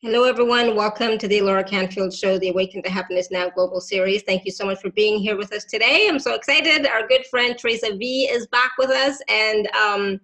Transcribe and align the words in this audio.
Hello, 0.00 0.22
everyone. 0.22 0.76
Welcome 0.76 1.18
to 1.18 1.26
the 1.26 1.40
Alara 1.40 1.68
Canfield 1.68 2.14
Show, 2.14 2.38
the 2.38 2.50
Awaken 2.50 2.84
to 2.84 2.88
Happiness 2.88 3.32
Now 3.32 3.50
Global 3.50 3.80
Series. 3.80 4.22
Thank 4.22 4.44
you 4.44 4.52
so 4.52 4.64
much 4.64 4.80
for 4.80 4.90
being 4.90 5.18
here 5.18 5.36
with 5.36 5.52
us 5.52 5.64
today. 5.64 6.06
I'm 6.08 6.20
so 6.20 6.34
excited. 6.34 6.86
Our 6.86 7.08
good 7.08 7.26
friend 7.26 7.58
Theresa 7.58 7.96
Vee 7.96 8.28
is 8.30 8.46
back 8.46 8.70
with 8.78 8.90
us, 8.90 9.20
and 9.28 9.66
um, 9.74 10.20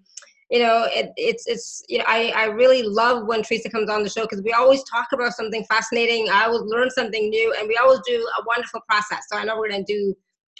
you 0.48 0.60
know, 0.60 0.86
it, 0.92 1.10
it's 1.16 1.48
it's 1.48 1.82
you 1.88 1.98
know, 1.98 2.04
I 2.06 2.32
I 2.36 2.44
really 2.44 2.84
love 2.84 3.26
when 3.26 3.42
Theresa 3.42 3.68
comes 3.68 3.90
on 3.90 4.04
the 4.04 4.08
show 4.08 4.22
because 4.22 4.42
we 4.42 4.52
always 4.52 4.84
talk 4.84 5.08
about 5.12 5.32
something 5.32 5.64
fascinating. 5.64 6.28
I 6.30 6.44
always 6.44 6.62
learn 6.62 6.88
something 6.90 7.28
new, 7.28 7.52
and 7.58 7.66
we 7.66 7.76
always 7.76 7.98
do 8.06 8.24
a 8.38 8.44
wonderful 8.46 8.80
process. 8.88 9.24
So 9.28 9.38
I 9.38 9.42
know 9.42 9.58
we're 9.58 9.70
going 9.70 9.84
to 9.84 9.92
do 9.92 10.14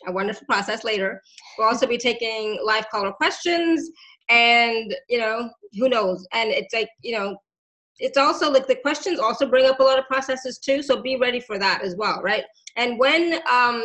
a 0.09 0.13
wonderful 0.13 0.45
process 0.49 0.83
later. 0.83 1.23
We'll 1.57 1.69
also 1.69 1.87
be 1.87 1.99
taking 1.99 2.59
live 2.65 2.89
caller 2.91 3.13
questions, 3.13 3.89
and 4.29 4.93
you 5.09 5.21
know, 5.21 5.51
who 5.79 5.89
knows? 5.89 6.27
And 6.33 6.51
it's 6.51 6.75
like 6.75 6.89
you 7.01 7.17
know 7.17 7.37
it's 7.99 8.19
also 8.19 8.51
like 8.51 8.67
the 8.67 8.75
questions 8.77 9.19
also 9.19 9.49
bring 9.49 9.67
up 9.67 9.81
a 9.81 9.83
lot 9.83 9.99
of 9.99 10.07
processes 10.07 10.59
too 10.59 10.83
so 10.83 11.01
be 11.01 11.17
ready 11.17 11.41
for 11.41 11.59
that 11.59 11.83
as 11.83 11.97
well 11.97 12.21
right? 12.23 12.45
And 12.77 12.99
when 12.99 13.41
um, 13.51 13.83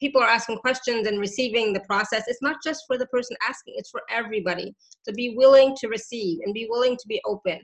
people 0.00 0.20
are 0.20 0.28
asking 0.28 0.58
questions 0.58 1.06
and 1.06 1.18
receiving 1.18 1.72
the 1.72 1.80
process 1.80 2.24
it's 2.26 2.42
not 2.42 2.56
just 2.62 2.84
for 2.86 2.98
the 2.98 3.06
person 3.06 3.36
asking 3.48 3.74
it's 3.76 3.90
for 3.90 4.02
everybody 4.10 4.74
to 5.06 5.12
be 5.12 5.34
willing 5.36 5.74
to 5.80 5.88
receive 5.88 6.38
and 6.44 6.54
be 6.54 6.66
willing 6.68 6.96
to 6.96 7.08
be 7.08 7.20
open. 7.24 7.60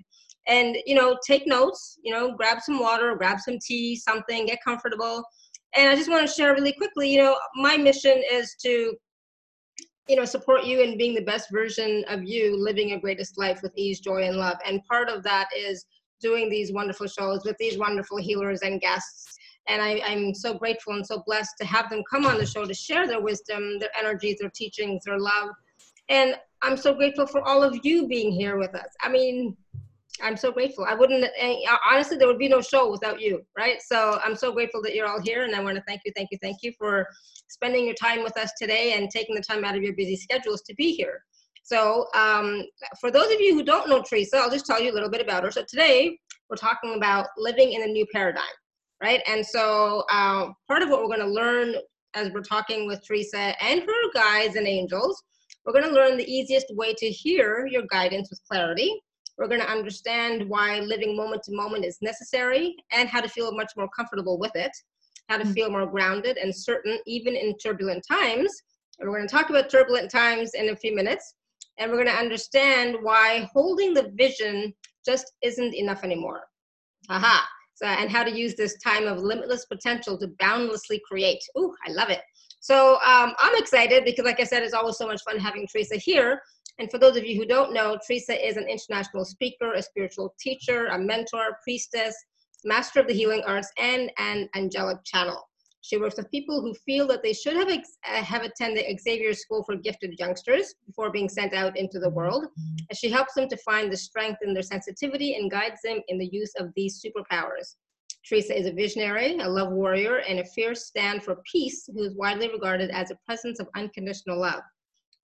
And 0.48 0.76
you 0.86 0.94
know 0.94 1.18
take 1.26 1.46
notes 1.46 1.98
you 2.02 2.12
know 2.12 2.34
grab 2.34 2.60
some 2.62 2.80
water 2.80 3.14
grab 3.16 3.38
some 3.40 3.58
tea 3.64 3.96
something 3.96 4.46
get 4.46 4.58
comfortable. 4.64 5.22
And 5.76 5.88
i 5.88 5.94
just 5.94 6.10
want 6.10 6.26
to 6.26 6.32
share 6.32 6.54
really 6.54 6.72
quickly 6.72 7.12
you 7.12 7.18
know 7.18 7.36
my 7.56 7.76
mission 7.76 8.22
is 8.30 8.54
to 8.62 8.94
you 10.08 10.16
know 10.16 10.24
support 10.24 10.64
you 10.64 10.80
in 10.80 10.98
being 10.98 11.14
the 11.14 11.22
best 11.22 11.50
version 11.50 12.04
of 12.08 12.24
you 12.24 12.56
living 12.56 12.88
your 12.88 12.98
greatest 12.98 13.38
life 13.38 13.60
with 13.62 13.72
ease 13.76 14.00
joy 14.00 14.22
and 14.24 14.36
love. 14.36 14.56
And 14.66 14.84
part 14.84 15.08
of 15.08 15.22
that 15.22 15.48
is 15.56 15.86
doing 16.20 16.48
these 16.48 16.72
wonderful 16.72 17.06
shows 17.06 17.44
with 17.44 17.56
these 17.58 17.78
wonderful 17.78 18.16
healers 18.18 18.62
and 18.62 18.80
guests. 18.80 19.36
And 19.68 19.80
I, 19.80 20.00
i'm 20.04 20.34
so 20.34 20.54
grateful 20.54 20.94
and 20.94 21.06
so 21.06 21.22
blessed 21.24 21.54
to 21.60 21.66
have 21.66 21.88
them 21.88 22.02
come 22.10 22.26
on 22.26 22.38
the 22.38 22.46
show 22.46 22.64
to 22.64 22.74
share 22.74 23.06
their 23.06 23.20
wisdom 23.20 23.78
their 23.78 23.90
energies 23.96 24.38
their 24.40 24.50
teachings 24.50 25.04
their 25.04 25.18
love. 25.18 25.50
And 26.08 26.36
i'm 26.62 26.76
so 26.76 26.94
grateful 26.94 27.26
for 27.26 27.42
all 27.42 27.62
of 27.62 27.78
you 27.84 28.08
being 28.08 28.32
here 28.32 28.58
with 28.58 28.74
us. 28.74 28.88
I 29.00 29.08
mean 29.08 29.56
I'm 30.22 30.36
so 30.36 30.52
grateful. 30.52 30.84
I 30.88 30.94
wouldn't, 30.94 31.24
eh, 31.36 31.56
honestly, 31.90 32.16
there 32.16 32.28
would 32.28 32.38
be 32.38 32.48
no 32.48 32.60
show 32.60 32.90
without 32.90 33.20
you, 33.20 33.44
right? 33.58 33.82
So 33.82 34.20
I'm 34.24 34.36
so 34.36 34.52
grateful 34.52 34.80
that 34.82 34.94
you're 34.94 35.06
all 35.06 35.20
here. 35.20 35.42
And 35.42 35.54
I 35.54 35.60
want 35.60 35.76
to 35.76 35.82
thank 35.86 36.02
you, 36.04 36.12
thank 36.14 36.28
you, 36.30 36.38
thank 36.40 36.58
you 36.62 36.72
for 36.78 37.06
spending 37.48 37.84
your 37.84 37.94
time 37.94 38.22
with 38.22 38.36
us 38.38 38.52
today 38.56 38.94
and 38.94 39.10
taking 39.10 39.34
the 39.34 39.42
time 39.42 39.64
out 39.64 39.76
of 39.76 39.82
your 39.82 39.94
busy 39.94 40.16
schedules 40.16 40.62
to 40.62 40.74
be 40.74 40.92
here. 40.94 41.22
So 41.64 42.06
um, 42.14 42.62
for 43.00 43.10
those 43.10 43.32
of 43.32 43.40
you 43.40 43.54
who 43.54 43.64
don't 43.64 43.88
know 43.88 44.02
Theresa, 44.02 44.38
I'll 44.38 44.50
just 44.50 44.66
tell 44.66 44.80
you 44.80 44.92
a 44.92 44.94
little 44.94 45.10
bit 45.10 45.20
about 45.20 45.44
her. 45.44 45.50
So 45.50 45.64
today 45.68 46.18
we're 46.48 46.56
talking 46.56 46.94
about 46.96 47.26
living 47.36 47.72
in 47.72 47.82
a 47.82 47.86
new 47.86 48.06
paradigm, 48.12 48.42
right? 49.02 49.22
And 49.26 49.44
so 49.44 50.04
uh, 50.10 50.50
part 50.68 50.82
of 50.82 50.88
what 50.88 51.00
we're 51.00 51.14
going 51.14 51.20
to 51.20 51.26
learn 51.26 51.74
as 52.14 52.30
we're 52.30 52.42
talking 52.42 52.86
with 52.86 53.04
Theresa 53.06 53.54
and 53.62 53.80
her 53.80 54.12
guides 54.12 54.56
and 54.56 54.66
angels, 54.66 55.22
we're 55.64 55.72
going 55.72 55.86
to 55.86 55.92
learn 55.92 56.16
the 56.16 56.30
easiest 56.30 56.66
way 56.70 56.94
to 56.94 57.08
hear 57.08 57.66
your 57.70 57.84
guidance 57.90 58.28
with 58.30 58.40
clarity 58.50 59.00
we're 59.38 59.48
going 59.48 59.60
to 59.60 59.70
understand 59.70 60.48
why 60.48 60.80
living 60.80 61.16
moment 61.16 61.42
to 61.44 61.54
moment 61.54 61.84
is 61.84 61.98
necessary 62.02 62.76
and 62.92 63.08
how 63.08 63.20
to 63.20 63.28
feel 63.28 63.52
much 63.52 63.72
more 63.76 63.88
comfortable 63.96 64.38
with 64.38 64.52
it, 64.54 64.72
how 65.28 65.38
to 65.38 65.44
mm. 65.44 65.54
feel 65.54 65.70
more 65.70 65.86
grounded 65.86 66.36
and 66.36 66.54
certain 66.54 66.98
even 67.06 67.34
in 67.34 67.56
turbulent 67.58 68.04
times. 68.10 68.52
And 68.98 69.08
we're 69.08 69.16
going 69.16 69.28
to 69.28 69.34
talk 69.34 69.50
about 69.50 69.70
turbulent 69.70 70.10
times 70.10 70.52
in 70.54 70.68
a 70.68 70.76
few 70.76 70.94
minutes. 70.94 71.34
And 71.78 71.90
we're 71.90 72.04
going 72.04 72.14
to 72.14 72.20
understand 72.22 72.96
why 73.00 73.48
holding 73.52 73.94
the 73.94 74.12
vision 74.14 74.74
just 75.04 75.32
isn't 75.42 75.74
enough 75.74 76.04
anymore. 76.04 76.42
Aha. 77.08 77.48
So, 77.74 77.86
and 77.86 78.10
how 78.10 78.22
to 78.22 78.30
use 78.30 78.54
this 78.54 78.78
time 78.78 79.06
of 79.06 79.18
limitless 79.18 79.64
potential 79.64 80.18
to 80.18 80.28
boundlessly 80.38 81.00
create. 81.08 81.40
Ooh, 81.58 81.74
I 81.86 81.90
love 81.90 82.10
it. 82.10 82.20
So 82.60 82.94
um, 83.04 83.34
I'm 83.38 83.56
excited 83.56 84.04
because, 84.04 84.24
like 84.24 84.38
I 84.38 84.44
said, 84.44 84.62
it's 84.62 84.74
always 84.74 84.96
so 84.96 85.06
much 85.06 85.20
fun 85.22 85.38
having 85.38 85.66
Theresa 85.66 85.96
here. 85.96 86.40
And 86.78 86.90
for 86.90 86.98
those 86.98 87.16
of 87.16 87.24
you 87.24 87.36
who 87.36 87.46
don't 87.46 87.72
know, 87.72 87.98
Theresa 88.06 88.46
is 88.46 88.56
an 88.56 88.68
international 88.68 89.24
speaker, 89.24 89.72
a 89.72 89.82
spiritual 89.82 90.34
teacher, 90.40 90.86
a 90.86 90.98
mentor, 90.98 91.58
priestess, 91.62 92.14
master 92.64 93.00
of 93.00 93.06
the 93.06 93.14
healing 93.14 93.42
arts, 93.46 93.70
and 93.78 94.10
an 94.18 94.48
angelic 94.54 94.98
channel. 95.04 95.48
She 95.82 95.96
works 95.96 96.16
with 96.16 96.30
people 96.30 96.60
who 96.60 96.74
feel 96.86 97.08
that 97.08 97.24
they 97.24 97.32
should 97.32 97.56
have, 97.56 97.68
ex- 97.68 97.98
uh, 98.08 98.22
have 98.22 98.42
attended 98.42 98.84
Xavier 99.00 99.34
School 99.34 99.64
for 99.64 99.74
Gifted 99.74 100.14
Youngsters 100.18 100.74
before 100.86 101.10
being 101.10 101.28
sent 101.28 101.54
out 101.54 101.76
into 101.76 101.98
the 101.98 102.08
world. 102.08 102.46
And 102.88 102.96
she 102.96 103.10
helps 103.10 103.34
them 103.34 103.48
to 103.48 103.56
find 103.58 103.92
the 103.92 103.96
strength 103.96 104.38
in 104.42 104.54
their 104.54 104.62
sensitivity 104.62 105.34
and 105.34 105.50
guides 105.50 105.80
them 105.82 105.98
in 106.06 106.18
the 106.18 106.30
use 106.32 106.52
of 106.56 106.68
these 106.76 107.04
superpowers. 107.04 107.74
Theresa 108.24 108.56
is 108.56 108.66
a 108.66 108.72
visionary, 108.72 109.36
a 109.38 109.48
love 109.48 109.72
warrior, 109.72 110.18
and 110.18 110.38
a 110.38 110.44
fierce 110.44 110.86
stand 110.86 111.24
for 111.24 111.42
peace 111.50 111.88
who 111.92 112.04
is 112.04 112.14
widely 112.14 112.48
regarded 112.48 112.90
as 112.90 113.10
a 113.10 113.18
presence 113.26 113.58
of 113.58 113.68
unconditional 113.74 114.38
love. 114.38 114.62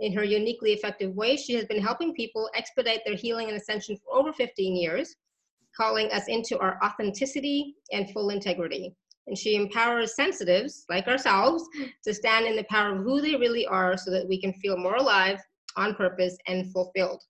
In 0.01 0.13
her 0.13 0.25
uniquely 0.25 0.73
effective 0.73 1.15
way, 1.15 1.37
she 1.37 1.55
has 1.55 1.65
been 1.65 1.83
helping 1.83 2.15
people 2.15 2.49
expedite 2.55 3.01
their 3.05 3.17
healing 3.17 3.49
and 3.49 3.57
ascension 3.57 3.97
for 3.97 4.17
over 4.17 4.33
15 4.33 4.77
years, 4.77 5.17
calling 5.77 6.11
us 6.13 6.29
into 6.29 6.59
our 6.59 6.79
authenticity 6.85 7.75
and 7.93 8.11
full 8.11 8.31
integrity. 8.31 8.95
And 9.27 9.37
she 9.37 9.57
empowers 9.57 10.15
sensitives 10.15 10.85
like 10.89 11.07
ourselves 11.07 11.65
to 12.05 12.15
stand 12.15 12.47
in 12.47 12.57
the 12.57 12.65
power 12.65 12.97
of 12.97 13.03
who 13.03 13.21
they 13.21 13.37
really 13.37 13.67
are 13.67 13.97
so 13.97 14.11
that 14.13 14.27
we 14.27 14.41
can 14.41 14.53
feel 14.55 14.77
more 14.77 14.97
alive, 14.97 15.39
on 15.77 15.95
purpose, 15.95 16.37
and 16.47 16.73
fulfilled. 16.73 17.23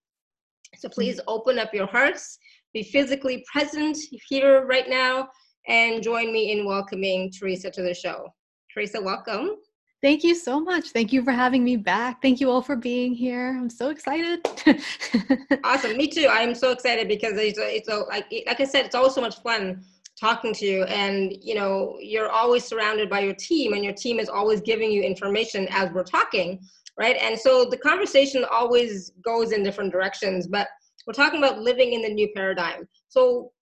So 0.77 0.89
please 0.89 1.21
open 1.27 1.59
up 1.59 1.75
your 1.75 1.87
hearts, 1.87 2.39
be 2.73 2.83
physically 2.83 3.45
present 3.51 3.97
here 4.29 4.65
right 4.67 4.89
now, 4.89 5.29
and 5.67 6.03
join 6.03 6.33
me 6.33 6.53
in 6.53 6.67
welcoming 6.67 7.33
Theresa 7.33 7.71
to 7.71 7.83
the 7.83 7.95
show. 7.95 8.29
Theresa, 8.73 9.01
welcome. 9.01 9.57
Thank 10.01 10.23
you 10.23 10.35
so 10.37 10.61
much. 10.61 10.91
Thank 10.91 11.13
you 11.13 11.25
for 11.25 11.33
having 11.33 11.65
me 11.65 11.77
back. 11.77 12.23
Thank 12.23 12.41
you 12.41 12.51
all 12.51 12.63
for 12.63 12.77
being 12.77 13.15
here. 13.15 13.57
I'm 13.59 13.69
so 13.69 13.91
excited. 13.91 14.47
awesome. 15.65 15.97
Me 15.97 16.07
too. 16.07 16.29
I'm 16.31 16.55
so 16.55 16.71
excited 16.71 17.09
because 17.09 17.33
it's 17.37 17.59
a, 17.59 17.77
it's 17.77 17.89
a, 17.89 17.97
like 17.97 18.27
like 18.47 18.61
I 18.61 18.65
said, 18.65 18.87
it's 18.87 18.95
always 18.95 19.15
so 19.15 19.21
much 19.21 19.43
fun 19.43 19.83
talking 20.19 20.53
to 20.53 20.67
you 20.67 20.85
and 20.85 21.33
you 21.43 21.55
know 21.55 21.97
you're 22.01 22.31
always 22.31 22.65
surrounded 22.65 23.09
by 23.09 23.21
your 23.21 23.35
team 23.35 23.73
and 23.73 23.85
your 23.85 23.93
team 23.93 24.19
is 24.19 24.29
always 24.29 24.61
giving 24.61 24.91
you 24.91 25.03
information 25.03 25.69
as 25.71 25.91
we're 25.93 26.03
talking 26.03 26.59
right 26.99 27.17
and 27.21 27.39
so 27.39 27.65
the 27.65 27.77
conversation 27.77 28.45
always 28.51 29.13
goes 29.25 29.53
in 29.53 29.63
different 29.63 29.93
directions 29.93 30.47
but 30.47 30.67
we're 31.07 31.13
talking 31.13 31.39
about 31.39 31.61
living 31.61 31.93
in 31.93 32.03
the 32.03 32.09
new 32.09 32.29
paradigm 32.35 32.89
so 33.09 33.53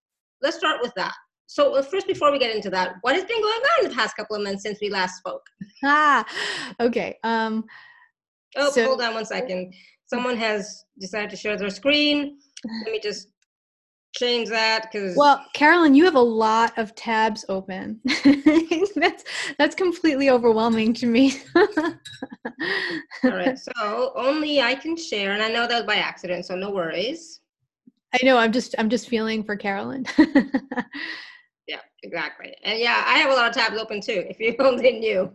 let's 0.41 0.57
start 0.57 0.79
with 0.83 0.93
that 0.97 1.13
so 1.47 1.81
first 1.83 2.07
before 2.07 2.33
we 2.33 2.39
get 2.39 2.55
into 2.55 2.71
that 2.71 2.95
what 3.03 3.15
has 3.15 3.25
been 3.25 3.41
going 3.41 3.55
on 3.55 3.85
in 3.85 3.91
the 3.91 3.95
past 3.95 4.17
couple 4.17 4.37
of 4.37 4.43
months 4.43 4.63
since 4.63 4.79
we 4.81 4.91
last 4.91 5.17
spoke? 5.19 5.47
Ah 5.85 6.25
okay 6.81 7.17
um 7.23 7.65
oh 8.57 8.71
so, 8.71 8.85
hold 8.85 9.01
on 9.01 9.15
one 9.15 9.25
second. 9.25 9.73
Someone 10.07 10.37
has 10.37 10.85
decided 11.01 11.31
to 11.31 11.37
share 11.37 11.57
their 11.57 11.71
screen. 11.71 12.39
Let 12.85 12.93
me 12.93 13.01
just 13.01 13.29
change 14.15 14.49
that 14.49 14.89
because 14.91 15.15
well 15.17 15.45
carolyn 15.53 15.95
you 15.95 16.05
have 16.05 16.15
a 16.15 16.21
lot 16.21 16.77
of 16.79 16.95
tabs 16.95 17.45
open. 17.49 18.01
That's 18.97 19.25
that's 19.59 19.75
completely 19.75 20.31
overwhelming 20.31 20.95
to 20.95 21.07
me. 21.07 21.35
All 21.55 23.31
right 23.31 23.59
so 23.59 24.13
only 24.17 24.61
i 24.63 24.75
can 24.75 24.97
share 24.97 25.33
and 25.33 25.43
i 25.43 25.49
know 25.49 25.67
that 25.67 25.77
was 25.77 25.87
by 25.87 25.97
accident 25.97 26.47
so 26.47 26.57
no 26.57 26.71
worries. 26.71 27.41
I 28.15 28.25
know 28.25 28.39
i'm 28.39 28.53
just 28.53 28.75
i'm 28.79 28.89
just 28.89 29.09
feeling 29.09 29.45
for 29.45 29.57
carolyn 29.57 30.07
exactly. 32.07 32.55
And 32.63 32.79
yeah, 32.79 33.03
I 33.07 33.19
have 33.19 33.31
a 33.31 33.35
lot 33.35 33.49
of 33.49 33.55
tabs 33.55 33.79
open 33.79 34.01
too, 34.01 34.25
if 34.29 34.41
you 34.41 34.57
only 34.61 34.99
knew. 34.99 35.33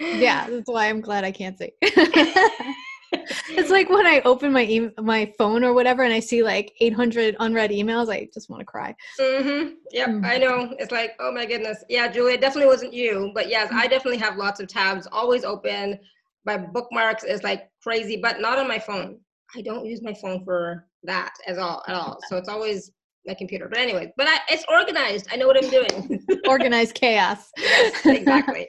yeah, 0.00 0.48
that's 0.48 0.68
why 0.68 0.88
I'm 0.88 1.00
glad 1.00 1.24
I 1.24 1.32
can't 1.32 1.58
see. 1.58 1.72
it's 1.82 3.70
like 3.70 3.88
when 3.88 4.06
I 4.06 4.20
open 4.24 4.52
my 4.52 4.64
e- 4.64 4.90
my 5.00 5.32
phone 5.38 5.64
or 5.64 5.72
whatever 5.72 6.02
and 6.02 6.12
I 6.12 6.20
see 6.20 6.42
like 6.42 6.72
800 6.80 7.36
unread 7.40 7.70
emails, 7.70 8.10
I 8.10 8.28
just 8.32 8.50
want 8.50 8.60
to 8.60 8.66
cry. 8.66 8.94
Mm-hmm. 9.20 9.74
Yep, 9.92 10.08
mm-hmm. 10.08 10.24
I 10.24 10.38
know. 10.38 10.74
It's 10.78 10.92
like, 10.92 11.12
oh 11.20 11.32
my 11.32 11.46
goodness. 11.46 11.84
Yeah, 11.88 12.08
Julia, 12.08 12.38
definitely 12.38 12.68
wasn't 12.68 12.94
you, 12.94 13.30
but 13.34 13.48
yes, 13.48 13.70
I 13.72 13.86
definitely 13.86 14.18
have 14.18 14.36
lots 14.36 14.60
of 14.60 14.68
tabs 14.68 15.06
always 15.12 15.44
open. 15.44 15.98
My 16.44 16.56
bookmarks 16.56 17.24
is 17.24 17.42
like 17.42 17.70
crazy, 17.82 18.16
but 18.16 18.40
not 18.40 18.58
on 18.58 18.66
my 18.66 18.78
phone. 18.78 19.18
I 19.54 19.62
don't 19.62 19.86
use 19.86 20.02
my 20.02 20.14
phone 20.14 20.44
for 20.44 20.86
that 21.04 21.34
at 21.46 21.58
all 21.58 21.82
at 21.86 21.94
all. 21.94 22.18
So 22.28 22.36
it's 22.36 22.48
always 22.48 22.90
my 23.26 23.34
computer. 23.34 23.68
But 23.68 23.78
anyway, 23.78 24.12
but 24.16 24.28
I, 24.28 24.38
it's 24.50 24.64
organized. 24.68 25.28
I 25.32 25.36
know 25.36 25.46
what 25.46 25.62
I'm 25.62 25.70
doing. 25.70 26.24
organized 26.48 26.94
chaos. 26.94 27.50
yes, 27.58 28.06
exactly. 28.06 28.68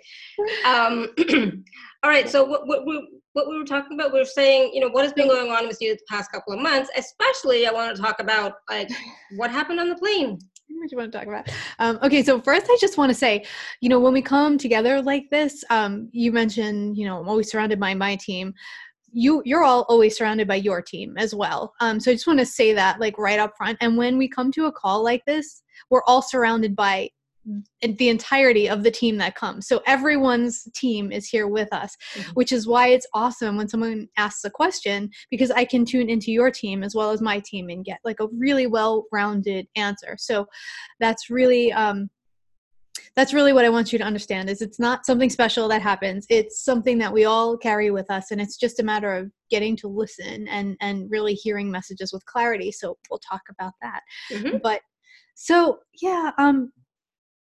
Um, 0.66 1.10
all 2.04 2.10
right. 2.10 2.30
So 2.30 2.44
what, 2.44 2.68
what, 2.68 2.86
we, 2.86 3.08
what 3.34 3.48
we 3.48 3.58
were 3.58 3.66
talking 3.66 4.00
about, 4.00 4.14
we 4.14 4.20
were 4.20 4.26
saying, 4.26 4.72
you 4.74 4.82
know, 4.82 4.90
what 4.90 5.04
has 5.04 5.14
been 5.14 5.28
going 5.28 5.52
on 5.52 5.68
with 5.68 5.78
you 5.82 5.94
the 5.94 6.02
past 6.10 6.32
couple 6.32 6.54
of 6.54 6.60
months. 6.60 6.90
Especially, 6.98 7.68
I 7.68 7.72
want 7.72 7.96
to 7.96 8.02
talk 8.02 8.20
about 8.20 8.54
like 8.70 8.90
what 9.38 9.52
happened 9.52 9.80
on 9.80 9.90
the 9.90 9.96
plane. 9.96 10.40
What 10.70 10.92
you 10.92 10.98
want 10.98 11.12
to 11.12 11.18
talk 11.18 11.28
about? 11.28 11.50
Um, 11.80 12.00
okay, 12.04 12.24
so 12.24 12.42
first, 12.42 12.66
I 12.70 12.78
just 12.82 12.98
want 12.98 13.10
to 13.10 13.14
say, 13.14 13.46
you 13.80 13.90
know, 13.90 14.00
when 14.00 14.12
we 14.12 14.22
come 14.22 14.58
together 14.58 15.02
like 15.02 15.30
this, 15.30 15.64
um, 15.70 16.10
you 16.12 16.32
mentioned, 16.32 16.98
you 16.98 17.06
know, 17.06 17.20
I'm 17.20 17.30
always 17.30 17.50
surrounded 17.50 17.80
by 17.80 17.94
my 17.94 18.16
team 18.16 18.54
you 19.14 19.42
you're 19.46 19.64
all 19.64 19.86
always 19.90 20.18
surrounded 20.18 20.48
by 20.48 20.56
your 20.56 20.82
team 20.82 21.16
as 21.18 21.34
well 21.34 21.74
um, 21.80 22.00
so 22.00 22.12
i 22.12 22.14
just 22.14 22.28
want 22.28 22.40
to 22.40 22.46
say 22.46 22.74
that 22.74 23.00
like 23.00 23.18
right 23.18 23.40
up 23.40 23.54
front 23.58 23.78
and 23.82 23.98
when 23.98 24.18
we 24.18 24.28
come 24.28 24.52
to 24.52 24.66
a 24.66 24.72
call 24.72 25.04
like 25.04 25.24
this 25.26 25.64
we're 25.90 26.04
all 26.08 26.22
surrounded 26.22 26.76
by 26.76 27.10
the 27.82 28.10
entirety 28.10 28.70
of 28.70 28.84
the 28.84 28.92
team 28.92 29.18
that 29.18 29.36
comes. 29.36 29.68
So 29.68 29.82
everyone's 29.86 30.68
team 30.74 31.12
is 31.12 31.28
here 31.28 31.48
with 31.48 31.72
us, 31.74 31.96
mm-hmm. 32.16 32.32
which 32.32 32.52
is 32.52 32.68
why 32.68 32.88
it's 32.88 33.08
awesome 33.14 33.58
when 33.58 33.68
someone 33.68 34.08
asks 34.18 34.46
a 34.46 34.50
question 34.50 35.10
because 35.30 35.52
I 35.52 35.66
can 35.66 35.84
tune 35.84 36.10
into 36.10 36.32
your 36.32 36.52
team 36.52 36.84
as 36.84 36.96
well 36.96 37.12
as 37.12 37.22
my 37.22 37.42
team 37.46 37.70
and 37.70 37.84
get 37.84 38.00
like 38.06 38.22
a 38.22 38.28
really 38.28 38.68
well-rounded 38.68 39.68
answer. 39.76 40.16
So 40.18 40.48
that's 41.00 41.30
really 41.30 41.74
um 41.74 42.10
that's 43.16 43.34
really 43.34 43.54
what 43.54 43.66
I 43.66 43.70
want 43.70 43.94
you 43.94 44.00
to 44.00 44.06
understand 44.06 44.50
is 44.50 44.62
it's 44.62 44.80
not 44.80 45.06
something 45.06 45.30
special 45.30 45.68
that 45.68 45.82
happens. 45.82 46.26
It's 46.30 46.64
something 46.64 46.98
that 46.98 47.14
we 47.14 47.26
all 47.26 47.58
carry 47.58 47.92
with 47.92 48.10
us 48.10 48.32
and 48.32 48.42
it's 48.42 48.58
just 48.58 48.80
a 48.80 48.84
matter 48.84 49.14
of 49.16 49.32
getting 49.50 49.76
to 49.78 49.88
listen 49.88 50.48
and 50.48 50.76
and 50.82 51.10
really 51.12 51.34
hearing 51.34 51.70
messages 51.70 52.12
with 52.12 52.26
clarity. 52.26 52.72
So 52.72 52.98
we'll 53.10 53.20
talk 53.20 53.42
about 53.50 53.74
that. 53.82 54.02
Mm-hmm. 54.32 54.58
But 54.64 54.82
so 55.36 55.80
yeah, 56.02 56.32
um 56.38 56.72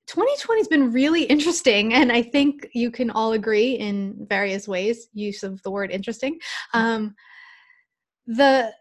2020 0.07 0.59
has 0.59 0.67
been 0.67 0.91
really 0.91 1.23
interesting 1.23 1.93
and 1.93 2.11
i 2.11 2.21
think 2.21 2.67
you 2.73 2.91
can 2.91 3.09
all 3.11 3.33
agree 3.33 3.73
in 3.73 4.15
various 4.27 4.67
ways 4.67 5.07
use 5.13 5.43
of 5.43 5.61
the 5.61 5.71
word 5.71 5.91
interesting 5.91 6.37
um, 6.73 7.15
the 8.35 8.71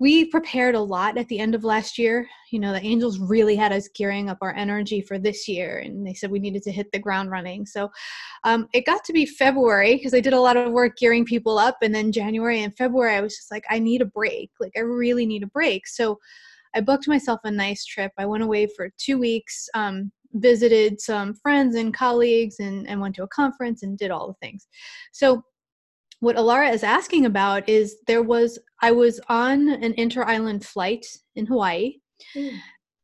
we 0.00 0.26
prepared 0.26 0.76
a 0.76 0.80
lot 0.80 1.18
at 1.18 1.26
the 1.28 1.40
end 1.40 1.54
of 1.54 1.64
last 1.64 1.98
year. 1.98 2.28
You 2.50 2.60
know 2.60 2.72
the 2.72 2.84
angels 2.84 3.18
really 3.18 3.56
had 3.56 3.72
us 3.72 3.88
gearing 3.88 4.28
up 4.28 4.38
our 4.40 4.54
energy 4.54 5.00
for 5.00 5.18
this 5.18 5.48
year 5.48 5.78
and 5.78 6.06
they 6.06 6.14
said 6.14 6.30
we 6.30 6.38
needed 6.38 6.62
to 6.64 6.72
hit 6.72 6.90
the 6.92 6.98
ground 6.98 7.30
running. 7.30 7.66
So 7.66 7.90
um, 8.44 8.68
it 8.72 8.86
got 8.86 9.04
to 9.04 9.12
be 9.12 9.26
february 9.26 9.96
because 9.96 10.14
i 10.14 10.20
did 10.20 10.32
a 10.32 10.40
lot 10.40 10.56
of 10.56 10.72
work 10.72 10.96
gearing 10.96 11.24
people 11.24 11.58
up 11.58 11.78
and 11.82 11.94
then 11.94 12.12
january 12.12 12.62
and 12.62 12.76
february 12.76 13.14
i 13.14 13.20
was 13.20 13.36
just 13.36 13.50
like 13.50 13.64
i 13.70 13.78
need 13.78 14.02
a 14.02 14.06
break. 14.06 14.50
Like 14.60 14.72
i 14.76 14.80
really 14.80 15.26
need 15.26 15.42
a 15.42 15.48
break. 15.48 15.86
So 15.86 16.18
i 16.74 16.80
booked 16.80 17.08
myself 17.08 17.40
a 17.44 17.50
nice 17.50 17.84
trip. 17.84 18.12
I 18.18 18.26
went 18.26 18.44
away 18.44 18.68
for 18.76 18.90
two 18.98 19.18
weeks 19.18 19.68
um, 19.74 20.12
visited 20.34 21.00
some 21.00 21.34
friends 21.34 21.74
and 21.74 21.94
colleagues 21.94 22.56
and, 22.60 22.86
and 22.86 23.00
went 23.00 23.14
to 23.16 23.22
a 23.22 23.28
conference 23.28 23.82
and 23.82 23.96
did 23.96 24.10
all 24.10 24.28
the 24.28 24.46
things. 24.46 24.68
So 25.12 25.42
what 26.20 26.36
Alara 26.36 26.72
is 26.72 26.82
asking 26.82 27.26
about 27.26 27.68
is 27.68 27.96
there 28.06 28.22
was 28.22 28.58
I 28.82 28.92
was 28.92 29.20
on 29.28 29.68
an 29.68 29.94
inter-island 29.96 30.64
flight 30.64 31.06
in 31.36 31.46
Hawaii. 31.46 31.96
Mm. 32.34 32.58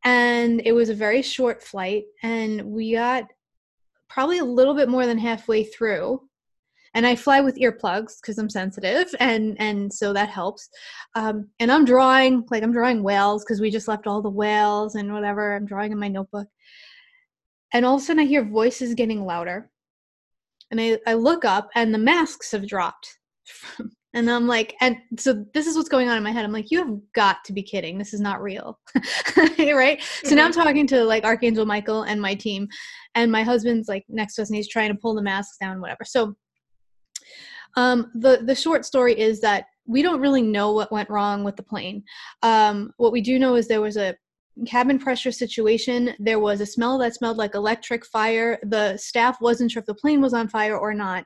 And 0.05 0.63
it 0.65 0.73
was 0.73 0.91
a 0.91 0.95
very 0.95 1.23
short 1.23 1.63
flight 1.63 2.05
and 2.23 2.63
we 2.65 2.93
got 2.95 3.25
probably 4.09 4.39
a 4.39 4.45
little 4.45 4.75
bit 4.75 4.89
more 4.89 5.07
than 5.07 5.19
halfway 5.19 5.65
through 5.65 6.21
and 6.95 7.05
I 7.07 7.17
fly 7.17 7.41
with 7.41 7.59
earplugs 7.59 8.21
because 8.21 8.39
I'm 8.39 8.49
sensitive, 8.49 9.13
and 9.19 9.57
and 9.61 9.93
so 9.93 10.13
that 10.13 10.29
helps. 10.29 10.69
Um, 11.17 11.49
and 11.59 11.71
I'm 11.71 11.85
drawing 11.85 12.45
like 12.51 12.63
I'm 12.63 12.73
drawing 12.73 13.03
whales 13.03 13.45
because 13.45 13.61
we 13.61 13.71
just 13.71 13.89
left 13.89 14.07
all 14.07 14.23
the 14.23 14.31
whales 14.31 14.95
and 14.95 15.13
whatever. 15.13 15.55
I'm 15.55 15.67
drawing 15.67 15.93
in 15.93 15.99
my 15.99 16.09
notebook, 16.09 16.49
and 17.73 17.85
all 17.85 17.97
of 17.97 18.01
a 18.01 18.05
sudden 18.05 18.23
I 18.23 18.27
hear 18.27 18.45
voices 18.45 18.95
getting 18.95 19.25
louder. 19.25 19.71
And 20.71 20.81
I, 20.81 20.99
I 21.07 21.15
look 21.15 21.45
up 21.45 21.69
and 21.75 21.95
the 21.95 21.99
masks 21.99 22.53
have 22.53 22.67
dropped. 22.67 23.19
and 24.15 24.31
I'm 24.31 24.47
like, 24.47 24.75
and 24.81 24.97
so 25.19 25.45
this 25.55 25.67
is 25.67 25.77
what's 25.77 25.89
going 25.89 26.09
on 26.09 26.17
in 26.17 26.23
my 26.23 26.33
head. 26.33 26.45
I'm 26.45 26.53
like, 26.53 26.71
you 26.71 26.79
have 26.79 26.97
got 27.15 27.45
to 27.45 27.53
be 27.53 27.63
kidding. 27.63 27.99
This 27.99 28.15
is 28.15 28.21
not 28.21 28.43
real. 28.43 28.79
right? 29.37 29.99
Mm-hmm. 30.01 30.29
So 30.29 30.35
now 30.35 30.45
I'm 30.45 30.53
mm-hmm. 30.53 30.61
talking 30.61 30.87
to 30.89 31.05
like 31.05 31.25
Archangel 31.25 31.67
Michael 31.67 32.03
and 32.03 32.21
my 32.21 32.35
team. 32.35 32.69
And 33.15 33.31
my 33.31 33.43
husband's 33.43 33.89
like 33.89 34.05
next 34.09 34.37
to 34.37 34.43
us 34.43 34.49
and 34.49 34.57
he's 34.57 34.69
trying 34.69 34.91
to 34.91 34.99
pull 34.99 35.15
the 35.15 35.23
masks 35.23 35.57
down, 35.61 35.81
whatever. 35.81 36.05
So 36.05 36.35
um, 37.77 38.11
the 38.15 38.43
the 38.45 38.55
short 38.55 38.85
story 38.85 39.19
is 39.19 39.41
that 39.41 39.67
we 39.87 40.03
don't 40.03 40.21
really 40.21 40.43
know 40.43 40.73
what 40.73 40.93
went 40.93 41.11
wrong 41.11 41.45
with 41.45 41.57
the 41.57 41.63
plane. 41.63 42.03
Um, 42.43 42.93
what 42.97 43.13
we 43.13 43.21
do 43.21 43.39
know 43.39 43.57
is 43.57 43.69
there 43.69 43.81
was 43.81 43.97
a 43.97 44.15
cabin 44.67 44.99
pressure 44.99 45.33
situation 45.33 46.15
there 46.19 46.39
was 46.39 46.61
a 46.61 46.67
smell 46.67 46.99
that 46.99 47.15
smelled 47.15 47.37
like 47.37 47.55
electric 47.55 48.07
fire. 48.07 48.59
The 48.63 48.97
staff 48.97 49.41
wasn't 49.41 49.71
sure 49.71 49.81
if 49.81 49.87
the 49.87 49.95
plane 49.95 50.21
was 50.21 50.35
on 50.35 50.49
fire 50.49 50.79
or 50.79 50.95
not. 50.95 51.25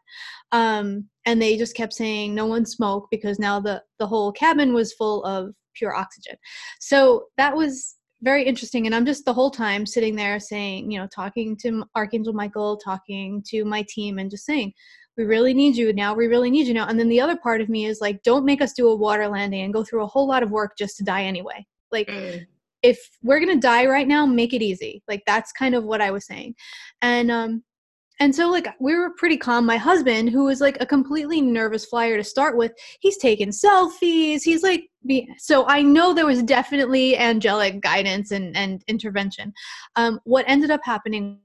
Um, 0.52 1.08
and 1.26 1.40
they 1.40 1.56
just 1.56 1.76
kept 1.76 1.92
saying 1.92 2.34
no 2.34 2.46
one 2.46 2.64
smoke 2.64 3.08
because 3.10 3.38
now 3.38 3.60
the 3.60 3.82
the 3.98 4.06
whole 4.06 4.32
cabin 4.32 4.72
was 4.72 4.94
full 4.94 5.24
of 5.24 5.54
pure 5.74 5.94
oxygen. 5.94 6.36
So 6.80 7.26
that 7.36 7.56
was 7.56 7.96
very 8.22 8.44
interesting. 8.44 8.86
And 8.86 8.94
i'm 8.94 9.06
just 9.06 9.24
the 9.24 9.32
whole 9.32 9.50
time 9.50 9.86
sitting 9.86 10.16
there 10.16 10.40
saying 10.40 10.90
you 10.90 10.98
know 10.98 11.06
talking 11.06 11.56
to 11.58 11.84
archangel 11.94 12.32
michael 12.32 12.76
talking 12.76 13.42
to 13.48 13.64
my 13.64 13.84
team 13.88 14.18
and 14.18 14.30
just 14.30 14.44
saying 14.44 14.72
we 15.18 15.24
really 15.24 15.52
need 15.52 15.76
you 15.76 15.92
now. 15.92 16.14
We 16.14 16.28
really 16.28 16.48
need 16.48 16.68
you 16.68 16.74
now. 16.74 16.86
And 16.86 16.98
then 16.98 17.08
the 17.08 17.20
other 17.20 17.36
part 17.36 17.60
of 17.60 17.68
me 17.68 17.86
is 17.86 18.00
like 18.00 18.22
don't 18.22 18.44
make 18.44 18.62
us 18.62 18.72
do 18.72 18.88
a 18.88 18.94
water 18.94 19.26
landing 19.26 19.62
and 19.62 19.74
go 19.74 19.82
through 19.82 20.04
a 20.04 20.06
whole 20.06 20.28
lot 20.28 20.44
of 20.44 20.52
work 20.52 20.78
just 20.78 20.96
to 20.98 21.04
die 21.04 21.24
anyway. 21.24 21.66
Like 21.90 22.06
mm 22.06 22.46
if 22.82 22.98
we're 23.22 23.40
gonna 23.40 23.56
die 23.56 23.86
right 23.86 24.08
now 24.08 24.26
make 24.26 24.52
it 24.54 24.62
easy. 24.62 25.02
Like 25.08 25.22
that's 25.26 25.52
kind 25.52 25.74
of 25.74 25.84
what 25.84 26.00
i 26.00 26.10
was 26.10 26.26
saying. 26.26 26.54
And 27.02 27.30
um 27.30 27.62
and 28.20 28.34
so 28.34 28.50
like 28.50 28.66
we 28.80 28.96
were 28.96 29.10
pretty 29.16 29.36
calm. 29.36 29.64
My 29.64 29.76
husband 29.76 30.30
who 30.30 30.44
was 30.44 30.60
like 30.60 30.76
a 30.80 30.86
completely 30.86 31.40
nervous 31.40 31.86
flyer 31.86 32.16
to 32.16 32.24
start 32.24 32.56
with 32.56 32.72
he's 33.00 33.18
taking 33.18 33.50
selfies. 33.50 34.42
He's 34.42 34.62
like 34.62 34.84
so 35.38 35.66
i 35.68 35.80
know 35.80 36.12
there 36.12 36.26
was 36.26 36.42
definitely 36.42 37.16
angelic 37.16 37.80
guidance 37.80 38.30
and 38.30 38.56
and 38.56 38.82
intervention. 38.88 39.52
Um 39.96 40.20
what 40.24 40.44
ended 40.48 40.70
up 40.70 40.80
happening 40.84 41.40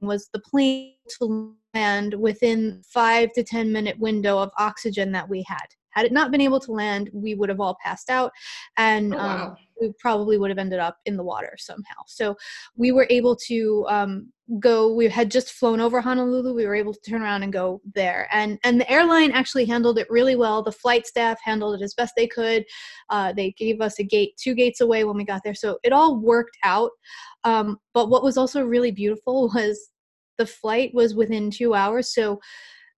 was 0.00 0.28
the 0.32 0.40
plane 0.40 0.94
to 1.18 1.54
land 1.74 2.14
within 2.14 2.82
five 2.86 3.32
to 3.32 3.42
ten 3.42 3.72
minute 3.72 3.98
window 3.98 4.38
of 4.38 4.50
oxygen 4.58 5.12
that 5.12 5.28
we 5.28 5.44
had 5.48 5.66
had 5.94 6.06
it 6.06 6.12
not 6.12 6.30
been 6.30 6.40
able 6.40 6.60
to 6.60 6.72
land, 6.72 7.10
we 7.12 7.34
would 7.34 7.48
have 7.48 7.60
all 7.60 7.76
passed 7.84 8.10
out 8.10 8.32
and 8.76 9.14
oh, 9.14 9.18
wow. 9.18 9.46
um, 9.46 9.56
we 9.80 9.92
probably 9.98 10.38
would 10.38 10.50
have 10.50 10.58
ended 10.58 10.78
up 10.78 10.98
in 11.04 11.16
the 11.16 11.22
water 11.22 11.54
somehow. 11.58 12.02
So 12.06 12.36
we 12.76 12.92
were 12.92 13.06
able 13.10 13.36
to 13.48 13.86
um, 13.88 14.32
go, 14.60 14.92
we 14.92 15.08
had 15.08 15.30
just 15.30 15.52
flown 15.52 15.80
over 15.80 16.00
Honolulu. 16.00 16.54
We 16.54 16.66
were 16.66 16.74
able 16.74 16.94
to 16.94 17.00
turn 17.00 17.22
around 17.22 17.42
and 17.42 17.52
go 17.52 17.80
there. 17.94 18.28
And, 18.30 18.58
and 18.64 18.80
the 18.80 18.90
airline 18.90 19.32
actually 19.32 19.64
handled 19.64 19.98
it 19.98 20.06
really 20.10 20.36
well. 20.36 20.62
The 20.62 20.72
flight 20.72 21.06
staff 21.06 21.38
handled 21.42 21.80
it 21.80 21.84
as 21.84 21.94
best 21.94 22.14
they 22.16 22.26
could. 22.26 22.64
Uh, 23.10 23.32
they 23.32 23.52
gave 23.52 23.80
us 23.80 23.98
a 23.98 24.04
gate, 24.04 24.36
two 24.36 24.54
gates 24.54 24.80
away 24.80 25.04
when 25.04 25.16
we 25.16 25.24
got 25.24 25.42
there. 25.44 25.54
So 25.54 25.78
it 25.82 25.92
all 25.92 26.20
worked 26.20 26.56
out. 26.62 26.90
Um, 27.44 27.78
but 27.92 28.10
what 28.10 28.22
was 28.22 28.36
also 28.36 28.62
really 28.62 28.90
beautiful 28.90 29.50
was 29.54 29.90
the 30.38 30.46
flight 30.46 30.92
was 30.94 31.14
within 31.14 31.50
two 31.50 31.74
hours. 31.74 32.12
So 32.12 32.40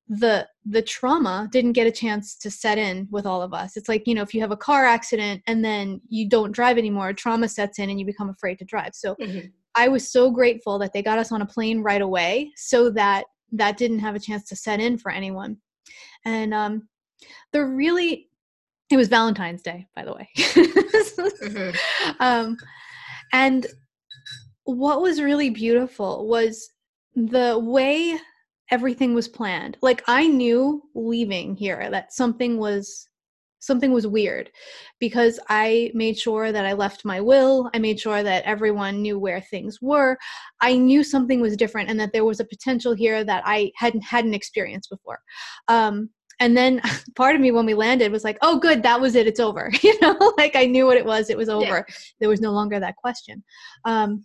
the 0.08 0.46
the 0.66 0.82
trauma 0.82 1.48
didn't 1.50 1.72
get 1.72 1.86
a 1.86 1.90
chance 1.90 2.36
to 2.36 2.50
set 2.50 2.76
in 2.76 3.08
with 3.10 3.24
all 3.24 3.40
of 3.40 3.54
us 3.54 3.76
it's 3.76 3.88
like 3.88 4.06
you 4.06 4.14
know 4.14 4.20
if 4.20 4.34
you 4.34 4.40
have 4.40 4.50
a 4.50 4.56
car 4.56 4.84
accident 4.84 5.42
and 5.46 5.64
then 5.64 6.00
you 6.08 6.28
don't 6.28 6.52
drive 6.52 6.76
anymore 6.76 7.12
trauma 7.14 7.48
sets 7.48 7.78
in 7.78 7.88
and 7.88 7.98
you 7.98 8.04
become 8.04 8.28
afraid 8.28 8.58
to 8.58 8.66
drive 8.66 8.94
so 8.94 9.14
mm-hmm. 9.14 9.46
i 9.74 9.88
was 9.88 10.10
so 10.10 10.30
grateful 10.30 10.78
that 10.78 10.92
they 10.92 11.02
got 11.02 11.18
us 11.18 11.32
on 11.32 11.40
a 11.40 11.46
plane 11.46 11.82
right 11.82 12.02
away 12.02 12.50
so 12.54 12.90
that 12.90 13.24
that 13.50 13.78
didn't 13.78 13.98
have 13.98 14.14
a 14.14 14.20
chance 14.20 14.44
to 14.44 14.54
set 14.54 14.78
in 14.78 14.98
for 14.98 15.10
anyone 15.10 15.56
and 16.26 16.52
um 16.52 16.86
the 17.52 17.64
really 17.64 18.28
it 18.90 18.98
was 18.98 19.08
valentine's 19.08 19.62
day 19.62 19.86
by 19.96 20.04
the 20.04 20.12
way 20.12 20.28
mm-hmm. 20.36 21.70
um 22.20 22.58
and 23.32 23.66
what 24.64 25.00
was 25.00 25.20
really 25.20 25.48
beautiful 25.48 26.28
was 26.28 26.70
the 27.14 27.58
way 27.58 28.18
everything 28.70 29.14
was 29.14 29.28
planned. 29.28 29.76
Like 29.82 30.02
I 30.06 30.26
knew 30.26 30.82
leaving 30.94 31.56
here 31.56 31.90
that 31.90 32.12
something 32.12 32.58
was 32.58 33.08
something 33.64 33.92
was 33.92 34.06
weird 34.06 34.50
because 35.00 35.40
I 35.48 35.90
made 35.94 36.18
sure 36.18 36.52
that 36.52 36.66
I 36.66 36.74
left 36.74 37.04
my 37.04 37.20
will. 37.20 37.70
I 37.72 37.78
made 37.78 37.98
sure 37.98 38.22
that 38.22 38.44
everyone 38.44 39.00
knew 39.00 39.18
where 39.18 39.40
things 39.40 39.80
were. 39.80 40.18
I 40.60 40.76
knew 40.76 41.02
something 41.02 41.40
was 41.40 41.56
different 41.56 41.88
and 41.88 41.98
that 41.98 42.12
there 42.12 42.26
was 42.26 42.40
a 42.40 42.44
potential 42.44 42.92
here 42.92 43.24
that 43.24 43.42
I 43.46 43.72
hadn't 43.76 44.02
hadn't 44.02 44.34
experienced 44.34 44.90
before. 44.90 45.20
Um, 45.68 46.10
and 46.40 46.56
then 46.56 46.80
part 47.16 47.34
of 47.34 47.40
me 47.40 47.52
when 47.52 47.66
we 47.66 47.74
landed 47.74 48.12
was 48.12 48.24
like, 48.24 48.38
"Oh, 48.42 48.58
good, 48.58 48.82
that 48.82 49.00
was 49.00 49.14
it. 49.14 49.26
It's 49.26 49.40
over." 49.40 49.70
you 49.82 49.98
know, 50.00 50.34
like 50.38 50.56
I 50.56 50.66
knew 50.66 50.86
what 50.86 50.98
it 50.98 51.06
was. 51.06 51.30
It 51.30 51.38
was 51.38 51.48
over. 51.48 51.64
Yeah. 51.88 51.94
There 52.20 52.28
was 52.28 52.40
no 52.40 52.52
longer 52.52 52.78
that 52.80 52.96
question. 52.96 53.42
Um, 53.84 54.24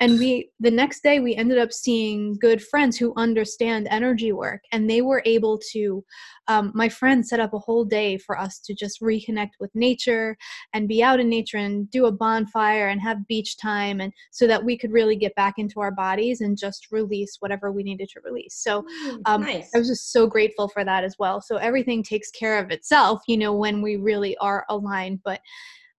and 0.00 0.18
we 0.18 0.50
the 0.60 0.70
next 0.70 1.02
day 1.02 1.20
we 1.20 1.34
ended 1.34 1.58
up 1.58 1.72
seeing 1.72 2.36
good 2.40 2.62
friends 2.62 2.96
who 2.96 3.12
understand 3.16 3.86
energy 3.90 4.32
work 4.32 4.62
and 4.72 4.88
they 4.88 5.02
were 5.02 5.22
able 5.24 5.60
to 5.72 6.04
um, 6.48 6.72
my 6.74 6.88
friend 6.88 7.26
set 7.26 7.40
up 7.40 7.54
a 7.54 7.58
whole 7.58 7.84
day 7.84 8.18
for 8.18 8.38
us 8.38 8.58
to 8.60 8.74
just 8.74 9.00
reconnect 9.00 9.52
with 9.60 9.70
nature 9.74 10.36
and 10.74 10.88
be 10.88 11.02
out 11.02 11.20
in 11.20 11.28
nature 11.28 11.56
and 11.56 11.90
do 11.90 12.06
a 12.06 12.12
bonfire 12.12 12.88
and 12.88 13.00
have 13.00 13.26
beach 13.28 13.56
time 13.56 14.00
and 14.00 14.12
so 14.30 14.46
that 14.46 14.62
we 14.62 14.76
could 14.76 14.92
really 14.92 15.16
get 15.16 15.34
back 15.36 15.54
into 15.58 15.80
our 15.80 15.92
bodies 15.92 16.40
and 16.40 16.58
just 16.58 16.88
release 16.90 17.36
whatever 17.40 17.72
we 17.72 17.82
needed 17.82 18.08
to 18.08 18.20
release 18.24 18.56
so 18.56 18.82
mm, 19.06 19.20
um, 19.26 19.42
nice. 19.42 19.70
i 19.74 19.78
was 19.78 19.88
just 19.88 20.12
so 20.12 20.26
grateful 20.26 20.68
for 20.68 20.84
that 20.84 21.04
as 21.04 21.16
well 21.18 21.40
so 21.40 21.56
everything 21.56 22.02
takes 22.02 22.30
care 22.30 22.58
of 22.58 22.70
itself 22.70 23.22
you 23.28 23.36
know 23.36 23.54
when 23.54 23.80
we 23.80 23.96
really 23.96 24.36
are 24.38 24.64
aligned 24.68 25.20
but 25.24 25.40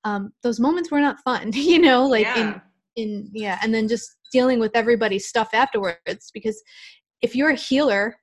um, 0.04 0.32
those 0.44 0.60
moments 0.60 0.92
were 0.92 1.00
not 1.00 1.20
fun 1.22 1.52
you 1.54 1.80
know 1.80 2.06
like 2.06 2.26
yeah. 2.26 2.54
in 2.54 2.62
in 2.96 3.30
yeah 3.34 3.60
and 3.62 3.74
then 3.74 3.88
just 3.88 4.18
dealing 4.32 4.60
with 4.60 4.72
everybody's 4.76 5.28
stuff 5.28 5.50
afterwards 5.54 6.32
because 6.34 6.62
if 7.22 7.36
you're 7.36 7.50
a 7.50 7.56
healer 7.56 8.16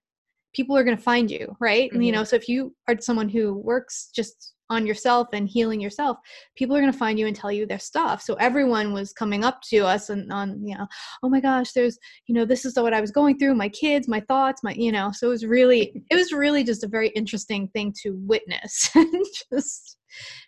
people 0.55 0.77
are 0.77 0.85
going 0.85 0.97
to 0.97 1.03
find 1.03 1.31
you 1.31 1.57
right 1.61 1.91
mm-hmm. 1.91 2.03
you 2.03 2.13
know 2.13 2.25
so 2.25 2.37
if 2.37 2.49
you 2.49 2.75
are 2.89 2.97
someone 3.01 3.29
who 3.29 3.55
works 3.55 4.11
just 4.15 4.55
on 4.71 4.87
yourself 4.87 5.29
and 5.33 5.49
healing 5.49 5.81
yourself 5.81 6.17
people 6.57 6.75
are 6.75 6.81
going 6.81 6.93
to 6.93 6.99
find 6.99 7.19
you 7.19 7.27
and 7.27 7.37
tell 7.37 7.53
you 7.53 7.67
their 7.67 7.79
stuff 7.79 8.23
so 8.23 8.35
everyone 8.35 8.93
was 8.93 9.13
coming 9.13 9.45
up 9.45 9.61
to 9.61 9.81
us 9.81 10.09
and 10.09 10.33
on 10.33 10.65
you 10.67 10.75
know 10.75 10.87
oh 11.23 11.29
my 11.29 11.41
gosh 11.41 11.73
there's 11.73 11.99
you 12.27 12.35
know 12.35 12.45
this 12.45 12.65
is 12.65 12.75
what 12.77 12.95
i 12.95 13.01
was 13.01 13.11
going 13.11 13.39
through 13.39 13.55
my 13.55 13.69
kids 13.69 14.09
my 14.09 14.21
thoughts 14.21 14.63
my 14.63 14.73
you 14.73 14.91
know 14.91 15.11
so 15.13 15.27
it 15.27 15.31
was 15.31 15.45
really 15.45 16.03
it 16.11 16.15
was 16.15 16.33
really 16.33 16.65
just 16.65 16.85
a 16.85 16.89
very 16.89 17.09
interesting 17.09 17.69
thing 17.69 17.93
to 18.03 18.17
witness 18.27 18.91
just 19.53 19.99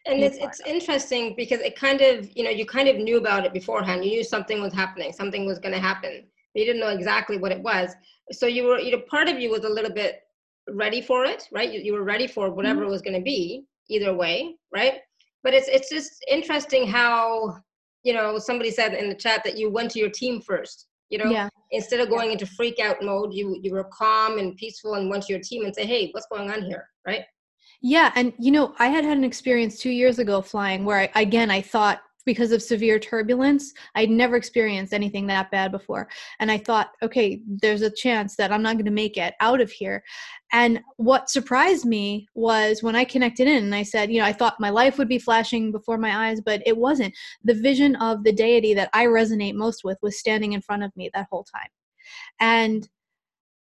and 0.07 0.21
it's, 0.21 0.37
it's 0.39 0.61
interesting 0.67 1.35
because 1.37 1.61
it 1.61 1.77
kind 1.77 2.01
of 2.01 2.29
you 2.37 2.45
know 2.45 2.51
you 2.51 2.67
kind 2.67 2.89
of 2.89 2.97
knew 2.97 3.19
about 3.19 3.45
it 3.45 3.53
beforehand. 3.53 4.05
You 4.05 4.11
knew 4.11 4.25
something 4.25 4.61
was 4.61 4.73
happening 4.73 5.13
something 5.13 5.47
was 5.47 5.59
going 5.59 5.75
to 5.75 5.81
happen. 5.81 6.25
You 6.55 6.65
didn't 6.65 6.81
know 6.81 6.89
exactly 6.89 7.39
what 7.39 7.53
it 7.53 7.61
was. 7.61 7.95
So 8.33 8.47
you 8.47 8.65
were 8.65 8.79
you 8.79 8.93
know 8.93 9.03
part 9.09 9.29
of 9.29 9.39
you 9.39 9.51
was 9.51 9.65
a 9.65 9.69
little 9.69 9.93
bit 9.93 10.21
ready 10.69 11.01
for 11.03 11.25
it 11.25 11.49
right? 11.53 11.73
You, 11.73 11.81
you 11.81 11.93
were 11.93 12.05
ready 12.05 12.27
for 12.27 12.51
whatever 12.51 12.81
mm-hmm. 12.81 12.89
it 12.89 12.93
was 12.93 13.03
going 13.03 13.17
to 13.17 13.23
be 13.23 13.65
either 13.89 14.15
way 14.15 14.55
right? 14.73 15.01
But 15.43 15.55
it's 15.55 15.69
it's 15.69 15.91
just 15.91 16.25
interesting 16.29 16.87
how 16.87 17.59
you 18.03 18.13
know 18.13 18.39
somebody 18.39 18.71
said 18.71 18.95
in 18.95 19.09
the 19.09 19.15
chat 19.15 19.43
that 19.45 19.57
you 19.57 19.71
went 19.71 19.91
to 19.93 19.99
your 19.99 20.11
team 20.11 20.41
first 20.41 20.87
you 21.11 21.19
know? 21.19 21.31
Yeah. 21.31 21.49
instead 21.71 22.01
of 22.01 22.09
going 22.09 22.27
yeah. 22.27 22.33
into 22.33 22.47
freak 22.47 22.81
out 22.81 23.03
mode 23.03 23.33
you 23.33 23.59
you 23.63 23.73
were 23.73 23.85
calm 23.85 24.39
and 24.39 24.57
peaceful 24.57 24.95
and 24.95 25.11
went 25.11 25.25
to 25.25 25.33
your 25.33 25.43
team 25.43 25.65
and 25.65 25.75
say 25.75 25.87
hey 25.87 26.11
what's 26.13 26.27
going 26.31 26.51
on 26.51 26.63
here? 26.63 26.89
Right 27.07 27.25
yeah 27.85 28.11
and 28.17 28.33
you 28.39 28.51
know 28.51 28.75
i 28.79 28.89
had 28.89 29.05
had 29.05 29.17
an 29.17 29.25
experience 29.25 29.79
two 29.79 29.91
years 29.91 30.19
ago 30.19 30.41
flying 30.41 30.85
where 30.85 31.01
I, 31.15 31.21
again 31.21 31.51
i 31.51 31.61
thought 31.61 32.01
because 32.25 32.53
of 32.53 32.63
severe 32.63 32.99
turbulence. 32.99 33.73
I'd 33.95 34.11
never 34.11 34.37
experienced 34.37 34.95
anything 34.95 35.27
that 35.27 35.51
bad 35.51 35.71
before. 35.71 36.09
And 36.41 36.51
I 36.51 36.59
thought, 36.59 36.93
okay, 37.03 37.41
there's 37.47 37.83
a 37.83 37.91
chance 37.91 38.37
that 38.37 38.53
I'm 38.53 38.63
not 38.63 38.75
going 38.75 38.87
to 38.87 38.91
make 38.91 39.17
it 39.17 39.35
out 39.41 39.61
of 39.61 39.71
here. 39.71 40.03
And 40.53 40.81
what 40.97 41.31
surprised 41.31 41.85
me 41.85 42.27
was 42.35 42.83
when 42.83 42.97
I 42.97 43.05
connected 43.05 43.49
in 43.49 43.65
and 43.65 43.75
I 43.75 43.83
said, 43.83 44.11
you 44.11 44.21
know, 44.21 44.27
I 44.27 44.33
thought 44.33 44.61
my 44.61 44.71
life 44.71 44.99
would 44.99 45.09
be 45.09 45.19
flashing 45.19 45.73
before 45.73 45.99
my 45.99 46.29
eyes, 46.29 46.41
but 46.41 46.63
it 46.67 46.77
wasn't. 46.77 47.15
The 47.45 47.55
vision 47.55 47.97
of 47.97 48.25
the 48.25 48.33
deity 48.33 48.75
that 48.75 48.91
I 48.93 49.07
resonate 49.07 49.55
most 49.55 49.85
with 49.85 49.99
was 50.03 50.19
standing 50.19 50.53
in 50.53 50.63
front 50.63 50.83
of 50.83 50.97
me 50.97 51.11
that 51.15 51.27
whole 51.31 51.45
time. 51.45 51.69
And 52.41 52.89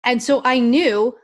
and 0.08 0.22
so 0.22 0.42
I 0.46 0.60
knew 0.60 1.16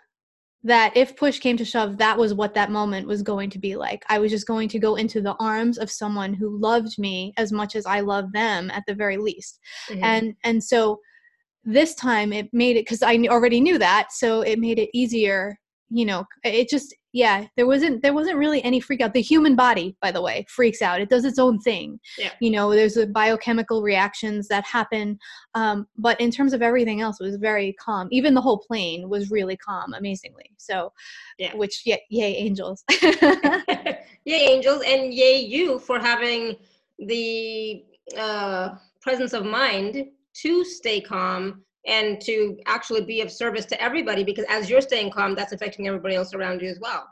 that 0.63 0.95
if 0.95 1.15
push 1.15 1.39
came 1.39 1.57
to 1.57 1.65
shove 1.65 1.97
that 1.97 2.17
was 2.17 2.33
what 2.33 2.53
that 2.53 2.69
moment 2.69 3.07
was 3.07 3.21
going 3.23 3.49
to 3.49 3.59
be 3.59 3.75
like 3.75 4.03
i 4.09 4.19
was 4.19 4.31
just 4.31 4.47
going 4.47 4.69
to 4.69 4.79
go 4.79 4.95
into 4.95 5.21
the 5.21 5.35
arms 5.39 5.77
of 5.77 5.89
someone 5.89 6.33
who 6.33 6.57
loved 6.59 6.97
me 6.99 7.33
as 7.37 7.51
much 7.51 7.75
as 7.75 7.85
i 7.85 7.99
loved 7.99 8.31
them 8.33 8.69
at 8.71 8.83
the 8.87 8.93
very 8.93 9.17
least 9.17 9.59
mm-hmm. 9.89 10.03
and 10.03 10.35
and 10.43 10.63
so 10.63 10.99
this 11.63 11.95
time 11.95 12.31
it 12.31 12.47
made 12.53 12.75
it 12.75 12.85
because 12.85 13.01
i 13.01 13.15
already 13.27 13.59
knew 13.59 13.77
that 13.77 14.11
so 14.11 14.41
it 14.41 14.59
made 14.59 14.79
it 14.79 14.89
easier 14.93 15.57
you 15.89 16.05
know 16.05 16.25
it 16.43 16.69
just 16.69 16.95
yeah 17.13 17.45
there 17.57 17.67
wasn't 17.67 18.01
there 18.01 18.13
wasn't 18.13 18.37
really 18.37 18.63
any 18.63 18.79
freak 18.79 19.01
out. 19.01 19.13
The 19.13 19.21
human 19.21 19.55
body 19.55 19.95
by 20.01 20.11
the 20.11 20.21
way 20.21 20.45
freaks 20.49 20.81
out. 20.81 21.01
It 21.01 21.09
does 21.09 21.25
its 21.25 21.39
own 21.39 21.59
thing. 21.59 21.99
Yeah. 22.17 22.31
you 22.39 22.51
know 22.51 22.71
there's 22.71 22.95
the 22.95 23.07
biochemical 23.07 23.81
reactions 23.81 24.47
that 24.47 24.63
happen 24.65 25.17
um, 25.55 25.87
but 25.97 26.19
in 26.19 26.31
terms 26.31 26.53
of 26.53 26.61
everything 26.61 27.01
else 27.01 27.19
it 27.19 27.25
was 27.25 27.37
very 27.37 27.73
calm. 27.73 28.07
Even 28.11 28.33
the 28.33 28.41
whole 28.41 28.59
plane 28.59 29.09
was 29.09 29.31
really 29.31 29.57
calm 29.57 29.93
amazingly. 29.93 30.51
So 30.57 30.91
yeah. 31.37 31.55
which 31.55 31.81
yeah 31.85 31.97
yay 32.09 32.35
angels. 32.35 32.83
Yay 34.25 34.37
angels 34.37 34.83
and 34.85 35.13
yay 35.13 35.39
you 35.39 35.79
for 35.79 35.99
having 35.99 36.55
the 36.99 37.83
uh, 38.17 38.75
presence 39.01 39.33
of 39.33 39.45
mind 39.45 40.05
to 40.33 40.63
stay 40.63 41.01
calm 41.01 41.63
and 41.87 42.21
to 42.21 42.57
actually 42.67 43.03
be 43.03 43.21
of 43.21 43.31
service 43.31 43.65
to 43.65 43.81
everybody 43.81 44.23
because 44.23 44.45
as 44.49 44.69
you're 44.69 44.81
staying 44.81 45.11
calm 45.11 45.35
that's 45.35 45.51
affecting 45.51 45.87
everybody 45.87 46.15
else 46.15 46.33
around 46.33 46.61
you 46.61 46.69
as 46.69 46.79
well 46.79 47.07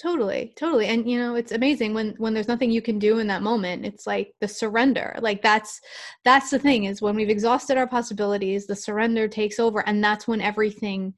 totally 0.00 0.52
totally 0.56 0.86
and 0.86 1.08
you 1.10 1.18
know 1.18 1.34
it's 1.34 1.52
amazing 1.52 1.92
when 1.92 2.14
when 2.18 2.32
there's 2.32 2.48
nothing 2.48 2.70
you 2.70 2.80
can 2.80 2.98
do 2.98 3.18
in 3.18 3.26
that 3.26 3.42
moment 3.42 3.84
it's 3.84 4.06
like 4.06 4.32
the 4.40 4.48
surrender 4.48 5.14
like 5.20 5.42
that's 5.42 5.80
that's 6.24 6.50
the 6.50 6.58
thing 6.58 6.84
is 6.84 7.02
when 7.02 7.14
we've 7.14 7.28
exhausted 7.28 7.76
our 7.76 7.86
possibilities 7.86 8.66
the 8.66 8.76
surrender 8.76 9.28
takes 9.28 9.58
over 9.58 9.86
and 9.86 10.02
that's 10.02 10.26
when 10.26 10.40
everything 10.40 11.12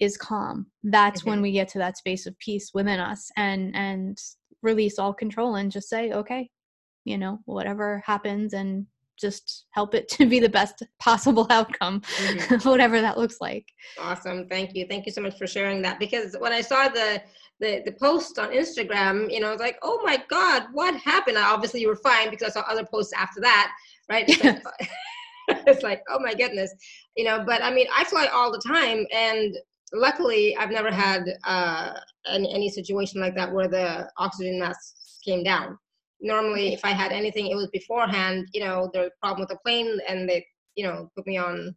is 0.00 0.16
calm 0.16 0.66
that's 0.84 1.20
mm-hmm. 1.20 1.30
when 1.30 1.42
we 1.42 1.52
get 1.52 1.68
to 1.68 1.78
that 1.78 1.96
space 1.96 2.26
of 2.26 2.38
peace 2.38 2.70
within 2.74 3.00
us 3.00 3.30
and 3.36 3.74
and 3.74 4.18
release 4.62 4.98
all 4.98 5.14
control 5.14 5.54
and 5.56 5.72
just 5.72 5.88
say 5.88 6.12
okay 6.12 6.50
you 7.04 7.16
know 7.16 7.38
whatever 7.46 8.02
happens 8.04 8.52
and 8.52 8.86
just 9.20 9.66
help 9.70 9.94
it 9.94 10.08
to 10.16 10.26
be 10.26 10.40
the 10.40 10.48
best 10.48 10.82
possible 10.98 11.46
outcome 11.50 12.00
mm-hmm. 12.00 12.68
whatever 12.68 13.00
that 13.00 13.18
looks 13.18 13.36
like. 13.40 13.66
Awesome. 13.98 14.48
Thank 14.48 14.74
you. 14.74 14.86
Thank 14.88 15.06
you 15.06 15.12
so 15.12 15.20
much 15.20 15.36
for 15.36 15.46
sharing 15.46 15.82
that. 15.82 15.98
Because 15.98 16.36
when 16.38 16.52
i 16.52 16.60
saw 16.60 16.88
the 16.88 17.22
the, 17.60 17.82
the 17.84 17.92
post 17.92 18.38
on 18.38 18.48
instagram 18.52 19.30
you 19.30 19.38
know 19.38 19.48
i 19.48 19.50
was 19.50 19.60
like 19.60 19.78
oh 19.82 20.00
my 20.02 20.22
god 20.30 20.64
what 20.72 20.94
happened? 20.96 21.36
Obviously 21.36 21.80
you 21.80 21.88
were 21.88 21.96
fine 21.96 22.30
because 22.30 22.56
i 22.56 22.60
saw 22.60 22.66
other 22.66 22.86
posts 22.90 23.12
after 23.12 23.40
that 23.42 23.72
right? 24.08 24.24
It's, 24.28 24.42
yes. 24.44 24.64
like, 24.64 24.88
it's 25.66 25.82
like 25.82 26.02
oh 26.08 26.18
my 26.20 26.34
goodness 26.34 26.72
you 27.16 27.24
know 27.24 27.44
but 27.46 27.62
i 27.62 27.72
mean 27.72 27.86
i 27.94 28.04
fly 28.04 28.26
all 28.32 28.50
the 28.50 28.62
time 28.66 29.04
and 29.12 29.56
luckily 29.92 30.56
i've 30.56 30.70
never 30.70 30.90
had 30.90 31.24
uh, 31.44 31.92
any, 32.28 32.52
any 32.52 32.70
situation 32.70 33.20
like 33.20 33.34
that 33.34 33.52
where 33.52 33.68
the 33.68 34.08
oxygen 34.16 34.58
mask 34.58 34.94
came 35.24 35.42
down 35.42 35.76
normally 36.20 36.72
if 36.72 36.84
I 36.84 36.90
had 36.90 37.12
anything, 37.12 37.46
it 37.46 37.56
was 37.56 37.68
beforehand, 37.68 38.48
you 38.52 38.60
know, 38.60 38.90
the 38.92 39.10
problem 39.20 39.40
with 39.40 39.48
the 39.48 39.58
plane 39.64 39.98
and 40.08 40.28
they, 40.28 40.46
you 40.74 40.84
know, 40.84 41.10
put 41.16 41.26
me 41.26 41.36
on 41.36 41.74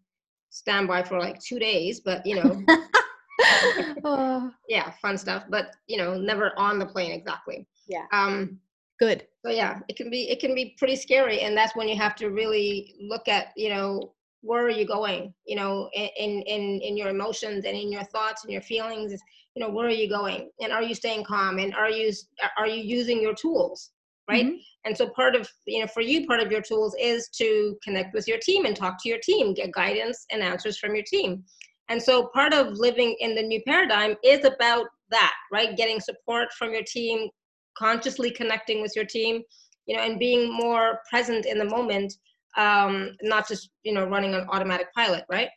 standby 0.50 1.04
for 1.04 1.20
like 1.20 1.40
two 1.40 1.60
days, 1.60 2.00
but 2.00 2.26
you 2.26 2.36
know, 2.36 2.64
oh. 4.04 4.52
yeah, 4.70 4.92
fun 5.02 5.18
stuff, 5.18 5.44
but 5.50 5.76
you 5.88 5.98
know, 5.98 6.16
never 6.16 6.52
on 6.58 6.80
the 6.80 6.86
plane 6.86 7.12
exactly. 7.12 7.68
Yeah. 7.88 8.06
Um, 8.12 8.60
good. 9.00 9.28
So 9.46 9.52
yeah, 9.52 9.80
it 9.90 9.96
can 9.96 10.10
be, 10.10 10.30
it 10.30 10.40
can 10.40 10.56
be 10.56 10.76
pretty 10.78 10.96
scary. 10.96 11.42
And 11.42 11.58
that's 11.58 11.76
when 11.76 11.88
you 11.88 11.98
have 11.98 12.16
to 12.18 12.30
really 12.30 12.96
look 13.02 13.28
at, 13.28 13.48
you 13.58 13.70
know, 13.70 14.14
where 14.42 14.66
are 14.66 14.70
you 14.70 14.86
going, 14.86 15.34
you 15.46 15.56
know, 15.56 15.90
in, 15.94 16.42
in, 16.42 16.82
in 16.82 16.98
your 16.98 17.10
emotions 17.10 17.66
and 17.66 17.76
in 17.78 17.92
your 17.92 18.04
thoughts 18.04 18.44
and 18.44 18.52
your 18.52 18.62
feelings, 18.62 19.14
you 19.56 19.64
know, 19.64 19.70
where 19.70 19.88
are 19.88 19.92
you 19.92 20.10
going 20.10 20.50
and 20.62 20.72
are 20.72 20.84
you 20.84 20.94
staying 20.94 21.24
calm 21.24 21.60
and 21.60 21.74
are 21.76 21.90
you, 21.90 22.12
are 22.58 22.68
you 22.68 22.82
using 22.82 23.22
your 23.22 23.34
tools? 23.34 23.92
Right? 24.30 24.46
Mm-hmm. 24.46 24.56
and 24.86 24.98
so 24.98 25.10
part 25.10 25.36
of 25.36 25.50
you 25.66 25.82
know 25.82 25.88
for 25.88 26.02
you 26.02 26.26
part 26.26 26.40
of 26.40 26.52
your 26.52 26.62
tools 26.62 26.96
is 27.00 27.30
to 27.30 27.78
connect 27.84 28.14
with 28.14 28.28
your 28.28 28.38
team 28.38 28.66
and 28.66 28.76
talk 28.76 29.02
to 29.02 29.10
your 29.10 29.20
team 29.20 29.54
get 29.54 29.72
guidance 29.72 30.26
and 30.32 30.42
answers 30.42 30.78
from 30.78 30.96
your 30.96 31.04
team. 31.04 31.44
And 31.90 32.02
so 32.02 32.28
part 32.34 32.54
of 32.54 32.78
living 32.78 33.16
in 33.20 33.36
the 33.36 33.42
new 33.42 33.62
paradigm 33.68 34.16
is 34.24 34.46
about 34.46 34.88
that 35.10 35.34
right? 35.52 35.76
Getting 35.76 36.00
support 36.00 36.52
from 36.54 36.72
your 36.72 36.84
team 36.84 37.30
consciously 37.78 38.32
connecting 38.32 38.82
with 38.82 38.96
your 38.96 39.06
team 39.06 39.42
you 39.86 39.96
know 39.96 40.04
and 40.04 40.20
being 40.20 40.52
more 40.52 41.00
present 41.10 41.46
in 41.46 41.58
the 41.58 41.66
moment 41.66 42.14
um 42.56 43.16
not 43.24 43.48
just 43.48 43.70
you 43.84 43.94
know 43.94 44.06
running 44.06 44.34
on 44.34 44.48
automatic 44.50 44.88
pilot 44.94 45.26
right? 45.30 45.50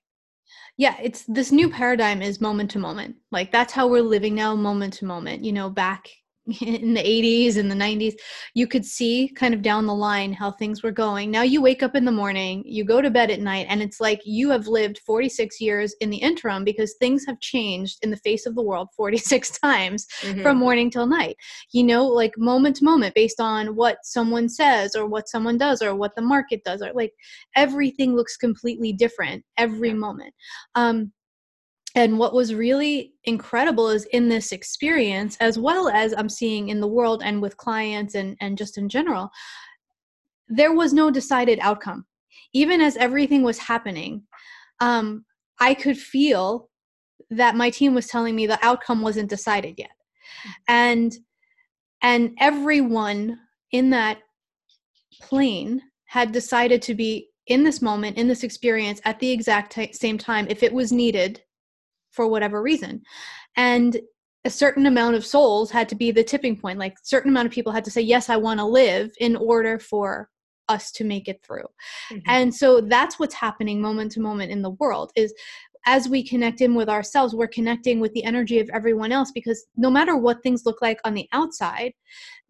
Yeah 0.77 0.97
it's 1.01 1.25
this 1.29 1.53
new 1.53 1.69
paradigm 1.71 2.23
is 2.23 2.41
moment 2.41 2.71
to 2.73 2.79
moment. 2.79 3.17
Like 3.31 3.53
that's 3.53 3.73
how 3.73 3.87
we're 3.87 4.03
living 4.03 4.35
now 4.35 4.57
moment 4.57 4.95
to 4.95 5.05
moment 5.05 5.45
you 5.45 5.53
know 5.53 5.71
back 5.71 6.09
in 6.61 6.95
the 6.95 7.03
80s 7.03 7.57
and 7.57 7.69
the 7.69 7.75
90s 7.75 8.15
you 8.55 8.69
could 8.69 8.85
see 8.85 9.29
kind 9.35 9.53
of 9.53 9.63
down 9.63 9.85
the 9.87 9.95
line 9.95 10.33
how 10.33 10.51
things 10.51 10.81
were 10.81 10.93
going 10.93 11.29
now 11.29 11.43
you 11.43 11.61
wake 11.61 11.83
up 11.83 11.97
in 11.97 12.05
the 12.05 12.13
morning 12.13 12.63
you 12.65 12.85
go 12.85 13.01
to 13.01 13.11
bed 13.11 13.33
at 13.33 13.41
night 13.41 13.67
and 13.69 13.83
it's 13.83 14.01
like 14.01 14.21
you 14.25 14.51
have 14.51 14.69
lived 14.69 15.01
46 15.05 15.61
years 15.61 15.97
in 16.01 16.09
the 16.09 16.19
interim 16.19 16.63
because 16.63 16.95
things 17.01 17.25
have 17.27 17.41
changed 17.41 17.99
in 18.03 18.11
the 18.11 18.17
face 18.19 18.47
of 18.47 18.55
the 18.55 18.63
world 18.63 18.89
46 18.97 19.59
times 19.59 20.07
mm-hmm. 20.21 20.43
from 20.43 20.59
morning 20.59 20.89
till 20.89 21.07
night 21.07 21.37
you 21.73 21.83
know 21.83 22.07
like 22.07 22.33
moment 22.39 22.77
to 22.77 22.85
moment 22.85 23.15
based 23.15 23.41
on 23.41 23.75
what 23.75 23.99
someone 24.05 24.49
says 24.49 24.95
or 24.95 25.07
what 25.07 25.29
someone 25.29 25.59
does 25.59 25.83
or 25.83 25.97
what 25.97 26.15
the 26.15 26.23
market 26.23 26.63
does 26.65 26.81
or 26.81 26.93
like 26.95 27.13
everything 27.57 28.15
looks 28.15 28.37
completely 28.37 28.93
different 28.93 29.43
every 29.57 29.89
yeah. 29.89 29.95
moment 29.95 30.33
um 30.77 31.11
and 31.97 32.19
what 32.19 32.35
was 32.35 32.55
really 32.55 33.15
incredible 33.25 33.89
is 33.89 34.05
in 34.13 34.29
this 34.29 34.53
experience, 34.53 35.35
as 35.41 35.59
well 35.59 35.89
as 35.89 36.13
I'm 36.17 36.29
seeing 36.29 36.69
in 36.69 36.79
the 36.79 36.87
world 36.87 37.23
and 37.25 37.41
with 37.41 37.57
clients 37.57 38.15
and, 38.15 38.37
and 38.43 38.59
just 38.59 38.77
in 38.77 38.91
general, 38.91 39.31
there 40.47 40.75
was 40.75 40.93
no 40.93 41.11
decided 41.11 41.59
outcome. 41.63 42.05
Even 42.53 42.83
as 42.83 42.99
everything 42.99 43.43
was 43.43 43.59
happening, 43.59 44.23
um, 44.81 45.25
I 45.59 45.73
could 45.73 45.97
feel 45.97 46.69
that 47.31 47.57
my 47.57 47.71
team 47.71 47.95
was 47.95 48.09
telling 48.09 48.37
me 48.37 48.47
the 48.47 48.65
outcome 48.65 49.01
wasn't 49.01 49.31
decided 49.31 49.77
yet. 49.79 49.91
And 50.69 51.17
and 52.03 52.33
everyone 52.39 53.39
in 53.73 53.89
that 53.91 54.19
plane 55.23 55.81
had 56.05 56.31
decided 56.31 56.83
to 56.83 56.95
be 56.95 57.31
in 57.47 57.65
this 57.65 57.81
moment 57.81 58.19
in 58.19 58.29
this 58.29 58.43
experience 58.43 59.01
at 59.07 59.19
the 59.19 59.31
exact 59.31 59.73
t- 59.73 59.93
same 59.95 60.19
time 60.19 60.47
if 60.51 60.63
it 60.63 60.73
was 60.73 60.93
needed 60.93 61.41
for 62.17 62.27
whatever 62.27 62.63
reason 62.63 63.03
and 63.57 64.01
a 64.45 64.51
certain 64.51 64.87
amount 64.87 65.17
of 65.17 65.27
souls 65.27 65.71
had 65.71 65.89
to 65.89 65.95
be 65.95 66.11
the 66.11 66.25
tipping 66.25 66.57
point 66.57 66.79
like 66.79 66.97
certain 67.03 67.31
amount 67.31 67.47
of 67.47 67.53
people 67.53 67.73
had 67.73 67.85
to 67.85 67.91
say 67.91 68.01
yes 68.01 68.31
i 68.31 68.37
want 68.37 68.59
to 68.59 68.65
live 68.65 69.11
in 69.21 69.37
order 69.37 69.79
for 69.79 70.29
us 70.69 70.91
to 70.91 71.05
make 71.05 71.29
it 71.29 71.41
through 71.47 71.67
mm-hmm. 72.11 72.19
and 72.27 72.53
so 72.53 72.81
that's 72.81 73.21
what's 73.21 73.35
happening 73.35 73.81
moment 73.81 74.11
to 74.11 74.21
moment 74.21 74.51
in 74.51 74.63
the 74.63 74.71
world 74.71 75.13
is 75.15 75.33
as 75.87 76.09
we 76.09 76.23
connect 76.23 76.61
in 76.61 76.75
with 76.75 76.89
ourselves, 76.89 77.33
we're 77.33 77.47
connecting 77.47 78.01
with 78.01 78.13
the 78.13 78.25
energy 78.25 78.59
of 78.59 78.69
everyone 78.71 79.13
else 79.13 79.31
because 79.31 79.67
no 79.77 79.89
matter 79.89 80.17
what 80.17 80.43
things 80.43 80.67
look 80.67 80.83
like 80.83 80.99
on 81.05 81.15
the 81.15 81.29
outside, 81.33 81.93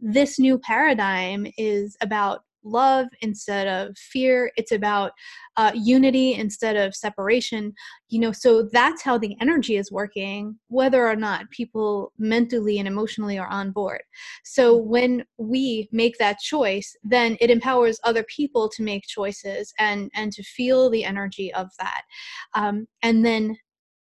this 0.01 0.39
new 0.39 0.59
paradigm 0.59 1.47
is 1.59 1.97
about 2.01 2.41
love 2.67 3.07
instead 3.21 3.69
of 3.69 3.97
fear. 3.97 4.51
It's 4.57 4.73
about 4.73 5.13
uh, 5.57 5.73
unity 5.75 6.35
instead 6.35 6.77
of 6.77 6.95
separation. 6.95 7.73
You 8.09 8.21
know 8.21 8.33
so 8.33 8.69
that's 8.73 9.03
how 9.03 9.19
the 9.19 9.37
energy 9.41 9.77
is 9.77 9.91
working 9.91 10.57
whether 10.69 11.07
or 11.07 11.17
not 11.17 11.51
people 11.51 12.13
mentally 12.19 12.79
and 12.79 12.87
emotionally 12.87 13.39
are 13.39 13.49
on 13.49 13.71
board. 13.71 14.03
So 14.45 14.77
when 14.77 15.25
we 15.39 15.89
make 15.93 16.19
that 16.19 16.39
choice 16.39 16.95
then 17.03 17.37
it 17.41 17.51
empowers 17.51 17.99
other 18.05 18.25
people 18.25 18.69
to 18.71 18.83
make 18.83 19.05
choices 19.07 19.73
and 19.79 20.11
and 20.15 20.33
to 20.33 20.43
feel 20.43 20.91
the 20.91 21.05
energy 21.05 21.53
of 21.55 21.69
that. 21.79 22.03
Um, 22.55 22.87
and 23.03 23.25
then 23.25 23.57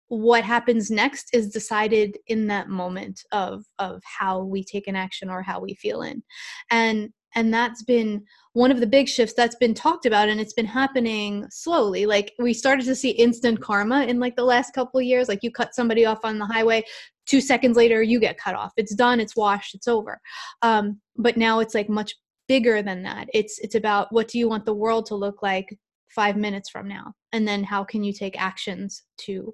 what 0.10 0.44
happens 0.44 0.90
next 0.90 1.30
is 1.34 1.50
decided 1.50 2.18
in 2.28 2.48
that 2.48 2.70
moment 2.70 3.22
of 3.32 3.66
of 3.80 4.02
how 4.04 4.42
we 4.44 4.64
take 4.64 4.88
an 4.88 4.96
action 4.96 5.30
or 5.30 5.42
how 5.42 5.60
we 5.60 5.74
feel 5.76 6.02
in. 6.02 6.24
And 6.72 7.10
and 7.36 7.54
that's 7.54 7.84
been 7.84 8.24
one 8.58 8.72
of 8.72 8.80
the 8.80 8.88
big 8.88 9.08
shifts 9.08 9.36
that's 9.36 9.56
been 9.56 9.76
talked 9.76 10.08
about 10.08 10.30
and 10.30 10.42
it's 10.42 10.54
been 10.54 10.66
happening 10.66 11.46
slowly. 11.52 12.08
Like 12.08 12.34
we 12.40 12.56
started 12.56 12.86
to 12.86 12.96
see 12.96 13.12
instant 13.12 13.62
karma 13.62 14.06
in 14.06 14.20
like 14.20 14.36
the 14.36 14.44
last 14.44 14.74
couple 14.74 15.00
years. 15.00 15.28
Like 15.28 15.44
you 15.44 15.52
cut 15.52 15.76
somebody 15.76 16.08
off 16.08 16.22
on 16.24 16.40
the 16.40 16.46
highway 16.48 16.84
two 17.28 17.40
seconds 17.40 17.78
later 17.78 18.02
you 18.02 18.20
get 18.20 18.40
cut 18.40 18.56
off. 18.56 18.74
It's 18.76 18.96
done 18.96 19.20
it's 19.20 19.36
washed 19.36 19.76
it's 19.76 19.88
over. 19.88 20.20
Um, 20.64 21.00
but 21.16 21.38
now 21.38 21.60
it's 21.60 21.76
like 21.76 21.88
much 21.88 22.16
bigger 22.48 22.82
than 22.82 23.04
that. 23.04 23.28
It's 23.32 23.60
it's 23.60 23.76
about 23.76 24.12
what 24.12 24.28
do 24.28 24.40
you 24.40 24.50
want 24.50 24.66
the 24.66 24.74
world 24.74 25.06
to 25.08 25.16
look 25.16 25.44
like 25.44 25.78
five 26.10 26.36
minutes 26.36 26.68
from 26.68 26.88
now? 26.88 27.14
And 27.34 27.48
then 27.48 27.64
how 27.64 27.84
can 27.84 28.04
you 28.04 28.12
take 28.12 28.42
actions 28.42 29.04
to 29.26 29.54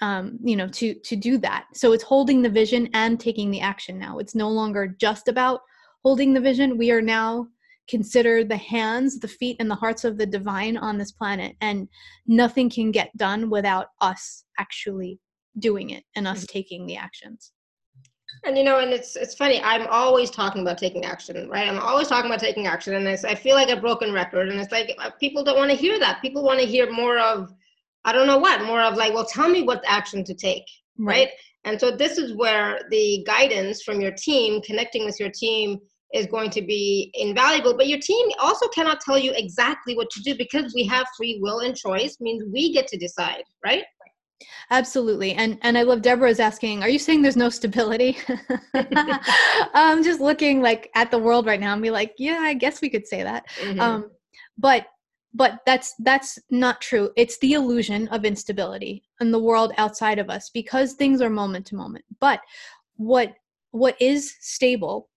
um, 0.00 0.40
you 0.42 0.56
know 0.56 0.66
to 0.66 0.92
to 0.92 1.14
do 1.14 1.38
that? 1.38 1.66
So 1.72 1.92
it's 1.92 2.02
holding 2.02 2.42
the 2.42 2.50
vision 2.50 2.88
and 2.94 3.20
taking 3.20 3.52
the 3.52 3.60
action 3.60 3.96
now. 3.96 4.18
It's 4.18 4.34
no 4.34 4.48
longer 4.50 4.88
just 4.88 5.28
about 5.28 5.60
holding 6.02 6.32
the 6.32 6.40
vision, 6.40 6.78
we 6.78 6.90
are 6.90 7.02
now 7.02 7.46
considered 7.88 8.48
the 8.48 8.56
hands, 8.56 9.18
the 9.18 9.28
feet, 9.28 9.56
and 9.60 9.70
the 9.70 9.74
hearts 9.74 10.04
of 10.04 10.18
the 10.18 10.26
divine 10.26 10.76
on 10.76 10.98
this 10.98 11.12
planet. 11.12 11.56
And 11.60 11.88
nothing 12.26 12.70
can 12.70 12.90
get 12.90 13.16
done 13.16 13.50
without 13.50 13.88
us 14.00 14.44
actually 14.58 15.20
doing 15.58 15.90
it 15.90 16.04
and 16.14 16.28
us 16.28 16.38
mm-hmm. 16.38 16.52
taking 16.52 16.86
the 16.86 16.96
actions. 16.96 17.52
And 18.44 18.56
you 18.56 18.62
know, 18.62 18.78
and 18.78 18.92
it's 18.92 19.16
it's 19.16 19.34
funny. 19.34 19.60
I'm 19.62 19.86
always 19.88 20.30
talking 20.30 20.62
about 20.62 20.78
taking 20.78 21.04
action, 21.04 21.48
right? 21.48 21.66
I'm 21.66 21.78
always 21.78 22.08
talking 22.08 22.30
about 22.30 22.40
taking 22.40 22.66
action, 22.66 22.94
and 22.94 23.08
I 23.08 23.34
feel 23.34 23.54
like 23.54 23.70
a 23.70 23.80
broken 23.80 24.12
record. 24.12 24.48
And 24.48 24.60
it's 24.60 24.70
like 24.70 24.94
uh, 24.98 25.10
people 25.18 25.42
don't 25.42 25.56
want 25.56 25.70
to 25.70 25.76
hear 25.76 25.98
that. 25.98 26.20
People 26.22 26.44
want 26.44 26.60
to 26.60 26.66
hear 26.66 26.90
more 26.92 27.18
of, 27.18 27.52
I 28.04 28.12
don't 28.12 28.26
know 28.26 28.38
what, 28.38 28.62
more 28.62 28.82
of 28.82 28.96
like, 28.96 29.14
well, 29.14 29.24
tell 29.24 29.48
me 29.48 29.62
what 29.62 29.82
action 29.86 30.22
to 30.24 30.34
take, 30.34 30.64
right? 30.98 31.06
right? 31.06 31.28
And 31.64 31.80
so 31.80 31.90
this 31.90 32.16
is 32.16 32.34
where 32.34 32.80
the 32.90 33.24
guidance 33.26 33.82
from 33.82 34.00
your 34.00 34.12
team, 34.12 34.62
connecting 34.62 35.04
with 35.04 35.18
your 35.18 35.30
team, 35.30 35.80
is 36.14 36.26
going 36.26 36.50
to 36.50 36.62
be 36.62 37.10
invaluable. 37.14 37.76
But 37.76 37.88
your 37.88 37.98
team 37.98 38.28
also 38.40 38.66
cannot 38.68 39.00
tell 39.00 39.18
you 39.18 39.32
exactly 39.34 39.94
what 39.96 40.10
to 40.10 40.22
do 40.22 40.36
because 40.36 40.72
we 40.74 40.84
have 40.86 41.06
free 41.16 41.38
will 41.40 41.60
and 41.60 41.76
choice 41.76 42.16
means 42.20 42.44
we 42.52 42.72
get 42.72 42.86
to 42.88 42.96
decide, 42.96 43.44
right? 43.64 43.84
Absolutely. 44.70 45.32
And 45.32 45.58
and 45.62 45.76
I 45.76 45.82
love 45.82 46.02
Deborah's 46.02 46.40
asking, 46.40 46.82
are 46.82 46.88
you 46.88 46.98
saying 46.98 47.22
there's 47.22 47.36
no 47.36 47.50
stability? 47.50 48.18
I'm 49.74 50.04
just 50.04 50.20
looking 50.20 50.62
like 50.62 50.90
at 50.94 51.10
the 51.10 51.18
world 51.18 51.46
right 51.46 51.60
now 51.60 51.72
and 51.72 51.82
be 51.82 51.90
like, 51.90 52.14
yeah, 52.18 52.38
I 52.42 52.54
guess 52.54 52.80
we 52.80 52.88
could 52.88 53.06
say 53.06 53.22
that. 53.22 53.48
Mm-hmm. 53.60 53.80
Um, 53.80 54.10
but 54.56 54.86
but 55.34 55.60
that's 55.66 55.94
that's 56.00 56.38
not 56.50 56.80
true 56.80 57.10
it's 57.16 57.38
the 57.38 57.52
illusion 57.52 58.08
of 58.08 58.24
instability 58.24 59.04
in 59.20 59.30
the 59.30 59.38
world 59.38 59.72
outside 59.76 60.18
of 60.18 60.30
us 60.30 60.50
because 60.50 60.94
things 60.94 61.20
are 61.20 61.30
moment 61.30 61.66
to 61.66 61.76
moment 61.76 62.04
but 62.18 62.40
what 62.96 63.34
what 63.70 63.94
is 64.00 64.34
stable 64.40 65.08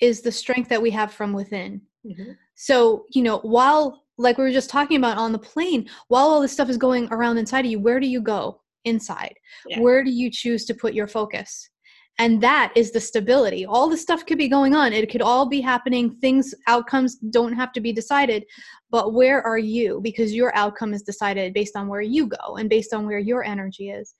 is 0.00 0.20
the 0.20 0.32
strength 0.32 0.68
that 0.68 0.82
we 0.82 0.90
have 0.90 1.12
from 1.12 1.32
within. 1.32 1.80
Mm-hmm. 2.06 2.32
so 2.54 3.06
you 3.14 3.22
know 3.22 3.38
while 3.38 4.02
like 4.18 4.36
we 4.36 4.44
were 4.44 4.52
just 4.52 4.68
talking 4.68 4.98
about 4.98 5.16
on 5.16 5.32
the 5.32 5.38
plane 5.38 5.88
while 6.08 6.26
all 6.26 6.42
this 6.42 6.52
stuff 6.52 6.68
is 6.68 6.76
going 6.76 7.08
around 7.10 7.38
inside 7.38 7.64
of 7.64 7.70
you 7.70 7.80
where 7.80 7.98
do 7.98 8.06
you 8.06 8.20
go 8.20 8.60
inside? 8.84 9.34
Yeah. 9.66 9.80
where 9.80 10.04
do 10.04 10.10
you 10.10 10.30
choose 10.30 10.64
to 10.66 10.74
put 10.74 10.94
your 10.94 11.08
focus? 11.08 11.70
And 12.18 12.40
that 12.42 12.72
is 12.76 12.92
the 12.92 13.00
stability. 13.00 13.66
All 13.66 13.88
the 13.88 13.96
stuff 13.96 14.24
could 14.24 14.38
be 14.38 14.46
going 14.46 14.72
on. 14.72 14.92
It 14.92 15.10
could 15.10 15.22
all 15.22 15.48
be 15.48 15.60
happening. 15.60 16.14
Things 16.20 16.54
outcomes 16.68 17.16
don't 17.16 17.52
have 17.52 17.72
to 17.72 17.80
be 17.80 17.92
decided. 17.92 18.44
But 18.88 19.14
where 19.14 19.42
are 19.44 19.58
you? 19.58 20.00
Because 20.00 20.32
your 20.32 20.56
outcome 20.56 20.94
is 20.94 21.02
decided 21.02 21.52
based 21.54 21.74
on 21.74 21.88
where 21.88 22.02
you 22.02 22.28
go 22.28 22.56
and 22.56 22.70
based 22.70 22.94
on 22.94 23.06
where 23.06 23.18
your 23.18 23.42
energy 23.42 23.90
is. 23.90 24.14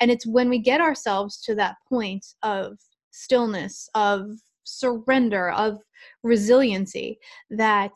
And 0.00 0.10
it's 0.10 0.26
when 0.26 0.48
we 0.48 0.58
get 0.58 0.80
ourselves 0.80 1.40
to 1.42 1.54
that 1.54 1.76
point 1.88 2.26
of 2.42 2.78
stillness 3.12 3.88
of 3.94 4.30
surrender 4.66 5.50
of 5.50 5.80
resiliency 6.22 7.18
that 7.50 7.92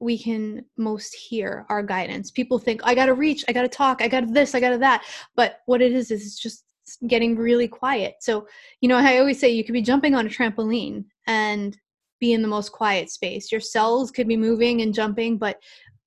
we 0.00 0.16
can 0.16 0.64
most 0.76 1.14
hear 1.14 1.66
our 1.68 1.82
guidance 1.82 2.30
people 2.30 2.58
think 2.58 2.80
i 2.84 2.94
gotta 2.94 3.12
reach 3.12 3.44
i 3.48 3.52
gotta 3.52 3.68
talk 3.68 4.00
i 4.00 4.06
gotta 4.06 4.26
this 4.26 4.54
i 4.54 4.60
gotta 4.60 4.78
that 4.78 5.04
but 5.34 5.58
what 5.66 5.82
it 5.82 5.92
is 5.92 6.10
is 6.10 6.24
it's 6.24 6.38
just 6.38 6.64
getting 7.06 7.36
really 7.36 7.68
quiet. 7.68 8.16
So, 8.20 8.46
you 8.80 8.88
know, 8.88 8.96
I 8.96 9.18
always 9.18 9.38
say 9.38 9.50
you 9.50 9.64
could 9.64 9.72
be 9.72 9.82
jumping 9.82 10.14
on 10.14 10.26
a 10.26 10.30
trampoline 10.30 11.04
and 11.26 11.76
be 12.20 12.32
in 12.32 12.42
the 12.42 12.48
most 12.48 12.72
quiet 12.72 13.10
space. 13.10 13.52
Your 13.52 13.60
cells 13.60 14.10
could 14.10 14.28
be 14.28 14.36
moving 14.36 14.82
and 14.82 14.94
jumping, 14.94 15.38
but 15.38 15.58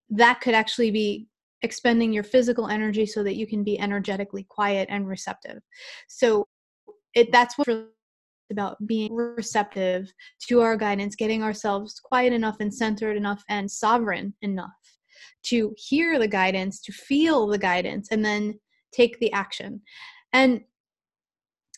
that 0.10 0.42
could 0.42 0.54
actually 0.54 0.92
be 0.92 1.28
expending 1.62 2.12
your 2.12 2.24
physical 2.24 2.68
energy 2.68 3.06
so 3.06 3.24
that 3.24 3.36
you 3.36 3.48
can 3.48 3.64
be 3.64 3.80
energetically 3.80 4.44
quiet 4.50 4.88
and 4.92 5.08
receptive. 5.08 5.62
So, 6.08 6.48
it 7.14 7.32
that's 7.32 7.58
what 7.58 7.68
about 8.52 8.78
being 8.86 9.14
receptive 9.14 10.12
to 10.48 10.62
our 10.62 10.78
guidance, 10.78 11.16
getting 11.16 11.44
ourselves 11.44 12.00
quiet 12.00 12.34
enough 12.34 12.58
and 12.60 12.74
centered 12.74 13.18
enough 13.18 13.44
and 13.50 13.70
sovereign 13.70 14.34
enough 14.42 14.70
to 15.44 15.74
hear 15.78 16.20
the 16.20 16.28
guidance, 16.28 16.82
to 16.82 16.92
feel 16.92 17.48
the 17.48 17.58
guidance, 17.58 18.10
and 18.12 18.24
then 18.24 18.60
take 18.92 19.20
the 19.20 19.32
action. 19.32 19.82
And 20.34 20.62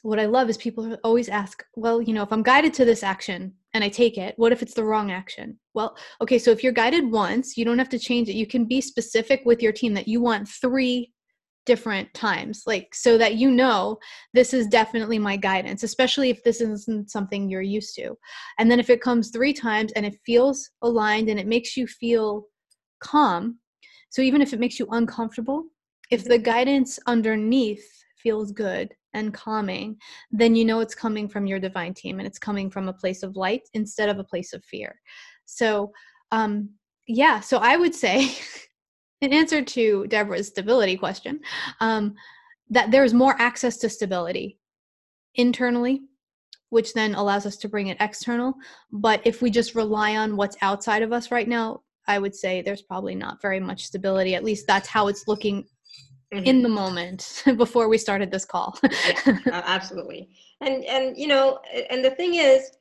what 0.01 0.19
I 0.19 0.25
love 0.25 0.49
is 0.49 0.57
people 0.57 0.97
always 1.03 1.29
ask, 1.29 1.63
well, 1.75 2.01
you 2.01 2.13
know, 2.13 2.23
if 2.23 2.33
I'm 2.33 2.43
guided 2.43 2.73
to 2.75 2.85
this 2.85 3.03
action 3.03 3.53
and 3.73 3.83
I 3.83 3.89
take 3.89 4.17
it, 4.17 4.33
what 4.37 4.51
if 4.51 4.61
it's 4.61 4.73
the 4.73 4.83
wrong 4.83 5.11
action? 5.11 5.57
Well, 5.73 5.95
okay, 6.19 6.37
so 6.37 6.51
if 6.51 6.61
you're 6.61 6.73
guided 6.73 7.09
once, 7.09 7.55
you 7.55 7.63
don't 7.63 7.79
have 7.79 7.89
to 7.89 7.99
change 7.99 8.27
it. 8.27 8.35
You 8.35 8.45
can 8.45 8.65
be 8.65 8.81
specific 8.81 9.43
with 9.45 9.61
your 9.61 9.71
team 9.71 9.93
that 9.93 10.07
you 10.07 10.21
want 10.21 10.49
three 10.49 11.12
different 11.65 12.13
times, 12.13 12.63
like 12.65 12.93
so 12.93 13.17
that 13.17 13.35
you 13.35 13.49
know 13.49 13.97
this 14.33 14.53
is 14.53 14.67
definitely 14.67 15.19
my 15.19 15.37
guidance, 15.37 15.83
especially 15.83 16.29
if 16.29 16.43
this 16.43 16.61
isn't 16.61 17.09
something 17.09 17.49
you're 17.49 17.61
used 17.61 17.95
to. 17.95 18.17
And 18.59 18.69
then 18.69 18.79
if 18.79 18.89
it 18.89 19.01
comes 19.01 19.29
three 19.29 19.53
times 19.53 19.91
and 19.93 20.05
it 20.05 20.19
feels 20.25 20.69
aligned 20.81 21.29
and 21.29 21.39
it 21.39 21.47
makes 21.47 21.77
you 21.77 21.87
feel 21.87 22.45
calm, 23.01 23.59
so 24.09 24.21
even 24.21 24.41
if 24.41 24.53
it 24.53 24.59
makes 24.59 24.79
you 24.79 24.87
uncomfortable, 24.91 25.65
if 26.11 26.23
the 26.23 26.37
guidance 26.37 26.99
underneath 27.07 27.85
feels 28.21 28.51
good 28.51 28.93
and 29.13 29.33
calming, 29.33 29.97
then 30.31 30.55
you 30.55 30.65
know 30.65 30.79
it's 30.79 30.95
coming 30.95 31.27
from 31.27 31.45
your 31.45 31.59
divine 31.59 31.93
team 31.93 32.19
and 32.19 32.27
it's 32.27 32.39
coming 32.39 32.69
from 32.69 32.87
a 32.87 32.93
place 32.93 33.23
of 33.23 33.35
light 33.35 33.61
instead 33.73 34.09
of 34.09 34.19
a 34.19 34.23
place 34.23 34.53
of 34.53 34.63
fear. 34.65 34.99
So, 35.45 35.91
um, 36.31 36.69
yeah, 37.07 37.39
so 37.39 37.57
I 37.57 37.77
would 37.77 37.93
say, 37.93 38.31
in 39.23 39.33
answer 39.33 39.61
to 39.63 40.05
Deborah's 40.07 40.47
stability 40.47 40.97
question, 40.97 41.39
um, 41.79 42.15
that 42.69 42.91
there's 42.91 43.13
more 43.13 43.35
access 43.39 43.77
to 43.77 43.89
stability 43.89 44.57
internally, 45.35 46.01
which 46.69 46.93
then 46.93 47.15
allows 47.15 47.45
us 47.45 47.57
to 47.57 47.69
bring 47.69 47.87
it 47.87 47.97
external. 47.99 48.53
But 48.91 49.21
if 49.25 49.41
we 49.41 49.49
just 49.49 49.75
rely 49.75 50.17
on 50.17 50.35
what's 50.35 50.57
outside 50.61 51.01
of 51.03 51.13
us 51.13 51.31
right 51.31 51.47
now, 51.47 51.81
I 52.07 52.19
would 52.19 52.35
say 52.35 52.61
there's 52.61 52.81
probably 52.81 53.15
not 53.15 53.41
very 53.41 53.59
much 53.59 53.85
stability. 53.85 54.35
At 54.35 54.43
least 54.43 54.67
that's 54.67 54.89
how 54.89 55.07
it's 55.07 55.27
looking 55.27 55.63
mm-hmm. 56.33 56.45
in 56.45 56.61
the 56.61 56.69
moment 56.69 57.43
before 57.57 57.87
we 57.87 57.97
started 57.97 58.29
this 58.29 58.45
call. 58.45 58.77
yeah, 58.83 59.39
absolutely. 59.65 60.29
And 60.61 60.83
and 60.85 61.17
you 61.17 61.27
know, 61.27 61.59
and 61.89 62.03
the 62.03 62.11
thing 62.11 62.35
is, 62.35 62.71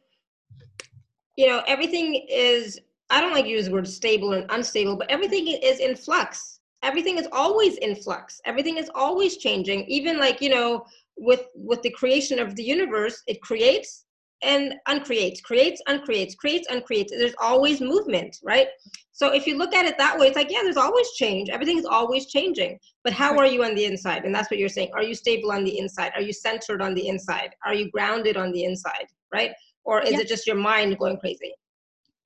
you 1.37 1.47
know, 1.47 1.63
everything 1.69 2.27
is 2.29 2.81
I 3.13 3.21
don't 3.21 3.33
like 3.33 3.45
to 3.45 3.51
use 3.51 3.67
the 3.67 3.73
word 3.73 3.87
stable 3.87 4.33
and 4.33 4.47
unstable, 4.51 4.97
but 4.97 5.11
everything 5.11 5.47
is 5.47 5.81
in 5.81 5.95
flux. 5.95 6.61
Everything 6.83 7.19
is 7.19 7.29
always 7.31 7.77
in 7.77 7.95
flux. 7.95 8.41
Everything 8.47 8.79
is 8.79 8.91
always 8.95 9.37
changing. 9.37 9.85
Even 9.85 10.19
like, 10.19 10.41
you 10.41 10.49
know, 10.49 10.87
with 11.19 11.47
with 11.55 11.83
the 11.83 11.91
creation 11.91 12.39
of 12.39 12.57
the 12.57 12.63
universe, 12.63 13.23
it 13.27 13.43
creates 13.43 14.07
and 14.43 14.75
uncreates, 14.89 15.43
creates, 15.43 15.81
uncreates, 15.87 16.35
creates, 16.35 16.67
uncreates. 16.71 17.13
There's 17.13 17.35
always 17.41 17.83
movement, 17.83 18.39
right? 18.43 18.67
So 19.13 19.33
if 19.33 19.47
you 19.47 19.59
look 19.59 19.75
at 19.75 19.85
it 19.85 19.99
that 19.99 20.19
way, 20.19 20.29
it's 20.29 20.37
like, 20.37 20.51
yeah, 20.51 20.63
there's 20.63 20.79
always 20.79 21.13
change. 21.13 21.51
Everything 21.51 21.79
is 21.79 21.85
always 21.85 22.27
changing. 22.27 22.79
But 23.05 23.13
how 23.13 23.39
are 23.39 23.47
you 23.47 23.63
on 23.63 23.75
the 23.75 23.85
inside? 23.85 24.25
And 24.25 24.35
that's 24.35 24.51
what 24.51 24.59
you're 24.59 24.71
saying. 24.71 24.91
Are 24.95 25.03
you 25.03 25.15
stable 25.15 25.53
on 25.53 25.65
the 25.65 25.79
inside? 25.79 26.13
Are 26.17 26.23
you 26.23 26.33
centered 26.33 26.81
on 26.81 26.95
the 26.95 27.07
inside? 27.07 27.51
Are 27.65 27.75
you 27.75 27.91
grounded 27.91 28.39
on 28.39 28.53
the 28.53 28.65
inside? 28.65 29.07
Right? 29.33 29.53
Or 29.85 30.01
is 30.01 30.13
yeah. 30.13 30.21
it 30.21 30.29
just 30.29 30.47
your 30.47 30.57
mind 30.57 30.99
going 30.99 31.19
crazy? 31.19 31.53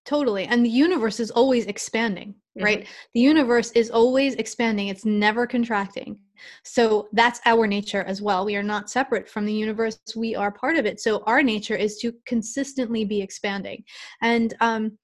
Totally. 0.07 0.45
And 0.45 0.65
the 0.65 0.71
universe 0.71 1.19
is 1.19 1.33
always 1.33 1.67
expanding, 1.67 2.29
mm-hmm. 2.29 2.65
right? 2.65 2.87
The 3.13 3.21
universe 3.21 3.73
is 3.73 3.91
always 3.91 4.37
expanding. 4.37 4.87
It's 4.89 5.05
never 5.05 5.47
contracting. 5.47 6.21
So 6.63 7.09
that's 7.13 7.41
our 7.45 7.67
nature 7.67 8.05
as 8.05 8.23
well. 8.23 8.45
We 8.45 8.55
are 8.57 8.63
not 8.63 8.89
separate 8.89 9.29
from 9.29 9.47
the 9.47 9.53
universe. 9.53 9.99
We 10.15 10.37
are 10.37 10.53
part 10.53 10.77
of 10.77 10.87
it. 10.87 11.01
So 11.01 11.25
our 11.27 11.43
nature 11.43 11.75
is 11.75 11.99
to 11.99 12.13
consistently 12.25 13.05
be 13.05 13.21
expanding. 13.21 13.83
And, 14.23 14.55
um, 14.61 14.97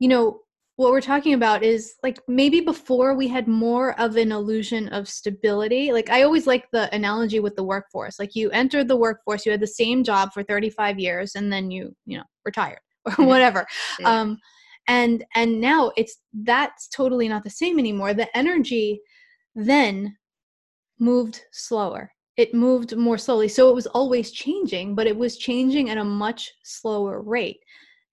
you 0.00 0.08
know, 0.08 0.40
what 0.74 0.90
we're 0.90 1.02
talking 1.02 1.34
about 1.34 1.62
is 1.62 1.94
like 2.02 2.18
maybe 2.26 2.60
before 2.60 3.14
we 3.14 3.28
had 3.28 3.46
more 3.46 4.00
of 4.00 4.16
an 4.16 4.32
illusion 4.32 4.88
of 4.88 5.08
stability. 5.08 5.92
Like 5.92 6.10
I 6.10 6.22
always 6.22 6.46
like 6.46 6.70
the 6.72 6.92
analogy 6.92 7.38
with 7.38 7.54
the 7.54 7.62
workforce. 7.62 8.18
Like 8.18 8.34
you 8.34 8.50
entered 8.50 8.88
the 8.88 8.96
workforce, 8.96 9.44
you 9.44 9.52
had 9.52 9.60
the 9.60 9.66
same 9.66 10.02
job 10.02 10.32
for 10.32 10.42
35 10.42 10.98
years 10.98 11.34
and 11.34 11.52
then 11.52 11.70
you, 11.70 11.94
you 12.06 12.16
know, 12.16 12.24
retired 12.46 12.80
or 13.18 13.24
whatever. 13.24 13.66
Yeah. 13.98 14.20
Um, 14.20 14.38
and 14.88 15.24
and 15.34 15.60
now 15.60 15.92
it's 15.96 16.18
that's 16.42 16.88
totally 16.88 17.28
not 17.28 17.44
the 17.44 17.50
same 17.50 17.78
anymore. 17.78 18.14
The 18.14 18.34
energy 18.36 19.00
then 19.54 20.16
moved 20.98 21.42
slower. 21.52 22.12
It 22.36 22.54
moved 22.54 22.96
more 22.96 23.18
slowly. 23.18 23.48
So 23.48 23.68
it 23.68 23.74
was 23.74 23.86
always 23.86 24.30
changing, 24.30 24.94
but 24.94 25.06
it 25.06 25.16
was 25.16 25.36
changing 25.36 25.90
at 25.90 25.98
a 25.98 26.04
much 26.04 26.50
slower 26.62 27.20
rate. 27.20 27.60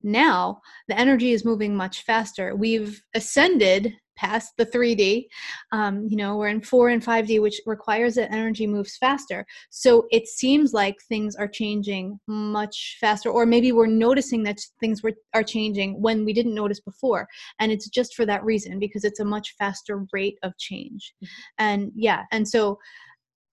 Now 0.04 0.62
the 0.88 1.00
energy 1.00 1.32
is 1.32 1.46
moving 1.46 1.76
much 1.76 2.04
faster. 2.04 2.56
We've 2.56 3.02
ascended 3.14 3.94
past 4.18 4.54
the 4.58 4.66
3D. 4.66 5.28
Um, 5.72 6.06
you 6.10 6.18
know, 6.18 6.36
we're 6.36 6.50
in 6.50 6.62
4 6.62 6.90
and 6.90 7.04
5D, 7.04 7.42
which 7.42 7.62
requires 7.66 8.16
that 8.16 8.32
energy 8.32 8.68
moves 8.68 8.98
faster. 8.98 9.46
So 9.70 10.08
it 10.12 10.28
seems 10.28 10.74
like 10.74 10.96
things 11.08 11.36
are 11.36 11.48
changing 11.48 12.20
much 12.28 12.98
faster, 13.00 13.30
or 13.30 13.46
maybe 13.46 13.72
we're 13.72 13.88
noticing 13.88 14.44
that 14.44 14.60
things 14.80 15.02
were, 15.02 15.14
are 15.34 15.44
changing 15.44 16.02
when 16.02 16.26
we 16.26 16.34
didn't 16.34 16.56
notice 16.56 16.80
before. 16.80 17.28
And 17.60 17.72
it's 17.72 17.88
just 17.90 18.16
for 18.16 18.26
that 18.26 18.44
reason, 18.44 18.80
because 18.80 19.04
it's 19.04 19.20
a 19.20 19.26
much 19.26 19.56
faster 19.58 20.06
rate 20.12 20.38
of 20.44 20.58
change. 20.58 21.14
Mm-hmm. 21.24 21.34
And 21.60 21.92
yeah, 21.96 22.24
and 22.32 22.48
so 22.48 22.80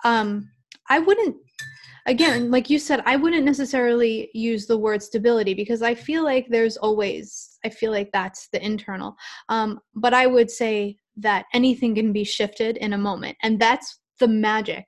um, 0.04 0.50
I 0.88 0.98
wouldn't 0.98 1.36
again, 2.06 2.50
like 2.50 2.68
you 2.68 2.78
said, 2.78 3.02
I 3.06 3.16
wouldn't 3.16 3.44
necessarily 3.44 4.30
use 4.34 4.66
the 4.66 4.78
word 4.78 5.02
stability 5.02 5.54
because 5.54 5.82
I 5.82 5.94
feel 5.94 6.24
like 6.24 6.46
there's 6.48 6.76
always, 6.76 7.58
I 7.64 7.70
feel 7.70 7.92
like 7.92 8.10
that's 8.12 8.48
the 8.48 8.64
internal. 8.64 9.16
Um, 9.48 9.80
but 9.94 10.12
I 10.12 10.26
would 10.26 10.50
say 10.50 10.98
that 11.16 11.46
anything 11.52 11.94
can 11.94 12.12
be 12.12 12.24
shifted 12.24 12.76
in 12.78 12.92
a 12.92 12.98
moment. 12.98 13.36
And 13.42 13.58
that's 13.58 14.00
the 14.20 14.28
magic 14.28 14.84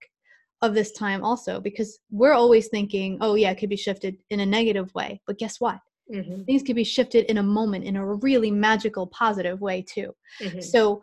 of 0.62 0.74
this 0.74 0.92
time 0.92 1.22
also 1.22 1.61
because 1.61 1.98
we're 2.11 2.32
always 2.32 2.68
thinking, 2.68 3.18
oh, 3.20 3.35
yeah, 3.35 3.50
it 3.50 3.59
could 3.59 3.70
be 3.70 3.76
shifted 3.76 4.16
in 4.30 4.40
a 4.40 4.46
negative 4.46 4.94
way. 4.94 5.20
But 5.26 5.38
guess 5.38 5.61
what? 5.61 5.78
Mm-hmm. 6.12 6.44
Things 6.44 6.62
can 6.62 6.76
be 6.76 6.85
shifted 6.85 7.24
in 7.26 7.38
a 7.38 7.42
moment 7.42 7.85
in 7.85 7.96
a 7.96 8.14
really 8.16 8.50
magical, 8.50 9.09
positive 9.09 9.61
way 9.61 9.82
too. 9.82 10.14
Mm-hmm. 10.40 10.61
So 10.61 11.02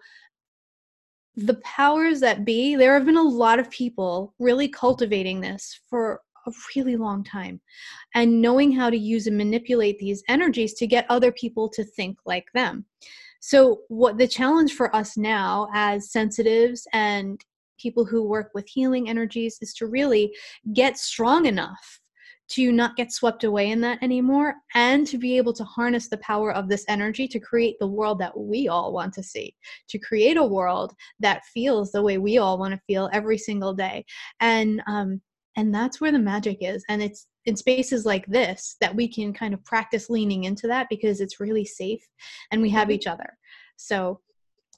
the 1.35 1.55
powers 1.55 2.19
that 2.19 2.45
be, 2.45 2.75
there 2.75 2.93
have 2.93 3.05
been 3.05 3.17
a 3.17 3.21
lot 3.21 3.59
of 3.59 3.69
people 3.71 4.33
really 4.39 4.67
cultivating 4.67 5.41
this 5.41 5.79
for 5.89 6.21
a 6.45 6.51
really 6.75 6.95
long 6.95 7.23
time 7.23 7.59
and 8.15 8.41
knowing 8.41 8.71
how 8.71 8.89
to 8.89 8.97
use 8.97 9.27
and 9.27 9.37
manipulate 9.37 9.97
these 9.97 10.23
energies 10.27 10.73
to 10.75 10.87
get 10.87 11.05
other 11.09 11.31
people 11.31 11.69
to 11.69 11.83
think 11.83 12.17
like 12.25 12.45
them. 12.53 12.85
So, 13.39 13.81
what 13.87 14.17
the 14.17 14.27
challenge 14.27 14.73
for 14.73 14.95
us 14.95 15.17
now 15.17 15.67
as 15.73 16.11
sensitives 16.11 16.87
and 16.93 17.41
people 17.77 18.05
who 18.05 18.23
work 18.23 18.51
with 18.53 18.67
healing 18.67 19.09
energies 19.09 19.57
is 19.61 19.73
to 19.73 19.87
really 19.87 20.33
get 20.73 20.97
strong 20.97 21.45
enough 21.45 21.99
to 22.53 22.71
not 22.71 22.95
get 22.95 23.11
swept 23.11 23.43
away 23.43 23.71
in 23.71 23.81
that 23.81 24.01
anymore 24.03 24.53
and 24.75 25.07
to 25.07 25.17
be 25.17 25.37
able 25.37 25.53
to 25.53 25.63
harness 25.63 26.07
the 26.07 26.17
power 26.17 26.53
of 26.53 26.69
this 26.69 26.85
energy 26.87 27.27
to 27.27 27.39
create 27.39 27.75
the 27.79 27.87
world 27.87 28.19
that 28.19 28.37
we 28.37 28.67
all 28.67 28.93
want 28.93 29.11
to 29.11 29.23
see 29.23 29.55
to 29.89 29.97
create 29.97 30.37
a 30.37 30.43
world 30.43 30.93
that 31.19 31.43
feels 31.45 31.91
the 31.91 32.01
way 32.01 32.19
we 32.19 32.37
all 32.37 32.59
want 32.59 32.71
to 32.73 32.81
feel 32.85 33.09
every 33.11 33.37
single 33.37 33.73
day. 33.73 34.05
And 34.39 34.81
um 34.87 35.21
and 35.55 35.73
that's 35.73 36.01
where 36.01 36.11
the 36.11 36.19
magic 36.19 36.57
is 36.61 36.83
and 36.89 37.01
it's 37.01 37.27
in 37.45 37.55
spaces 37.55 38.05
like 38.05 38.25
this 38.27 38.75
that 38.81 38.95
we 38.95 39.07
can 39.07 39.33
kind 39.33 39.53
of 39.53 39.63
practice 39.65 40.09
leaning 40.09 40.43
into 40.43 40.67
that 40.67 40.87
because 40.89 41.21
it's 41.21 41.39
really 41.39 41.65
safe 41.65 42.01
and 42.51 42.61
we 42.61 42.69
have 42.69 42.91
each 42.91 43.07
other. 43.07 43.37
So 43.77 44.19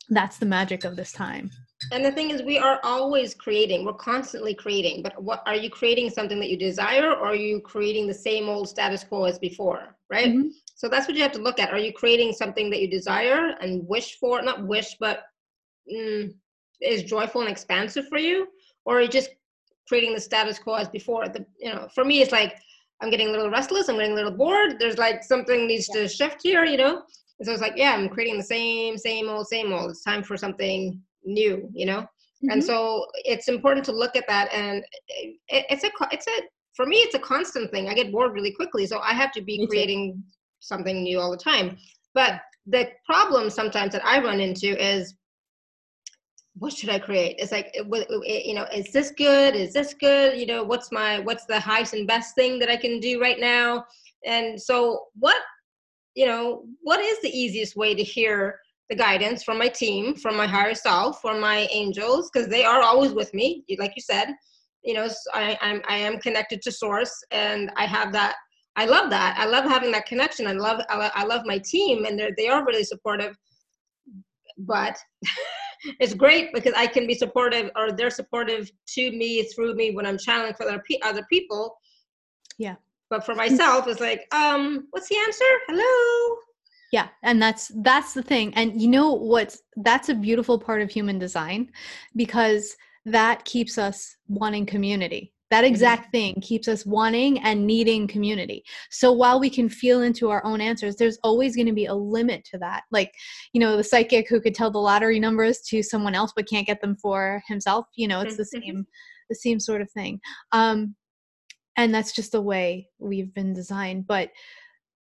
that's 0.10 0.38
the 0.38 0.46
magic 0.46 0.86
of 0.86 0.96
this 0.96 1.12
time 1.12 1.52
and 1.92 2.04
the 2.04 2.12
thing 2.12 2.32
is 2.32 2.42
we 2.42 2.58
are 2.58 2.80
always 2.84 3.34
creating. 3.34 3.86
We're 3.86 3.94
constantly 3.94 4.54
creating. 4.54 5.02
But 5.02 5.22
what 5.22 5.44
are 5.46 5.56
you 5.56 5.70
creating 5.70 6.10
something 6.10 6.40
that 6.40 6.50
you 6.50 6.58
desire 6.58 7.12
or 7.12 7.28
are 7.28 7.36
you 7.36 7.62
creating 7.62 8.08
the 8.08 8.14
same 8.14 8.50
old 8.50 8.70
status 8.70 9.04
quo 9.04 9.26
as 9.26 9.40
before 9.40 9.96
right? 10.10 10.28
Mm-hmm. 10.28 10.50
so 10.76 10.88
that's 10.88 11.08
what 11.08 11.16
you 11.16 11.24
have 11.24 11.32
to 11.34 11.42
look 11.42 11.60
at. 11.60 11.72
Are 11.72 11.80
you 11.80 11.94
creating 11.94 12.34
something 12.34 12.70
that 12.70 12.82
you 12.82 12.88
desire 12.88 13.56
and 13.62 13.88
wish 13.88 14.18
for 14.20 14.42
not 14.42 14.66
wish 14.66 14.96
but 15.00 15.24
mm, 15.92 16.34
is 16.82 17.04
joyful 17.04 17.42
and 17.42 17.50
expansive 17.50 18.08
for 18.08 18.18
you? 18.18 18.48
Or 18.86 18.98
are 18.98 19.02
you 19.02 19.08
just 19.08 19.30
creating 19.88 20.14
the 20.14 20.22
status 20.22 20.60
quo 20.60 20.76
as 20.76 20.90
before? 20.90 21.28
The 21.28 21.46
you 21.58 21.74
know 21.74 21.88
for 21.94 22.04
me 22.04 22.22
it's 22.22 22.32
like 22.32 22.56
i'm 23.02 23.10
getting 23.10 23.28
a 23.28 23.32
little 23.32 23.50
restless 23.50 23.90
i'm 23.90 23.98
getting 23.98 24.14
a 24.14 24.16
little 24.16 24.32
bored. 24.32 24.80
There's 24.80 24.98
like 24.98 25.24
something 25.24 25.68
needs 25.68 25.90
yeah. 25.94 26.02
to 26.02 26.08
shift 26.08 26.42
here 26.44 26.66
you 26.66 26.78
know? 26.78 27.04
And 27.40 27.46
so 27.46 27.52
it's 27.52 27.62
like 27.62 27.74
yeah 27.76 27.94
i'm 27.94 28.10
creating 28.10 28.38
the 28.38 28.44
same 28.44 28.98
same 28.98 29.30
old 29.30 29.48
same 29.48 29.74
old. 29.74 29.92
It's 29.92 30.04
time 30.04 30.24
for 30.24 30.38
something 30.38 31.02
new 31.26 31.70
you 31.74 31.86
know? 31.86 32.02
Mm-hmm. 32.02 32.50
and 32.52 32.64
so 32.64 33.06
it's 33.16 33.48
important 33.48 33.86
to 33.86 33.92
look 33.92 34.16
at 34.16 34.28
that 34.28 34.52
and 34.54 34.84
it, 35.08 35.38
it's 35.70 35.84
a 35.84 35.92
it's 36.12 36.28
a 36.28 36.42
for 36.76 36.86
me 36.86 36.98
it's 36.98 37.16
a 37.16 37.20
constant 37.20 37.72
thing. 37.72 37.88
I 37.88 37.94
get 37.94 38.12
bored 38.12 38.34
really 38.34 38.52
quickly 38.52 38.86
so 38.86 39.00
i 39.00 39.14
have 39.14 39.32
to 39.34 39.42
be 39.42 39.60
me 39.60 39.68
creating 39.68 40.14
too. 40.14 40.34
something 40.60 41.04
new 41.04 41.20
all 41.20 41.32
the 41.32 41.38
time. 41.38 41.78
But 42.14 42.42
the 42.66 42.90
problem 43.06 43.50
sometimes 43.50 43.94
that 43.94 44.06
i 44.06 44.20
run 44.20 44.40
into 44.40 44.82
is 44.84 45.16
what 46.58 46.74
should 46.74 46.90
i 46.90 47.00
create? 47.00 47.36
It's 47.38 47.52
like 47.52 47.76
you 47.76 48.54
know 48.54 48.66
is 48.74 48.92
this 48.92 49.12
good? 49.12 49.56
Is 49.56 49.74
this 49.74 49.94
good? 49.94 50.40
You 50.40 50.46
know 50.46 50.64
what's 50.64 50.92
my 50.92 51.20
what's 51.20 51.46
the 51.46 51.60
highest 51.60 51.94
and 51.94 52.08
best 52.08 52.36
thing 52.36 52.60
that 52.60 52.70
i 52.70 52.78
can 52.78 53.00
do 53.00 53.22
right 53.22 53.40
now? 53.40 53.86
And 54.26 54.62
so 54.62 55.06
what 55.20 55.42
you 56.16 56.26
know 56.26 56.64
what 56.82 57.00
is 57.00 57.20
the 57.22 57.38
easiest 57.38 57.76
way 57.76 57.94
to 57.94 58.04
hear 58.04 58.60
the 58.90 58.96
guidance 58.96 59.44
from 59.44 59.58
my 59.58 59.68
team, 59.68 60.16
from 60.16 60.38
my 60.38 60.46
higher 60.46 60.76
self, 60.76 61.22
from 61.22 61.40
my 61.40 61.68
angels, 61.72 62.30
because 62.32 62.48
they 62.48 62.64
are 62.64 62.82
always 62.82 63.14
with 63.14 63.34
me. 63.34 63.64
Like 63.80 63.94
you 63.96 64.02
said, 64.02 64.28
you 64.84 64.94
know, 64.94 65.08
I, 65.34 65.58
I'm 65.62 65.82
I 65.88 65.98
am 65.98 66.20
connected 66.20 66.62
to 66.64 66.72
source, 66.72 67.24
and 67.32 67.72
I 67.76 67.86
have 67.86 68.12
that. 68.14 68.36
I 68.76 68.86
love 68.86 69.10
that. 69.10 69.38
I 69.40 69.46
love 69.46 69.66
having 69.66 69.92
that 69.92 70.06
connection. 70.06 70.46
I 70.48 70.52
love 70.52 70.82
I 70.90 71.24
love 71.24 71.42
my 71.46 71.58
team, 71.60 72.06
and 72.06 72.20
they 72.20 72.32
they 72.38 72.48
are 72.48 72.66
really 72.66 72.84
supportive. 72.84 73.36
But 74.58 74.98
it's 76.00 76.14
great 76.14 76.54
because 76.54 76.74
I 76.78 76.86
can 76.86 77.08
be 77.08 77.16
supportive, 77.16 77.72
or 77.76 77.92
they're 77.92 78.12
supportive 78.12 78.72
to 78.96 79.12
me 79.12 79.44
through 79.44 79.76
me 79.76 79.96
when 79.96 80.06
I'm 80.06 80.20
channeling 80.20 80.54
for 80.54 80.68
other 80.68 80.84
other 81.04 81.26
people. 81.32 81.76
Yeah. 82.60 82.76
But 83.10 83.24
for 83.24 83.36
myself, 83.36 83.88
it's 83.88 84.00
like, 84.00 84.26
um, 84.34 84.88
what's 84.92 85.10
the 85.10 85.18
answer? 85.18 85.46
Hello 85.68 86.38
yeah 86.92 87.08
and 87.24 87.42
that's 87.42 87.72
that's 87.82 88.14
the 88.14 88.24
thing 88.24 88.54
and 88.56 88.82
you 88.82 88.88
know 88.88 89.14
what's 89.14 89.62
that's 89.78 90.10
a 90.10 90.16
beautiful 90.16 90.60
part 90.60 90.82
of 90.82 90.90
human 90.90 91.20
design 91.20 91.70
because 92.16 92.76
that 93.06 93.44
keeps 93.46 93.78
us 93.78 94.16
wanting 94.28 94.66
community 94.66 95.34
that 95.52 95.64
mm-hmm. 95.64 95.74
exact 95.74 96.12
thing 96.12 96.36
keeps 96.42 96.68
us 96.68 96.86
wanting 96.86 97.40
and 97.40 97.66
needing 97.66 98.08
community 98.08 98.64
so 98.90 99.12
while 99.12 99.40
we 99.40 99.50
can 99.50 99.70
feel 99.70 100.02
into 100.02 100.30
our 100.30 100.44
own 100.46 100.62
answers 100.62 100.96
there's 100.96 101.20
always 101.24 101.56
going 101.56 101.68
to 101.68 101.74
be 101.74 101.86
a 101.86 101.94
limit 101.94 102.44
to 102.44 102.58
that 102.58 102.84
like 102.92 103.14
you 103.54 103.60
know 103.60 103.78
the 103.78 103.84
psychic 103.84 104.28
who 104.28 104.42
could 104.42 104.56
tell 104.56 104.72
the 104.72 104.78
lottery 104.78 105.20
numbers 105.20 105.62
to 105.62 105.84
someone 105.84 106.16
else 106.16 106.34
but 106.36 106.50
can't 106.50 106.68
get 106.68 106.82
them 106.82 106.96
for 106.96 107.42
himself 107.48 107.86
you 107.96 108.08
know 108.08 108.22
it's 108.22 108.38
the 108.38 108.44
mm-hmm. 108.44 108.66
same 108.66 108.88
the 109.30 109.36
same 109.36 109.60
sort 109.60 109.82
of 109.82 109.92
thing 109.92 110.20
um 110.52 110.96
and 111.78 111.94
that's 111.94 112.14
just 112.14 112.32
the 112.32 112.42
way 112.42 112.88
we've 113.00 113.34
been 113.34 113.54
designed 113.54 114.08
but 114.08 114.30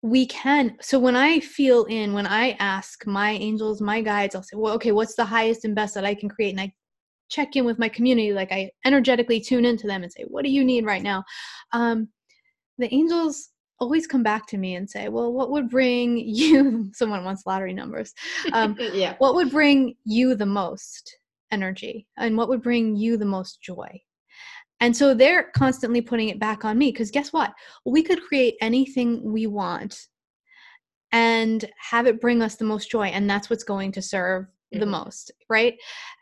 we 0.03 0.25
can 0.25 0.75
so 0.81 0.99
when 0.99 1.15
i 1.15 1.39
feel 1.39 1.85
in 1.85 2.13
when 2.13 2.27
i 2.27 2.51
ask 2.59 3.07
my 3.07 3.31
angels 3.31 3.81
my 3.81 4.01
guides 4.01 4.35
i'll 4.35 4.43
say 4.43 4.57
well 4.57 4.73
okay 4.73 4.91
what's 4.91 5.15
the 5.15 5.25
highest 5.25 5.65
and 5.65 5.75
best 5.75 5.95
that 5.95 6.05
i 6.05 6.13
can 6.13 6.29
create? 6.29 6.51
And 6.51 6.61
i 6.61 6.71
check 7.29 7.55
in 7.55 7.65
with 7.65 7.79
my 7.79 7.89
community 7.89 8.33
like 8.33 8.51
i 8.51 8.69
energetically 8.85 9.39
tune 9.39 9.65
into 9.65 9.87
them 9.87 10.03
and 10.03 10.11
say 10.11 10.23
what 10.27 10.43
do 10.43 10.51
you 10.51 10.63
need 10.63 10.85
right 10.85 11.01
now? 11.01 11.23
Um, 11.71 12.09
the 12.77 12.93
angels 12.93 13.49
always 13.79 14.05
come 14.05 14.23
back 14.23 14.45
to 14.47 14.57
me 14.57 14.75
and 14.75 14.87
say 14.87 15.07
well 15.07 15.33
what 15.33 15.49
would 15.49 15.69
bring 15.69 16.17
you 16.25 16.91
someone 16.93 17.23
wants 17.23 17.45
lottery 17.45 17.73
numbers 17.73 18.13
um, 18.51 18.75
yeah. 18.93 19.15
what 19.17 19.35
would 19.35 19.49
bring 19.49 19.95
you 20.05 20.35
the 20.35 20.45
most 20.45 21.17
energy? 21.53 22.07
And 22.17 22.35
what 22.35 22.49
would 22.49 22.61
bring 22.61 22.95
you 22.97 23.15
the 23.15 23.25
most 23.25 23.61
joy 23.61 24.01
and 24.83 24.95
so 24.97 25.13
they're 25.13 25.43
constantly 25.55 26.01
putting 26.01 26.27
it 26.27 26.41
back 26.41 26.65
on 26.65 26.77
me 26.77 26.91
because 26.91 27.09
guess 27.09 27.31
what? 27.31 27.53
We 27.85 28.03
could 28.03 28.21
create 28.21 28.55
anything 28.59 29.31
we 29.31 29.47
want 29.47 29.97
and 31.13 31.63
have 31.77 32.05
it 32.05 32.19
bring 32.19 32.41
us 32.41 32.57
the 32.57 32.65
most 32.65 32.91
joy. 32.91 33.05
And 33.05 33.29
that's 33.29 33.49
what's 33.49 33.63
going 33.63 33.93
to 33.93 34.01
serve 34.01 34.43
mm-hmm. 34.43 34.81
the 34.81 34.85
most, 34.85 35.31
right? 35.49 35.75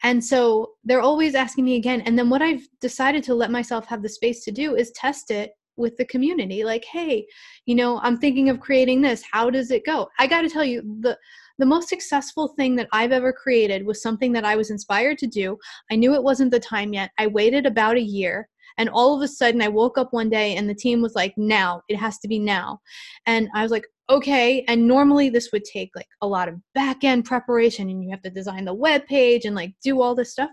And 0.04 0.24
so 0.24 0.74
they're 0.84 1.02
always 1.02 1.34
asking 1.34 1.65
me 1.65 1.76
again. 1.76 2.02
And 2.02 2.15
then 2.15 2.30
what 2.30 2.43
I've 2.43 2.62
decided 2.82 3.24
to 3.24 3.34
let 3.34 3.50
myself 3.50 3.88
have 3.88 4.04
the 4.04 4.10
space 4.10 4.43
to 4.43 4.52
do 4.52 4.76
is 4.76 4.91
test 4.91 5.32
it 5.32 5.54
with 5.78 5.95
the 5.95 6.06
community 6.06 6.65
like 6.65 6.84
hey 6.84 7.26
you 7.65 7.74
know 7.74 7.97
i'm 8.04 8.17
thinking 8.17 8.50
of 8.50 8.60
creating 8.60 9.02
this 9.02 9.24
how 9.32 9.50
does 9.50 9.71
it 9.71 9.86
go 9.86 10.08
i 10.19 10.28
got 10.28 10.41
to 10.41 10.50
tell 10.50 10.65
you 10.65 10.82
the 11.00 11.17
the 11.57 11.65
most 11.65 11.89
successful 11.89 12.49
thing 12.57 12.75
that 12.75 12.87
I've 12.91 13.11
ever 13.11 13.33
created 13.33 13.85
was 13.85 14.01
something 14.01 14.31
that 14.33 14.45
I 14.45 14.55
was 14.55 14.71
inspired 14.71 15.17
to 15.19 15.27
do. 15.27 15.57
I 15.91 15.95
knew 15.95 16.13
it 16.13 16.23
wasn't 16.23 16.51
the 16.51 16.59
time 16.59 16.93
yet. 16.93 17.11
I 17.17 17.27
waited 17.27 17.65
about 17.65 17.97
a 17.97 18.01
year. 18.01 18.47
And 18.77 18.89
all 18.89 19.15
of 19.15 19.21
a 19.21 19.27
sudden, 19.27 19.61
I 19.61 19.67
woke 19.67 19.97
up 19.97 20.13
one 20.13 20.29
day 20.29 20.55
and 20.55 20.69
the 20.69 20.75
team 20.75 21.01
was 21.01 21.13
like, 21.13 21.33
now, 21.37 21.81
it 21.89 21.97
has 21.97 22.17
to 22.19 22.27
be 22.27 22.39
now. 22.39 22.79
And 23.25 23.49
I 23.53 23.63
was 23.63 23.71
like, 23.71 23.85
okay. 24.09 24.63
And 24.67 24.87
normally 24.87 25.29
this 25.29 25.51
would 25.51 25.63
take 25.65 25.91
like 25.95 26.07
a 26.21 26.27
lot 26.27 26.47
of 26.47 26.55
back 26.73 27.03
end 27.03 27.25
preparation 27.25 27.89
and 27.89 28.03
you 28.03 28.09
have 28.11 28.21
to 28.23 28.29
design 28.29 28.65
the 28.65 28.73
web 28.73 29.05
page 29.07 29.45
and 29.45 29.55
like 29.55 29.73
do 29.83 30.01
all 30.01 30.15
this 30.15 30.31
stuff. 30.31 30.49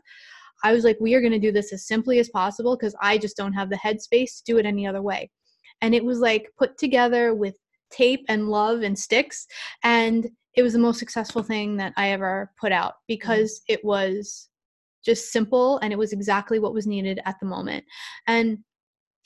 I 0.64 0.72
was 0.72 0.84
like, 0.84 0.98
we 1.00 1.14
are 1.14 1.20
going 1.20 1.32
to 1.32 1.38
do 1.38 1.52
this 1.52 1.72
as 1.72 1.86
simply 1.86 2.18
as 2.18 2.28
possible 2.28 2.76
because 2.76 2.94
I 3.00 3.18
just 3.18 3.36
don't 3.36 3.52
have 3.52 3.70
the 3.70 3.76
headspace 3.76 4.38
to 4.38 4.42
do 4.44 4.58
it 4.58 4.66
any 4.66 4.86
other 4.86 5.02
way. 5.02 5.30
And 5.80 5.94
it 5.94 6.04
was 6.04 6.18
like 6.18 6.50
put 6.58 6.76
together 6.78 7.34
with 7.34 7.54
tape 7.90 8.24
and 8.28 8.48
love 8.48 8.82
and 8.82 8.98
sticks. 8.98 9.46
And 9.84 10.28
it 10.58 10.62
was 10.62 10.72
the 10.72 10.78
most 10.80 10.98
successful 10.98 11.44
thing 11.44 11.76
that 11.76 11.92
I 11.96 12.10
ever 12.10 12.50
put 12.60 12.72
out 12.72 12.94
because 13.06 13.62
it 13.68 13.84
was 13.84 14.48
just 15.04 15.30
simple 15.30 15.78
and 15.78 15.92
it 15.92 15.98
was 15.98 16.12
exactly 16.12 16.58
what 16.58 16.74
was 16.74 16.84
needed 16.84 17.20
at 17.26 17.36
the 17.38 17.46
moment. 17.46 17.84
And 18.26 18.58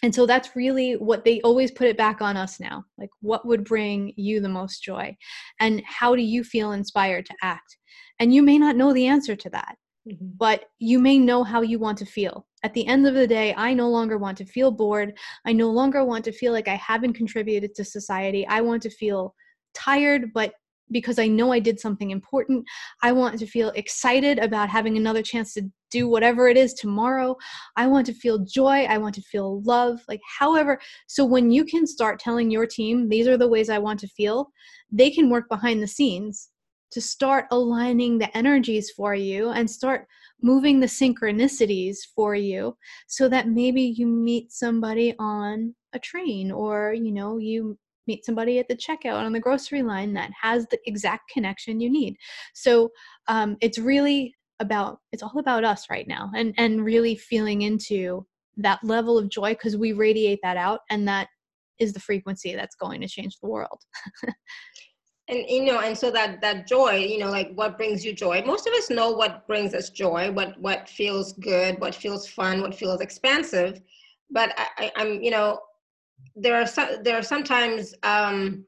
and 0.03 0.15
so 0.15 0.27
that's 0.27 0.55
really 0.55 0.95
what 0.95 1.25
they 1.25 1.41
always 1.41 1.71
put 1.71 1.87
it 1.87 1.97
back 1.97 2.21
on 2.21 2.37
us 2.37 2.61
now. 2.61 2.85
Like 2.99 3.09
what 3.23 3.47
would 3.47 3.65
bring 3.65 4.13
you 4.17 4.41
the 4.41 4.49
most 4.51 4.83
joy? 4.83 5.17
And 5.59 5.83
how 5.87 6.15
do 6.15 6.21
you 6.21 6.45
feel 6.45 6.73
inspired 6.73 7.25
to 7.27 7.35
act? 7.41 7.79
And 8.19 8.35
you 8.35 8.43
may 8.43 8.59
not 8.59 8.77
know 8.77 8.93
the 8.93 9.07
answer 9.07 9.35
to 9.35 9.49
that. 9.51 9.77
Mm-hmm. 10.07 10.27
But 10.37 10.65
you 10.81 10.99
may 10.99 11.17
know 11.17 11.45
how 11.45 11.63
you 11.63 11.79
want 11.79 11.97
to 11.99 12.05
feel. 12.05 12.47
At 12.63 12.75
the 12.75 12.87
end 12.87 13.07
of 13.07 13.15
the 13.15 13.27
day, 13.27 13.55
I 13.57 13.73
no 13.73 13.89
longer 13.89 14.19
want 14.19 14.37
to 14.39 14.45
feel 14.45 14.71
bored. 14.71 15.17
I 15.47 15.55
no 15.55 15.71
longer 15.71 16.05
want 16.05 16.27
to 16.27 16.33
feel 16.33 16.53
like 16.53 16.69
I 16.69 16.75
haven't 16.75 17.15
contributed 17.15 17.75
to 17.77 17.85
society. 17.85 18.47
I 18.49 18.61
want 18.61 18.83
to 18.83 18.91
feel 18.91 19.35
tired, 19.75 20.33
but 20.35 20.53
because 20.93 21.19
I 21.19 21.27
know 21.27 21.53
I 21.53 21.59
did 21.59 21.81
something 21.81 22.11
important. 22.11 22.65
I 23.03 23.13
want 23.13 23.39
to 23.39 23.47
feel 23.47 23.71
excited 23.71 24.39
about 24.39 24.69
having 24.69 24.97
another 24.97 25.23
chance 25.23 25.55
to 25.55 25.71
do 25.91 26.09
whatever 26.09 26.49
it 26.49 26.57
is 26.57 26.75
tomorrow. 26.75 27.37
I 27.77 27.87
want 27.87 28.07
to 28.07 28.15
feel 28.15 28.39
joy. 28.39 28.85
I 28.85 28.99
want 28.99 29.15
to 29.17 29.23
feel 29.23 29.63
love. 29.63 30.01
Like, 30.09 30.21
however, 30.39 30.81
so 31.07 31.25
when 31.25 31.51
you 31.51 31.65
can 31.65 31.87
start 31.87 32.19
telling 32.21 32.51
your 32.51 32.67
team, 32.67 33.09
these 33.09 33.27
are 33.27 33.37
the 33.37 33.49
ways 33.49 33.69
I 33.69 33.79
want 33.79 34.01
to 34.01 34.09
feel, 34.09 34.51
they 34.91 35.11
can 35.11 35.31
work 35.31 35.49
behind 35.49 35.83
the 35.83 35.87
scenes 35.87 36.51
to 36.93 37.01
start 37.01 37.47
aligning 37.51 38.19
the 38.19 38.37
energies 38.37 38.91
for 38.91 39.15
you 39.15 39.51
and 39.51 39.69
start 39.69 40.07
moving 40.43 40.79
the 40.79 40.87
synchronicities 40.87 41.99
for 42.15 42.35
you 42.35 42.77
so 43.07 43.29
that 43.29 43.49
maybe 43.49 43.83
you 43.83 44.07
meet 44.07 44.53
somebody 44.53 45.15
on 45.19 45.75
a 45.95 45.99
train 45.99 46.51
or 46.51 46.95
you 46.95 47.13
know 47.13 47.39
you 47.39 47.79
meet 48.07 48.25
somebody 48.25 48.59
at 48.59 48.69
the 48.69 48.77
checkout 48.77 49.25
on 49.25 49.33
the 49.33 49.41
grocery 49.41 49.83
line 49.83 50.13
that 50.15 50.31
has 50.41 50.67
the 50.71 50.79
exact 50.87 51.31
connection 51.31 51.81
you 51.81 51.91
need. 51.91 52.17
So 52.55 52.91
um, 53.29 53.57
it's 53.61 53.79
really 53.79 54.35
about 54.61 54.99
it's 55.11 55.23
all 55.23 55.39
about 55.39 55.65
us 55.65 55.87
right 55.91 56.07
now 56.07 56.31
and 56.37 56.55
and 56.57 56.85
really 56.85 57.17
feeling 57.17 57.63
into 57.63 58.25
that 58.57 58.79
level 58.85 59.19
of 59.19 59.29
joy 59.29 59.51
because 59.51 59.77
we 59.77 59.93
radiate 59.93 60.39
that 60.43 60.57
out 60.57 60.81
and 60.91 61.09
that 61.09 61.29
is 61.79 61.93
the 61.93 62.01
frequency 62.01 62.55
that's 62.55 62.77
going 62.77 63.01
to 63.01 63.09
change 63.09 63.39
the 63.41 63.49
world. 63.49 63.81
And 65.29 65.49
you 65.49 65.65
know 65.65 65.79
and 65.79 65.97
so 65.97 66.11
that 66.11 66.41
that 66.41 66.67
joy 66.67 66.97
you 66.97 67.21
know 67.21 67.31
like 67.31 67.53
what 67.55 67.77
brings 67.77 68.05
you 68.05 68.13
joy? 68.13 68.43
Most 68.45 68.67
of 68.67 68.75
us 68.75 68.91
know 68.91 69.13
what 69.13 69.47
brings 69.47 69.73
us 69.73 69.89
joy 69.89 70.33
what 70.33 70.59
what 70.61 70.89
feels 70.89 71.33
good 71.35 71.81
what 71.81 71.95
feels 71.95 72.27
fun 72.27 72.61
what 72.61 72.75
feels 72.75 73.01
expansive 73.01 73.81
but 74.33 74.53
I, 74.57 74.91
i'm 74.97 75.23
you 75.23 75.31
know 75.31 75.61
there 76.37 76.55
are 76.55 76.67
some 76.67 77.03
there 77.03 77.17
are 77.17 77.23
sometimes 77.23 77.95
um 78.03 78.65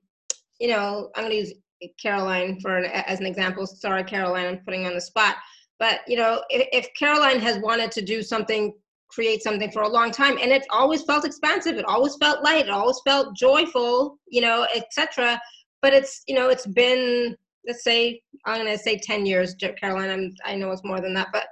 you 0.61 0.68
know 0.68 1.11
i'm 1.16 1.24
going 1.24 1.30
to 1.30 1.38
use 1.38 1.54
caroline 2.00 2.59
for 2.61 2.78
an, 2.78 2.87
as 2.87 3.20
an 3.20 3.26
example. 3.26 3.66
Sorry 3.66 4.04
caroline 4.04 4.46
i'm 4.46 4.59
putting 4.64 4.87
on 4.87 4.94
the 4.94 5.00
spot. 5.00 5.37
But 5.78 6.00
you 6.07 6.16
know 6.16 6.42
if, 6.50 6.68
if 6.72 6.88
caroline 6.98 7.40
has 7.40 7.59
wanted 7.59 7.90
to 7.92 8.02
do 8.02 8.22
something 8.22 8.72
create 9.09 9.42
something 9.42 9.70
for 9.70 9.83
a 9.83 9.88
long 9.88 10.11
time 10.11 10.38
and 10.40 10.50
it 10.50 10.66
always 10.70 11.02
felt 11.02 11.24
expansive 11.24 11.76
it 11.76 11.85
always 11.85 12.16
felt 12.16 12.42
light 12.42 12.64
it 12.66 12.70
always 12.70 13.00
felt 13.07 13.37
joyful 13.37 14.18
you 14.26 14.40
know 14.40 14.66
etc 14.74 15.40
but 15.83 15.92
it's 15.92 16.22
you 16.26 16.35
know 16.35 16.48
it's 16.48 16.66
been 16.66 17.37
let's 17.66 17.85
say 17.85 18.20
i'm 18.44 18.61
going 18.61 18.66
to 18.66 18.83
say 18.83 18.98
10 18.98 19.24
years 19.24 19.54
caroline 19.80 20.11
I'm, 20.11 20.35
i 20.44 20.57
know 20.57 20.72
it's 20.72 20.83
more 20.83 21.00
than 21.00 21.14
that 21.14 21.28
but 21.33 21.46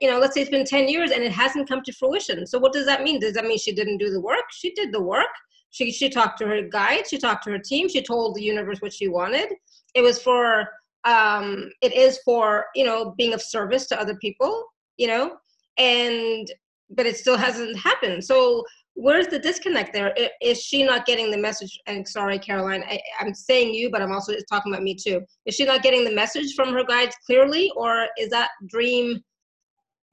you 0.00 0.10
know 0.10 0.18
let's 0.18 0.34
say 0.34 0.40
it's 0.40 0.50
been 0.50 0.64
10 0.64 0.88
years 0.88 1.10
and 1.10 1.22
it 1.22 1.32
hasn't 1.32 1.68
come 1.68 1.82
to 1.82 1.92
fruition. 1.92 2.46
So 2.46 2.58
what 2.58 2.72
does 2.72 2.86
that 2.86 3.02
mean? 3.02 3.20
Does 3.20 3.34
that 3.34 3.44
mean 3.44 3.58
she 3.58 3.74
didn't 3.74 3.98
do 3.98 4.10
the 4.10 4.20
work? 4.20 4.44
She 4.52 4.72
did 4.74 4.92
the 4.92 5.02
work. 5.02 5.34
She, 5.70 5.90
she 5.90 6.08
talked 6.08 6.38
to 6.38 6.46
her 6.46 6.62
guide. 6.62 7.08
She 7.08 7.18
talked 7.18 7.44
to 7.44 7.50
her 7.50 7.58
team. 7.58 7.88
She 7.88 8.02
told 8.02 8.36
the 8.36 8.42
universe 8.42 8.80
what 8.80 8.92
she 8.92 9.08
wanted. 9.08 9.52
It 9.94 10.02
was 10.02 10.20
for 10.20 10.68
um 11.04 11.70
it 11.82 11.92
is 11.92 12.18
for 12.24 12.66
you 12.74 12.84
know 12.84 13.14
being 13.18 13.34
of 13.34 13.42
service 13.42 13.86
to 13.86 14.00
other 14.00 14.16
people 14.16 14.64
you 14.96 15.06
know 15.06 15.36
and 15.76 16.50
but 16.90 17.06
it 17.06 17.16
still 17.16 17.36
hasn't 17.36 17.76
happened. 17.78 18.24
So 18.24 18.64
where's 18.94 19.26
the 19.26 19.38
disconnect 19.38 19.92
there? 19.92 20.14
Is 20.40 20.62
she 20.62 20.82
not 20.82 21.06
getting 21.06 21.30
the 21.30 21.38
message? 21.38 21.78
And 21.86 22.06
sorry, 22.06 22.38
Caroline, 22.38 22.84
I, 22.88 23.00
am 23.20 23.34
saying 23.34 23.74
you, 23.74 23.90
but 23.90 24.02
I'm 24.02 24.12
also 24.12 24.34
talking 24.50 24.72
about 24.72 24.82
me 24.82 24.94
too. 24.94 25.22
Is 25.46 25.54
she 25.54 25.64
not 25.64 25.82
getting 25.82 26.04
the 26.04 26.14
message 26.14 26.54
from 26.54 26.72
her 26.72 26.84
guides 26.84 27.16
clearly, 27.26 27.70
or 27.76 28.06
is 28.18 28.30
that 28.30 28.50
dream 28.68 29.22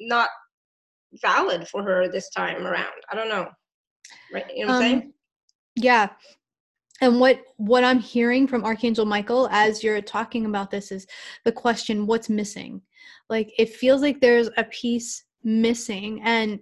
not 0.02 0.30
valid 1.22 1.68
for 1.68 1.84
her 1.84 2.08
this 2.08 2.30
time 2.30 2.66
around? 2.66 2.92
I 3.12 3.16
don't 3.16 3.30
know. 3.30 3.48
Right? 4.34 4.46
You 4.56 4.66
know 4.66 4.74
what 4.74 4.78
um, 4.78 4.82
I'm 4.84 4.90
saying? 4.90 5.14
Yeah. 5.76 6.10
And 7.02 7.20
what 7.20 7.42
what 7.58 7.84
I'm 7.84 8.00
hearing 8.00 8.48
from 8.48 8.64
Archangel 8.64 9.06
Michael 9.06 9.50
as 9.52 9.84
you're 9.84 10.02
talking 10.02 10.46
about 10.46 10.70
this 10.70 10.92
is 10.92 11.08
the 11.46 11.52
question, 11.52 12.06
what's 12.06 12.30
missing? 12.30 12.82
Like 13.30 13.52
it 13.58 13.70
feels 13.70 14.02
like 14.02 14.22
there's 14.22 14.50
a 14.58 14.64
piece 14.66 15.24
missing 15.44 16.22
and 16.24 16.60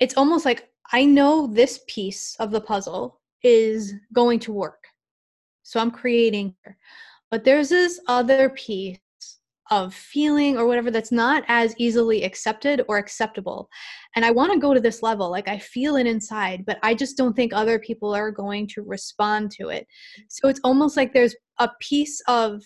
it's 0.00 0.16
almost 0.16 0.44
like 0.44 0.68
I 0.92 1.04
know 1.04 1.46
this 1.46 1.80
piece 1.86 2.34
of 2.40 2.50
the 2.50 2.60
puzzle 2.60 3.20
is 3.42 3.94
going 4.12 4.40
to 4.40 4.52
work. 4.52 4.84
So 5.62 5.78
I'm 5.78 5.90
creating, 5.90 6.56
but 7.30 7.44
there's 7.44 7.68
this 7.68 8.00
other 8.08 8.50
piece 8.50 8.98
of 9.70 9.94
feeling 9.94 10.58
or 10.58 10.66
whatever 10.66 10.90
that's 10.90 11.12
not 11.12 11.44
as 11.48 11.74
easily 11.78 12.24
accepted 12.24 12.82
or 12.88 12.98
acceptable. 12.98 13.68
And 14.16 14.24
I 14.24 14.30
want 14.32 14.52
to 14.52 14.58
go 14.58 14.74
to 14.74 14.80
this 14.80 15.02
level. 15.02 15.30
Like 15.30 15.48
I 15.48 15.58
feel 15.58 15.96
it 15.96 16.06
inside, 16.06 16.64
but 16.66 16.78
I 16.82 16.94
just 16.94 17.16
don't 17.16 17.34
think 17.34 17.52
other 17.52 17.78
people 17.78 18.14
are 18.14 18.30
going 18.30 18.66
to 18.68 18.82
respond 18.82 19.52
to 19.52 19.68
it. 19.68 19.86
So 20.28 20.48
it's 20.48 20.60
almost 20.64 20.96
like 20.96 21.12
there's 21.12 21.36
a 21.58 21.70
piece 21.80 22.20
of 22.26 22.62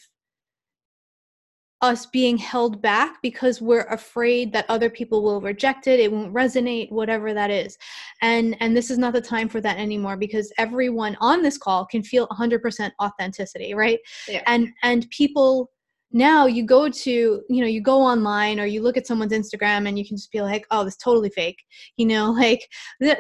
us 1.83 2.07
being 2.07 2.38
held 2.38 2.81
back 2.81 3.21
because 3.21 3.61
we're 3.61 3.87
afraid 3.90 4.55
that 4.55 4.64
other 4.71 4.88
people 4.88 5.23
will 5.23 5.43
reject 5.43 5.87
it 5.87 6.01
it 6.01 6.11
won't 6.11 6.33
resonate 6.33 6.90
whatever 6.90 7.35
that 7.35 7.51
is 7.51 7.77
and 8.23 8.57
and 8.61 8.75
this 8.75 8.90
is 8.90 8.97
not 8.97 9.12
the 9.12 9.21
time 9.21 9.51
for 9.51 9.61
that 9.61 9.77
anymore 9.77 10.17
because 10.17 10.51
everyone 10.57 11.14
on 11.21 11.43
this 11.43 11.59
call 11.59 11.85
can 11.85 12.03
feel 12.03 12.27
100% 12.29 12.90
authenticity 13.03 13.75
right 13.75 13.99
yeah. 14.27 14.40
and 14.47 14.69
and 14.83 15.11
people 15.11 15.71
now 16.14 16.46
you 16.46 16.64
go 16.64 16.88
to 16.88 17.11
you 17.11 17.61
know 17.61 17.66
you 17.66 17.83
go 17.83 18.00
online 18.00 18.59
or 18.59 18.64
you 18.64 18.81
look 18.81 18.96
at 18.96 19.07
someone's 19.07 19.33
instagram 19.33 19.87
and 19.87 19.98
you 19.98 20.07
can 20.07 20.16
just 20.16 20.33
be 20.33 20.40
like 20.40 20.64
oh 20.70 20.85
this 20.85 20.96
totally 20.96 21.29
fake 21.29 21.62
you 21.96 22.07
know 22.07 22.31
like 22.44 22.70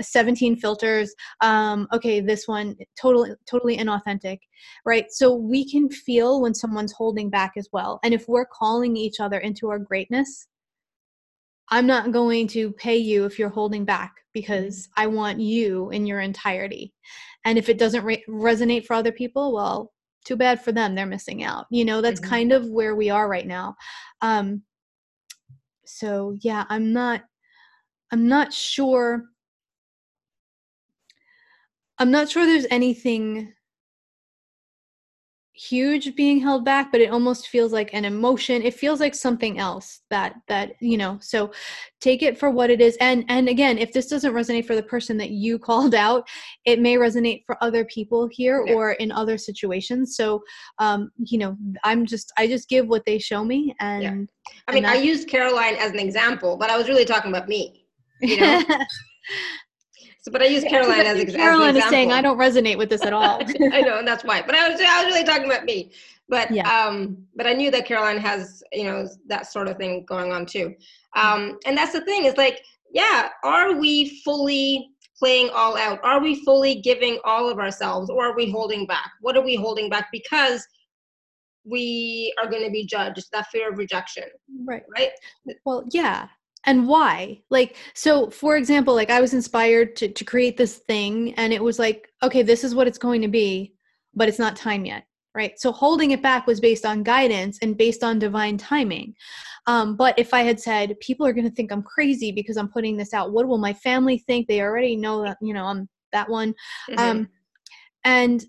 17 0.00 0.56
filters? 0.56 1.14
Um 1.40 1.86
okay 1.92 2.20
this 2.20 2.48
one 2.48 2.76
totally 2.98 3.32
totally 3.46 3.76
inauthentic 3.76 4.38
right? 4.86 5.06
So 5.10 5.34
we 5.34 5.68
can 5.68 5.90
feel 5.90 6.40
when 6.40 6.54
someone's 6.54 6.92
holding 6.92 7.28
back 7.28 7.52
as 7.58 7.68
well. 7.72 8.00
And 8.02 8.14
if 8.14 8.28
we're 8.28 8.46
calling 8.46 8.96
each 8.96 9.20
other 9.20 9.38
into 9.38 9.68
our 9.68 9.78
greatness 9.78 10.46
i'm 11.70 11.86
not 11.86 12.12
going 12.12 12.46
to 12.46 12.72
pay 12.72 12.96
you 12.96 13.24
if 13.24 13.38
you're 13.38 13.48
holding 13.48 13.84
back 13.84 14.12
because 14.34 14.88
i 14.96 15.06
want 15.06 15.40
you 15.40 15.90
in 15.90 16.06
your 16.06 16.20
entirety. 16.20 16.92
And 17.46 17.58
if 17.58 17.68
it 17.68 17.78
doesn't 17.78 18.04
re- 18.04 18.24
resonate 18.28 18.86
for 18.86 18.94
other 18.94 19.12
people 19.12 19.52
well 19.54 19.93
too 20.24 20.36
bad 20.36 20.60
for 20.60 20.72
them 20.72 20.94
they're 20.94 21.06
missing 21.06 21.44
out 21.44 21.66
you 21.70 21.84
know 21.84 22.00
that's 22.00 22.20
mm-hmm. 22.20 22.30
kind 22.30 22.52
of 22.52 22.68
where 22.68 22.94
we 22.94 23.10
are 23.10 23.28
right 23.28 23.46
now 23.46 23.74
um 24.22 24.62
so 25.84 26.36
yeah 26.40 26.64
i'm 26.68 26.92
not 26.92 27.22
i'm 28.10 28.26
not 28.26 28.52
sure 28.52 29.24
i'm 31.98 32.10
not 32.10 32.28
sure 32.28 32.46
there's 32.46 32.66
anything 32.70 33.52
huge 35.56 36.16
being 36.16 36.40
held 36.40 36.64
back 36.64 36.90
but 36.90 37.00
it 37.00 37.10
almost 37.10 37.46
feels 37.46 37.72
like 37.72 37.94
an 37.94 38.04
emotion 38.04 38.60
it 38.60 38.74
feels 38.74 38.98
like 38.98 39.14
something 39.14 39.60
else 39.60 40.00
that 40.10 40.34
that 40.48 40.72
you 40.80 40.98
know 40.98 41.16
so 41.20 41.52
take 42.00 42.22
it 42.22 42.36
for 42.36 42.50
what 42.50 42.70
it 42.70 42.80
is 42.80 42.96
and 43.00 43.24
and 43.28 43.48
again 43.48 43.78
if 43.78 43.92
this 43.92 44.08
doesn't 44.08 44.32
resonate 44.32 44.66
for 44.66 44.74
the 44.74 44.82
person 44.82 45.16
that 45.16 45.30
you 45.30 45.56
called 45.70 45.94
out 45.94 46.26
it 46.64 46.80
may 46.80 46.96
resonate 46.96 47.44
for 47.46 47.56
other 47.62 47.84
people 47.84 48.28
here 48.32 48.64
yeah. 48.66 48.74
or 48.74 48.92
in 48.94 49.12
other 49.12 49.38
situations 49.38 50.16
so 50.16 50.42
um 50.80 51.08
you 51.18 51.38
know 51.38 51.56
i'm 51.84 52.04
just 52.04 52.32
i 52.36 52.48
just 52.48 52.68
give 52.68 52.88
what 52.88 53.04
they 53.06 53.16
show 53.16 53.44
me 53.44 53.72
and 53.78 54.02
yeah. 54.02 54.52
i 54.66 54.72
mean 54.72 54.84
i 54.84 54.94
used 54.94 55.28
caroline 55.28 55.76
as 55.76 55.92
an 55.92 56.00
example 56.00 56.56
but 56.56 56.68
i 56.68 56.76
was 56.76 56.88
really 56.88 57.04
talking 57.04 57.30
about 57.30 57.46
me 57.46 57.86
you 58.20 58.40
know 58.40 58.60
So, 60.24 60.32
but 60.32 60.40
I 60.40 60.46
use 60.46 60.64
Caroline 60.68 61.00
as, 61.06 61.18
ex- 61.18 61.34
Caroline 61.34 61.76
as 61.76 61.84
is 61.84 61.90
saying 61.90 62.10
I 62.10 62.22
don't 62.22 62.38
resonate 62.38 62.78
with 62.78 62.88
this 62.88 63.04
at 63.04 63.12
all. 63.12 63.40
I 63.72 63.80
know, 63.82 63.98
and 63.98 64.08
that's 64.08 64.24
why. 64.24 64.42
But 64.42 64.54
I 64.54 64.70
was 64.70 64.80
I 64.80 65.04
was 65.04 65.14
really 65.14 65.24
talking 65.24 65.44
about 65.44 65.64
me. 65.64 65.92
But 66.28 66.50
Yeah. 66.50 66.68
um, 66.68 67.18
but 67.36 67.46
I 67.46 67.52
knew 67.52 67.70
that 67.70 67.84
Caroline 67.84 68.18
has 68.18 68.62
you 68.72 68.84
know 68.84 69.06
that 69.26 69.52
sort 69.52 69.68
of 69.68 69.76
thing 69.76 70.04
going 70.06 70.32
on 70.32 70.46
too. 70.46 70.74
Um, 71.14 71.58
and 71.66 71.76
that's 71.76 71.92
the 71.92 72.00
thing 72.00 72.24
is 72.24 72.36
like, 72.38 72.62
yeah, 72.90 73.28
are 73.44 73.74
we 73.74 74.20
fully 74.22 74.88
playing 75.18 75.50
all 75.50 75.76
out? 75.76 76.00
Are 76.02 76.20
we 76.20 76.42
fully 76.44 76.76
giving 76.76 77.18
all 77.24 77.50
of 77.50 77.58
ourselves, 77.58 78.08
or 78.08 78.24
are 78.24 78.36
we 78.36 78.50
holding 78.50 78.86
back? 78.86 79.10
What 79.20 79.36
are 79.36 79.44
we 79.44 79.56
holding 79.56 79.90
back 79.90 80.08
because 80.10 80.66
we 81.66 82.34
are 82.42 82.48
going 82.48 82.64
to 82.64 82.70
be 82.70 82.86
judged? 82.86 83.26
That 83.32 83.48
fear 83.48 83.70
of 83.70 83.76
rejection, 83.76 84.24
right. 84.66 84.82
right? 84.96 85.10
Well, 85.66 85.84
yeah. 85.92 86.28
And 86.66 86.88
why? 86.88 87.42
Like, 87.50 87.76
so 87.94 88.30
for 88.30 88.56
example, 88.56 88.94
like 88.94 89.10
I 89.10 89.20
was 89.20 89.34
inspired 89.34 89.96
to, 89.96 90.08
to 90.08 90.24
create 90.24 90.56
this 90.56 90.78
thing 90.78 91.34
and 91.34 91.52
it 91.52 91.62
was 91.62 91.78
like, 91.78 92.08
okay, 92.22 92.42
this 92.42 92.64
is 92.64 92.74
what 92.74 92.86
it's 92.86 92.98
going 92.98 93.22
to 93.22 93.28
be, 93.28 93.74
but 94.14 94.28
it's 94.28 94.38
not 94.38 94.56
time 94.56 94.84
yet. 94.84 95.04
Right. 95.34 95.58
So 95.58 95.72
holding 95.72 96.12
it 96.12 96.22
back 96.22 96.46
was 96.46 96.60
based 96.60 96.86
on 96.86 97.02
guidance 97.02 97.58
and 97.60 97.76
based 97.76 98.04
on 98.04 98.20
divine 98.20 98.56
timing. 98.56 99.14
Um, 99.66 99.96
but 99.96 100.16
if 100.16 100.32
I 100.32 100.42
had 100.42 100.60
said, 100.60 100.98
people 101.00 101.26
are 101.26 101.32
going 101.32 101.48
to 101.48 101.54
think 101.54 101.72
I'm 101.72 101.82
crazy 101.82 102.30
because 102.30 102.56
I'm 102.56 102.68
putting 102.68 102.96
this 102.96 103.12
out, 103.12 103.32
what 103.32 103.48
will 103.48 103.58
my 103.58 103.72
family 103.74 104.18
think? 104.18 104.46
They 104.46 104.60
already 104.60 104.94
know 104.94 105.24
that, 105.24 105.38
you 105.40 105.52
know, 105.52 105.64
I'm 105.64 105.88
that 106.12 106.28
one. 106.28 106.54
Mhm. 106.88 106.98
Um, 106.98 107.28
and 108.04 108.44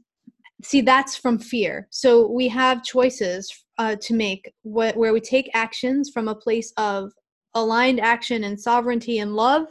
see, 0.63 0.81
that's 0.81 1.15
from 1.15 1.39
fear. 1.39 1.87
So 1.89 2.29
we 2.29 2.47
have 2.49 2.83
choices 2.83 3.51
uh, 3.77 3.95
to 4.01 4.13
make 4.13 4.53
wh- 4.61 4.95
where 4.95 5.13
we 5.13 5.21
take 5.21 5.49
actions 5.53 6.11
from 6.13 6.27
a 6.27 6.35
place 6.35 6.71
of 6.77 7.11
aligned 7.55 7.99
action 8.01 8.43
and 8.43 8.59
sovereignty 8.59 9.19
and 9.19 9.33
love 9.33 9.65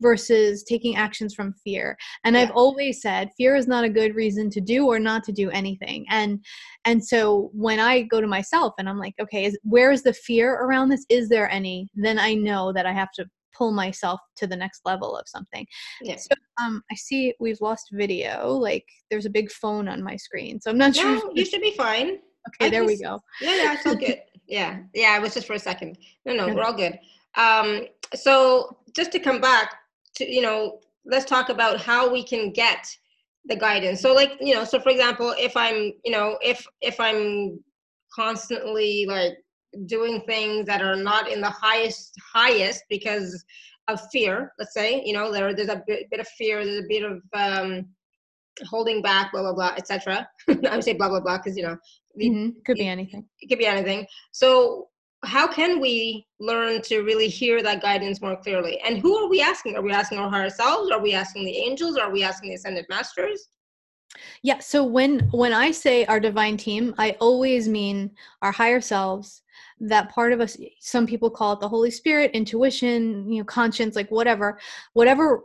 versus 0.00 0.62
taking 0.62 0.96
actions 0.96 1.34
from 1.34 1.52
fear 1.64 1.96
and 2.24 2.36
i've 2.36 2.50
always 2.52 3.00
said 3.00 3.30
fear 3.36 3.56
is 3.56 3.66
not 3.66 3.82
a 3.84 3.88
good 3.88 4.14
reason 4.14 4.50
to 4.50 4.60
do 4.60 4.86
or 4.86 4.98
not 4.98 5.24
to 5.24 5.32
do 5.32 5.50
anything 5.50 6.04
and 6.10 6.38
and 6.84 7.04
so 7.04 7.50
when 7.54 7.80
i 7.80 8.02
go 8.02 8.20
to 8.20 8.26
myself 8.26 8.74
and 8.78 8.88
i'm 8.88 8.98
like 8.98 9.14
okay 9.20 9.44
is 9.46 9.58
where 9.64 9.90
is 9.90 10.02
the 10.02 10.12
fear 10.12 10.54
around 10.56 10.88
this 10.90 11.04
is 11.08 11.28
there 11.28 11.50
any 11.50 11.88
then 11.94 12.18
i 12.18 12.34
know 12.34 12.72
that 12.72 12.86
i 12.86 12.92
have 12.92 13.10
to 13.12 13.24
pull 13.56 13.72
myself 13.72 14.20
to 14.36 14.46
the 14.46 14.56
next 14.56 14.80
level 14.84 15.16
of 15.16 15.26
something 15.26 15.66
Yeah. 16.02 16.16
so 16.16 16.28
um 16.62 16.82
i 16.90 16.94
see 16.94 17.34
we've 17.40 17.60
lost 17.60 17.88
video 17.92 18.48
like 18.52 18.84
there's 19.10 19.26
a 19.26 19.30
big 19.30 19.50
phone 19.50 19.88
on 19.88 20.02
my 20.02 20.16
screen 20.16 20.60
so 20.60 20.70
i'm 20.70 20.78
not 20.78 20.94
sure 20.94 21.10
no, 21.16 21.32
you 21.34 21.44
should 21.44 21.60
be 21.62 21.72
fine. 21.72 22.18
okay 22.48 22.66
I 22.66 22.70
there 22.70 22.84
we 22.84 22.96
go 22.98 23.20
Yeah, 23.40 23.56
yeah, 23.56 23.72
it's 23.74 23.86
all 23.86 23.96
good. 24.06 24.20
yeah, 24.46 24.80
yeah, 24.94 25.16
it 25.16 25.22
was 25.22 25.34
just 25.34 25.46
for 25.46 25.54
a 25.54 25.58
second. 25.58 25.96
No, 26.26 26.34
no, 26.34 26.44
Okay. 26.46 26.54
we're 26.54 26.64
all 26.64 26.72
good. 26.72 26.98
Um, 27.36 27.86
so 28.14 28.76
just 28.94 29.12
to 29.12 29.18
come 29.18 29.40
back 29.40 29.74
to, 30.16 30.30
you 30.30 30.42
know, 30.42 30.80
let's 31.04 31.24
talk 31.24 31.48
about 31.48 31.80
how 31.80 32.12
we 32.12 32.22
can 32.22 32.52
get 32.52 32.86
the 33.46 33.56
guidance. 33.56 34.00
So 34.00 34.12
like, 34.14 34.32
you 34.40 34.54
know, 34.54 34.64
so 34.64 34.80
for 34.80 34.90
example, 34.90 35.34
if 35.38 35.56
I'm, 35.56 35.92
you 36.04 36.12
know, 36.12 36.38
if 36.42 36.66
if 36.80 36.98
I'm 37.00 37.60
constantly 38.14 39.06
like 39.08 39.34
doing 39.86 40.20
things 40.26 40.66
that 40.66 40.82
are 40.82 40.96
not 40.96 41.28
in 41.30 41.40
the 41.40 41.50
highest 41.50 42.14
highest 42.32 42.84
because 42.90 43.44
of 43.88 44.00
fear, 44.12 44.52
let's 44.58 44.74
say, 44.74 45.02
you 45.04 45.12
know, 45.12 45.32
there 45.32 45.54
there's 45.54 45.68
a 45.68 45.82
bit, 45.86 46.10
bit 46.10 46.20
of 46.20 46.28
fear, 46.28 46.64
there's 46.64 46.84
a 46.84 46.88
bit 46.88 47.04
of 47.04 47.22
um 47.34 47.86
holding 48.68 49.02
back, 49.02 49.32
blah 49.32 49.42
blah 49.42 49.54
blah, 49.54 49.74
etc. 49.76 50.28
I 50.48 50.74
would 50.74 50.84
say 50.84 50.92
blah 50.94 51.08
blah 51.08 51.20
blah 51.20 51.38
because 51.38 51.56
you 51.56 51.62
know 51.62 51.76
Mhm, 52.20 52.54
could 52.64 52.76
be 52.76 52.88
anything 52.88 53.24
it 53.40 53.48
could 53.48 53.58
be 53.58 53.66
anything. 53.66 54.06
So 54.32 54.88
how 55.24 55.46
can 55.46 55.80
we 55.80 56.26
learn 56.38 56.80
to 56.82 57.00
really 57.00 57.28
hear 57.28 57.62
that 57.62 57.82
guidance 57.82 58.20
more 58.20 58.36
clearly? 58.36 58.80
And 58.80 58.98
who 58.98 59.16
are 59.16 59.28
we 59.28 59.42
asking? 59.42 59.76
Are 59.76 59.82
we 59.82 59.92
asking 59.92 60.18
our 60.18 60.30
higher 60.30 60.50
selves? 60.50 60.90
Are 60.90 61.00
we 61.00 61.12
asking 61.12 61.44
the 61.44 61.56
angels? 61.56 61.96
Are 61.96 62.10
we 62.10 62.22
asking 62.22 62.50
the 62.50 62.56
ascended 62.56 62.86
masters? 62.88 63.48
Yeah, 64.42 64.58
so 64.58 64.84
when 64.84 65.20
when 65.30 65.52
I 65.52 65.70
say 65.70 66.04
our 66.06 66.18
divine 66.18 66.56
team, 66.56 66.94
I 66.98 67.16
always 67.20 67.68
mean 67.68 68.10
our 68.42 68.50
higher 68.50 68.80
selves, 68.80 69.42
that 69.78 70.10
part 70.10 70.32
of 70.32 70.40
us 70.40 70.56
some 70.80 71.06
people 71.06 71.30
call 71.30 71.52
it 71.52 71.60
the 71.60 71.68
Holy 71.68 71.90
Spirit, 71.90 72.32
intuition, 72.32 73.30
you 73.30 73.38
know, 73.38 73.44
conscience, 73.44 73.94
like 73.94 74.10
whatever, 74.10 74.58
whatever 74.94 75.42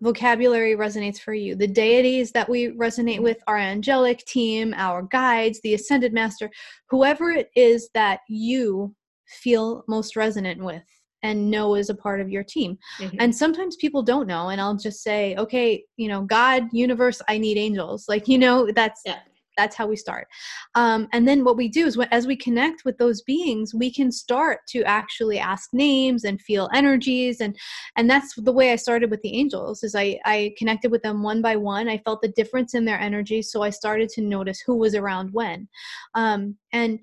vocabulary 0.00 0.74
resonates 0.74 1.20
for 1.20 1.34
you. 1.34 1.54
The 1.54 1.66
deities 1.66 2.32
that 2.32 2.48
we 2.48 2.68
resonate 2.68 3.20
with, 3.20 3.38
our 3.46 3.58
angelic 3.58 4.24
team, 4.26 4.74
our 4.76 5.02
guides, 5.02 5.60
the 5.60 5.74
ascended 5.74 6.12
master, 6.12 6.50
whoever 6.88 7.30
it 7.30 7.50
is 7.54 7.88
that 7.94 8.20
you 8.28 8.94
feel 9.28 9.84
most 9.88 10.16
resonant 10.16 10.62
with 10.62 10.82
and 11.24 11.50
know 11.50 11.74
is 11.74 11.90
a 11.90 11.94
part 11.94 12.20
of 12.20 12.28
your 12.30 12.44
team. 12.44 12.78
Mhm. 13.00 13.16
and 13.18 13.34
sometimes 13.34 13.76
people 13.76 14.02
don't 14.02 14.26
know 14.28 14.48
and 14.50 14.60
i'll 14.60 14.76
just 14.76 15.02
say 15.02 15.34
okay 15.36 15.82
you 15.96 16.06
know 16.08 16.22
god 16.22 16.62
universe 16.72 17.20
i 17.28 17.36
need 17.38 17.56
angels. 17.58 18.04
Like 18.08 18.28
you 18.28 18.38
know 18.38 18.70
that's 18.74 19.02
Yeah. 19.04 19.18
that's 19.56 19.74
how 19.74 19.88
we 19.88 19.96
start. 19.96 20.28
Um, 20.76 21.08
and 21.12 21.26
then 21.26 21.42
what 21.42 21.56
we 21.56 21.66
do 21.68 21.84
is 21.88 21.98
as 22.12 22.28
we 22.28 22.36
connect 22.36 22.84
with 22.84 22.96
those 22.98 23.22
beings 23.22 23.74
we 23.74 23.92
can 23.92 24.12
start 24.12 24.60
to 24.68 24.84
actually 24.84 25.40
ask 25.40 25.70
names 25.72 26.22
and 26.22 26.40
feel 26.40 26.70
energies 26.72 27.40
and 27.40 27.56
and 27.96 28.08
that's 28.08 28.34
the 28.36 28.52
way 28.52 28.70
i 28.72 28.76
started 28.76 29.10
with 29.10 29.20
the 29.22 29.34
angels 29.34 29.82
is 29.82 29.96
i 29.96 30.16
i 30.24 30.54
connected 30.56 30.92
with 30.92 31.02
them 31.02 31.24
one 31.24 31.42
by 31.42 31.56
one. 31.56 31.88
I 31.88 31.98
felt 31.98 32.22
the 32.22 32.28
difference 32.40 32.74
in 32.74 32.84
their 32.84 33.00
energy 33.00 33.42
so 33.42 33.62
i 33.62 33.70
started 33.70 34.08
to 34.10 34.20
notice 34.22 34.60
who 34.64 34.76
was 34.76 34.94
around 34.94 35.30
when. 35.32 35.68
Um, 36.14 36.56
and 36.72 37.00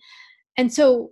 and 0.57 0.71
so 0.71 1.11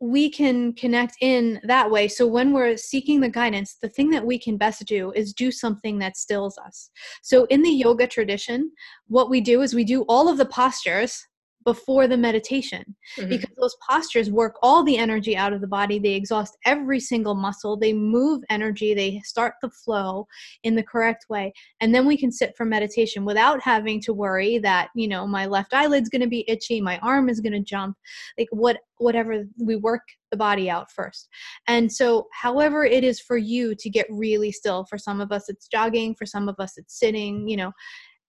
we 0.00 0.30
can 0.30 0.72
connect 0.72 1.16
in 1.20 1.60
that 1.64 1.90
way. 1.90 2.08
So 2.08 2.26
when 2.26 2.52
we're 2.52 2.76
seeking 2.78 3.20
the 3.20 3.28
guidance, 3.28 3.76
the 3.80 3.88
thing 3.88 4.10
that 4.10 4.24
we 4.24 4.38
can 4.38 4.56
best 4.56 4.84
do 4.86 5.12
is 5.12 5.34
do 5.34 5.52
something 5.52 5.98
that 5.98 6.16
stills 6.16 6.56
us. 6.56 6.90
So 7.22 7.44
in 7.46 7.62
the 7.62 7.70
yoga 7.70 8.06
tradition, 8.06 8.72
what 9.08 9.28
we 9.28 9.42
do 9.42 9.60
is 9.60 9.74
we 9.74 9.84
do 9.84 10.02
all 10.08 10.28
of 10.28 10.38
the 10.38 10.46
postures 10.46 11.26
before 11.64 12.06
the 12.06 12.16
meditation. 12.16 12.96
Mhm. 13.18 13.28
because 13.28 13.50
those 13.60 13.76
postures 13.88 14.30
work 14.30 14.56
all 14.62 14.84
the 14.84 14.96
energy 14.96 15.36
out 15.36 15.52
of 15.52 15.60
the 15.60 15.66
body. 15.66 15.98
They 15.98 16.14
exhaust 16.14 16.56
every 16.64 17.00
single 17.00 17.34
muscle. 17.34 17.76
They 17.76 17.92
move 17.92 18.42
energy. 18.48 18.94
They 18.94 19.20
start 19.24 19.54
the 19.60 19.70
flow 19.70 20.26
in 20.62 20.74
the 20.76 20.82
correct 20.82 21.26
way. 21.28 21.52
And 21.80 21.94
then 21.94 22.06
we 22.06 22.16
can 22.16 22.30
sit 22.30 22.56
for 22.56 22.64
meditation 22.64 23.24
without 23.24 23.60
having 23.62 24.00
to 24.02 24.12
worry 24.12 24.58
that 24.58 24.90
you 24.94 25.08
know 25.08 25.26
my 25.26 25.46
left 25.46 25.74
eyelid's 25.74 26.08
going 26.08 26.22
to 26.22 26.28
be 26.28 26.44
itchy 26.48 26.80
my 26.80 26.98
arm 26.98 27.28
is 27.28 27.40
going 27.40 27.52
to 27.52 27.60
jump 27.60 27.96
like 28.38 28.48
what 28.52 28.78
whatever 28.98 29.44
we 29.58 29.76
work 29.76 30.02
the 30.30 30.36
body 30.36 30.70
out 30.70 30.90
first. 30.92 31.28
And 31.66 31.90
so 31.92 32.28
however 32.32 32.84
it 32.84 33.02
is 33.04 33.20
for 33.20 33.36
you 33.36 33.74
to 33.76 33.90
get 33.90 34.06
really 34.10 34.52
still 34.52 34.84
for 34.84 34.98
some 34.98 35.20
of 35.20 35.32
us 35.32 35.48
it's 35.48 35.66
jogging 35.68 36.14
for 36.14 36.26
some 36.26 36.48
of 36.48 36.56
us 36.58 36.74
it's 36.76 36.98
sitting 36.98 37.48
you 37.48 37.56
know 37.56 37.72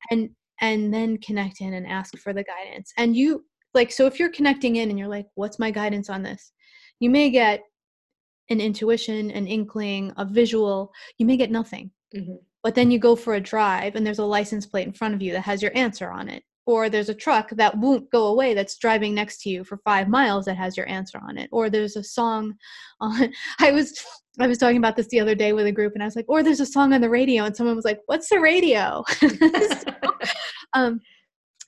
and 0.09 0.29
and 0.61 0.93
then 0.93 1.17
connect 1.17 1.59
in 1.61 1.73
and 1.73 1.85
ask 1.87 2.17
for 2.17 2.33
the 2.33 2.43
guidance. 2.43 2.93
And 2.97 3.15
you 3.15 3.45
like 3.73 3.91
so 3.91 4.05
if 4.05 4.19
you're 4.19 4.31
connecting 4.31 4.77
in 4.77 4.89
and 4.89 4.97
you're 4.99 5.07
like 5.07 5.27
what's 5.35 5.59
my 5.59 5.71
guidance 5.71 6.09
on 6.09 6.23
this? 6.23 6.51
you 6.99 7.09
may 7.09 7.29
get 7.31 7.61
an 8.49 8.61
intuition 8.61 9.31
an 9.31 9.47
inkling 9.47 10.13
a 10.17 10.25
visual 10.25 10.91
you 11.17 11.25
may 11.25 11.35
get 11.37 11.51
nothing. 11.51 11.91
Mhm. 12.15 12.37
but 12.63 12.75
then 12.75 12.91
you 12.91 12.99
go 12.99 13.15
for 13.15 13.33
a 13.35 13.39
drive 13.41 13.95
and 13.95 14.05
there's 14.05 14.19
a 14.19 14.25
license 14.25 14.65
plate 14.67 14.85
in 14.87 14.93
front 14.93 15.15
of 15.15 15.21
you 15.21 15.31
that 15.33 15.41
has 15.41 15.61
your 15.63 15.71
answer 15.75 16.11
on 16.11 16.29
it. 16.29 16.43
Or 16.67 16.89
there's 16.89 17.09
a 17.09 17.15
truck 17.15 17.49
that 17.51 17.75
won't 17.77 18.11
go 18.11 18.27
away 18.27 18.53
that's 18.53 18.77
driving 18.77 19.15
next 19.15 19.41
to 19.41 19.49
you 19.49 19.63
for 19.63 19.77
five 19.83 20.07
miles 20.09 20.45
that 20.45 20.57
has 20.57 20.77
your 20.77 20.87
answer 20.87 21.19
on 21.27 21.37
it. 21.39 21.49
Or 21.51 21.69
there's 21.71 21.95
a 21.95 22.03
song 22.03 22.53
on 22.99 23.33
i 23.59 23.71
was 23.71 23.87
i 24.39 24.47
was 24.47 24.57
talking 24.59 24.77
about 24.77 24.95
this 24.95 25.07
the 25.07 25.19
other 25.19 25.33
day 25.35 25.53
with 25.53 25.65
a 25.65 25.71
group 25.71 25.93
and 25.93 26.03
i 26.03 26.05
was 26.05 26.15
like 26.15 26.25
or 26.29 26.43
there's 26.43 26.59
a 26.59 26.65
song 26.65 26.93
on 26.93 27.01
the 27.01 27.09
radio 27.09 27.45
and 27.45 27.55
someone 27.55 27.75
was 27.75 27.85
like 27.85 27.99
what's 28.05 28.29
the 28.29 28.39
radio? 28.39 29.03
So, 29.21 30.11
um 30.73 30.99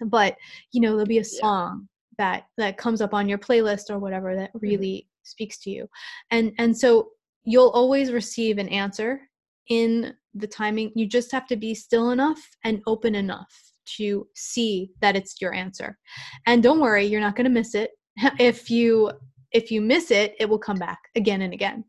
but 0.05 0.35
you 0.71 0.81
know 0.81 0.91
there'll 0.91 1.05
be 1.05 1.17
a 1.17 1.21
Yeah. 1.21 1.39
song 1.39 1.87
that 2.17 2.47
that 2.57 2.77
comes 2.77 3.01
up 3.01 3.13
on 3.13 3.27
your 3.27 3.37
playlist 3.37 3.89
or 3.89 3.99
whatever 3.99 4.35
that 4.35 4.51
really 4.53 5.07
speaks 5.23 5.57
to 5.59 5.69
you. 5.69 5.87
And 6.31 6.53
and 6.57 6.77
so 6.77 7.09
you'll 7.43 7.69
always 7.69 8.11
receive 8.11 8.57
an 8.57 8.69
answer 8.69 9.21
in 9.69 10.13
the 10.33 10.47
timing. 10.47 10.91
You 10.95 11.07
just 11.07 11.31
have 11.31 11.47
to 11.47 11.55
be 11.55 11.73
still 11.73 12.11
enough 12.11 12.39
and 12.63 12.81
open 12.87 13.15
enough 13.15 13.53
to 13.97 14.27
see 14.35 14.91
that 15.01 15.15
it's 15.15 15.41
your 15.41 15.53
answer. 15.53 15.97
And 16.45 16.61
don't 16.63 16.79
worry 16.79 17.05
you're 17.05 17.21
not 17.21 17.35
going 17.35 17.45
to 17.45 17.49
miss 17.49 17.75
it. 17.75 17.91
If 18.39 18.69
you 18.69 19.11
if 19.51 19.71
you 19.71 19.81
miss 19.81 20.11
it 20.11 20.35
it 20.39 20.47
will 20.49 20.59
come 20.59 20.77
back 20.77 20.99
again 21.15 21.41
and 21.41 21.53
again. 21.53 21.83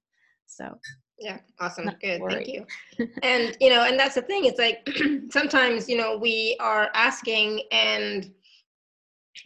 So 0.46 0.79
Yeah, 1.18 1.38
awesome. 1.61 1.87
Not 1.87 2.00
Good. 2.00 2.20
worry. 2.20 2.35
Thank 2.35 2.48
you. 2.48 2.66
and, 3.22 3.57
you 3.61 3.70
know, 3.70 3.85
and 3.85 3.98
that's 3.98 4.16
the 4.16 4.22
thing. 4.22 4.44
It's 4.44 4.59
like 4.59 4.88
sometimes, 5.31 5.88
you 5.88 5.96
know, 5.96 6.17
we 6.17 6.56
are 6.60 6.90
asking 6.94 7.62
and 7.71 8.31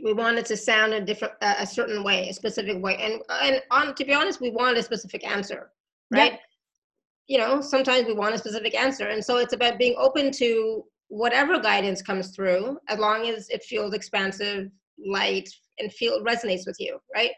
we 0.03 0.13
want 0.13 0.39
it 0.39 0.47
to 0.47 0.57
sound 0.57 0.93
a 0.93 1.01
different, 1.01 1.35
a 1.43 1.63
a 1.63 1.67
certain 1.67 2.03
way, 2.03 2.29
a 2.29 2.35
specific 2.35 2.83
way. 2.83 2.97
And, 2.97 3.23
and 3.43 3.63
on, 3.71 3.95
to 3.95 4.05
be 4.05 4.15
honest, 4.15 4.41
we 4.41 4.51
want 4.51 4.79
a 4.79 4.83
specific 4.83 5.27
answer, 5.27 5.71
right? 6.11 6.39
You 7.27 7.39
know, 7.39 7.61
sometimes 7.61 8.07
we 8.07 8.15
want 8.15 8.35
a 8.35 8.39
specific 8.39 8.75
answer. 8.75 9.09
And 9.09 9.23
so 9.23 9.37
it's 9.37 9.53
about 9.53 9.79
being 9.79 9.95
open 9.99 10.31
to 10.33 10.85
whatever 11.09 11.59
guidance 11.59 12.01
comes 12.03 12.31
through, 12.31 12.79
as 12.89 12.99
long 12.99 13.27
as 13.29 13.49
it 13.51 13.63
feels 13.63 13.95
expansive, 13.95 14.71
light, 15.07 15.49
and 15.79 15.93
feel 15.93 16.23
resonates 16.25 16.67
with 16.67 16.77
you, 16.79 16.99
right? 17.15 17.33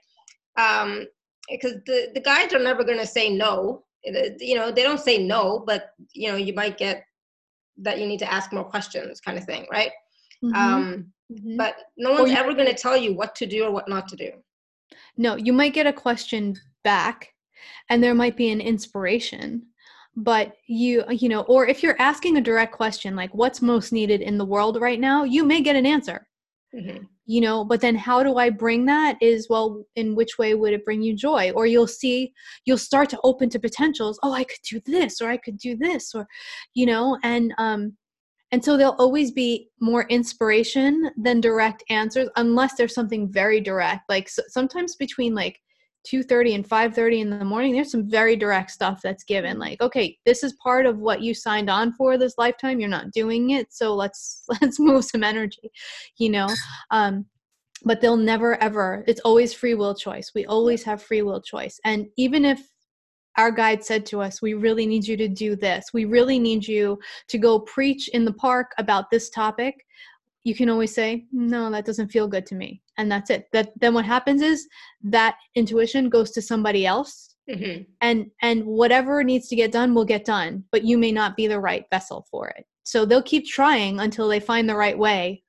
Um, 0.57 1.07
because 1.49 1.75
the, 1.87 2.11
the 2.15 2.21
guides 2.21 2.55
are 2.55 2.61
never 2.61 2.85
going 2.85 2.99
to 2.99 3.07
say 3.07 3.35
no. 3.35 3.85
You 4.05 4.55
know, 4.55 4.71
they 4.71 4.83
don't 4.83 5.01
say 5.01 5.19
no, 5.19 5.63
but 5.67 5.91
you 6.13 6.31
know, 6.31 6.37
you 6.37 6.55
might 6.55 6.79
get 6.79 7.05
that 7.81 7.99
you 7.99 8.07
need 8.07 8.19
to 8.19 8.33
ask 8.33 8.53
more 8.53 8.65
questions 8.65 9.21
kind 9.21 9.39
of 9.39 9.45
thing 9.45 9.67
right 9.71 9.91
mm-hmm. 10.45 10.55
um 10.55 11.13
mm-hmm. 11.33 11.57
but 11.57 11.77
no 11.97 12.13
one's 12.13 12.33
ever 12.33 12.53
going 12.53 12.67
to 12.67 12.75
tell 12.75 12.97
you 12.97 13.15
what 13.15 13.35
to 13.35 13.47
do 13.47 13.65
or 13.65 13.71
what 13.71 13.89
not 13.89 14.07
to 14.09 14.17
do 14.17 14.31
no 15.17 15.37
you 15.37 15.53
might 15.53 15.75
get 15.75 15.87
a 15.87 15.93
question 15.93 16.57
back 16.85 17.29
and 17.89 18.03
there 18.03 18.15
might 18.15 18.37
be 18.37 18.51
an 18.51 18.61
inspiration 18.61 19.63
but 20.17 20.55
you 20.67 21.05
you 21.11 21.29
know 21.29 21.43
or 21.43 21.67
if 21.67 21.83
you're 21.83 22.01
asking 22.01 22.37
a 22.37 22.41
direct 22.41 22.73
question 22.73 23.17
like 23.17 23.33
what's 23.35 23.63
most 23.63 23.93
needed 23.93 24.21
in 24.21 24.39
the 24.39 24.45
world 24.45 24.81
right 24.81 25.01
now 25.01 25.25
you 25.25 25.45
may 25.45 25.61
get 25.61 25.77
an 25.77 25.87
answer 25.87 26.27
mm-hmm. 26.75 27.05
You 27.31 27.41
know 27.41 27.65
but 27.65 27.81
then 27.81 27.95
how 27.95 28.23
do 28.23 28.37
i 28.39 28.51
bring 28.51 28.87
that 28.87 29.17
is 29.21 29.49
well 29.49 29.85
in 29.95 30.15
which 30.17 30.39
way 30.39 30.55
would 30.55 30.73
it 30.73 30.85
bring 30.85 31.03
you 31.03 31.15
joy? 31.15 31.53
Or 31.55 31.65
you'll 31.67 31.87
see 32.03 32.33
you'll 32.65 32.87
start 32.91 33.09
to 33.11 33.21
open 33.23 33.49
to 33.51 33.61
potentials. 33.69 34.19
Oh 34.23 34.33
i 34.33 34.45
could 34.45 34.65
do 34.69 34.81
this 34.85 35.21
or 35.21 35.29
i 35.31 35.37
could 35.37 35.59
do 35.59 35.77
this 35.77 36.15
or 36.15 36.27
you 36.75 36.87
know 36.87 37.19
and 37.23 37.55
um 37.59 37.97
and 38.53 38.65
so 38.65 38.77
there'll 38.77 39.05
always 39.07 39.31
be 39.31 39.69
more 39.81 40.07
inspiration 40.09 41.11
than 41.17 41.41
direct 41.41 41.85
answers 41.89 42.29
unless 42.37 42.75
there's 42.75 42.95
something 42.95 43.31
very 43.31 43.61
direct. 43.61 44.03
Like 44.09 44.29
so, 44.29 44.43
sometimes 44.49 44.97
between 44.97 45.35
like 45.35 45.61
2.30 46.07 46.55
and 46.55 46.69
5.30 46.69 47.21
in 47.21 47.31
the 47.31 47.45
morning 47.45 47.75
there's 47.75 47.91
some 47.91 48.09
very 48.09 48.35
direct 48.35 48.71
stuff 48.71 49.01
that's 49.03 49.25
given 49.25 49.59
like 49.59 49.81
okay 49.83 50.17
this 50.25 50.43
is 50.43 50.55
part 50.55 50.87
of 50.87 50.99
what 50.99 51.21
you 51.21 51.35
signed 51.35 51.69
on 51.69 51.93
for 51.93 52.17
this 52.17 52.35
lifetime 52.39 52.81
you're 52.81 52.89
not 52.89 53.11
doing 53.11 53.51
it 53.51 53.73
so 53.73 53.95
let's 53.95 54.45
let's 54.61 54.81
move 54.81 55.05
some 55.05 55.23
energy 55.23 55.71
you 56.17 56.31
know? 56.31 56.49
Um 56.91 57.27
but 57.85 58.01
they'll 58.01 58.17
never 58.17 58.63
ever 58.63 59.05
it's 59.07 59.21
always 59.21 59.55
free 59.55 59.75
will 59.75 59.95
choice 59.95 60.33
we 60.35 60.47
always 60.47 60.83
have 60.83 61.03
free 61.03 61.23
will 61.23 61.41
choice 61.41 61.81
and 61.85 62.07
even 62.17 62.45
if 62.45 62.61
our 63.37 63.51
guide 63.51 63.85
said 63.85 64.05
to 64.05 64.21
us 64.21 64.43
we 64.43 64.55
really 64.55 64.87
need 64.87 65.07
you 65.07 65.17
to 65.17 65.29
do 65.29 65.57
this 65.57 65.87
we 65.93 66.05
really 66.05 66.39
need 66.39 66.67
you 66.67 66.99
to 67.29 67.39
go 67.39 67.61
preach 67.61 68.09
in 68.09 68.25
the 68.25 68.33
park 68.33 68.73
about 68.79 69.11
this 69.11 69.31
topic 69.31 69.87
you 70.45 70.55
can 70.55 70.69
always 70.69 70.95
say 70.95 71.27
no 71.33 71.71
that 71.71 71.85
doesn't 71.85 72.09
feel 72.09 72.29
good 72.29 72.47
to 72.47 72.55
me 72.55 72.83
and 73.01 73.11
that's 73.11 73.31
it 73.31 73.47
that 73.53 73.71
then 73.81 73.95
what 73.95 74.05
happens 74.05 74.43
is 74.43 74.67
that 75.03 75.37
intuition 75.55 76.09
goes 76.09 76.31
to 76.31 76.43
somebody 76.43 76.87
else 76.87 77.35
mm-hmm. 77.49 77.83
and 78.01 78.27
and 78.43 78.65
whatever 78.65 79.25
needs 79.25 79.49
to 79.49 79.57
get 79.57 79.73
done 79.73 79.95
will 79.95 80.05
get 80.05 80.25
done 80.25 80.63
but 80.71 80.85
you 80.85 80.97
may 80.99 81.13
not 81.13 81.37
be 81.37 81.47
the 81.47 81.59
right 81.59 81.85
vessel 81.91 82.27
for 82.31 82.49
it 82.49 82.65
so 82.85 83.05
they'll 83.05 83.23
keep 83.23 83.47
trying 83.47 84.01
until 84.01 84.29
they 84.29 84.41
find 84.41 84.69
the 84.69 84.75
right 84.75 84.99
way 84.99 85.43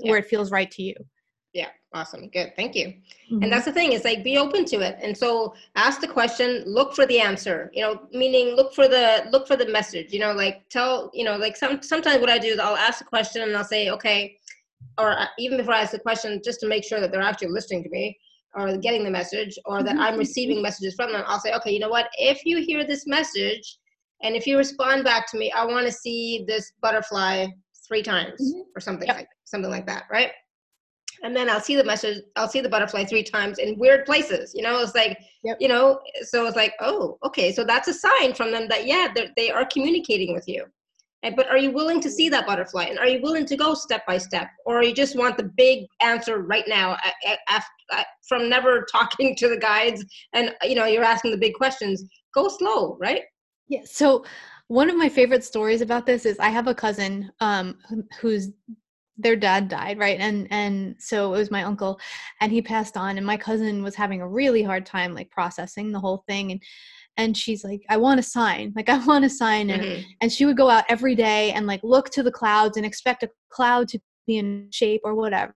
yeah. 0.00 0.10
where 0.10 0.18
it 0.18 0.26
feels 0.26 0.50
right 0.50 0.70
to 0.70 0.82
you 0.82 0.94
yeah 1.52 1.68
awesome 1.94 2.28
good 2.28 2.52
thank 2.56 2.74
you 2.74 2.86
mm-hmm. 2.86 3.42
and 3.42 3.52
that's 3.52 3.64
the 3.64 3.72
thing 3.72 3.92
is 3.92 4.04
like 4.04 4.24
be 4.24 4.36
open 4.38 4.64
to 4.64 4.80
it 4.80 4.96
and 5.02 5.16
so 5.16 5.54
ask 5.76 6.00
the 6.00 6.08
question 6.08 6.62
look 6.66 6.94
for 6.94 7.06
the 7.06 7.20
answer 7.20 7.70
you 7.72 7.82
know 7.82 8.02
meaning 8.12 8.54
look 8.54 8.74
for 8.74 8.88
the 8.88 9.26
look 9.30 9.46
for 9.46 9.56
the 9.56 9.68
message 9.68 10.12
you 10.12 10.18
know 10.18 10.32
like 10.32 10.68
tell 10.68 11.10
you 11.14 11.24
know 11.24 11.36
like 11.36 11.56
some 11.56 11.80
sometimes 11.82 12.20
what 12.20 12.30
i 12.30 12.38
do 12.38 12.48
is 12.48 12.58
i'll 12.58 12.76
ask 12.76 13.00
a 13.00 13.04
question 13.04 13.42
and 13.42 13.56
i'll 13.56 13.64
say 13.64 13.90
okay 13.90 14.36
or 14.98 15.18
uh, 15.18 15.26
even 15.38 15.58
before 15.58 15.74
i 15.74 15.82
ask 15.82 15.92
the 15.92 15.98
question 15.98 16.40
just 16.44 16.60
to 16.60 16.68
make 16.68 16.84
sure 16.84 17.00
that 17.00 17.10
they're 17.10 17.22
actually 17.22 17.48
listening 17.48 17.82
to 17.82 17.90
me 17.90 18.16
or 18.54 18.76
getting 18.76 19.04
the 19.04 19.10
message 19.10 19.58
or 19.64 19.82
that 19.82 19.96
i'm 19.98 20.12
mm-hmm. 20.12 20.18
receiving 20.18 20.62
messages 20.62 20.94
from 20.94 21.12
them 21.12 21.24
i'll 21.26 21.40
say 21.40 21.52
okay 21.52 21.70
you 21.70 21.80
know 21.80 21.88
what 21.88 22.08
if 22.18 22.44
you 22.44 22.58
hear 22.58 22.84
this 22.84 23.06
message 23.06 23.78
and 24.22 24.34
if 24.34 24.46
you 24.46 24.56
respond 24.56 25.04
back 25.04 25.30
to 25.30 25.38
me 25.38 25.52
i 25.52 25.64
want 25.64 25.86
to 25.86 25.92
see 25.92 26.44
this 26.46 26.72
butterfly 26.80 27.46
three 27.86 28.02
times 28.02 28.40
mm-hmm. 28.40 28.60
or 28.74 28.80
something 28.80 29.06
yep. 29.06 29.16
like 29.16 29.28
something 29.44 29.70
like 29.70 29.86
that 29.86 30.04
right 30.10 30.32
and 31.22 31.34
then 31.34 31.48
I'll 31.48 31.60
see 31.60 31.76
the 31.76 31.84
message, 31.84 32.22
I'll 32.36 32.48
see 32.48 32.60
the 32.60 32.68
butterfly 32.68 33.04
three 33.04 33.22
times 33.22 33.58
in 33.58 33.78
weird 33.78 34.04
places. 34.04 34.52
You 34.54 34.62
know, 34.62 34.80
it's 34.80 34.94
like, 34.94 35.18
yep. 35.44 35.56
you 35.60 35.68
know, 35.68 36.00
so 36.22 36.46
it's 36.46 36.56
like, 36.56 36.74
oh, 36.80 37.18
okay, 37.24 37.52
so 37.52 37.64
that's 37.64 37.88
a 37.88 37.94
sign 37.94 38.34
from 38.34 38.50
them 38.50 38.68
that 38.68 38.86
yeah, 38.86 39.12
they 39.36 39.50
are 39.50 39.66
communicating 39.66 40.34
with 40.34 40.46
you. 40.46 40.64
And, 41.22 41.34
but 41.34 41.48
are 41.48 41.58
you 41.58 41.70
willing 41.70 42.00
to 42.00 42.10
see 42.10 42.28
that 42.28 42.46
butterfly, 42.46 42.84
and 42.84 42.98
are 42.98 43.08
you 43.08 43.20
willing 43.22 43.46
to 43.46 43.56
go 43.56 43.74
step 43.74 44.06
by 44.06 44.18
step, 44.18 44.48
or 44.64 44.82
you 44.82 44.94
just 44.94 45.16
want 45.16 45.36
the 45.36 45.50
big 45.56 45.86
answer 46.00 46.38
right 46.42 46.64
now 46.68 46.96
eh, 47.04 47.10
eh, 47.26 47.36
after, 47.48 48.06
from 48.28 48.48
never 48.48 48.86
talking 48.92 49.34
to 49.36 49.48
the 49.48 49.58
guides, 49.58 50.04
and 50.34 50.54
you 50.62 50.74
know 50.74 50.86
you're 50.86 51.04
asking 51.04 51.30
the 51.30 51.38
big 51.38 51.54
questions? 51.54 52.04
Go 52.34 52.48
slow, 52.48 52.96
right? 53.00 53.22
Yeah. 53.68 53.80
So 53.84 54.24
one 54.68 54.90
of 54.90 54.96
my 54.96 55.08
favorite 55.08 55.44
stories 55.44 55.80
about 55.80 56.06
this 56.06 56.26
is 56.26 56.38
I 56.38 56.50
have 56.50 56.66
a 56.66 56.74
cousin 56.74 57.30
um, 57.40 57.78
who's 58.20 58.50
their 59.18 59.36
dad 59.36 59.68
died 59.68 59.98
right 59.98 60.20
and 60.20 60.46
and 60.50 60.94
so 60.98 61.32
it 61.32 61.38
was 61.38 61.50
my 61.50 61.62
uncle 61.62 61.98
and 62.40 62.52
he 62.52 62.60
passed 62.60 62.96
on 62.96 63.16
and 63.16 63.26
my 63.26 63.36
cousin 63.36 63.82
was 63.82 63.94
having 63.94 64.20
a 64.20 64.28
really 64.28 64.62
hard 64.62 64.84
time 64.84 65.14
like 65.14 65.30
processing 65.30 65.90
the 65.90 65.98
whole 65.98 66.22
thing 66.28 66.52
and 66.52 66.62
and 67.16 67.36
she's 67.36 67.64
like 67.64 67.82
i 67.88 67.96
want 67.96 68.20
a 68.20 68.22
sign 68.22 68.72
like 68.76 68.88
i 68.96 68.98
want 69.06 69.24
a 69.24 69.30
sign 69.30 69.70
and 69.70 69.82
mm-hmm. 69.82 70.02
and 70.20 70.32
she 70.32 70.44
would 70.46 70.56
go 70.56 70.68
out 70.70 70.84
every 70.88 71.14
day 71.14 71.52
and 71.52 71.66
like 71.66 71.80
look 71.82 72.10
to 72.10 72.22
the 72.22 72.30
clouds 72.30 72.76
and 72.76 72.86
expect 72.86 73.22
a 73.22 73.30
cloud 73.50 73.88
to 73.88 73.98
be 74.26 74.38
in 74.38 74.68
shape 74.72 75.00
or 75.04 75.14
whatever. 75.14 75.54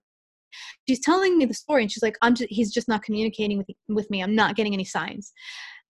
She's 0.87 1.01
telling 1.01 1.37
me 1.37 1.45
the 1.45 1.53
story 1.53 1.83
and 1.83 1.91
she's 1.91 2.03
like 2.03 2.17
i'm 2.21 2.35
just, 2.35 2.49
he's 2.51 2.73
just 2.73 2.87
not 2.87 3.03
communicating 3.03 3.57
with, 3.57 3.67
with 3.87 4.09
me. 4.09 4.21
I'm 4.21 4.35
not 4.35 4.55
getting 4.55 4.73
any 4.73 4.83
signs 4.83 5.31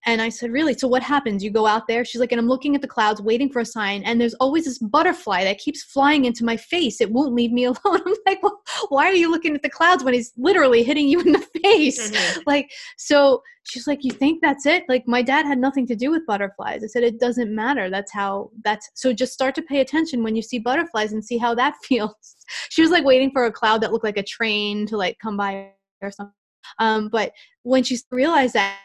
and 0.05 0.21
I 0.21 0.29
said, 0.29 0.51
Really? 0.51 0.73
So 0.73 0.87
what 0.87 1.03
happens? 1.03 1.43
You 1.43 1.51
go 1.51 1.67
out 1.67 1.87
there? 1.87 2.03
She's 2.03 2.19
like, 2.19 2.31
And 2.31 2.39
I'm 2.39 2.47
looking 2.47 2.75
at 2.75 2.81
the 2.81 2.87
clouds, 2.87 3.21
waiting 3.21 3.49
for 3.49 3.59
a 3.59 3.65
sign. 3.65 4.03
And 4.03 4.19
there's 4.19 4.33
always 4.35 4.65
this 4.65 4.79
butterfly 4.79 5.43
that 5.43 5.59
keeps 5.59 5.83
flying 5.83 6.25
into 6.25 6.43
my 6.43 6.57
face. 6.57 7.01
It 7.01 7.11
won't 7.11 7.33
leave 7.33 7.51
me 7.51 7.65
alone. 7.65 7.77
I'm 7.85 8.15
like, 8.25 8.41
well, 8.41 8.61
Why 8.89 9.05
are 9.05 9.13
you 9.13 9.29
looking 9.29 9.55
at 9.55 9.61
the 9.61 9.69
clouds 9.69 10.03
when 10.03 10.13
he's 10.13 10.33
literally 10.37 10.83
hitting 10.83 11.07
you 11.07 11.21
in 11.21 11.33
the 11.33 11.39
face? 11.63 12.11
Mm-hmm. 12.11 12.41
Like, 12.47 12.71
so 12.97 13.43
she's 13.63 13.85
like, 13.85 14.03
You 14.03 14.11
think 14.11 14.41
that's 14.41 14.65
it? 14.65 14.83
Like, 14.89 15.07
my 15.07 15.21
dad 15.21 15.45
had 15.45 15.59
nothing 15.59 15.85
to 15.87 15.95
do 15.95 16.09
with 16.09 16.25
butterflies. 16.25 16.83
I 16.83 16.87
said, 16.87 17.03
It 17.03 17.19
doesn't 17.19 17.53
matter. 17.53 17.89
That's 17.89 18.11
how, 18.11 18.49
that's 18.63 18.89
so 18.95 19.13
just 19.13 19.33
start 19.33 19.53
to 19.55 19.61
pay 19.61 19.81
attention 19.81 20.23
when 20.23 20.35
you 20.35 20.41
see 20.41 20.57
butterflies 20.57 21.13
and 21.13 21.23
see 21.23 21.37
how 21.37 21.53
that 21.55 21.75
feels. 21.83 22.35
She 22.69 22.81
was 22.81 22.91
like 22.91 23.05
waiting 23.05 23.31
for 23.31 23.45
a 23.45 23.51
cloud 23.51 23.81
that 23.81 23.91
looked 23.91 24.05
like 24.05 24.17
a 24.17 24.23
train 24.23 24.87
to 24.87 24.97
like 24.97 25.17
come 25.19 25.37
by 25.37 25.69
or 26.01 26.09
something 26.09 26.33
um, 26.79 27.09
but 27.09 27.31
when 27.63 27.83
she 27.83 27.97
realized 28.09 28.53
that 28.53 28.79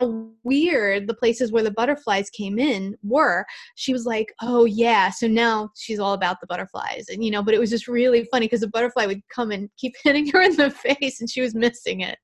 weird 0.44 1.06
the 1.06 1.14
places 1.14 1.50
where 1.50 1.62
the 1.62 1.70
butterflies 1.70 2.28
came 2.30 2.58
in 2.58 2.96
were, 3.02 3.46
she 3.74 3.92
was 3.92 4.04
like, 4.04 4.32
"Oh 4.42 4.64
yeah." 4.64 5.10
So 5.10 5.26
now 5.26 5.70
she's 5.76 5.98
all 5.98 6.12
about 6.12 6.40
the 6.40 6.46
butterflies, 6.46 7.06
and 7.08 7.24
you 7.24 7.30
know. 7.30 7.42
But 7.42 7.54
it 7.54 7.60
was 7.60 7.70
just 7.70 7.88
really 7.88 8.24
funny 8.30 8.46
because 8.46 8.60
the 8.60 8.68
butterfly 8.68 9.06
would 9.06 9.22
come 9.28 9.50
and 9.50 9.70
keep 9.78 9.94
hitting 10.04 10.28
her 10.30 10.42
in 10.42 10.56
the 10.56 10.70
face, 10.70 11.20
and 11.20 11.30
she 11.30 11.40
was 11.40 11.54
missing 11.54 12.00
it. 12.00 12.18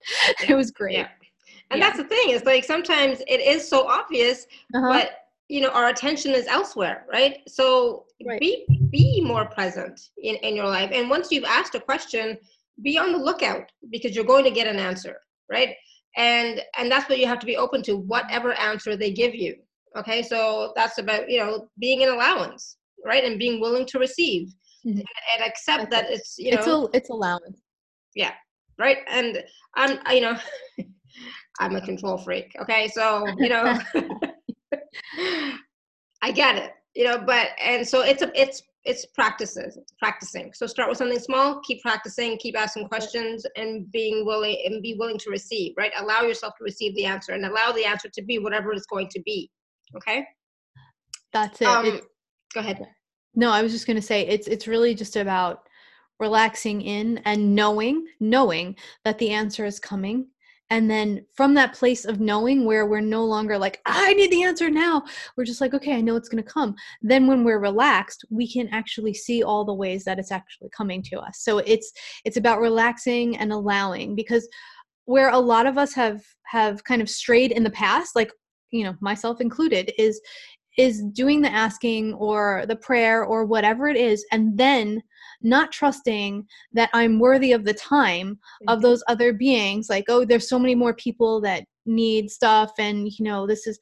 It 0.48 0.54
was 0.54 0.70
great. 0.70 0.98
Yeah. 0.98 1.08
And 1.70 1.80
yeah. 1.80 1.86
that's 1.86 1.98
the 1.98 2.08
thing 2.08 2.30
is 2.30 2.44
like 2.44 2.64
sometimes 2.64 3.20
it 3.26 3.40
is 3.40 3.66
so 3.66 3.88
obvious, 3.88 4.46
uh-huh. 4.74 4.88
but 4.88 5.10
you 5.48 5.60
know 5.60 5.70
our 5.70 5.88
attention 5.88 6.32
is 6.32 6.46
elsewhere, 6.46 7.06
right? 7.10 7.38
So 7.48 8.04
right. 8.26 8.40
be 8.40 8.66
be 8.90 9.22
more 9.24 9.46
present 9.46 10.10
in 10.22 10.36
in 10.36 10.54
your 10.54 10.66
life, 10.66 10.90
and 10.92 11.08
once 11.08 11.30
you've 11.30 11.44
asked 11.44 11.74
a 11.74 11.80
question, 11.80 12.36
be 12.82 12.98
on 12.98 13.12
the 13.12 13.18
lookout 13.18 13.72
because 13.90 14.14
you're 14.14 14.24
going 14.24 14.44
to 14.44 14.50
get 14.50 14.66
an 14.66 14.78
answer 14.78 15.16
right? 15.52 15.74
And 16.16 16.60
and 16.78 16.90
that's 16.90 17.08
what 17.08 17.18
you 17.18 17.26
have 17.26 17.38
to 17.38 17.46
be 17.46 17.56
open 17.56 17.82
to, 17.84 17.96
whatever 17.96 18.52
answer 18.54 18.96
they 18.96 19.12
give 19.12 19.34
you. 19.34 19.54
Okay, 19.96 20.22
so 20.22 20.72
that's 20.74 20.98
about 20.98 21.30
you 21.30 21.38
know 21.38 21.68
being 21.78 22.02
an 22.02 22.08
allowance, 22.08 22.78
right, 23.04 23.24
and 23.24 23.38
being 23.38 23.60
willing 23.60 23.86
to 23.86 23.98
receive 23.98 24.48
mm-hmm. 24.86 24.98
and, 24.98 25.04
and, 25.34 25.44
accept 25.44 25.90
that 25.90 26.10
it's 26.10 26.36
you 26.38 26.50
know 26.52 26.58
it's 26.58 26.66
a, 26.66 26.88
it's 26.96 27.10
allowance. 27.10 27.60
Yeah, 28.14 28.32
right. 28.78 28.98
And 29.08 29.42
I'm 29.76 29.98
you 30.10 30.22
know 30.22 30.38
I'm 31.60 31.76
a 31.76 31.80
control 31.80 32.18
freak. 32.18 32.52
Okay, 32.60 32.88
so 32.88 33.24
you 33.38 33.48
know 33.50 33.78
I 36.22 36.30
get 36.32 36.56
it, 36.56 36.72
you 36.94 37.04
know, 37.04 37.18
but 37.18 37.48
and 37.62 37.86
so 37.86 38.02
it's 38.02 38.22
a 38.22 38.30
it's 38.40 38.62
it's 38.84 39.06
practices 39.14 39.78
practicing. 39.98 40.52
So 40.52 40.66
start 40.66 40.88
with 40.88 40.98
something 40.98 41.18
small 41.18 41.60
keep 41.60 41.82
practicing 41.82 42.36
keep 42.38 42.58
asking 42.58 42.88
questions 42.88 43.46
and 43.56 43.90
being 43.92 44.24
willing 44.24 44.56
and 44.64 44.82
be 44.82 44.94
willing 44.98 45.18
to 45.18 45.30
receive 45.30 45.74
right? 45.76 45.92
Allow 45.98 46.22
yourself 46.22 46.54
to 46.58 46.64
receive 46.64 46.94
the 46.96 47.04
answer 47.04 47.32
and 47.32 47.44
allow 47.44 47.72
the 47.72 47.84
answer 47.84 48.08
to 48.12 48.22
be 48.22 48.38
whatever 48.38 48.72
it's 48.72 48.86
going 48.86 49.08
to 49.08 49.22
be 49.22 49.50
okay? 49.96 50.24
That's 51.32 51.60
it. 51.60 51.68
Um, 51.68 52.00
go 52.54 52.60
ahead. 52.60 52.86
No 53.34 53.50
i 53.50 53.62
was 53.62 53.72
just 53.72 53.86
going 53.86 53.96
to 53.96 54.02
say 54.02 54.26
it's 54.26 54.48
it's 54.48 54.68
really 54.68 54.94
just 54.94 55.16
about 55.16 55.68
relaxing 56.18 56.82
in 56.82 57.18
and 57.24 57.54
knowing 57.54 58.06
knowing 58.20 58.76
that 59.04 59.18
the 59.18 59.30
answer 59.30 59.64
is 59.64 59.80
coming 59.80 60.26
and 60.72 60.90
then 60.90 61.24
from 61.34 61.52
that 61.54 61.74
place 61.74 62.06
of 62.06 62.18
knowing 62.18 62.64
where 62.64 62.86
we're 62.86 63.00
no 63.00 63.24
longer 63.24 63.58
like 63.58 63.80
i 63.84 64.14
need 64.14 64.30
the 64.32 64.42
answer 64.42 64.70
now 64.70 65.02
we're 65.36 65.44
just 65.44 65.60
like 65.60 65.74
okay 65.74 65.94
i 65.94 66.00
know 66.00 66.16
it's 66.16 66.28
going 66.28 66.42
to 66.42 66.50
come. 66.50 66.74
Then 67.02 67.26
when 67.26 67.44
we're 67.44 67.58
relaxed 67.58 68.24
we 68.30 68.50
can 68.50 68.68
actually 68.68 69.14
see 69.14 69.42
all 69.42 69.64
the 69.64 69.74
ways 69.74 70.04
that 70.04 70.18
it's 70.18 70.32
actually 70.32 70.70
coming 70.70 71.02
to 71.04 71.18
us. 71.18 71.40
So 71.40 71.58
it's 71.58 71.92
it's 72.24 72.36
about 72.36 72.60
relaxing 72.60 73.36
and 73.36 73.52
allowing 73.52 74.14
because 74.14 74.48
where 75.04 75.30
a 75.30 75.38
lot 75.38 75.66
of 75.66 75.78
us 75.78 75.92
have 75.94 76.22
have 76.44 76.84
kind 76.84 77.02
of 77.02 77.10
strayed 77.10 77.52
in 77.52 77.64
the 77.64 77.70
past 77.70 78.14
like 78.14 78.30
you 78.70 78.84
know 78.84 78.94
myself 79.00 79.40
included 79.40 79.92
is 79.98 80.20
is 80.78 81.02
doing 81.12 81.42
the 81.42 81.52
asking 81.52 82.14
or 82.14 82.64
the 82.66 82.76
prayer 82.76 83.24
or 83.24 83.44
whatever 83.44 83.88
it 83.88 83.96
is 83.96 84.24
and 84.32 84.56
then 84.56 85.02
not 85.44 85.72
trusting 85.72 86.46
that 86.72 86.90
I'm 86.92 87.18
worthy 87.18 87.52
of 87.52 87.64
the 87.64 87.74
time 87.74 88.38
of 88.68 88.78
mm-hmm. 88.78 88.82
those 88.82 89.02
other 89.08 89.32
beings. 89.32 89.88
Like, 89.88 90.04
oh, 90.08 90.24
there's 90.24 90.48
so 90.48 90.58
many 90.58 90.74
more 90.74 90.94
people 90.94 91.40
that 91.42 91.64
need 91.86 92.30
stuff 92.30 92.70
and 92.78 93.08
you 93.08 93.24
know 93.24 93.46
this 93.46 93.66
is 93.66 93.78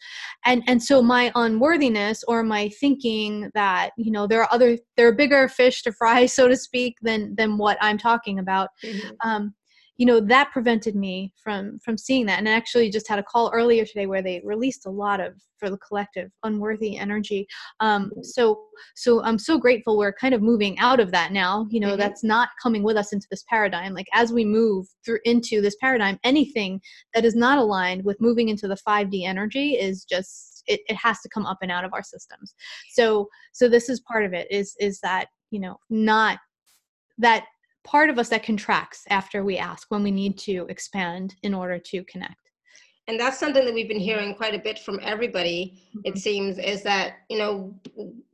and 0.47 0.63
and 0.67 0.83
so 0.83 1.03
my 1.03 1.31
unworthiness 1.35 2.25
or 2.27 2.43
my 2.43 2.69
thinking 2.81 3.51
that 3.55 3.91
you 3.99 4.11
know 4.11 4.27
there 4.27 4.41
are 4.41 4.49
other 4.51 4.79
there 4.97 5.07
are 5.07 5.13
bigger 5.13 5.49
fish 5.49 5.83
to 5.83 5.93
fry 5.93 6.25
so 6.27 6.49
to 6.49 6.57
speak 6.57 6.97
than 7.03 7.35
than 7.37 7.59
what 7.59 7.77
i'm 7.81 7.99
talking 7.99 8.39
about 8.39 8.71
mm-hmm. 8.83 9.29
um 9.29 9.55
you 10.01 10.07
know 10.07 10.19
that 10.19 10.51
prevented 10.51 10.97
me 10.97 11.31
from 11.37 11.79
from 11.81 11.99
seeing 11.99 12.25
that. 12.25 12.39
And 12.39 12.49
I 12.49 12.53
actually 12.53 12.89
just 12.89 13.07
had 13.07 13.19
a 13.19 13.23
call 13.23 13.51
earlier 13.53 13.85
today 13.85 14.07
where 14.07 14.23
they 14.23 14.41
released 14.43 14.87
a 14.87 14.91
lot 14.91 15.21
of 15.21 15.35
for 15.59 15.69
the 15.69 15.77
collective 15.77 16.31
unworthy 16.43 16.97
energy. 16.97 17.47
Um 17.81 18.11
so 18.23 18.63
so 18.97 19.23
i'm 19.23 19.39
so 19.39 19.59
grateful 19.59 19.99
we're 19.99 20.15
kind 20.15 20.33
of 20.33 20.41
moving 20.41 20.79
out 20.79 21.01
of 21.01 21.11
that 21.11 21.33
now. 21.33 21.67
You 21.69 21.81
know 21.81 21.89
mm-hmm. 21.89 21.99
that's 21.99 22.25
not 22.25 22.49
coming 22.63 22.83
with 22.83 22.97
us 22.97 23.13
into 23.13 23.27
this 23.31 23.45
paradigm. 23.47 23.93
Like 23.93 24.07
as 24.15 24.33
we 24.33 24.43
move 24.43 24.87
through 25.05 25.19
into 25.27 25.61
this 25.61 25.77
paradigm 25.83 26.19
anything 26.25 26.81
that 27.13 27.27
is 27.27 27.37
not 27.37 27.59
aligned 27.59 28.03
with 28.03 28.23
moving 28.23 28.49
into 28.49 28.69
the 28.69 28.79
5d 28.89 29.27
energy 29.27 29.73
is 29.73 30.07
just 30.07 30.63
it, 30.67 30.81
it 30.89 30.97
has 30.97 31.21
to 31.21 31.29
come 31.29 31.45
up 31.45 31.59
and 31.61 31.71
out 31.71 31.85
of 31.85 31.93
our 31.93 32.03
systems. 32.03 32.55
So 32.89 33.29
so 33.53 33.69
this 33.69 33.91
is 33.91 34.01
part 34.01 34.25
of 34.25 34.33
it 34.33 34.51
is 34.51 34.75
is 34.81 34.99
that 35.01 35.27
you 35.51 35.61
know 35.61 35.77
not 35.91 36.39
that 37.19 37.45
part 37.85 38.11
of 38.11 38.19
us 38.19 38.29
that 38.29 38.43
contracts 38.43 39.05
after 39.09 39.45
we 39.45 39.57
ask 39.57 39.91
when 39.91 40.03
we 40.03 40.11
need 40.11 40.39
to 40.39 40.67
expand 40.69 41.35
in 41.43 41.55
order 41.55 41.79
to 41.79 42.05
connect 42.05 42.51
and 43.11 43.19
that's 43.19 43.39
something 43.41 43.65
that 43.65 43.75
we've 43.75 43.89
been 43.89 43.99
hearing 43.99 44.35
quite 44.35 44.55
a 44.55 44.59
bit 44.59 44.79
from 44.79 45.01
everybody 45.03 45.83
mm-hmm. 45.89 46.01
it 46.05 46.19
seems 46.19 46.59
is 46.59 46.83
that 46.83 47.15
you 47.29 47.39
know 47.39 47.75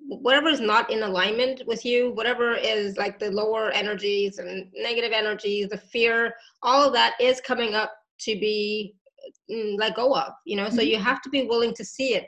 whatever 0.08 0.48
is 0.48 0.60
not 0.60 0.90
in 0.90 1.02
alignment 1.02 1.62
with 1.66 1.84
you 1.84 2.12
whatever 2.12 2.54
is 2.54 2.96
like 2.96 3.18
the 3.18 3.30
lower 3.30 3.70
energies 3.70 4.38
and 4.38 4.68
negative 4.74 5.12
energies 5.12 5.68
the 5.70 5.78
fear 5.78 6.34
all 6.62 6.86
of 6.86 6.92
that 6.92 7.14
is 7.20 7.40
coming 7.40 7.74
up 7.74 7.92
to 8.20 8.38
be 8.38 8.94
mm, 9.50 9.78
let 9.78 9.96
go 9.96 10.14
of 10.14 10.32
you 10.44 10.56
know 10.56 10.66
mm-hmm. 10.66 10.76
so 10.76 10.82
you 10.82 10.98
have 10.98 11.22
to 11.22 11.30
be 11.30 11.46
willing 11.46 11.74
to 11.74 11.84
see 11.84 12.14
it 12.14 12.26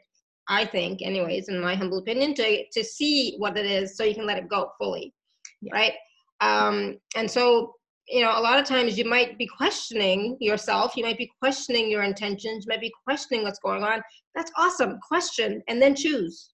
i 0.48 0.64
think 0.64 1.02
anyways 1.02 1.48
in 1.48 1.60
my 1.60 1.74
humble 1.74 1.98
opinion 1.98 2.34
to 2.34 2.64
to 2.72 2.82
see 2.82 3.34
what 3.38 3.56
it 3.58 3.66
is 3.66 3.96
so 3.96 4.04
you 4.04 4.14
can 4.14 4.26
let 4.26 4.38
it 4.38 4.48
go 4.48 4.70
fully 4.78 5.12
yeah. 5.60 5.74
right 5.74 5.92
um, 6.40 6.98
and 7.16 7.30
so, 7.30 7.74
you 8.08 8.22
know, 8.22 8.30
a 8.30 8.40
lot 8.40 8.58
of 8.58 8.64
times 8.64 8.96
you 8.96 9.04
might 9.04 9.36
be 9.38 9.46
questioning 9.46 10.36
yourself, 10.40 10.96
you 10.96 11.04
might 11.04 11.18
be 11.18 11.30
questioning 11.40 11.90
your 11.90 12.02
intentions, 12.02 12.64
you 12.64 12.72
might 12.72 12.80
be 12.80 12.92
questioning 13.06 13.44
what's 13.44 13.58
going 13.58 13.82
on. 13.82 14.00
That's 14.34 14.52
awesome. 14.56 14.98
Question 15.06 15.62
and 15.68 15.80
then 15.80 15.94
choose. 15.94 16.50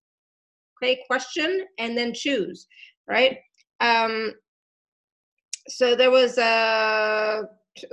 Okay, 0.83 1.01
question 1.07 1.65
and 1.79 1.97
then 1.97 2.13
choose, 2.13 2.67
right? 3.09 3.39
Um, 3.81 4.33
so 5.69 5.95
there 5.95 6.11
was 6.11 6.39
a, 6.39 7.43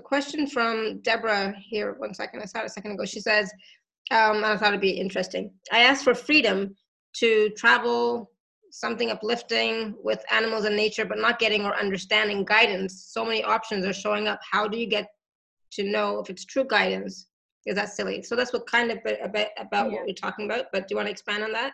question 0.03 0.45
from 0.45 1.01
Deborah 1.01 1.53
here. 1.59 1.95
One 1.97 2.13
second, 2.13 2.41
I 2.41 2.45
saw 2.45 2.59
it 2.59 2.65
a 2.65 2.69
second 2.69 2.91
ago. 2.91 3.05
She 3.05 3.19
says, 3.19 3.51
um, 4.11 4.43
I 4.43 4.57
thought 4.57 4.69
it'd 4.69 4.81
be 4.81 4.91
interesting. 4.91 5.51
I 5.71 5.79
asked 5.79 6.03
for 6.03 6.13
freedom 6.13 6.75
to 7.15 7.49
travel 7.57 8.30
something 8.71 9.11
uplifting 9.11 9.95
with 10.03 10.23
animals 10.31 10.65
and 10.65 10.75
nature, 10.75 11.05
but 11.05 11.17
not 11.17 11.39
getting 11.39 11.65
or 11.65 11.75
understanding 11.75 12.43
guidance. 12.45 13.05
So 13.09 13.23
many 13.23 13.43
options 13.43 13.85
are 13.85 13.93
showing 13.93 14.27
up. 14.27 14.39
How 14.49 14.67
do 14.67 14.77
you 14.77 14.87
get 14.87 15.07
to 15.73 15.83
know 15.83 16.19
if 16.19 16.29
it's 16.29 16.45
true 16.45 16.65
guidance? 16.65 17.27
Is 17.65 17.75
that 17.75 17.89
silly? 17.89 18.23
So 18.23 18.35
that's 18.35 18.53
what 18.53 18.65
kind 18.67 18.91
of 18.91 18.99
a 19.23 19.29
bit 19.29 19.51
about 19.59 19.91
yeah. 19.91 19.97
what 19.97 20.07
we're 20.07 20.13
talking 20.13 20.45
about. 20.45 20.65
But 20.71 20.87
do 20.87 20.93
you 20.93 20.95
want 20.97 21.07
to 21.07 21.11
expand 21.11 21.43
on 21.43 21.51
that? 21.51 21.73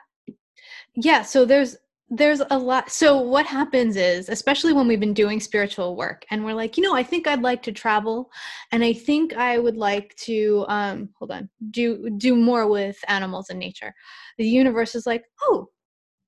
Yeah. 0.95 1.21
So 1.21 1.45
there's 1.45 1.77
there's 2.09 2.41
a 2.51 2.57
lot 2.57 2.89
so 2.89 3.19
what 3.19 3.45
happens 3.45 3.97
is 3.97 4.29
especially 4.29 4.71
when 4.71 4.87
we've 4.87 4.99
been 4.99 5.13
doing 5.13 5.41
spiritual 5.41 5.97
work 5.97 6.25
and 6.31 6.43
we're 6.43 6.53
like 6.53 6.77
you 6.77 6.83
know 6.83 6.95
i 6.95 7.03
think 7.03 7.27
i'd 7.27 7.41
like 7.41 7.61
to 7.61 7.71
travel 7.71 8.31
and 8.71 8.81
i 8.81 8.93
think 8.93 9.35
i 9.35 9.57
would 9.57 9.75
like 9.75 10.15
to 10.15 10.63
um 10.69 11.09
hold 11.19 11.31
on 11.31 11.49
do 11.71 12.09
do 12.11 12.33
more 12.33 12.65
with 12.65 12.97
animals 13.09 13.49
and 13.49 13.59
nature 13.59 13.93
the 14.37 14.47
universe 14.47 14.95
is 14.95 15.05
like 15.05 15.25
oh 15.41 15.67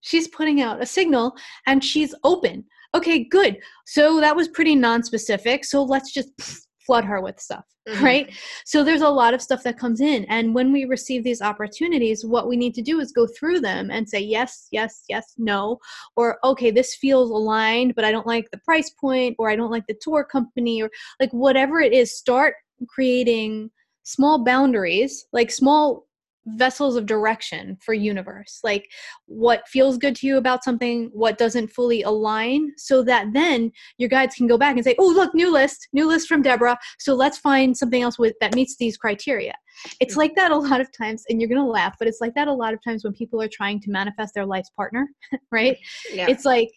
she's 0.02 0.28
putting 0.28 0.62
out 0.62 0.82
a 0.82 0.86
signal 0.86 1.36
and 1.68 1.84
she's 1.84 2.14
open. 2.24 2.64
Okay 2.96 3.24
good. 3.24 3.58
So 3.86 4.20
that 4.20 4.36
was 4.36 4.48
pretty 4.48 4.76
non-specific. 4.76 5.66
So 5.66 5.84
let's 5.84 6.12
just 6.12 6.30
flood 6.86 7.06
her 7.06 7.22
with 7.22 7.40
stuff 7.40 7.66
mm-hmm. 7.90 8.04
right? 8.04 8.34
So 8.66 8.84
there's 8.84 9.02
a 9.02 9.10
lot 9.10 9.34
of 9.34 9.42
stuff 9.42 9.64
that 9.64 9.78
comes 9.78 10.02
in. 10.02 10.26
And 10.26 10.54
when 10.54 10.72
we 10.72 10.86
receive 10.86 11.24
these 11.24 11.42
opportunities 11.42 12.26
what 12.26 12.48
we 12.48 12.58
need 12.58 12.74
to 12.76 12.82
do 12.82 13.00
is 13.00 13.12
go 13.12 13.28
through 13.28 13.62
them 13.62 13.90
and 13.92 14.08
say 14.08 14.20
yes 14.20 14.68
yes 14.72 15.04
yes 15.10 15.34
no. 15.38 15.80
Or 16.16 16.38
okay 16.44 16.72
this 16.72 16.96
feels 16.96 17.30
aligned 17.30 17.96
but 17.96 18.06
i 18.06 18.12
don't 18.12 18.28
like 18.28 18.50
the 18.52 18.58
price 18.60 18.90
point 18.92 19.36
or 19.40 19.50
i 19.50 19.56
don't 19.56 19.72
like 19.72 19.88
the 19.88 19.98
tour 20.02 20.24
company 20.24 20.82
or 20.82 20.90
like 21.20 21.32
whatever 21.32 21.80
it 21.80 21.94
is 21.94 22.16
start 22.16 22.56
creating 22.88 23.70
small 24.04 24.44
boundaries 24.44 25.26
like 25.34 25.52
small 25.52 26.08
vessels 26.48 26.96
of 26.96 27.06
direction 27.06 27.78
for 27.82 27.94
universe 27.94 28.60
like 28.64 28.90
what 29.26 29.68
feels 29.68 29.98
good 29.98 30.16
to 30.16 30.26
you 30.26 30.38
about 30.38 30.64
something 30.64 31.10
what 31.14 31.38
doesn't 31.38 31.68
fully 31.68 32.02
align 32.02 32.72
so 32.78 33.04
that 33.04 33.28
then 33.34 33.72
your 33.98 34.10
guides 34.10 34.36
can 34.36 34.48
go 34.48 34.58
back 34.58 34.76
and 34.76 34.84
say 34.84 34.96
oh 35.00 35.08
look 35.08 35.34
new 35.36 35.52
list 35.52 35.88
new 35.94 36.08
list 36.08 36.28
from 36.28 36.42
deborah 36.42 36.78
so 36.98 37.14
let's 37.14 37.38
find 37.38 37.76
something 37.76 38.02
else 38.02 38.18
with 38.18 38.34
that 38.42 38.56
meets 38.56 38.76
these 38.78 38.98
criteria. 38.98 39.54
It's 40.00 40.16
mm. 40.16 40.18
like 40.18 40.36
that 40.36 40.52
a 40.52 40.58
lot 40.58 40.82
of 40.82 40.92
times 40.92 41.24
and 41.30 41.40
you're 41.40 41.50
gonna 41.50 41.68
laugh 41.68 41.96
but 42.00 42.08
it's 42.08 42.22
like 42.22 42.34
that 42.36 42.48
a 42.48 42.54
lot 42.54 42.74
of 42.74 42.84
times 42.84 43.04
when 43.04 43.14
people 43.14 43.42
are 43.42 43.50
trying 43.52 43.80
to 43.82 43.92
manifest 43.92 44.34
their 44.34 44.46
life's 44.46 44.70
partner 44.72 45.08
right? 45.52 45.78
Yeah. 46.12 46.28
it's 46.30 46.46
like 46.46 46.70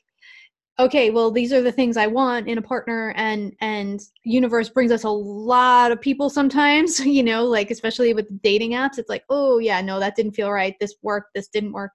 okay 0.78 1.10
well 1.10 1.30
these 1.30 1.52
are 1.52 1.62
the 1.62 1.72
things 1.72 1.96
i 1.96 2.06
want 2.06 2.48
in 2.48 2.58
a 2.58 2.62
partner 2.62 3.12
and 3.16 3.52
and 3.60 4.00
universe 4.24 4.68
brings 4.68 4.90
us 4.90 5.04
a 5.04 5.08
lot 5.08 5.92
of 5.92 6.00
people 6.00 6.30
sometimes 6.30 6.98
you 7.06 7.22
know 7.22 7.44
like 7.44 7.70
especially 7.70 8.14
with 8.14 8.42
dating 8.42 8.72
apps 8.72 8.98
it's 8.98 9.08
like 9.08 9.24
oh 9.28 9.58
yeah 9.58 9.80
no 9.80 10.00
that 10.02 10.16
didn't 10.16 10.32
feel 10.32 10.50
right. 10.50 10.74
This 10.80 10.94
worked. 11.02 11.30
This 11.34 11.48
didn't 11.48 11.72
work. 11.72 11.92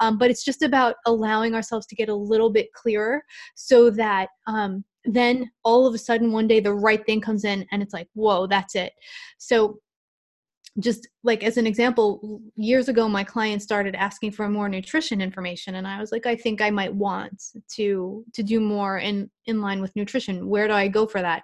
Um, 0.00 0.18
but 0.18 0.30
it's 0.30 0.44
just 0.44 0.62
about 0.62 0.96
allowing 1.06 1.54
ourselves 1.54 1.86
to 1.86 1.96
get 1.96 2.08
a 2.08 2.14
little 2.14 2.50
bit 2.50 2.72
clearer 2.72 3.22
so 3.54 3.90
that 3.90 4.28
um, 4.46 4.84
then 5.04 5.50
all 5.64 5.86
of 5.86 5.94
a 5.94 5.98
sudden 5.98 6.32
one 6.32 6.46
day 6.46 6.60
the 6.60 6.72
right 6.72 7.04
thing 7.04 7.20
comes 7.20 7.44
in 7.44 7.66
and 7.72 7.82
it's 7.82 7.94
like 7.94 8.08
whoa 8.14 8.46
that's 8.46 8.74
it. 8.74 8.92
So 9.38 9.78
just 10.80 11.08
like 11.24 11.42
as 11.42 11.56
an 11.56 11.66
example 11.66 12.40
years 12.54 12.88
ago 12.88 13.08
my 13.08 13.24
client 13.24 13.60
started 13.62 13.94
asking 13.94 14.30
for 14.30 14.48
more 14.48 14.68
nutrition 14.68 15.20
information 15.20 15.74
and 15.76 15.88
i 15.88 15.98
was 15.98 16.12
like 16.12 16.26
i 16.26 16.36
think 16.36 16.60
i 16.60 16.70
might 16.70 16.94
want 16.94 17.42
to 17.68 18.24
to 18.34 18.42
do 18.42 18.60
more 18.60 18.98
in 18.98 19.30
in 19.46 19.60
line 19.60 19.80
with 19.80 19.94
nutrition. 19.96 20.48
Where 20.48 20.68
do 20.68 20.74
i 20.74 20.88
go 20.88 21.06
for 21.06 21.20
that? 21.20 21.42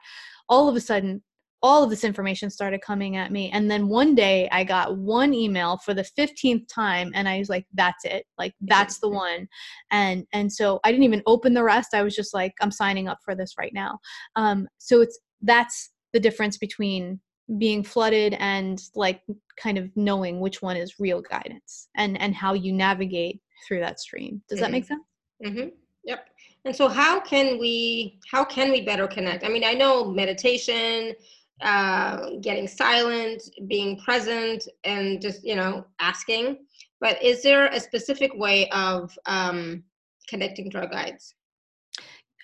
All 0.48 0.68
of 0.68 0.76
a 0.76 0.80
sudden 0.80 1.22
all 1.62 1.82
of 1.82 1.88
this 1.88 2.04
information 2.04 2.50
started 2.50 2.82
coming 2.82 3.16
at 3.16 3.32
me 3.32 3.50
and 3.50 3.70
then 3.70 3.88
one 3.88 4.14
day 4.14 4.46
i 4.52 4.62
got 4.62 4.98
one 4.98 5.32
email 5.32 5.78
for 5.78 5.94
the 5.94 6.06
15th 6.18 6.68
time 6.68 7.10
and 7.14 7.26
i 7.28 7.38
was 7.38 7.48
like 7.48 7.66
that's 7.74 8.04
it. 8.04 8.26
Like 8.38 8.54
that's 8.60 8.98
the 8.98 9.08
one. 9.26 9.48
And 9.90 10.26
and 10.32 10.52
so 10.52 10.80
i 10.84 10.90
didn't 10.90 11.04
even 11.04 11.22
open 11.26 11.54
the 11.54 11.64
rest. 11.64 11.94
I 11.94 12.02
was 12.02 12.14
just 12.14 12.34
like 12.34 12.52
i'm 12.60 12.70
signing 12.70 13.08
up 13.08 13.18
for 13.24 13.34
this 13.34 13.54
right 13.58 13.72
now. 13.74 13.98
Um 14.36 14.68
so 14.78 15.00
it's 15.00 15.18
that's 15.42 15.90
the 16.12 16.20
difference 16.20 16.58
between 16.58 17.20
being 17.58 17.82
flooded 17.82 18.34
and 18.38 18.82
like 18.94 19.22
kind 19.56 19.78
of 19.78 19.90
knowing 19.96 20.40
which 20.40 20.62
one 20.62 20.76
is 20.76 20.98
real 20.98 21.20
guidance 21.20 21.88
and 21.96 22.20
and 22.20 22.34
how 22.34 22.54
you 22.54 22.72
navigate 22.72 23.40
through 23.66 23.80
that 23.80 24.00
stream. 24.00 24.42
Does 24.48 24.56
mm-hmm. 24.56 24.64
that 24.64 24.72
make 24.72 24.84
sense? 24.86 25.02
Mm-hmm. 25.44 25.68
yep. 26.04 26.28
And 26.64 26.74
so 26.74 26.88
how 26.88 27.20
can 27.20 27.58
we 27.58 28.18
how 28.30 28.44
can 28.44 28.70
we 28.70 28.80
better 28.80 29.06
connect? 29.06 29.44
I 29.44 29.48
mean 29.48 29.64
i 29.64 29.72
know 29.74 30.04
meditation 30.04 31.14
uh, 31.60 32.30
getting 32.40 32.66
silent 32.66 33.42
being 33.68 33.98
present 34.00 34.66
and 34.82 35.20
just 35.20 35.44
you 35.44 35.54
know 35.54 35.86
asking 36.00 36.58
but 37.00 37.22
is 37.22 37.42
there 37.42 37.66
a 37.66 37.78
specific 37.78 38.32
way 38.34 38.68
of 38.70 39.16
um, 39.26 39.84
connecting 40.28 40.70
to 40.70 40.80
our 40.80 40.86
guides 40.86 41.34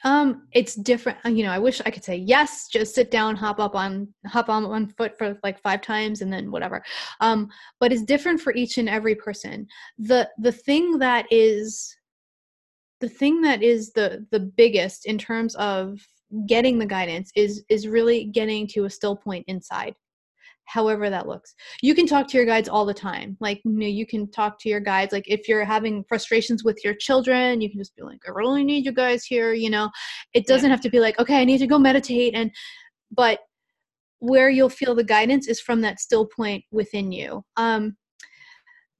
um, 0.04 0.46
it's 0.52 0.74
different. 0.74 1.18
Uh, 1.24 1.28
you 1.30 1.44
know, 1.44 1.50
I 1.50 1.58
wish 1.58 1.80
I 1.84 1.90
could 1.90 2.04
say 2.04 2.16
yes, 2.16 2.68
just 2.68 2.94
sit 2.94 3.10
down, 3.10 3.36
hop 3.36 3.60
up 3.60 3.74
on, 3.74 4.08
hop 4.26 4.48
on 4.48 4.68
one 4.68 4.88
foot 4.88 5.16
for 5.18 5.38
like 5.42 5.60
five 5.60 5.82
times, 5.82 6.22
and 6.22 6.32
then 6.32 6.50
whatever. 6.50 6.82
Um, 7.20 7.48
but 7.78 7.92
it's 7.92 8.02
different 8.02 8.40
for 8.40 8.54
each 8.54 8.78
and 8.78 8.88
every 8.88 9.14
person. 9.14 9.66
the 9.98 10.28
The 10.38 10.52
thing 10.52 10.98
that 10.98 11.26
is, 11.30 11.94
the 13.00 13.08
thing 13.08 13.40
that 13.42 13.62
is 13.62 13.92
the 13.92 14.26
the 14.30 14.40
biggest 14.40 15.06
in 15.06 15.18
terms 15.18 15.54
of 15.56 16.00
getting 16.46 16.78
the 16.78 16.86
guidance 16.86 17.30
is 17.34 17.64
is 17.68 17.88
really 17.88 18.24
getting 18.24 18.66
to 18.68 18.84
a 18.84 18.90
still 18.90 19.16
point 19.16 19.44
inside 19.48 19.94
however 20.72 21.10
that 21.10 21.26
looks. 21.26 21.54
You 21.82 21.94
can 21.94 22.06
talk 22.06 22.28
to 22.28 22.36
your 22.36 22.46
guides 22.46 22.68
all 22.68 22.86
the 22.86 22.94
time. 22.94 23.36
Like 23.40 23.60
you 23.64 23.72
know 23.72 23.86
you 23.86 24.06
can 24.06 24.30
talk 24.30 24.58
to 24.60 24.68
your 24.68 24.80
guides 24.80 25.12
like 25.12 25.24
if 25.26 25.48
you're 25.48 25.64
having 25.64 26.04
frustrations 26.08 26.64
with 26.64 26.78
your 26.84 26.94
children 26.94 27.60
you 27.60 27.70
can 27.70 27.78
just 27.78 27.94
be 27.96 28.02
like 28.02 28.20
i 28.26 28.30
really 28.30 28.64
need 28.64 28.84
you 28.84 28.92
guys 28.92 29.24
here 29.24 29.52
you 29.52 29.70
know? 29.70 29.90
It 30.34 30.46
doesn't 30.46 30.68
yeah. 30.68 30.74
have 30.74 30.82
to 30.82 30.90
be 30.90 31.00
like 31.00 31.18
okay 31.18 31.40
i 31.40 31.44
need 31.44 31.58
to 31.58 31.66
go 31.66 31.78
meditate 31.78 32.34
and 32.34 32.50
but 33.10 33.40
where 34.20 34.50
you'll 34.50 34.68
feel 34.68 34.94
the 34.94 35.04
guidance 35.04 35.48
is 35.48 35.60
from 35.60 35.80
that 35.80 35.98
still 35.98 36.26
point 36.26 36.62
within 36.70 37.10
you. 37.10 37.42
Um 37.56 37.96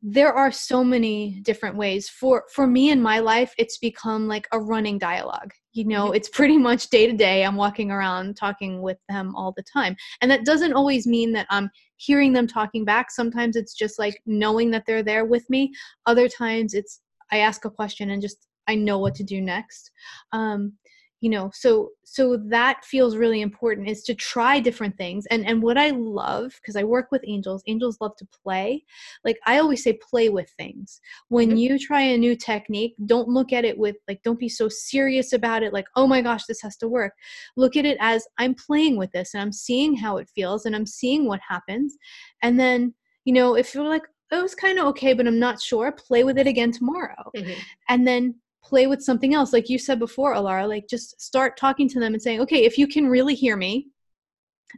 there 0.02 0.32
are 0.32 0.50
so 0.50 0.82
many 0.82 1.40
different 1.42 1.76
ways. 1.76 2.08
For 2.08 2.44
for 2.52 2.66
me 2.66 2.90
in 2.90 3.02
my 3.02 3.18
life 3.18 3.52
it's 3.58 3.78
become 3.78 4.28
like 4.28 4.48
a 4.52 4.60
running 4.60 4.98
dialogue. 4.98 5.52
You 5.72 5.86
know 5.86 6.06
mm-hmm. 6.06 6.14
it's 6.14 6.28
pretty 6.28 6.58
much 6.68 6.88
day 6.88 7.06
to 7.06 7.12
day 7.12 7.44
i'm 7.44 7.56
walking 7.56 7.90
around 7.90 8.36
talking 8.36 8.82
with 8.82 8.98
them 9.08 9.34
all 9.36 9.52
the 9.56 9.64
time. 9.72 9.96
And 10.20 10.30
that 10.30 10.44
doesn't 10.44 10.72
always 10.72 11.06
mean 11.06 11.32
that 11.32 11.46
i'm 11.50 11.70
hearing 11.96 12.32
them 12.32 12.46
talking 12.46 12.84
back. 12.84 13.10
Sometimes 13.10 13.56
it's 13.56 13.74
just 13.74 13.98
like 13.98 14.20
knowing 14.24 14.70
that 14.70 14.84
they're 14.86 15.02
there 15.02 15.26
with 15.26 15.48
me. 15.50 15.72
Other 16.06 16.28
times 16.28 16.74
it's 16.74 17.00
i 17.32 17.38
ask 17.38 17.64
a 17.64 17.70
question 17.70 18.10
and 18.10 18.22
just 18.22 18.48
i 18.68 18.74
know 18.74 18.98
what 18.98 19.14
to 19.16 19.24
do 19.24 19.40
next. 19.40 19.90
Um, 20.32 20.74
you 21.20 21.28
know 21.28 21.50
so 21.52 21.90
so 22.10 22.36
that 22.36 22.84
feels 22.84 23.16
really 23.16 23.40
important 23.40 23.88
is 23.88 24.02
to 24.02 24.14
try 24.14 24.58
different 24.58 24.96
things. 24.96 25.26
And 25.26 25.46
and 25.46 25.62
what 25.62 25.78
i 25.78 25.90
love 25.90 26.58
because 26.60 26.74
i 26.74 26.82
work 26.82 27.12
with 27.12 27.22
angels 27.26 27.62
angels 27.66 27.98
love 28.00 28.16
to 28.16 28.26
play. 28.42 28.84
Like 29.24 29.38
i 29.46 29.58
always 29.58 29.84
say 29.84 29.98
play 30.10 30.28
with 30.28 30.50
things. 30.56 31.00
When 31.28 31.50
mm-hmm. 31.50 31.56
you 31.58 31.78
try 31.78 32.00
a 32.00 32.18
new 32.18 32.34
technique 32.34 32.94
don't 33.06 33.28
look 33.28 33.52
at 33.52 33.64
it 33.64 33.78
with 33.78 33.96
like 34.08 34.22
don't 34.24 34.38
be 34.38 34.48
so 34.48 34.68
serious 34.68 35.32
about 35.32 35.62
it 35.62 35.72
like 35.72 35.86
oh 35.94 36.06
my 36.06 36.20
gosh 36.20 36.46
this 36.46 36.62
has 36.62 36.76
to 36.78 36.88
work. 36.88 37.12
Look 37.56 37.76
at 37.76 37.86
it 37.86 37.98
as 38.00 38.26
i'm 38.38 38.54
playing 38.54 38.96
with 38.96 39.12
this 39.12 39.34
and 39.34 39.42
i'm 39.42 39.52
seeing 39.52 39.94
how 39.94 40.16
it 40.16 40.28
feels 40.34 40.66
and 40.66 40.74
i'm 40.74 40.86
seeing 40.86 41.26
what 41.26 41.40
happens. 41.46 41.96
And 42.42 42.58
then 42.58 42.94
you 43.24 43.32
know 43.32 43.54
if 43.56 43.74
you're 43.74 43.88
like 43.88 44.06
oh, 44.32 44.40
it 44.40 44.42
was 44.42 44.54
kind 44.54 44.78
of 44.78 44.86
okay 44.86 45.12
but 45.12 45.26
i'm 45.26 45.38
not 45.38 45.60
sure 45.60 45.92
play 45.92 46.24
with 46.24 46.38
it 46.38 46.46
again 46.46 46.72
tomorrow. 46.72 47.30
Mm-hmm. 47.36 47.60
and 47.88 48.06
then 48.06 48.34
play 48.62 48.86
with 48.86 49.02
something 49.02 49.34
else 49.34 49.52
like 49.52 49.68
you 49.68 49.78
said 49.78 49.98
before 49.98 50.34
alara 50.34 50.68
like 50.68 50.86
just 50.88 51.20
start 51.20 51.56
talking 51.56 51.88
to 51.88 51.98
them 51.98 52.12
and 52.12 52.22
saying 52.22 52.40
okay 52.40 52.64
if 52.64 52.78
you 52.78 52.86
can 52.86 53.06
really 53.06 53.34
hear 53.34 53.56
me 53.56 53.88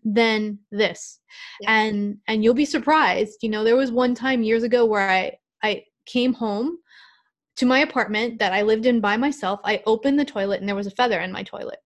then 0.04 0.58
this 0.70 1.20
yeah. 1.60 1.72
and 1.72 2.16
and 2.28 2.42
you'll 2.42 2.54
be 2.54 2.64
surprised 2.64 3.38
you 3.42 3.48
know 3.48 3.64
there 3.64 3.76
was 3.76 3.90
one 3.90 4.14
time 4.14 4.42
years 4.42 4.62
ago 4.62 4.84
where 4.84 5.10
i 5.10 5.30
i 5.62 5.82
came 6.06 6.32
home 6.32 6.78
to 7.56 7.66
my 7.66 7.80
apartment 7.80 8.38
that 8.38 8.52
i 8.52 8.62
lived 8.62 8.86
in 8.86 9.00
by 9.00 9.16
myself 9.16 9.60
i 9.64 9.82
opened 9.86 10.18
the 10.18 10.24
toilet 10.24 10.60
and 10.60 10.68
there 10.68 10.76
was 10.76 10.86
a 10.86 10.92
feather 10.92 11.20
in 11.20 11.32
my 11.32 11.42
toilet 11.42 11.78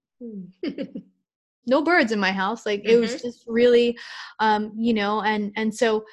no 1.67 1.83
birds 1.83 2.13
in 2.13 2.21
my 2.21 2.33
house 2.33 2.65
like 2.65 2.81
mm-hmm. 2.81 2.91
it 2.91 3.01
was 3.01 3.15
mm-hmm. 3.15 3.27
just 3.27 3.45
really 3.47 3.97
um 4.39 4.73
you 4.77 4.95
know 4.95 5.23
and 5.23 5.53
and 5.57 5.75
so 5.75 6.05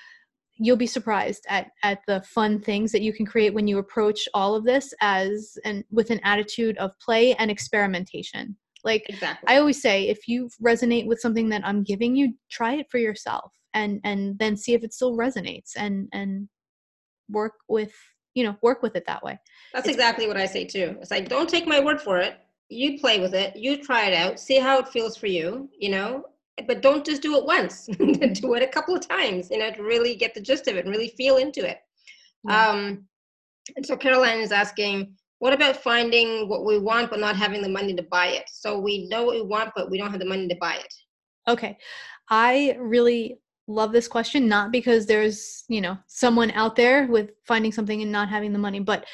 you'll 0.57 0.77
be 0.77 0.87
surprised 0.87 1.45
at 1.49 1.71
at 1.83 1.99
the 2.07 2.21
fun 2.21 2.59
things 2.59 2.91
that 2.91 3.01
you 3.01 3.13
can 3.13 3.25
create 3.25 3.53
when 3.53 3.67
you 3.67 3.77
approach 3.79 4.27
all 4.33 4.55
of 4.55 4.63
this 4.63 4.93
as 5.01 5.57
and 5.65 5.83
with 5.91 6.09
an 6.09 6.19
attitude 6.23 6.77
of 6.77 6.97
play 6.99 7.33
and 7.35 7.49
experimentation. 7.49 8.55
Like 8.83 9.05
exactly. 9.07 9.47
i 9.47 9.57
always 9.57 9.81
say 9.81 10.09
if 10.09 10.27
you 10.27 10.49
resonate 10.61 11.07
with 11.07 11.21
something 11.21 11.47
that 11.49 11.65
i'm 11.65 11.83
giving 11.83 12.17
you 12.17 12.33
try 12.51 12.73
it 12.73 12.87
for 12.91 12.97
yourself 12.97 13.53
and 13.73 14.01
and 14.03 14.37
then 14.39 14.57
see 14.57 14.73
if 14.73 14.83
it 14.83 14.93
still 14.93 15.15
resonates 15.15 15.71
and 15.77 16.09
and 16.11 16.49
work 17.29 17.53
with 17.69 17.93
you 18.33 18.43
know 18.43 18.55
work 18.61 18.81
with 18.81 18.95
it 18.95 19.05
that 19.07 19.23
way. 19.23 19.39
That's 19.73 19.87
it's 19.87 19.95
exactly 19.95 20.27
what 20.27 20.37
i 20.37 20.45
say 20.45 20.65
too. 20.65 20.97
It's 21.01 21.11
like 21.11 21.29
don't 21.29 21.49
take 21.49 21.67
my 21.67 21.79
word 21.79 22.01
for 22.01 22.17
it. 22.17 22.39
You 22.69 22.99
play 22.99 23.19
with 23.19 23.33
it. 23.33 23.55
You 23.55 23.81
try 23.81 24.07
it 24.07 24.13
out. 24.13 24.39
See 24.39 24.59
how 24.59 24.79
it 24.79 24.87
feels 24.89 25.15
for 25.15 25.27
you 25.27 25.69
you 25.79 25.89
know 25.89 26.25
but 26.67 26.81
don't 26.81 27.05
just 27.05 27.21
do 27.21 27.37
it 27.37 27.45
once. 27.45 27.85
Do 27.97 28.53
it 28.53 28.63
a 28.63 28.67
couple 28.67 28.95
of 28.95 29.07
times 29.07 29.49
you 29.49 29.57
know 29.57 29.71
to 29.71 29.83
really 29.83 30.15
get 30.15 30.33
the 30.33 30.41
gist 30.41 30.67
of 30.67 30.75
it 30.75 30.85
and 30.85 30.93
really 30.93 31.09
feel 31.09 31.37
into 31.37 31.67
it. 31.67 31.79
Yeah. 32.47 32.69
um 32.69 33.05
and 33.75 33.85
so 33.85 33.95
caroline 33.95 34.39
is 34.39 34.51
asking 34.51 35.15
what 35.39 35.53
about 35.53 35.77
finding 35.77 36.47
what 36.47 36.65
we 36.65 36.77
want 36.77 37.09
but 37.09 37.19
not 37.19 37.35
having 37.35 37.61
the 37.61 37.69
money 37.69 37.93
to 37.95 38.03
buy 38.03 38.27
it? 38.27 38.45
So 38.51 38.79
we 38.79 39.07
know 39.07 39.23
what 39.23 39.35
we 39.35 39.41
want 39.41 39.71
but 39.75 39.89
we 39.89 39.97
don't 39.97 40.11
have 40.11 40.19
the 40.19 40.25
money 40.25 40.47
to 40.47 40.55
buy 40.55 40.75
it. 40.75 40.93
Okay. 41.47 41.77
I 42.29 42.77
really 42.79 43.39
love 43.67 43.91
this 43.91 44.07
question 44.07 44.47
not 44.47 44.71
because 44.71 45.05
there's 45.05 45.63
you 45.69 45.81
know 45.81 45.97
someone 46.07 46.51
out 46.51 46.75
there 46.75 47.07
with 47.07 47.31
finding 47.45 47.71
something 47.71 48.01
and 48.01 48.11
not 48.11 48.27
having 48.27 48.51
the 48.51 48.59
money 48.59 48.79
but 48.79 49.05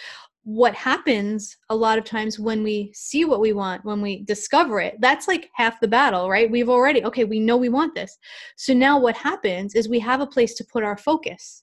what 0.50 0.74
happens 0.74 1.56
a 1.70 1.76
lot 1.76 2.00
of 2.00 2.04
times 2.04 2.40
when 2.40 2.64
we 2.64 2.92
see 2.96 3.24
what 3.24 3.40
we 3.40 3.54
want, 3.54 3.86
when 3.86 4.02
we 4.02 4.24
discover 4.24 4.82
it, 4.82 4.96
that's 5.00 5.28
like 5.28 5.48
half 5.54 5.80
the 5.80 5.88
battle, 5.88 6.28
right? 6.28 6.50
We've 6.50 6.70
already, 6.70 7.04
okay, 7.04 7.24
we 7.24 7.40
know 7.40 7.56
we 7.56 7.70
want 7.70 7.94
this. 7.94 8.18
So 8.56 8.74
now 8.74 9.00
what 9.00 9.16
happens 9.16 9.76
is 9.76 9.88
we 9.88 10.00
have 10.00 10.22
a 10.22 10.26
place 10.26 10.56
to 10.56 10.64
put 10.64 10.84
our 10.84 10.98
focus 10.98 11.62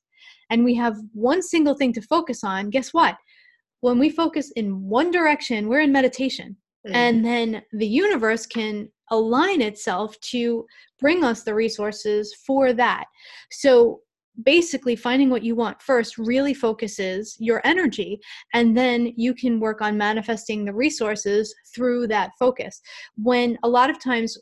and 0.50 0.62
we 0.62 0.72
have 0.76 0.94
one 1.14 1.42
single 1.42 1.74
thing 1.74 1.92
to 1.94 2.00
focus 2.00 2.44
on. 2.44 2.70
Guess 2.70 2.94
what? 2.94 3.16
When 3.80 3.98
we 3.98 4.08
focus 4.08 4.52
in 4.54 4.80
one 4.88 5.10
direction, 5.10 5.68
we're 5.68 5.80
in 5.80 5.90
meditation. 5.90 6.56
Mm-hmm. 6.86 6.94
And 6.94 7.24
then 7.24 7.62
the 7.72 7.88
universe 7.88 8.46
can 8.46 8.88
align 9.10 9.62
itself 9.62 10.14
to 10.20 10.64
bring 11.00 11.24
us 11.24 11.42
the 11.42 11.56
resources 11.56 12.32
for 12.46 12.72
that. 12.74 13.06
So 13.50 14.02
basically 14.42 14.96
finding 14.96 15.30
what 15.30 15.42
you 15.42 15.54
want 15.54 15.80
first 15.80 16.18
really 16.18 16.54
focuses 16.54 17.36
your 17.38 17.60
energy 17.64 18.20
and 18.54 18.76
then 18.76 19.12
you 19.16 19.34
can 19.34 19.60
work 19.60 19.80
on 19.80 19.96
manifesting 19.96 20.64
the 20.64 20.74
resources 20.74 21.54
through 21.74 22.06
that 22.06 22.30
focus. 22.38 22.80
When 23.16 23.56
a 23.62 23.68
lot 23.68 23.90
of 23.90 24.00
times 24.00 24.38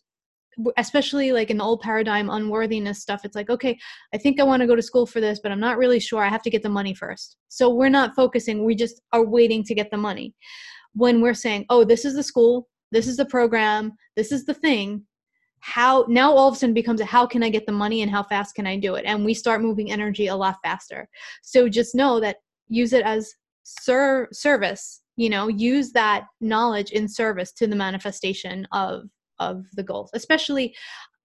especially 0.76 1.32
like 1.32 1.50
in 1.50 1.58
the 1.58 1.64
old 1.64 1.80
paradigm 1.80 2.30
unworthiness 2.30 3.02
stuff 3.02 3.24
it's 3.24 3.34
like 3.34 3.50
okay 3.50 3.76
i 4.14 4.18
think 4.18 4.38
i 4.38 4.44
want 4.44 4.60
to 4.60 4.68
go 4.68 4.76
to 4.76 4.82
school 4.82 5.04
for 5.04 5.20
this 5.20 5.40
but 5.42 5.50
i'm 5.50 5.58
not 5.58 5.78
really 5.78 5.98
sure 5.98 6.22
i 6.22 6.28
have 6.28 6.42
to 6.42 6.50
get 6.50 6.62
the 6.62 6.68
money 6.68 6.94
first. 6.94 7.36
So 7.48 7.74
we're 7.74 7.88
not 7.88 8.14
focusing 8.14 8.64
we 8.64 8.76
just 8.76 9.00
are 9.12 9.24
waiting 9.24 9.64
to 9.64 9.74
get 9.74 9.90
the 9.90 9.96
money. 9.96 10.34
When 10.92 11.20
we're 11.20 11.34
saying 11.34 11.66
oh 11.70 11.84
this 11.84 12.04
is 12.04 12.14
the 12.14 12.22
school 12.22 12.68
this 12.92 13.08
is 13.08 13.16
the 13.16 13.26
program 13.26 13.92
this 14.16 14.30
is 14.30 14.44
the 14.44 14.54
thing 14.54 15.02
how 15.64 16.04
now 16.08 16.30
all 16.30 16.48
of 16.48 16.54
a 16.54 16.58
sudden 16.58 16.74
becomes 16.74 17.00
a 17.00 17.06
how 17.06 17.26
can 17.26 17.42
I 17.42 17.48
get 17.48 17.64
the 17.64 17.72
money 17.72 18.02
and 18.02 18.10
how 18.10 18.22
fast 18.22 18.54
can 18.54 18.66
I 18.66 18.76
do 18.76 18.96
it? 18.96 19.06
And 19.06 19.24
we 19.24 19.32
start 19.32 19.62
moving 19.62 19.90
energy 19.90 20.26
a 20.26 20.36
lot 20.36 20.56
faster. 20.62 21.08
So 21.42 21.70
just 21.70 21.94
know 21.94 22.20
that 22.20 22.36
use 22.68 22.92
it 22.92 23.02
as 23.02 23.32
ser- 23.62 24.28
service, 24.30 25.00
you 25.16 25.30
know, 25.30 25.48
use 25.48 25.90
that 25.92 26.26
knowledge 26.42 26.90
in 26.90 27.08
service 27.08 27.50
to 27.52 27.66
the 27.66 27.76
manifestation 27.76 28.68
of 28.72 29.04
of 29.38 29.64
the 29.72 29.82
goals. 29.82 30.10
Especially 30.12 30.74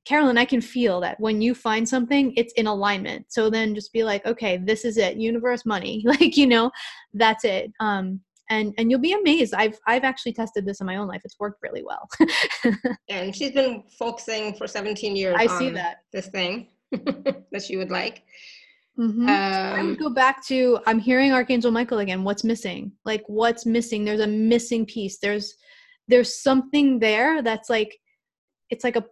Carolyn, 0.06 0.38
I 0.38 0.46
can 0.46 0.62
feel 0.62 1.02
that 1.02 1.20
when 1.20 1.42
you 1.42 1.54
find 1.54 1.88
something, 1.88 2.34
it's 2.38 2.54
in 2.54 2.66
alignment. 2.66 3.26
So 3.28 3.50
then 3.50 3.76
just 3.76 3.92
be 3.92 4.06
like, 4.06 4.26
okay, 4.26 4.56
this 4.56 4.86
is 4.86 4.98
it, 4.98 5.18
universe, 5.18 5.66
money. 5.66 6.04
Like, 6.06 6.38
you 6.38 6.48
know, 6.48 6.72
that's 7.14 7.44
it. 7.44 7.74
Um, 7.82 8.22
and 8.50 8.74
and 8.78 8.90
you'll 8.90 9.00
be 9.00 9.14
amazed 9.14 9.54
i've 9.54 9.78
i've 9.88 10.04
actually 10.04 10.34
tested 10.34 10.66
this 10.66 10.80
in 10.80 10.86
my 10.86 10.98
own 10.98 11.08
life 11.08 11.22
it's 11.24 11.40
worked 11.40 11.62
really 11.62 11.84
well 11.84 12.08
and 13.10 13.36
she's 13.36 13.52
been 13.52 13.84
focusing 13.98 14.54
for 14.56 14.68
17 14.68 15.16
years 15.16 15.36
i 15.38 15.48
see 15.60 15.70
that 15.70 15.98
this 16.12 16.28
thing 16.28 16.68
that 16.92 17.64
she 17.66 17.78
would 17.78 17.92
like 17.92 18.24
mm-hmm. 19.00 19.22
um, 19.22 19.30
I 19.30 19.84
would 19.84 20.00
go 20.00 20.10
back 20.10 20.46
to 20.48 20.80
I'm 20.88 21.00
hearing 21.00 21.32
Archangel 21.32 21.72
Michael 21.72 22.00
again. 22.00 22.24
What's 22.24 22.44
missing? 22.44 22.92
Like 23.06 23.24
what's 23.28 23.64
missing? 23.64 24.04
There's 24.04 24.20
a 24.20 24.28
missing 24.28 24.88
piece. 24.88 25.20
There's 25.20 25.54
there's 26.08 26.42
something 26.42 26.98
there 26.98 27.44
that's 27.44 27.70
like 27.70 27.96
it's 28.72 28.84
like 28.84 28.96
a 28.96 29.06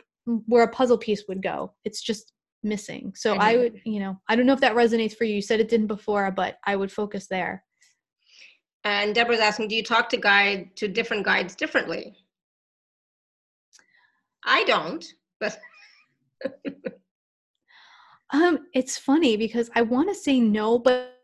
where 0.48 0.64
a 0.64 0.72
puzzle 0.72 0.98
piece 0.98 1.26
would 1.28 1.42
go. 1.42 1.74
It's 1.86 2.02
just 2.02 2.34
missing. 2.64 3.14
So 3.16 3.36
I, 3.36 3.54
I 3.54 3.58
would, 3.58 3.82
you 3.86 4.00
know, 4.00 4.20
I 4.28 4.36
don't 4.36 4.46
know 4.46 4.54
if 4.54 4.60
that 4.62 4.76
resonates 4.76 5.16
for 5.16 5.24
you. 5.24 5.36
You 5.36 5.42
said 5.42 5.60
it 5.60 5.70
didn't 5.70 5.88
before, 5.88 6.32
but 6.32 6.58
I 6.66 6.76
would 6.76 6.92
focus 6.92 7.28
there. 7.28 7.64
And 8.88 9.14
Deborah's 9.14 9.42
asking, 9.42 9.68
do 9.68 9.76
you 9.76 9.84
talk 9.84 10.08
to 10.10 10.18
guide 10.18 10.74
to 10.78 10.88
different 10.88 11.26
guides 11.26 11.56
differently? 11.56 12.16
I 14.46 14.64
don't, 14.64 15.06
but 15.42 15.60
um, 18.34 18.60
it's 18.74 18.98
funny 18.98 19.36
because 19.36 19.70
I 19.76 19.82
want 19.82 20.08
to 20.08 20.16
say 20.16 20.40
no, 20.40 20.80
but 20.80 21.16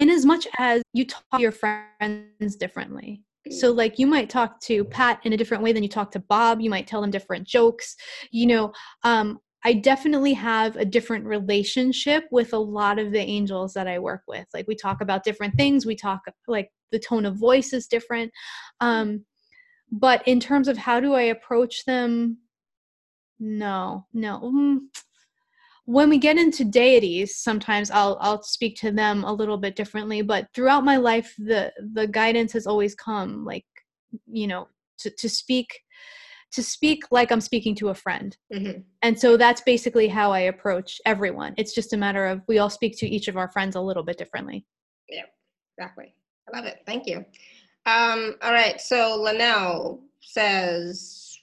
in 0.00 0.10
as 0.10 0.26
much 0.26 0.48
as 0.58 0.82
you 0.92 1.06
talk 1.06 1.22
to 1.36 1.40
your 1.40 1.52
friends 1.52 2.56
differently. 2.56 3.22
So 3.50 3.70
like 3.70 4.00
you 4.00 4.08
might 4.08 4.28
talk 4.28 4.58
to 4.62 4.84
Pat 4.84 5.20
in 5.22 5.32
a 5.32 5.36
different 5.36 5.62
way 5.62 5.72
than 5.72 5.84
you 5.84 5.88
talk 5.88 6.10
to 6.12 6.18
Bob. 6.18 6.60
You 6.60 6.70
might 6.70 6.88
tell 6.88 7.00
them 7.02 7.12
different 7.12 7.46
jokes. 7.46 7.94
You 8.32 8.46
know, 8.46 8.72
um, 9.04 9.38
I 9.64 9.72
definitely 9.72 10.34
have 10.34 10.76
a 10.76 10.84
different 10.84 11.24
relationship 11.24 12.24
with 12.30 12.52
a 12.52 12.58
lot 12.58 12.98
of 12.98 13.12
the 13.12 13.20
angels 13.20 13.72
that 13.74 13.88
I 13.88 13.98
work 13.98 14.22
with. 14.28 14.46
Like 14.52 14.66
we 14.68 14.74
talk 14.74 15.00
about 15.00 15.24
different 15.24 15.54
things. 15.54 15.86
We 15.86 15.96
talk 15.96 16.20
like 16.46 16.70
the 16.92 16.98
tone 16.98 17.24
of 17.24 17.36
voice 17.36 17.72
is 17.72 17.86
different. 17.86 18.30
Um, 18.80 19.24
but 19.90 20.26
in 20.28 20.38
terms 20.38 20.68
of 20.68 20.76
how 20.76 21.00
do 21.00 21.14
I 21.14 21.22
approach 21.22 21.84
them, 21.86 22.38
no, 23.40 24.06
no. 24.12 24.40
Mm. 24.44 24.78
When 25.86 26.08
we 26.08 26.18
get 26.18 26.38
into 26.38 26.64
deities, 26.64 27.36
sometimes 27.36 27.90
I'll 27.90 28.16
I'll 28.20 28.42
speak 28.42 28.76
to 28.80 28.90
them 28.90 29.24
a 29.24 29.32
little 29.32 29.58
bit 29.58 29.76
differently. 29.76 30.22
But 30.22 30.48
throughout 30.54 30.84
my 30.84 30.96
life, 30.96 31.34
the 31.38 31.72
the 31.92 32.06
guidance 32.06 32.52
has 32.52 32.66
always 32.66 32.94
come 32.94 33.44
like 33.44 33.66
you 34.26 34.46
know 34.46 34.68
to 34.98 35.10
to 35.10 35.28
speak 35.28 35.80
to 36.54 36.62
speak 36.62 37.04
like 37.10 37.32
I'm 37.32 37.40
speaking 37.40 37.74
to 37.76 37.88
a 37.88 37.94
friend. 37.94 38.36
Mm-hmm. 38.52 38.80
And 39.02 39.18
so 39.18 39.36
that's 39.36 39.60
basically 39.60 40.08
how 40.08 40.32
I 40.32 40.40
approach 40.40 41.00
everyone. 41.04 41.54
It's 41.56 41.74
just 41.74 41.92
a 41.92 41.96
matter 41.96 42.26
of 42.26 42.42
we 42.48 42.58
all 42.58 42.70
speak 42.70 42.96
to 42.98 43.08
each 43.08 43.28
of 43.28 43.36
our 43.36 43.48
friends 43.48 43.76
a 43.76 43.80
little 43.80 44.02
bit 44.02 44.18
differently. 44.18 44.64
Yeah, 45.08 45.24
exactly. 45.76 46.14
I 46.48 46.56
love 46.56 46.66
it. 46.66 46.78
Thank 46.86 47.06
you. 47.06 47.24
Um, 47.86 48.36
all 48.42 48.52
right. 48.52 48.80
So 48.80 49.20
Linnell 49.20 50.00
says, 50.20 51.38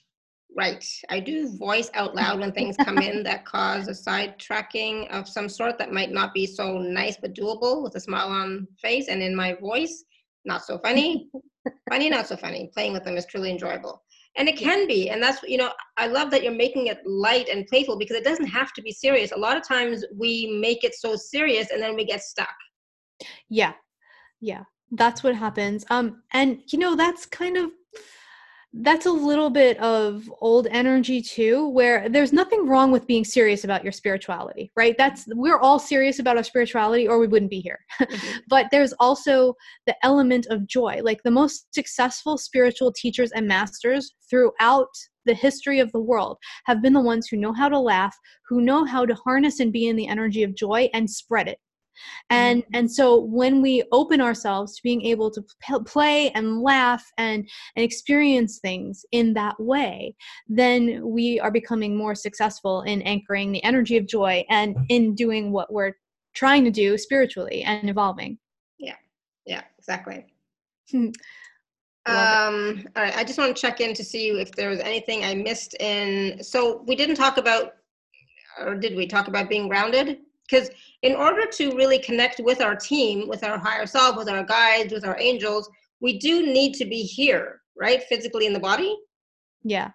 right, 0.56 0.84
I 1.10 1.20
do 1.20 1.56
voice 1.56 1.90
out 1.94 2.14
loud 2.14 2.40
when 2.40 2.52
things 2.52 2.76
come 2.76 2.98
in 2.98 3.22
that 3.24 3.44
cause 3.44 3.88
a 3.88 3.92
sidetracking 3.92 5.10
of 5.10 5.28
some 5.28 5.48
sort 5.48 5.78
that 5.78 5.92
might 5.92 6.10
not 6.10 6.34
be 6.34 6.46
so 6.46 6.78
nice 6.78 7.16
but 7.20 7.34
doable 7.34 7.82
with 7.82 7.94
a 7.96 8.00
smile 8.00 8.28
on 8.28 8.66
face 8.80 9.08
and 9.08 9.22
in 9.22 9.36
my 9.36 9.54
voice. 9.54 10.04
Not 10.44 10.64
so 10.64 10.78
funny. 10.78 11.28
funny, 11.90 12.10
not 12.10 12.26
so 12.26 12.36
funny. 12.36 12.70
Playing 12.72 12.92
with 12.92 13.04
them 13.04 13.16
is 13.16 13.26
truly 13.26 13.50
enjoyable. 13.50 14.02
And 14.36 14.48
it 14.48 14.56
can 14.56 14.86
be 14.86 15.10
and 15.10 15.22
that's 15.22 15.42
you 15.42 15.58
know 15.58 15.70
i 15.98 16.06
love 16.06 16.30
that 16.30 16.42
you're 16.42 16.52
making 16.52 16.86
it 16.86 16.98
light 17.04 17.48
and 17.48 17.66
playful 17.66 17.98
because 17.98 18.16
it 18.16 18.24
doesn't 18.24 18.46
have 18.46 18.72
to 18.72 18.82
be 18.82 18.92
serious. 18.92 19.32
A 19.32 19.38
lot 19.38 19.56
of 19.56 19.66
times 19.66 20.04
we 20.16 20.58
make 20.60 20.84
it 20.84 20.94
so 20.94 21.16
serious 21.16 21.70
and 21.70 21.82
then 21.82 21.94
we 21.94 22.04
get 22.04 22.22
stuck. 22.22 22.54
Yeah. 23.48 23.72
Yeah. 24.40 24.64
That's 24.90 25.22
what 25.22 25.34
happens. 25.34 25.84
Um 25.90 26.22
and 26.32 26.60
you 26.72 26.78
know 26.78 26.96
that's 26.96 27.26
kind 27.26 27.56
of 27.56 27.70
that's 28.74 29.04
a 29.04 29.10
little 29.12 29.50
bit 29.50 29.78
of 29.78 30.32
old 30.40 30.66
energy 30.70 31.20
too 31.20 31.68
where 31.68 32.08
there's 32.08 32.32
nothing 32.32 32.66
wrong 32.66 32.90
with 32.90 33.06
being 33.06 33.24
serious 33.24 33.64
about 33.64 33.82
your 33.82 33.92
spirituality 33.92 34.70
right? 34.76 34.96
That's 34.96 35.24
we're 35.34 35.58
all 35.58 35.78
serious 35.78 36.18
about 36.18 36.36
our 36.36 36.42
spirituality 36.42 37.06
or 37.06 37.18
we 37.18 37.26
wouldn't 37.26 37.50
be 37.50 37.60
here. 37.60 37.78
Mm-hmm. 38.02 38.38
but 38.48 38.66
there's 38.70 38.92
also 38.94 39.54
the 39.86 39.94
element 40.04 40.46
of 40.50 40.66
joy 40.66 41.00
like 41.02 41.22
the 41.22 41.30
most 41.30 41.72
successful 41.72 42.36
spiritual 42.36 42.92
teachers 42.92 43.30
and 43.32 43.46
masters 43.46 44.12
throughout 44.28 44.88
the 45.24 45.34
history 45.34 45.78
of 45.78 45.90
the 45.92 46.00
world 46.00 46.36
have 46.66 46.82
been 46.82 46.92
the 46.92 47.00
ones 47.00 47.28
who 47.28 47.36
know 47.36 47.52
how 47.52 47.68
to 47.68 47.78
laugh 47.78 48.14
who 48.48 48.60
know 48.60 48.84
how 48.84 49.06
to 49.06 49.14
harness 49.14 49.60
and 49.60 49.72
be 49.72 49.86
in 49.86 49.96
the 49.96 50.08
energy 50.08 50.42
of 50.42 50.54
joy 50.54 50.90
and 50.92 51.08
spread 51.08 51.48
it 51.48 51.58
and 52.30 52.62
mm-hmm. 52.62 52.74
and 52.74 52.90
so 52.90 53.20
when 53.20 53.62
we 53.62 53.82
open 53.92 54.20
ourselves 54.20 54.76
to 54.76 54.82
being 54.82 55.02
able 55.02 55.30
to 55.30 55.42
p- 55.60 55.84
play 55.84 56.30
and 56.30 56.60
laugh 56.60 57.04
and 57.18 57.48
and 57.76 57.84
experience 57.84 58.58
things 58.58 59.04
in 59.12 59.34
that 59.34 59.58
way 59.58 60.14
then 60.48 61.00
we 61.04 61.40
are 61.40 61.50
becoming 61.50 61.96
more 61.96 62.14
successful 62.14 62.82
in 62.82 63.02
anchoring 63.02 63.52
the 63.52 63.62
energy 63.64 63.96
of 63.96 64.06
joy 64.06 64.44
and 64.48 64.76
in 64.88 65.14
doing 65.14 65.52
what 65.52 65.72
we're 65.72 65.92
trying 66.34 66.64
to 66.64 66.70
do 66.70 66.96
spiritually 66.96 67.62
and 67.62 67.88
evolving. 67.88 68.38
Yeah. 68.78 68.96
Yeah 69.46 69.62
exactly. 69.78 70.26
Um 72.04 72.84
all 72.96 73.02
right 73.04 73.16
i 73.16 73.22
just 73.22 73.38
want 73.38 73.54
to 73.54 73.62
check 73.62 73.80
in 73.80 73.94
to 73.94 74.02
see 74.02 74.30
if 74.30 74.50
there 74.56 74.68
was 74.68 74.80
anything 74.80 75.24
i 75.24 75.36
missed 75.36 75.76
in 75.78 76.42
so 76.42 76.82
we 76.84 76.96
didn't 76.96 77.14
talk 77.14 77.36
about 77.36 77.74
or 78.58 78.74
did 78.74 78.96
we 78.96 79.06
talk 79.06 79.28
about 79.28 79.48
being 79.48 79.68
grounded 79.68 80.18
because 80.48 80.70
in 81.02 81.14
order 81.14 81.46
to 81.46 81.74
really 81.76 81.98
connect 81.98 82.40
with 82.40 82.60
our 82.60 82.76
team 82.76 83.28
with 83.28 83.44
our 83.44 83.58
higher 83.58 83.86
self 83.86 84.16
with 84.16 84.28
our 84.28 84.44
guides 84.44 84.92
with 84.92 85.04
our 85.04 85.18
angels 85.18 85.68
we 86.00 86.18
do 86.18 86.42
need 86.42 86.74
to 86.74 86.84
be 86.84 87.02
here 87.02 87.60
right 87.78 88.02
physically 88.04 88.46
in 88.46 88.52
the 88.52 88.60
body? 88.60 88.96
Yeah. 89.64 89.90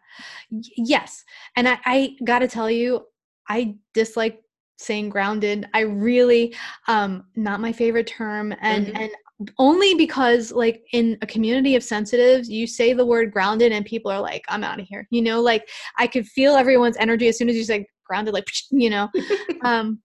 Yes. 0.49 1.23
And 1.55 1.67
i, 1.67 1.77
I 1.85 2.15
gotta 2.23 2.47
tell 2.47 2.71
you 2.71 3.05
i 3.49 3.75
dislike 3.93 4.41
saying 4.77 5.09
grounded. 5.09 5.67
I 5.73 5.81
really 5.81 6.55
um 6.87 7.25
not 7.35 7.59
my 7.59 7.73
favorite 7.73 8.07
term. 8.07 8.53
And 8.61 8.87
mm-hmm. 8.87 8.97
and 8.97 9.11
only 9.59 9.93
because 9.95 10.51
like 10.51 10.81
in 10.93 11.17
a 11.21 11.27
community 11.27 11.75
of 11.75 11.83
sensitives 11.83 12.49
you 12.49 12.65
say 12.65 12.93
the 12.93 13.05
word 13.05 13.31
grounded 13.31 13.71
and 13.71 13.85
people 13.85 14.11
are 14.11 14.21
like 14.21 14.43
i'm 14.49 14.63
out 14.63 14.79
of 14.79 14.87
here. 14.87 15.07
You 15.11 15.21
know 15.21 15.41
like 15.41 15.67
i 15.97 16.07
could 16.07 16.25
feel 16.27 16.55
everyone's 16.55 16.97
energy 16.97 17.27
as 17.27 17.37
soon 17.37 17.49
as 17.49 17.55
you 17.55 17.63
say 17.63 17.85
grounded 18.05 18.33
like 18.33 18.47
you 18.71 18.89
know? 18.89 19.09
Um 19.63 20.01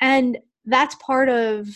and 0.00 0.38
that's 0.64 0.94
part 0.96 1.28
of 1.28 1.68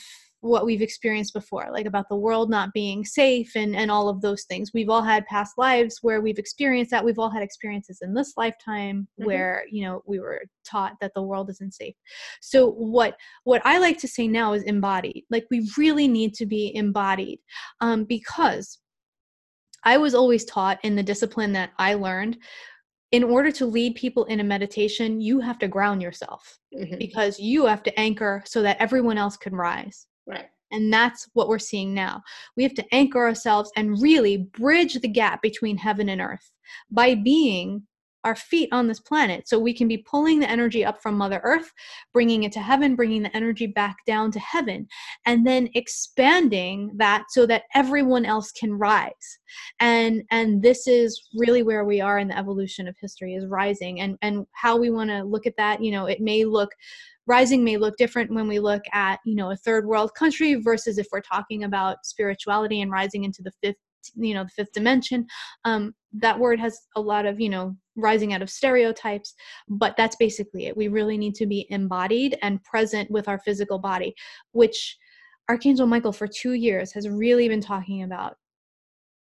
what 0.43 0.64
we've 0.64 0.81
experienced 0.81 1.35
before 1.35 1.68
like 1.71 1.85
about 1.85 2.09
the 2.09 2.16
world 2.16 2.49
not 2.49 2.73
being 2.73 3.05
safe 3.05 3.53
and 3.55 3.77
and 3.77 3.91
all 3.91 4.09
of 4.09 4.23
those 4.23 4.45
things. 4.45 4.71
We've 4.73 4.89
all 4.89 5.03
had 5.03 5.27
past 5.27 5.59
lives 5.59 5.99
where 6.01 6.21
we've 6.21 6.39
experienced 6.39 6.91
that. 6.93 7.05
We've 7.05 7.18
all 7.18 7.31
had 7.31 7.43
experiences 7.43 7.99
in 8.01 8.14
this 8.14 8.35
lifetime 8.37 9.07
mm-hmm. 9.18 9.27
where 9.27 9.64
you 9.71 9.85
know 9.85 10.03
we 10.07 10.18
were 10.18 10.43
taught 10.64 10.95
that 11.01 11.12
the 11.14 11.23
world 11.23 11.51
isn't 11.51 11.75
safe. 11.75 11.95
So 12.41 12.71
what 12.71 13.16
what 13.45 13.62
i 13.64 13.79
like 13.79 13.99
to 13.99 14.09
say 14.09 14.27
now 14.27 14.55
is 14.55 14.62
embodied. 14.62 15.25
Like 15.31 15.47
we 15.51 15.68
really 15.77 16.09
need 16.09 16.35
to 16.35 16.47
be 16.47 16.75
embodied 16.75 17.39
um, 17.81 18.05
because 18.05 18.79
i 19.85 19.97
was 19.97 20.14
always 20.14 20.45
taught 20.45 20.79
in 20.83 20.95
the 20.95 21.03
discipline 21.03 21.53
that 21.53 21.71
i 21.79 21.95
learned 21.95 22.37
in 23.12 23.24
order 23.24 23.50
to 23.50 23.66
lead 23.66 23.96
people 23.96 24.24
in 24.26 24.40
a 24.40 24.44
meditation, 24.44 25.20
you 25.20 25.40
have 25.40 25.58
to 25.58 25.68
ground 25.68 26.00
yourself 26.00 26.58
mm-hmm. 26.74 26.96
because 26.98 27.38
you 27.40 27.66
have 27.66 27.82
to 27.82 28.00
anchor 28.00 28.42
so 28.46 28.62
that 28.62 28.76
everyone 28.80 29.18
else 29.18 29.36
can 29.36 29.54
rise. 29.54 30.06
Right. 30.26 30.46
And 30.72 30.92
that's 30.92 31.28
what 31.32 31.48
we're 31.48 31.58
seeing 31.58 31.92
now. 31.92 32.22
We 32.56 32.62
have 32.62 32.74
to 32.74 32.94
anchor 32.94 33.18
ourselves 33.18 33.72
and 33.76 34.00
really 34.00 34.36
bridge 34.36 34.94
the 34.94 35.08
gap 35.08 35.42
between 35.42 35.76
heaven 35.76 36.08
and 36.08 36.20
earth 36.20 36.52
by 36.90 37.16
being 37.16 37.82
our 38.25 38.37
feet 38.37 38.68
on 38.73 38.87
this 38.87 39.01
planet. 39.01 39.49
So 39.49 39.59
we 39.59 39.75
can 39.75 39.89
be 39.89 39.99
pulling 39.99 40.41
the 40.41 40.51
energy 40.51 40.85
up 40.85 41.03
from 41.03 41.16
mother 41.16 41.41
earth 41.45 41.73
bringing 42.12 42.43
it 42.43 42.53
to 42.53 42.61
heaven 42.61 42.95
bringing 42.95 43.23
the 43.23 43.35
energy 43.37 43.66
back 43.66 43.97
down 44.07 44.31
to 44.33 44.41
heaven 44.41 44.87
and 45.27 45.47
then 45.47 45.68
expanding 45.75 46.91
that 46.97 47.25
so 47.31 47.47
that 47.47 47.64
everyone 47.75 48.25
else 48.25 48.53
can 48.53 48.73
rise. 48.73 49.39
And 49.81 50.23
and 50.31 50.62
this 50.62 50.87
is 50.87 51.29
really 51.35 51.62
where 51.62 51.85
we 51.85 52.01
are 52.01 52.18
in 52.18 52.29
the 52.29 52.39
evolution 52.39 52.87
of 52.89 52.97
history 53.01 53.35
is 53.35 53.47
rising. 53.47 54.01
And 54.01 54.16
and 54.23 54.47
how 54.53 54.77
we 54.77 54.91
want 54.91 55.11
to 55.11 55.23
look 55.23 55.47
at 55.47 55.57
that 55.57 55.83
you 55.83 55.93
know 55.93 56.07
it 56.07 56.21
may 56.21 56.45
look 56.45 56.71
rising 57.27 57.62
may 57.62 57.77
look 57.77 57.97
different 57.97 58.33
when 58.35 58.49
we 58.49 58.59
look 58.59 58.83
at 58.93 59.21
you 59.25 59.35
know 59.35 59.51
a 59.51 59.57
third 59.57 59.87
world 59.87 60.12
country 60.14 60.55
versus 60.55 60.99
if 60.99 61.07
we're 61.12 61.21
talking 61.21 61.64
about 61.64 62.05
spirituality 62.05 62.81
and 62.81 62.91
rising 62.91 63.25
into 63.25 63.43
the 63.43 63.53
fifth 63.62 63.77
you 64.14 64.35
know 64.35 64.45
the 64.45 64.51
fifth 64.51 64.73
dimension. 64.73 65.27
Um, 65.64 65.95
that 66.12 66.38
word 66.38 66.58
has 66.58 66.80
a 66.96 67.00
lot 67.00 67.26
of 67.26 67.40
you 67.40 67.48
know 67.48 67.76
rising 67.96 68.32
out 68.32 68.42
of 68.42 68.50
stereotypes 68.50 69.34
but 69.68 69.96
that's 69.96 70.16
basically 70.16 70.66
it. 70.66 70.76
We 70.76 70.88
really 70.88 71.18
need 71.18 71.34
to 71.36 71.46
be 71.46 71.66
embodied 71.70 72.38
and 72.42 72.62
present 72.64 73.11
with 73.11 73.28
our 73.28 73.38
physical 73.38 73.78
body 73.78 74.14
which 74.52 74.96
archangel 75.48 75.86
michael 75.86 76.12
for 76.12 76.26
two 76.26 76.52
years 76.52 76.92
has 76.92 77.08
really 77.08 77.48
been 77.48 77.61
talking 77.61 78.02
about. 78.02 78.36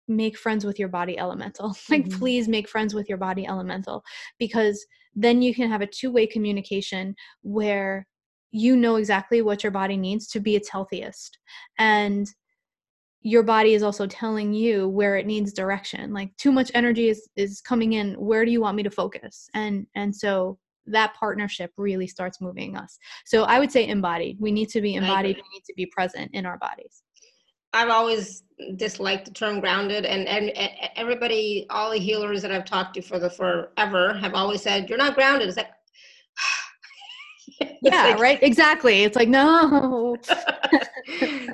Make 0.09 0.39
friends 0.39 0.65
with 0.65 0.79
your 0.79 0.89
body 0.89 1.19
elemental. 1.19 1.77
Like 1.91 2.05
mm-hmm. 2.05 2.19
please 2.19 2.49
make 2.49 2.69
friends 2.69 2.95
with 2.95 3.09
your 3.09 3.19
body 3.19 3.47
elemental 3.47 4.05
because 4.39 4.85
then 5.15 5.43
you 5.43 5.55
can 5.55 5.71
have 5.71 5.81
a 5.81 5.87
two-way 5.87 6.27
communication 6.27 7.15
where 7.43 8.07
you 8.53 8.77
know 8.77 8.97
exactly 8.97 9.43
what 9.43 9.63
your 9.63 9.73
body 9.73 9.97
needs 9.97 10.27
to 10.29 10.41
be 10.41 10.55
its 10.55 10.69
healthiest. 10.69 11.39
And 11.79 12.27
your 13.27 13.43
body 13.43 13.75
is 13.75 13.83
also 13.83 14.07
telling 14.07 14.55
you 14.55 14.89
where 14.89 15.17
it 15.17 15.27
needs 15.27 15.53
direction. 15.53 16.13
Like 16.13 16.35
too 16.37 16.53
much 16.53 16.71
energy 16.75 17.09
is 17.09 17.29
is 17.35 17.61
coming 17.61 17.95
in. 17.95 18.15
Where 18.15 18.45
do 18.45 18.53
you 18.53 18.61
want 18.61 18.77
me 18.77 18.85
to 18.85 18.91
focus? 18.91 19.49
And 19.53 19.85
and 19.97 20.15
so 20.15 20.59
that 20.87 21.13
partnership 21.19 21.73
really 21.77 22.07
starts 22.07 22.41
moving 22.41 22.77
us. 22.77 22.97
So 23.25 23.43
i 23.43 23.59
would 23.59 23.73
say 23.73 23.89
embodied. 23.89 24.37
We 24.39 24.53
need 24.53 24.69
to 24.69 24.81
be 24.81 24.95
embodied. 24.95 25.37
We 25.37 25.59
need 25.59 25.65
to 25.65 25.75
be 25.77 25.87
present 25.87 26.31
in 26.35 26.47
our 26.47 26.57
bodies. 26.59 27.03
I've 27.73 27.91
always 27.91 28.45
disliked 28.77 29.25
the 29.25 29.33
term 29.33 29.59
grounded 29.59 30.07
and, 30.07 30.29
and, 30.29 30.51
and 30.51 30.71
everybody 30.95 31.67
all 31.69 31.91
the 31.91 31.99
healers 31.99 32.41
that 32.41 32.51
i've 32.51 32.65
talked 32.65 32.95
to 32.95 33.03
for 33.03 33.19
the 33.19 33.29
forever 33.29 34.15
have 34.15 34.33
always 34.33 34.63
said 34.63 34.89
you're 34.89 34.97
not 34.97 35.17
grounded. 35.17 35.49
It's 35.49 35.57
like 35.57 35.73
yeah 37.83 38.05
like, 38.05 38.19
right 38.19 38.43
exactly 38.43 39.05
it's 39.05 39.17
like 39.17 39.29
no. 39.29 40.17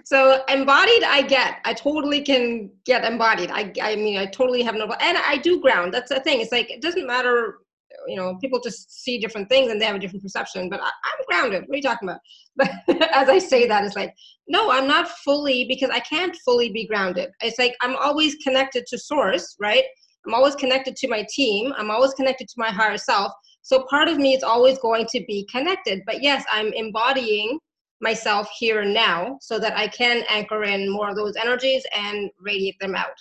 So 0.04 0.42
embodied 0.48 1.04
i 1.04 1.22
get 1.22 1.58
i 1.64 1.74
totally 1.74 2.22
can 2.22 2.70
get 2.84 3.04
embodied 3.04 3.50
i 3.50 3.72
i 3.82 3.96
mean 3.96 4.16
i 4.18 4.26
totally 4.26 4.62
have 4.62 4.74
no 4.74 4.84
and 4.84 5.18
i 5.18 5.36
do 5.36 5.60
ground 5.60 5.92
that's 5.92 6.08
the 6.10 6.20
thing 6.20 6.40
it's 6.40 6.52
like 6.52 6.70
it 6.70 6.80
doesn't 6.80 7.06
matter 7.06 7.58
you 8.06 8.16
know 8.16 8.36
people 8.40 8.60
just 8.60 9.02
see 9.04 9.18
different 9.18 9.48
things 9.48 9.70
and 9.70 9.80
they 9.80 9.84
have 9.84 9.96
a 9.96 9.98
different 9.98 10.22
perception 10.22 10.68
but 10.68 10.80
I, 10.80 10.86
am 10.86 11.24
grounded 11.28 11.64
what 11.66 11.74
are 11.74 11.76
you 11.76 11.82
talking 11.82 12.08
about? 12.08 12.20
But 12.56 12.70
as 13.12 13.28
i 13.28 13.38
say 13.38 13.66
that 13.68 13.84
it's 13.84 13.96
like 13.96 14.14
no 14.48 14.70
i'm 14.70 14.88
not 14.88 15.08
fully 15.08 15.66
because 15.66 15.90
i 15.90 16.00
can't 16.00 16.36
fully 16.44 16.72
be 16.72 16.86
grounded 16.86 17.30
it's 17.42 17.58
like 17.58 17.74
i'm 17.82 17.96
always 17.96 18.34
connected 18.36 18.86
to 18.86 18.98
source 18.98 19.56
right? 19.60 19.84
I'm 20.26 20.34
always 20.34 20.54
connected 20.54 20.94
to 20.96 21.08
my 21.08 21.26
team 21.30 21.72
i'm 21.76 21.90
always 21.90 22.14
connected 22.14 22.48
to 22.48 22.54
my 22.56 22.70
higher 22.70 22.96
self 22.96 23.32
so 23.62 23.84
part 23.88 24.08
of 24.08 24.18
me 24.18 24.34
is 24.34 24.42
always 24.42 24.78
going 24.78 25.06
to 25.06 25.22
be 25.26 25.46
connected 25.50 26.02
but 26.06 26.22
yes 26.22 26.44
i'm 26.52 26.72
embodying 26.74 27.58
myself 28.02 28.50
here 28.58 28.80
and 28.80 28.92
now 28.92 29.38
so 29.40 29.58
that 29.58 29.76
I 29.76 29.86
can 29.86 30.24
anchor 30.28 30.64
in 30.64 30.90
more 30.90 31.08
of 31.08 31.16
those 31.16 31.36
energies 31.36 31.84
and 31.96 32.28
radiate 32.40 32.78
them 32.80 32.94
out. 32.94 33.14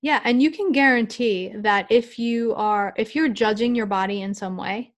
Yeah, 0.00 0.20
and 0.24 0.40
you 0.40 0.50
can 0.50 0.72
guarantee 0.72 1.52
that 1.56 1.86
if 1.90 2.18
you 2.18 2.54
are 2.54 2.94
if 2.96 3.14
you're 3.14 3.28
judging 3.28 3.74
your 3.74 3.86
body 3.86 4.22
in 4.22 4.32
some 4.32 4.56
way, 4.56 4.94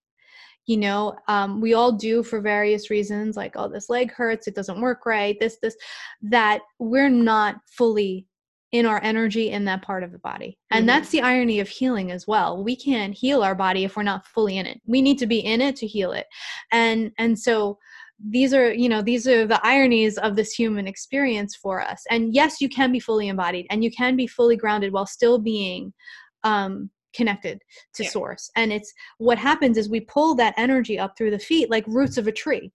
you 0.67 0.77
know, 0.77 1.17
um, 1.29 1.61
we 1.63 1.73
all 1.73 1.93
do 1.93 2.23
for 2.23 2.41
various 2.41 2.91
reasons, 2.91 3.37
like 3.37 3.53
oh, 3.57 3.69
this 3.69 3.89
leg 3.89 4.13
hurts, 4.13 4.47
it 4.47 4.55
doesn't 4.55 4.81
work 4.81 5.07
right, 5.07 5.39
this 5.41 5.57
this 5.63 5.77
that 6.23 6.61
we're 6.79 7.09
not 7.09 7.57
fully 7.67 8.27
in 8.73 8.85
our 8.85 9.03
energy 9.03 9.51
in 9.51 9.65
that 9.65 9.83
part 9.83 10.03
of 10.03 10.13
the 10.13 10.19
body. 10.19 10.59
And 10.71 10.81
mm-hmm. 10.81 10.87
that's 10.89 11.09
the 11.11 11.23
irony 11.23 11.61
of 11.61 11.69
healing 11.69 12.11
as 12.11 12.27
well. 12.27 12.63
We 12.63 12.77
can't 12.77 13.15
heal 13.15 13.43
our 13.43 13.55
body 13.55 13.85
if 13.85 13.97
we're 13.97 14.03
not 14.03 14.27
fully 14.27 14.59
in 14.59 14.67
it. 14.67 14.81
We 14.87 15.01
need 15.01 15.19
to 15.19 15.27
be 15.27 15.39
in 15.39 15.61
it 15.61 15.77
to 15.77 15.87
heal 15.87 16.13
it. 16.13 16.27
And 16.71 17.11
and 17.19 17.39
so 17.39 17.79
these 18.31 18.53
are 18.53 18.73
you 18.73 18.89
know 18.89 19.01
these 19.01 19.29
are 19.29 19.47
the 19.47 19.65
ironies 19.65 20.19
of 20.19 20.35
this 20.35 20.53
human 20.53 20.89
experience 20.89 21.55
for 21.55 21.81
us 21.81 22.03
and 22.11 22.35
yes 22.35 22.61
you 22.61 22.69
can 22.69 22.91
be 22.91 22.99
fully 22.99 23.29
embodied 23.29 23.65
and 23.71 23.85
you 23.85 23.93
can 23.93 24.17
be 24.17 24.27
fully 24.27 24.57
grounded 24.57 24.93
while 24.93 25.07
still 25.07 25.39
being 25.39 25.93
um 26.43 26.91
connected 27.15 27.61
to 27.95 28.03
yeah. 28.03 28.11
source 28.11 28.51
and 28.57 28.73
it's 28.73 28.93
what 29.19 29.39
happens 29.39 29.79
is 29.79 29.89
we 29.89 30.01
pull 30.01 30.35
that 30.35 30.53
energy 30.57 30.99
up 30.99 31.17
through 31.17 31.31
the 31.31 31.39
feet 31.39 31.71
like 31.71 31.85
roots 31.87 32.19
of 32.19 32.27
a 32.27 32.33
tree. 32.33 32.73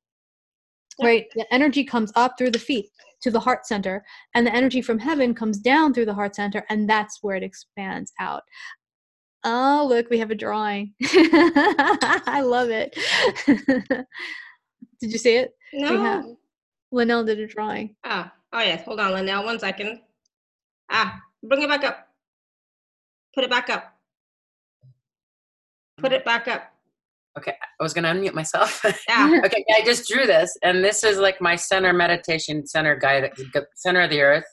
Right 1.01 1.25
the 1.35 1.45
energy 1.53 1.83
comes 1.83 2.11
up 2.15 2.37
through 2.37 2.51
the 2.51 2.59
feet 2.59 2.87
to 3.21 3.31
the 3.31 3.39
heart 3.39 3.65
center 3.65 4.03
and 4.35 4.45
the 4.45 4.53
energy 4.53 4.81
from 4.81 4.99
heaven 4.99 5.33
comes 5.33 5.57
down 5.57 5.93
through 5.93 6.05
the 6.05 6.13
heart 6.13 6.35
center 6.35 6.65
and 6.69 6.89
that's 6.89 7.19
where 7.21 7.35
it 7.35 7.43
expands 7.43 8.11
out 8.19 8.43
Oh, 9.45 9.85
look, 9.89 10.09
we 10.09 10.19
have 10.19 10.31
a 10.31 10.35
drawing. 10.35 10.93
I 11.03 12.41
love 12.45 12.69
it. 12.69 12.97
did 13.45 15.11
you 15.11 15.17
see 15.17 15.35
it? 15.35 15.53
No. 15.73 16.37
Linnell 16.91 17.25
did 17.25 17.39
a 17.39 17.47
drawing. 17.47 17.95
Ah, 18.05 18.31
oh 18.53 18.61
yes. 18.61 18.85
Hold 18.85 18.99
on, 19.01 19.11
Linnell. 19.11 19.43
One 19.43 19.59
second. 19.59 19.99
Ah, 20.89 21.19
bring 21.43 21.61
it 21.63 21.69
back 21.69 21.83
up. 21.83 22.07
Put 23.35 23.43
it 23.43 23.49
back 23.49 23.69
up. 23.69 23.97
Put 25.97 26.13
it 26.13 26.23
back 26.23 26.47
up. 26.47 26.72
Okay, 27.37 27.51
I 27.79 27.83
was 27.83 27.93
gonna 27.93 28.13
unmute 28.13 28.33
myself. 28.33 28.83
Yeah. 29.09 29.41
okay, 29.45 29.65
I 29.75 29.83
just 29.83 30.07
drew 30.07 30.25
this, 30.27 30.55
and 30.63 30.83
this 30.83 31.03
is 31.03 31.17
like 31.17 31.41
my 31.41 31.55
center 31.55 31.91
meditation 31.93 32.65
center 32.67 32.95
guide, 32.95 33.31
center 33.75 34.01
of 34.01 34.09
the 34.09 34.21
earth, 34.21 34.45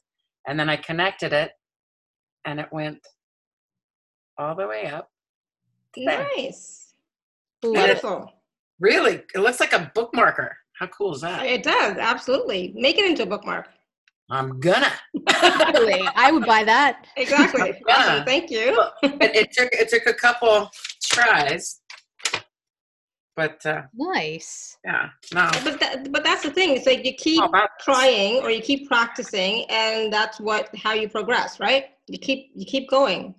and 0.47 0.59
then 0.59 0.69
I 0.71 0.77
connected 0.77 1.33
it, 1.33 1.53
and 2.47 2.59
it 2.61 2.69
went 2.73 2.99
all 4.39 4.55
the 4.55 4.67
way 4.67 4.87
up. 4.87 5.11
there. 5.97 6.27
Nice. 6.37 6.95
it- 7.63 7.73
Beautiful. 7.75 8.33
Really, 8.79 9.23
it 9.35 9.39
looks 9.41 9.61
like 9.61 9.75
a 9.75 9.93
bookmarker. 9.95 10.49
How 10.79 10.87
cool 10.87 11.15
is 11.15 11.21
that? 11.21 11.45
It 11.45 11.63
does, 11.63 11.99
absolutely. 11.99 12.73
Make 12.75 12.97
it 12.97 13.05
into 13.05 13.25
a 13.25 13.27
bookmark. 13.27 13.69
I'm 14.31 14.59
gonna. 14.61 14.91
Really, 15.75 16.01
I 16.17 16.31
would 16.33 16.47
buy 16.47 16.65
that. 16.65 17.07
Exactly. 17.19 17.75
Yeah. 17.87 17.95
Awesome. 17.95 18.25
Thank 18.25 18.51
you. 18.51 18.81
it, 19.03 19.37
it 19.37 19.53
took 19.53 19.69
it 19.73 19.89
took 19.91 20.07
a 20.07 20.15
couple 20.15 20.71
tries, 21.05 21.80
but 23.37 23.65
uh, 23.67 23.83
Nice. 23.95 24.77
yeah, 24.85 25.09
no. 25.33 25.51
But 25.65 25.81
that, 25.81 26.13
but 26.13 26.25
that's 26.25 26.43
the 26.43 26.51
thing. 26.51 26.77
It's 26.77 26.87
like 26.87 27.05
you 27.05 27.15
keep 27.15 27.43
Oh, 27.43 27.67
trying 27.81 28.43
or 28.43 28.51
you 28.51 28.61
keep 28.61 28.89
practicing, 28.89 29.65
and 29.71 30.13
that's 30.13 30.41
what 30.41 30.69
how 30.77 30.93
you 30.93 31.09
progress, 31.09 31.61
right? 31.61 31.87
You 32.09 32.19
keep 32.19 32.51
you 32.55 32.67
keep 32.67 32.89
going. 32.91 33.35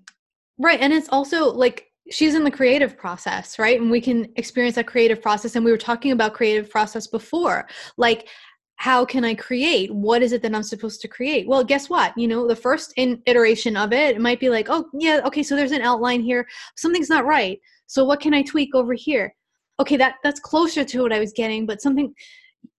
Right. 0.57 0.79
And 0.79 0.93
it's 0.93 1.09
also 1.09 1.45
like 1.51 1.87
she's 2.11 2.35
in 2.35 2.43
the 2.43 2.51
creative 2.51 2.97
process, 2.97 3.57
right? 3.57 3.79
And 3.79 3.89
we 3.89 4.01
can 4.01 4.27
experience 4.35 4.75
that 4.75 4.87
creative 4.87 5.21
process. 5.21 5.55
And 5.55 5.65
we 5.65 5.71
were 5.71 5.77
talking 5.77 6.11
about 6.11 6.33
creative 6.33 6.69
process 6.69 7.07
before. 7.07 7.67
Like, 7.97 8.27
how 8.75 9.05
can 9.05 9.23
I 9.23 9.33
create? 9.35 9.93
What 9.93 10.21
is 10.23 10.33
it 10.33 10.41
that 10.41 10.53
I'm 10.53 10.63
supposed 10.63 11.01
to 11.01 11.07
create? 11.07 11.47
Well, 11.47 11.63
guess 11.63 11.89
what? 11.89 12.17
You 12.17 12.27
know, 12.27 12.47
the 12.47 12.55
first 12.55 12.93
in- 12.97 13.21
iteration 13.27 13.77
of 13.77 13.93
it, 13.93 14.15
it 14.15 14.21
might 14.21 14.39
be 14.39 14.49
like, 14.49 14.67
oh, 14.69 14.85
yeah, 14.93 15.21
okay, 15.25 15.43
so 15.43 15.55
there's 15.55 15.71
an 15.71 15.81
outline 15.83 16.21
here. 16.21 16.47
Something's 16.75 17.09
not 17.09 17.25
right. 17.25 17.59
So 17.87 18.03
what 18.03 18.19
can 18.19 18.33
I 18.33 18.41
tweak 18.41 18.73
over 18.73 18.93
here? 18.93 19.33
Okay, 19.81 19.97
that 19.97 20.15
that's 20.23 20.39
closer 20.39 20.83
to 20.83 21.01
what 21.01 21.11
I 21.11 21.19
was 21.19 21.33
getting, 21.33 21.65
but 21.65 21.81
something 21.81 22.13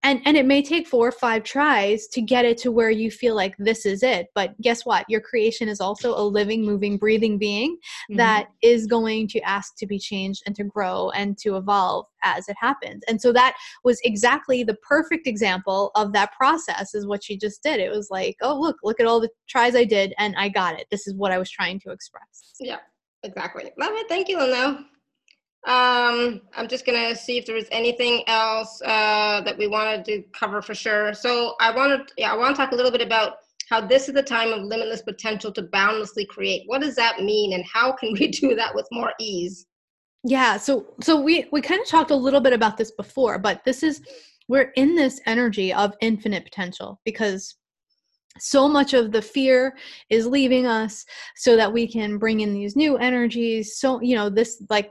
and 0.05 0.21
and 0.25 0.37
it 0.37 0.47
may 0.47 0.63
take 0.63 0.87
four 0.87 1.09
or 1.09 1.13
five 1.13 1.43
tries 1.43 2.07
to 2.09 2.21
get 2.21 2.45
it 2.45 2.59
to 2.59 2.71
where 2.71 2.91
you 2.91 3.11
feel 3.11 3.35
like 3.35 3.55
this 3.59 3.85
is 3.87 4.03
it 4.03 4.29
but 4.35 4.59
guess 4.61 4.85
what 4.85 5.05
your 5.09 5.21
creation 5.21 5.69
is 5.69 5.81
also 5.81 6.17
a 6.17 6.23
living 6.23 6.65
moving 6.65 6.97
breathing 6.97 7.39
being 7.39 7.77
Mm-hmm. 8.11 8.17
that 8.17 8.49
is 8.63 8.87
going 8.87 9.29
to 9.29 9.41
ask 9.41 9.75
to 9.79 9.87
be 9.87 9.99
changed 9.99 10.43
and 10.47 10.55
to 10.57 10.65
grow 10.65 11.11
and 11.11 11.39
to 11.39 11.57
evolve 11.57 12.07
as 12.23 12.49
it 12.49 12.57
happens 12.61 13.03
and 13.09 13.21
so 13.21 13.33
that 13.33 13.57
was 13.85 14.01
exactly 14.05 14.63
the 14.63 14.75
perfect 14.75 15.27
example 15.27 15.91
of 15.95 16.13
that 16.13 16.33
process 16.33 16.95
is 16.95 17.07
what 17.07 17.23
she 17.25 17.37
just 17.37 17.63
did 17.63 17.81
it 17.81 17.91
was 17.91 18.09
like 18.11 18.37
oh 18.43 18.59
look 18.59 18.77
look 18.83 19.01
at 19.01 19.07
all 19.07 19.21
the 19.21 19.31
tries 19.49 19.75
i 19.75 19.85
did 19.85 20.15
and 20.19 20.35
i 20.37 20.49
got 20.49 20.79
it 20.79 20.87
this 20.91 21.07
is 21.07 21.15
what 21.15 21.33
i 21.33 21.39
was 21.39 21.51
trying 21.51 21.79
to 21.81 21.91
express 21.91 22.55
Yeah, 22.61 22.79
exactly. 23.23 23.71
Love 23.79 23.93
it. 23.95 24.09
Thank 24.09 24.29
you, 24.29 24.39
Lino. 24.39 24.85
Um, 25.65 26.41
I'm 26.57 26.67
just 26.69 26.85
gonna 26.85 27.15
see 27.15 27.39
if 27.39 27.47
there 27.47 27.57
is 27.57 27.69
anything 27.71 28.25
else 28.27 28.83
uh, 28.83 29.41
that 29.43 29.57
we 29.57 29.69
wanted 29.69 30.05
to 30.07 30.23
cover 30.33 30.61
for 30.61 30.75
sure. 30.75 31.15
So 31.15 31.55
I 31.61 31.75
wanted, 31.75 32.11
yeah, 32.17 32.33
I 32.33 32.37
want 32.37 32.57
to 32.57 32.61
talk 32.61 32.73
a 32.73 32.75
little 32.75 32.91
bit 32.91 33.01
about 33.01 33.37
how 33.71 33.81
this 33.81 34.09
is 34.09 34.15
the 34.15 34.23
time 34.23 34.53
of 34.53 34.65
limitless 34.65 35.03
potential 35.03 35.53
to 35.53 35.63
boundlessly 35.63 36.27
create. 36.27 36.65
What 36.67 36.81
does 36.81 36.97
that 36.97 37.21
mean, 37.21 37.53
and 37.53 37.65
how 37.65 37.93
can 37.93 38.13
we 38.13 38.29
do 38.41 38.57
that 38.57 38.75
with 38.75 38.89
more 38.91 39.13
ease? 39.21 39.67
Yeah, 40.25 40.57
so 40.57 40.95
so 41.01 41.21
we 41.21 41.47
we 41.53 41.61
kind 41.61 41.81
of 41.81 41.87
talked 41.87 42.11
a 42.11 42.17
little 42.17 42.41
bit 42.41 42.53
about 42.53 42.77
this 42.77 42.91
before, 42.91 43.39
but 43.39 43.63
this 43.65 43.85
is 43.85 44.01
we're 44.49 44.73
in 44.77 44.97
this 44.97 45.21
energy 45.27 45.73
of 45.73 45.95
infinite 46.01 46.45
potential 46.45 47.01
because 47.05 47.57
so 48.39 48.69
much 48.69 48.95
of 48.95 49.13
the 49.13 49.23
fear 49.23 49.77
is 50.11 50.27
leaving 50.27 50.67
us 50.67 51.05
so 51.37 51.57
that 51.57 51.73
we 51.73 51.87
can 51.87 52.19
bring 52.19 52.41
in 52.41 52.53
these 52.53 52.77
new 52.77 52.97
energies. 52.97 53.79
So, 53.79 54.01
you 54.01 54.17
know, 54.17 54.29
this 54.31 54.63
like 54.71 54.91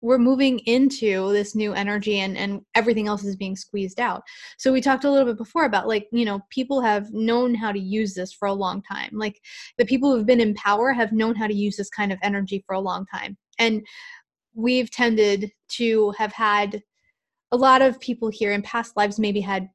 we're 0.00 0.18
moving 0.18 0.60
into 0.60 1.32
this 1.32 1.54
new 1.54 1.72
energy 1.72 2.20
and 2.20 2.36
and 2.36 2.60
everything 2.74 3.08
else 3.08 3.24
is 3.24 3.36
being 3.36 3.56
squeezed 3.56 4.00
out. 4.00 4.22
So 4.56 4.72
we 4.72 4.80
talked 4.80 5.04
a 5.04 5.10
little 5.10 5.26
bit 5.26 5.38
before 5.38 5.64
about 5.64 5.88
like, 5.88 6.08
you 6.12 6.24
know, 6.24 6.40
people 6.50 6.80
have 6.80 7.12
known 7.12 7.54
how 7.54 7.72
to 7.72 7.78
use 7.78 8.14
this 8.14 8.32
for 8.32 8.46
a 8.46 8.52
long 8.52 8.82
time. 8.82 9.10
Like 9.12 9.40
the 9.76 9.84
people 9.84 10.14
who've 10.14 10.26
been 10.26 10.40
in 10.40 10.54
power 10.54 10.92
have 10.92 11.12
known 11.12 11.34
how 11.34 11.46
to 11.46 11.54
use 11.54 11.76
this 11.76 11.90
kind 11.90 12.12
of 12.12 12.18
energy 12.22 12.62
for 12.66 12.74
a 12.74 12.80
long 12.80 13.06
time. 13.06 13.36
And 13.58 13.84
we've 14.54 14.90
tended 14.90 15.50
to 15.70 16.12
have 16.12 16.32
had 16.32 16.82
a 17.50 17.56
lot 17.56 17.82
of 17.82 17.98
people 18.00 18.28
here 18.28 18.52
in 18.52 18.62
past 18.62 18.96
lives 18.96 19.18
maybe 19.18 19.40
had 19.40 19.68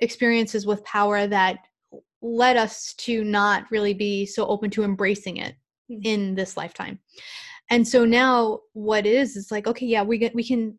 experiences 0.00 0.66
with 0.66 0.84
power 0.84 1.26
that 1.26 1.58
led 2.20 2.56
us 2.56 2.94
to 2.94 3.24
not 3.24 3.70
really 3.70 3.94
be 3.94 4.26
so 4.26 4.46
open 4.46 4.70
to 4.70 4.84
embracing 4.84 5.36
it 5.36 5.54
Mhm. 5.90 6.00
in 6.04 6.34
this 6.34 6.56
lifetime. 6.56 6.98
And 7.72 7.88
so 7.88 8.04
now 8.04 8.60
what 8.74 9.06
it 9.06 9.14
is 9.14 9.34
is 9.34 9.50
like 9.50 9.66
okay 9.66 9.86
yeah 9.86 10.02
we 10.02 10.18
get 10.18 10.34
we 10.34 10.44
can 10.44 10.78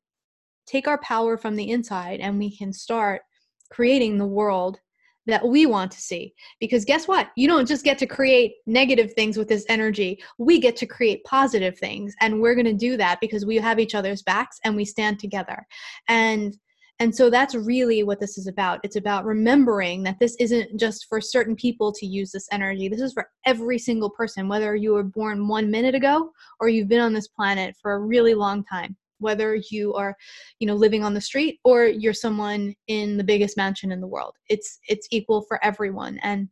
take 0.68 0.88
our 0.88 1.00
power 1.00 1.38
from 1.38 1.56
the 1.56 1.72
inside 1.72 2.20
and 2.20 2.38
we 2.38 2.56
can 2.56 2.72
start 2.72 3.24
creating 3.72 4.18
the 4.18 4.28
world 4.28 4.80
that 5.26 5.46
we 5.46 5.66
want 5.66 5.92
to 5.92 6.02
see. 6.02 6.34
Because 6.60 6.86
guess 6.86 7.08
what? 7.08 7.30
You 7.36 7.48
don't 7.48 7.68
just 7.68 7.84
get 7.84 7.98
to 8.00 8.06
create 8.06 8.56
negative 8.66 9.14
things 9.14 9.38
with 9.38 9.48
this 9.48 9.66
energy. 9.70 10.22
We 10.38 10.60
get 10.60 10.76
to 10.78 10.86
create 10.86 11.24
positive 11.24 11.78
things 11.78 12.14
and 12.22 12.42
we're 12.42 12.56
going 12.56 12.66
to 12.66 12.74
do 12.74 12.98
that 12.98 13.20
because 13.22 13.46
we 13.46 13.56
have 13.56 13.80
each 13.80 13.96
other's 13.96 14.22
backs 14.22 14.60
and 14.64 14.76
we 14.76 14.86
stand 14.86 15.20
together. 15.20 15.66
And 16.08 16.56
and 17.04 17.14
so 17.14 17.30
that's 17.30 17.54
really 17.54 18.02
what 18.02 18.22
this 18.22 18.38
is 18.38 18.48
about. 18.48 18.80
It's 18.82 18.96
about 18.96 19.26
remembering 19.26 20.04
that 20.04 20.20
this 20.22 20.38
isn't 20.40 20.80
just 20.80 21.08
for 21.10 21.20
certain 21.20 21.54
people 21.54 21.92
to 21.92 22.06
use 22.06 22.32
this 22.32 22.48
energy. 22.50 22.88
This 22.88 23.02
is 23.02 23.12
for 23.12 23.28
every 23.46 23.78
single 23.78 24.10
person 24.10 24.48
whether 24.48 24.74
you 24.74 24.94
were 24.94 25.04
born 25.04 25.50
1 25.50 25.70
minute 25.70 25.96
ago 25.96 26.32
or 26.62 26.70
you've 26.70 26.88
been 26.88 27.02
on 27.02 27.12
this 27.12 27.28
planet 27.28 27.76
for 27.82 27.92
a 27.96 28.00
really 28.00 28.34
long 28.34 28.64
time 28.64 28.96
whether 29.20 29.56
you 29.70 29.94
are 29.96 30.16
you 30.60 30.68
know 30.68 30.76
living 30.76 31.04
on 31.04 31.14
the 31.14 31.20
street 31.20 31.60
or 31.66 31.86
you're 31.86 32.14
someone 32.14 32.74
in 32.88 33.18
the 33.18 33.24
biggest 33.24 33.58
mansion 33.58 33.92
in 33.92 34.00
the 34.00 34.08
world. 34.08 34.36
It's 34.48 34.80
it's 34.88 35.10
equal 35.12 35.42
for 35.42 35.62
everyone 35.62 36.20
and 36.24 36.48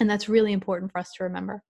and 0.00 0.10
that's 0.10 0.28
really 0.28 0.52
important 0.52 0.90
for 0.90 0.98
us 0.98 1.12
to 1.18 1.22
remember. 1.22 1.62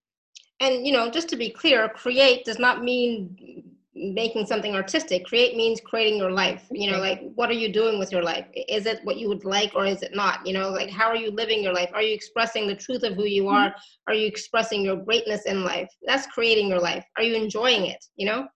And 0.60 0.86
you 0.86 0.94
know, 0.94 1.10
just 1.10 1.28
to 1.28 1.36
be 1.36 1.50
clear, 1.50 1.90
create 1.90 2.46
does 2.46 2.58
not 2.58 2.82
mean 2.82 3.73
making 3.94 4.46
something 4.46 4.74
artistic. 4.74 5.24
Create 5.24 5.56
means 5.56 5.80
creating 5.80 6.18
your 6.18 6.30
life. 6.30 6.66
You 6.70 6.90
know, 6.90 6.98
like 6.98 7.20
what 7.34 7.50
are 7.50 7.54
you 7.54 7.72
doing 7.72 7.98
with 7.98 8.10
your 8.12 8.22
life? 8.22 8.46
Is 8.54 8.86
it 8.86 9.00
what 9.04 9.16
you 9.16 9.28
would 9.28 9.44
like 9.44 9.72
or 9.74 9.86
is 9.86 10.02
it 10.02 10.14
not? 10.14 10.44
You 10.46 10.52
know, 10.54 10.70
like 10.70 10.90
how 10.90 11.06
are 11.08 11.16
you 11.16 11.30
living 11.30 11.62
your 11.62 11.72
life? 11.72 11.90
Are 11.94 12.02
you 12.02 12.14
expressing 12.14 12.66
the 12.66 12.74
truth 12.74 13.02
of 13.04 13.14
who 13.14 13.24
you 13.24 13.48
are? 13.48 13.74
Are 14.06 14.14
you 14.14 14.26
expressing 14.26 14.82
your 14.82 14.96
greatness 14.96 15.46
in 15.46 15.64
life? 15.64 15.88
That's 16.06 16.26
creating 16.26 16.68
your 16.68 16.80
life. 16.80 17.04
Are 17.16 17.22
you 17.22 17.34
enjoying 17.34 17.86
it? 17.86 18.04
You 18.16 18.26
know? 18.26 18.48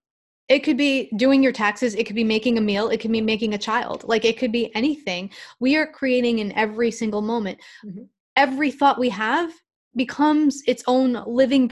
it 0.49 0.61
could 0.61 0.79
be 0.79 1.11
doing 1.17 1.43
your 1.43 1.53
taxes 1.53 1.95
it 1.95 2.05
could 2.07 2.17
be 2.17 2.25
making 2.25 2.57
a 2.57 2.61
meal 2.61 2.89
it 2.89 2.99
could 3.01 3.13
be 3.13 3.21
making 3.21 3.53
a 3.55 3.59
child 3.59 4.03
like 4.05 4.25
it 4.25 4.39
could 4.39 4.51
be 4.51 4.75
anything 4.75 5.31
we 5.61 5.77
are 5.77 5.87
creating 5.87 6.39
in 6.39 6.53
every 6.53 6.91
single 6.91 7.21
moment 7.21 7.59
Mhm. 7.85 8.09
every 8.35 8.71
thought 8.71 8.99
we 8.99 9.11
have 9.11 9.53
becomes 9.95 10.63
its 10.67 10.83
own 10.87 11.23
living 11.27 11.71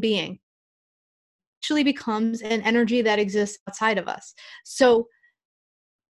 being 0.00 0.38
actually 1.66 1.82
becomes 1.82 2.42
an 2.42 2.62
energy 2.62 3.02
that 3.02 3.18
exists 3.18 3.58
outside 3.68 3.98
of 3.98 4.06
us 4.06 4.34
so 4.64 5.08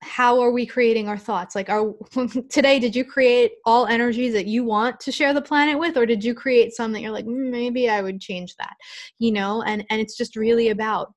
how 0.02 0.42
are 0.42 0.52
we 0.52 0.66
creating 0.66 1.08
our 1.08 1.18
thoughts 1.18 1.56
like 1.56 1.70
are 1.70 1.94
today 2.50 2.78
did 2.78 2.94
you 2.94 3.06
create 3.06 3.54
all 3.66 3.86
energies 3.86 4.34
that 4.34 4.48
you 4.48 4.66
want 4.66 5.00
to 5.00 5.14
share 5.14 5.34
the 5.34 5.42
planet 5.42 5.80
with 5.80 5.96
or 5.96 6.06
did 6.06 6.22
you 6.22 6.36
create 6.36 6.74
some 6.74 6.92
that 6.92 7.00
you're 7.00 7.10
like 7.10 7.26
"Mm, 7.26 7.52
maybe 7.52 7.90
i 7.90 8.02
would 8.02 8.20
change 8.20 8.54
that 8.58 8.74
you 9.18 9.32
know 9.32 9.62
and 9.62 9.86
and 9.90 10.02
it's 10.02 10.18
just 10.18 10.36
really 10.36 10.68
about 10.70 11.14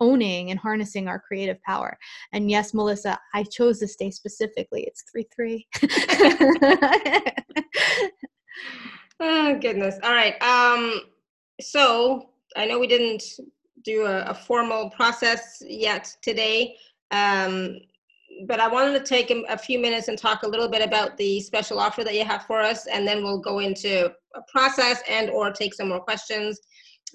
owning 0.00 0.50
and 0.50 0.58
harnessing 0.58 1.06
our 1.06 1.20
creative 1.20 1.62
power. 1.62 1.96
And 2.32 2.50
yes, 2.50 2.74
Melissa, 2.74 3.20
I 3.34 3.44
chose 3.44 3.78
this 3.78 3.94
day 3.94 4.10
specifically. 4.10 4.82
It's 4.82 5.04
3 5.12 5.28
3. 5.32 5.68
Oh 9.24 9.56
goodness. 9.60 10.00
All 10.02 10.10
right. 10.10 10.34
Um, 10.42 11.02
so 11.60 12.30
I 12.56 12.66
know 12.66 12.80
we 12.80 12.88
didn't 12.88 13.22
do 13.84 14.06
a, 14.06 14.22
a 14.24 14.34
formal 14.34 14.90
process 14.90 15.62
yet 15.66 16.14
today, 16.22 16.76
um, 17.10 17.78
but 18.46 18.60
I 18.60 18.68
wanted 18.68 18.98
to 18.98 19.04
take 19.04 19.30
a, 19.30 19.42
a 19.48 19.58
few 19.58 19.78
minutes 19.78 20.08
and 20.08 20.18
talk 20.18 20.42
a 20.42 20.48
little 20.48 20.68
bit 20.68 20.82
about 20.82 21.16
the 21.16 21.40
special 21.40 21.78
offer 21.78 22.02
that 22.04 22.14
you 22.14 22.24
have 22.24 22.44
for 22.44 22.60
us, 22.60 22.86
and 22.86 23.06
then 23.06 23.22
we'll 23.22 23.40
go 23.40 23.58
into 23.58 24.06
a 24.34 24.40
process 24.50 25.02
and 25.08 25.30
or 25.30 25.50
take 25.50 25.74
some 25.74 25.88
more 25.88 26.00
questions. 26.00 26.58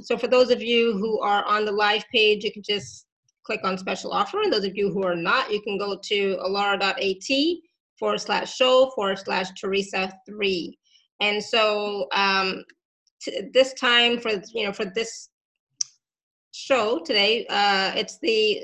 So 0.02 0.18
for 0.18 0.28
those 0.28 0.52
of 0.52 0.62
you 0.62 0.94
who 0.94 1.20
are 1.22 1.44
on 1.46 1.66
the 1.66 1.72
live 1.72 2.06
page, 2.14 2.44
you 2.44 2.52
can 2.52 2.64
just 2.64 3.08
click 3.44 3.62
on 3.64 3.78
special 3.78 4.12
offer, 4.12 4.42
and 4.42 4.54
those 4.54 4.66
of 4.66 4.76
you 4.76 4.92
who 4.92 5.04
are 5.04 5.16
not, 5.16 5.52
you 5.52 5.62
can 5.62 5.78
go 5.78 5.98
to 6.04 6.38
alara.at 6.46 7.58
forward 7.98 8.22
slash 8.22 8.56
show 8.56 8.92
forward 8.94 9.18
slash 9.18 9.48
Theresa 9.60 10.14
three. 10.28 10.78
And 11.20 11.44
so 11.44 12.08
um, 12.14 12.64
this 13.54 13.74
time 13.74 14.20
for 14.20 14.32
you 14.54 14.66
know 14.66 14.74
for 14.74 14.86
this 14.86 15.30
show 16.58 17.00
today. 17.00 17.46
Uh, 17.50 17.92
it's 17.96 18.18
the 18.20 18.64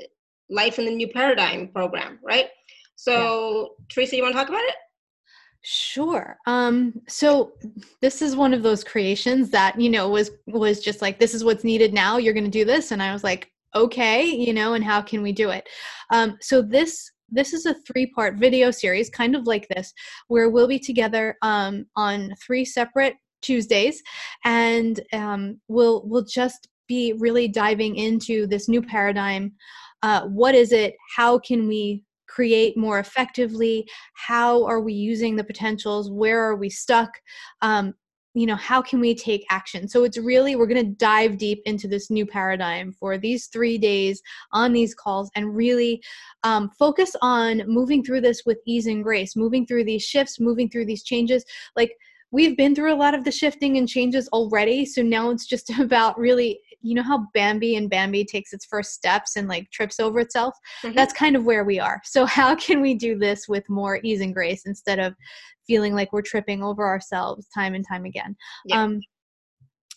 Life 0.50 0.78
in 0.78 0.84
the 0.84 0.94
New 0.94 1.08
Paradigm 1.08 1.68
program, 1.68 2.18
right? 2.22 2.48
So, 2.96 3.74
yeah. 3.78 3.84
Theresa, 3.88 4.16
you 4.16 4.22
want 4.22 4.34
to 4.34 4.38
talk 4.38 4.48
about 4.48 4.64
it? 4.64 4.74
Sure. 5.62 6.36
Um, 6.46 7.00
so 7.08 7.52
this 8.02 8.20
is 8.20 8.36
one 8.36 8.52
of 8.52 8.62
those 8.62 8.84
creations 8.84 9.48
that 9.50 9.80
you 9.80 9.88
know 9.88 10.10
was 10.10 10.30
was 10.46 10.80
just 10.80 11.00
like 11.00 11.18
this 11.18 11.32
is 11.32 11.42
what's 11.42 11.64
needed 11.64 11.94
now. 11.94 12.18
You're 12.18 12.34
going 12.34 12.44
to 12.44 12.50
do 12.50 12.66
this, 12.66 12.90
and 12.90 13.02
I 13.02 13.14
was 13.14 13.24
like, 13.24 13.50
okay, 13.74 14.24
you 14.26 14.52
know, 14.52 14.74
and 14.74 14.84
how 14.84 15.00
can 15.00 15.22
we 15.22 15.32
do 15.32 15.48
it? 15.48 15.66
Um, 16.12 16.36
so 16.42 16.60
this 16.60 17.10
this 17.30 17.54
is 17.54 17.64
a 17.64 17.74
three 17.86 18.06
part 18.08 18.36
video 18.36 18.70
series, 18.70 19.08
kind 19.08 19.34
of 19.34 19.46
like 19.46 19.66
this, 19.68 19.94
where 20.28 20.50
we'll 20.50 20.68
be 20.68 20.78
together 20.78 21.36
um, 21.40 21.86
on 21.96 22.34
three 22.44 22.66
separate 22.66 23.14
Tuesdays, 23.40 24.02
and 24.44 25.00
um, 25.14 25.60
we'll 25.68 26.02
we'll 26.06 26.24
just 26.24 26.68
be 26.88 27.14
really 27.18 27.48
diving 27.48 27.96
into 27.96 28.46
this 28.46 28.68
new 28.68 28.82
paradigm. 28.82 29.52
Uh, 30.02 30.26
what 30.26 30.54
is 30.54 30.72
it? 30.72 30.94
How 31.16 31.38
can 31.38 31.66
we 31.66 32.04
create 32.28 32.76
more 32.76 32.98
effectively? 32.98 33.88
How 34.14 34.64
are 34.64 34.80
we 34.80 34.92
using 34.92 35.36
the 35.36 35.44
potentials? 35.44 36.10
Where 36.10 36.42
are 36.42 36.56
we 36.56 36.68
stuck? 36.68 37.10
Um, 37.62 37.94
you 38.36 38.46
know 38.46 38.56
how 38.56 38.82
can 38.82 39.00
we 39.00 39.14
take 39.14 39.46
action? 39.48 39.86
So 39.86 40.02
it's 40.02 40.18
really 40.18 40.56
we're 40.56 40.66
going 40.66 40.84
to 40.84 40.92
dive 40.96 41.38
deep 41.38 41.62
into 41.66 41.86
this 41.86 42.10
new 42.10 42.26
paradigm 42.26 42.92
for 42.92 43.16
these 43.16 43.46
three 43.46 43.78
days 43.78 44.20
on 44.52 44.72
these 44.72 44.92
calls 44.92 45.30
and 45.36 45.54
really 45.54 46.02
um, 46.42 46.70
focus 46.76 47.14
on 47.22 47.62
moving 47.68 48.02
through 48.02 48.22
this 48.22 48.42
with 48.44 48.58
ease 48.66 48.86
and 48.86 49.04
grace 49.04 49.36
moving 49.36 49.64
through 49.64 49.84
these 49.84 50.02
shifts 50.02 50.40
moving 50.40 50.68
through 50.68 50.86
these 50.86 51.04
changes. 51.04 51.44
Like 51.76 51.92
we've 52.32 52.56
been 52.56 52.74
through 52.74 52.92
a 52.92 52.96
lot 52.96 53.14
of 53.14 53.22
the 53.22 53.30
shifting 53.30 53.76
and 53.76 53.88
changes 53.88 54.28
already 54.28 54.84
so 54.84 55.00
now 55.00 55.30
it's 55.30 55.46
just 55.46 55.70
about 55.78 56.18
really 56.18 56.60
you 56.84 56.94
know 56.94 57.02
how 57.02 57.26
Bambi 57.32 57.76
and 57.76 57.88
Bambi 57.88 58.24
takes 58.24 58.52
its 58.52 58.66
first 58.66 58.92
steps 58.92 59.36
and 59.36 59.48
like 59.48 59.70
trips 59.70 59.98
over 59.98 60.20
itself? 60.20 60.54
Mm-hmm. 60.82 60.94
That's 60.94 61.14
kind 61.14 61.34
of 61.34 61.44
where 61.44 61.64
we 61.64 61.80
are. 61.80 62.00
So 62.04 62.26
how 62.38 62.54
can 62.54 62.80
we 62.80 62.94
do 62.94 63.18
this 63.18 63.48
with 63.48 63.68
more 63.68 64.00
ease 64.04 64.20
and 64.20 64.34
grace 64.34 64.66
instead 64.66 64.98
of 64.98 65.14
feeling 65.66 65.94
like 65.94 66.12
we're 66.12 66.22
tripping 66.22 66.62
over 66.62 66.86
ourselves 66.86 67.48
time 67.54 67.74
and 67.74 67.84
time 67.88 68.04
again? 68.04 68.36
Yeah. 68.66 68.82
Um, 68.82 69.00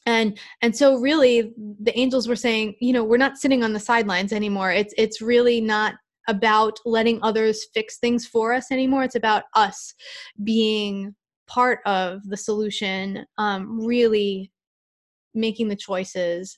and 0.05 0.39
and 0.61 0.73
so 0.73 0.95
really 0.95 1.53
the 1.81 1.97
angels 1.99 2.27
were 2.27 2.35
saying 2.35 2.75
you 2.79 2.93
know 2.93 3.03
we're 3.03 3.17
not 3.17 3.37
sitting 3.37 3.61
on 3.61 3.73
the 3.73 3.79
sidelines 3.79 4.31
anymore 4.31 4.71
it's 4.71 4.93
it's 4.97 5.21
really 5.21 5.59
not 5.59 5.95
about 6.29 6.79
letting 6.85 7.19
others 7.23 7.67
fix 7.73 7.97
things 7.97 8.25
for 8.25 8.53
us 8.53 8.71
anymore 8.71 9.03
it's 9.03 9.15
about 9.15 9.43
us 9.53 9.93
being 10.45 11.13
part 11.45 11.79
of 11.85 12.21
the 12.29 12.37
solution 12.37 13.25
um, 13.37 13.85
really 13.85 14.49
making 15.33 15.67
the 15.67 15.75
choices 15.75 16.57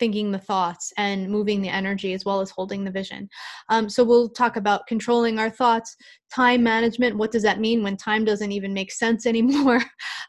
thinking 0.00 0.32
the 0.32 0.38
thoughts 0.38 0.92
and 0.96 1.28
moving 1.28 1.60
the 1.60 1.68
energy 1.68 2.14
as 2.14 2.24
well 2.24 2.40
as 2.40 2.50
holding 2.50 2.82
the 2.82 2.90
vision. 2.90 3.28
Um, 3.68 3.88
so 3.88 4.02
we'll 4.02 4.30
talk 4.30 4.56
about 4.56 4.86
controlling 4.88 5.38
our 5.38 5.50
thoughts, 5.50 5.94
time 6.34 6.62
management. 6.62 7.18
What 7.18 7.30
does 7.30 7.42
that 7.42 7.60
mean 7.60 7.82
when 7.82 7.96
time 7.96 8.24
doesn't 8.24 8.50
even 8.50 8.72
make 8.72 8.90
sense 8.90 9.26
anymore? 9.34 9.80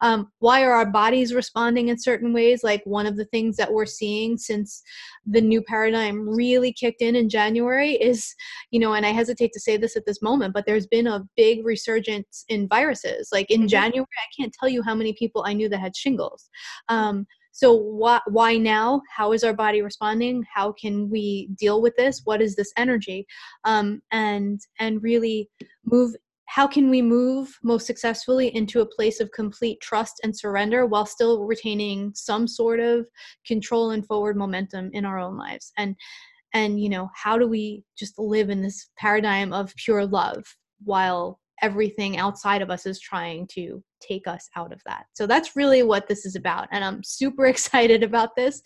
um, 0.01 0.27
why 0.39 0.63
are 0.63 0.73
our 0.73 0.85
bodies 0.85 1.33
responding 1.33 1.87
in 1.87 1.97
certain 1.97 2.33
ways? 2.33 2.63
Like 2.63 2.81
one 2.83 3.05
of 3.05 3.15
the 3.15 3.25
things 3.25 3.55
that 3.57 3.71
we're 3.71 3.85
seeing 3.85 4.37
since 4.37 4.83
the 5.25 5.41
new 5.41 5.61
paradigm 5.61 6.27
really 6.27 6.73
kicked 6.73 7.01
in 7.01 7.15
in 7.15 7.29
January 7.29 7.93
is, 7.93 8.35
you 8.71 8.79
know, 8.79 8.93
and 8.93 9.05
I 9.05 9.11
hesitate 9.11 9.53
to 9.53 9.59
say 9.59 9.77
this 9.77 9.95
at 9.95 10.05
this 10.05 10.21
moment, 10.21 10.53
but 10.53 10.65
there's 10.65 10.87
been 10.87 11.07
a 11.07 11.23
big 11.37 11.65
resurgence 11.65 12.43
in 12.49 12.67
viruses. 12.67 13.29
Like 13.31 13.49
in 13.49 13.61
mm-hmm. 13.61 13.67
January, 13.67 14.07
I 14.17 14.41
can't 14.41 14.53
tell 14.59 14.67
you 14.67 14.83
how 14.83 14.95
many 14.95 15.13
people 15.13 15.45
I 15.47 15.53
knew 15.53 15.69
that 15.69 15.79
had 15.79 15.95
shingles. 15.95 16.49
Um, 16.89 17.25
so 17.51 17.73
why 17.73 18.19
why 18.27 18.57
now? 18.57 19.01
How 19.15 19.33
is 19.33 19.43
our 19.43 19.53
body 19.53 19.81
responding? 19.81 20.43
How 20.53 20.71
can 20.71 21.09
we 21.09 21.49
deal 21.57 21.81
with 21.81 21.95
this? 21.97 22.21
What 22.23 22.41
is 22.41 22.55
this 22.55 22.71
energy? 22.77 23.27
Um, 23.65 24.01
and 24.11 24.59
and 24.79 25.03
really 25.03 25.49
move 25.85 26.15
how 26.45 26.67
can 26.67 26.89
we 26.89 27.01
move 27.01 27.57
most 27.63 27.87
successfully 27.87 28.53
into 28.53 28.81
a 28.81 28.85
place 28.85 29.21
of 29.21 29.31
complete 29.31 29.79
trust 29.79 30.19
and 30.23 30.37
surrender 30.37 30.85
while 30.85 31.05
still 31.05 31.45
retaining 31.45 32.11
some 32.13 32.45
sort 32.45 32.81
of 32.81 33.07
control 33.45 33.91
and 33.91 34.05
forward 34.05 34.35
momentum 34.35 34.89
in 34.93 35.05
our 35.05 35.19
own 35.19 35.37
lives? 35.37 35.71
And 35.77 35.95
and 36.53 36.79
you 36.81 36.89
know 36.89 37.09
how 37.15 37.37
do 37.37 37.47
we 37.47 37.83
just 37.97 38.17
live 38.17 38.49
in 38.49 38.61
this 38.61 38.89
paradigm 38.97 39.51
of 39.51 39.73
pure 39.75 40.05
love 40.05 40.43
while 40.83 41.40
everything 41.61 42.17
outside 42.17 42.61
of 42.61 42.69
us 42.69 42.85
is 42.85 42.99
trying 42.99 43.47
to 43.47 43.83
take 44.01 44.27
us 44.27 44.49
out 44.55 44.73
of 44.73 44.81
that. 44.85 45.05
So 45.13 45.27
that's 45.27 45.55
really 45.55 45.83
what 45.83 46.07
this 46.07 46.25
is 46.25 46.35
about. 46.35 46.67
And 46.71 46.83
I'm 46.83 47.03
super 47.03 47.45
excited 47.47 48.03
about 48.03 48.35
this. 48.35 48.61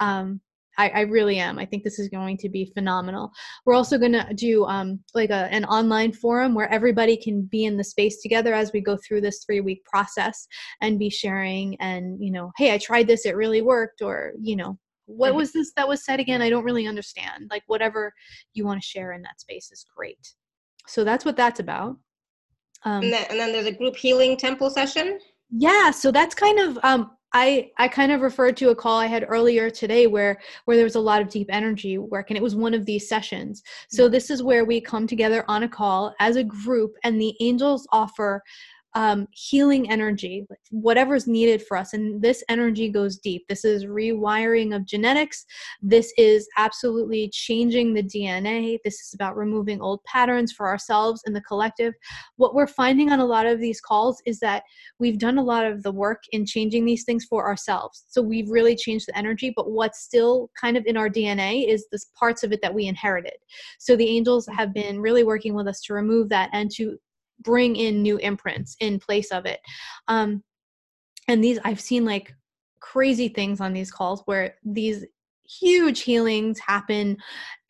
Um, 0.00 0.40
I, 0.78 0.88
I, 0.88 1.00
really 1.00 1.38
am. 1.38 1.58
I 1.58 1.66
think 1.66 1.82
this 1.82 1.98
is 1.98 2.08
going 2.08 2.38
to 2.38 2.48
be 2.48 2.72
phenomenal. 2.74 3.32
We're 3.66 3.74
also 3.74 3.98
going 3.98 4.12
to 4.12 4.26
do 4.34 4.64
um, 4.64 5.00
like 5.14 5.30
a, 5.30 5.48
an 5.50 5.64
online 5.66 6.12
forum 6.12 6.54
where 6.54 6.72
everybody 6.72 7.16
can 7.16 7.42
be 7.42 7.64
in 7.64 7.76
the 7.76 7.84
space 7.84 8.22
together 8.22 8.54
as 8.54 8.72
we 8.72 8.80
go 8.80 8.96
through 8.96 9.20
this 9.20 9.44
three 9.44 9.60
week 9.60 9.84
process 9.84 10.46
and 10.80 10.98
be 10.98 11.10
sharing 11.10 11.76
and, 11.80 12.22
you 12.24 12.30
know, 12.30 12.50
hey, 12.56 12.72
I 12.72 12.78
tried 12.78 13.08
this, 13.08 13.26
it 13.26 13.36
really 13.36 13.62
worked, 13.62 14.00
or, 14.00 14.32
you 14.40 14.56
know, 14.56 14.78
what 15.06 15.30
mm-hmm. 15.30 15.38
was 15.38 15.52
this 15.52 15.72
that 15.76 15.88
was 15.88 16.04
said 16.04 16.20
again? 16.20 16.40
I 16.40 16.48
don't 16.48 16.64
really 16.64 16.86
understand. 16.86 17.48
Like, 17.50 17.64
whatever 17.66 18.12
you 18.54 18.64
want 18.64 18.80
to 18.80 18.88
share 18.88 19.12
in 19.12 19.22
that 19.22 19.40
space 19.40 19.70
is 19.72 19.84
great. 19.94 20.34
So 20.86 21.04
that's 21.04 21.24
what 21.24 21.36
that's 21.36 21.60
about. 21.60 21.96
Um, 22.84 23.02
and, 23.04 23.12
then, 23.12 23.26
and 23.30 23.38
then 23.38 23.52
there's 23.52 23.66
a 23.66 23.72
group 23.72 23.96
healing 23.96 24.36
temple 24.36 24.70
session. 24.70 25.18
Yeah, 25.50 25.90
so 25.90 26.12
that's 26.12 26.34
kind 26.34 26.58
of 26.58 26.78
um, 26.82 27.10
I 27.32 27.70
I 27.78 27.88
kind 27.88 28.12
of 28.12 28.20
referred 28.20 28.56
to 28.58 28.70
a 28.70 28.74
call 28.74 28.98
I 28.98 29.06
had 29.06 29.24
earlier 29.28 29.70
today 29.70 30.06
where 30.06 30.40
where 30.64 30.76
there 30.76 30.84
was 30.84 30.96
a 30.96 31.00
lot 31.00 31.22
of 31.22 31.28
deep 31.28 31.48
energy 31.50 31.98
work 31.98 32.30
and 32.30 32.36
it 32.36 32.42
was 32.42 32.56
one 32.56 32.74
of 32.74 32.86
these 32.86 33.08
sessions. 33.08 33.62
So 33.88 34.04
mm-hmm. 34.04 34.12
this 34.12 34.30
is 34.30 34.42
where 34.42 34.64
we 34.64 34.80
come 34.80 35.06
together 35.06 35.44
on 35.48 35.62
a 35.62 35.68
call 35.68 36.14
as 36.20 36.36
a 36.36 36.44
group 36.44 36.94
and 37.04 37.20
the 37.20 37.34
angels 37.40 37.86
offer 37.92 38.42
um, 38.94 39.28
healing 39.32 39.90
energy, 39.90 40.46
whatever's 40.70 41.26
needed 41.26 41.62
for 41.62 41.76
us. 41.76 41.92
And 41.92 42.20
this 42.20 42.42
energy 42.48 42.88
goes 42.88 43.18
deep. 43.18 43.46
This 43.48 43.64
is 43.64 43.84
rewiring 43.84 44.74
of 44.74 44.84
genetics. 44.84 45.46
This 45.80 46.12
is 46.16 46.48
absolutely 46.56 47.30
changing 47.32 47.94
the 47.94 48.02
DNA. 48.02 48.78
This 48.84 49.00
is 49.00 49.14
about 49.14 49.36
removing 49.36 49.80
old 49.80 50.02
patterns 50.04 50.52
for 50.52 50.68
ourselves 50.68 51.22
and 51.24 51.34
the 51.34 51.40
collective. 51.42 51.94
What 52.36 52.54
we're 52.54 52.66
finding 52.66 53.10
on 53.12 53.20
a 53.20 53.26
lot 53.26 53.46
of 53.46 53.60
these 53.60 53.80
calls 53.80 54.20
is 54.26 54.40
that 54.40 54.64
we've 54.98 55.18
done 55.18 55.38
a 55.38 55.44
lot 55.44 55.66
of 55.66 55.82
the 55.82 55.92
work 55.92 56.22
in 56.32 56.44
changing 56.44 56.84
these 56.84 57.04
things 57.04 57.24
for 57.24 57.46
ourselves. 57.46 58.04
So 58.08 58.20
we've 58.20 58.50
really 58.50 58.74
changed 58.74 59.06
the 59.06 59.16
energy, 59.16 59.52
but 59.54 59.70
what's 59.70 60.02
still 60.02 60.50
kind 60.60 60.76
of 60.76 60.84
in 60.86 60.96
our 60.96 61.08
DNA 61.08 61.68
is 61.68 61.86
the 61.92 62.00
parts 62.18 62.42
of 62.42 62.52
it 62.52 62.60
that 62.62 62.74
we 62.74 62.86
inherited. 62.86 63.34
So 63.78 63.94
the 63.94 64.08
angels 64.08 64.48
have 64.52 64.74
been 64.74 65.00
really 65.00 65.22
working 65.22 65.54
with 65.54 65.68
us 65.68 65.80
to 65.82 65.94
remove 65.94 66.28
that 66.30 66.50
and 66.52 66.70
to 66.72 66.98
bring 67.40 67.76
in 67.76 68.02
new 68.02 68.16
imprints 68.18 68.76
in 68.80 68.98
place 68.98 69.30
of 69.30 69.46
it. 69.46 69.60
Um 70.08 70.42
and 71.30 71.42
these 71.42 71.58
i've 71.64 71.80
seen 71.80 72.04
like 72.04 72.34
crazy 72.80 73.28
things 73.28 73.60
on 73.60 73.72
these 73.72 73.90
calls 73.90 74.22
where 74.26 74.56
these 74.64 75.04
huge 75.44 76.02
healings 76.02 76.58
happen 76.58 77.16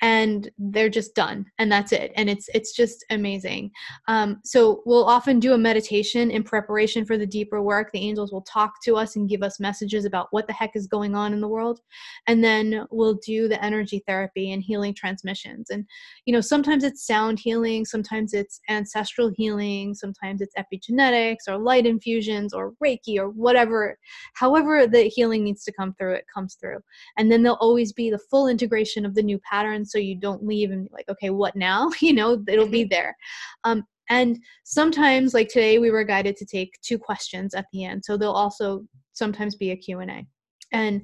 and 0.03 0.51
they're 0.59 0.88
just 0.88 1.14
done 1.14 1.44
and 1.59 1.70
that's 1.70 1.92
it 1.92 2.12
and 2.16 2.30
it's 2.30 2.48
it's 2.55 2.74
just 2.74 3.05
amazing. 3.11 3.70
Um, 4.09 4.40
so 4.44 4.82
we'll 4.86 5.05
often 5.05 5.40
do 5.40 5.53
a 5.53 5.59
meditation 5.59 6.30
in 6.30 6.42
preparation 6.42 7.05
for 7.05 7.16
the 7.18 7.26
deeper 7.26 7.62
work. 7.62 7.90
The 7.92 8.01
angels 8.01 8.32
will 8.32 8.42
talk 8.42 8.74
to 8.84 8.96
us 8.96 9.16
and 9.16 9.28
give 9.28 9.42
us 9.42 9.61
messages 9.61 10.05
about 10.05 10.28
what 10.30 10.46
the 10.46 10.53
heck 10.53 10.74
is 10.74 10.86
going 10.86 11.14
on 11.14 11.32
in 11.32 11.40
the 11.40 11.48
world 11.48 11.80
and 12.26 12.42
then 12.42 12.86
we'll 12.90 13.18
do 13.24 13.48
the 13.48 13.62
energy 13.64 14.03
therapy 14.07 14.53
and 14.53 14.62
healing 14.62 14.94
transmissions. 14.94 15.70
And 15.70 15.86
you 16.26 16.32
know 16.32 16.40
sometimes 16.40 16.84
it's 16.84 17.07
sound 17.07 17.38
healing 17.38 17.84
sometimes 17.84 18.34
it's 18.34 18.61
ancestral 18.68 19.32
healing 19.36 19.94
sometimes 19.94 20.40
it's 20.40 20.55
epigenetics 20.57 21.48
or 21.48 21.59
light 21.59 21.86
infusions 21.86 22.53
or 22.53 22.72
reiki 22.82 23.18
or 23.18 23.30
whatever 23.30 23.98
however 24.34 24.86
the 24.86 25.05
healing 25.05 25.44
needs 25.44 25.64
to 25.64 25.72
come 25.72 25.94
through 25.94 26.14
it 26.14 26.24
comes 26.32 26.55
through. 26.55 26.78
And 27.16 27.30
then 27.30 27.42
there'll 27.42 27.59
always 27.59 27.92
be 27.92 28.11
the 28.11 28.18
full 28.18 28.48
integration 28.48 29.05
of 29.05 29.14
the 29.14 29.22
new 29.22 29.38
patterns 29.38 29.89
so 29.91 29.99
you 29.99 30.14
don't 30.14 30.47
leave 30.47 30.70
and 30.70 30.84
be 30.84 30.91
like 30.93 31.09
okay 31.09 31.30
what 31.30 31.57
now? 31.57 31.91
You 32.01 32.14
know 32.14 32.43
it'll 32.49 32.66
be 32.66 32.82
mm-hmm. 32.82 32.91
there. 32.91 33.16
Um, 33.64 33.84
and 34.11 34.38
sometimes 34.64 35.32
like 35.32 35.49
today 35.49 35.78
we 35.78 35.91
were 35.91 36.05
guided 36.05 36.36
to 36.36 36.45
take 36.45 36.78
two 36.82 36.99
questions 36.99 37.55
at 37.55 37.66
the 37.72 37.84
end 37.84 38.05
so 38.05 38.16
there'll 38.16 38.34
also 38.34 38.84
sometimes 39.12 39.55
be 39.55 39.70
a 39.70 39.76
q&a 39.76 40.26
and 40.72 41.01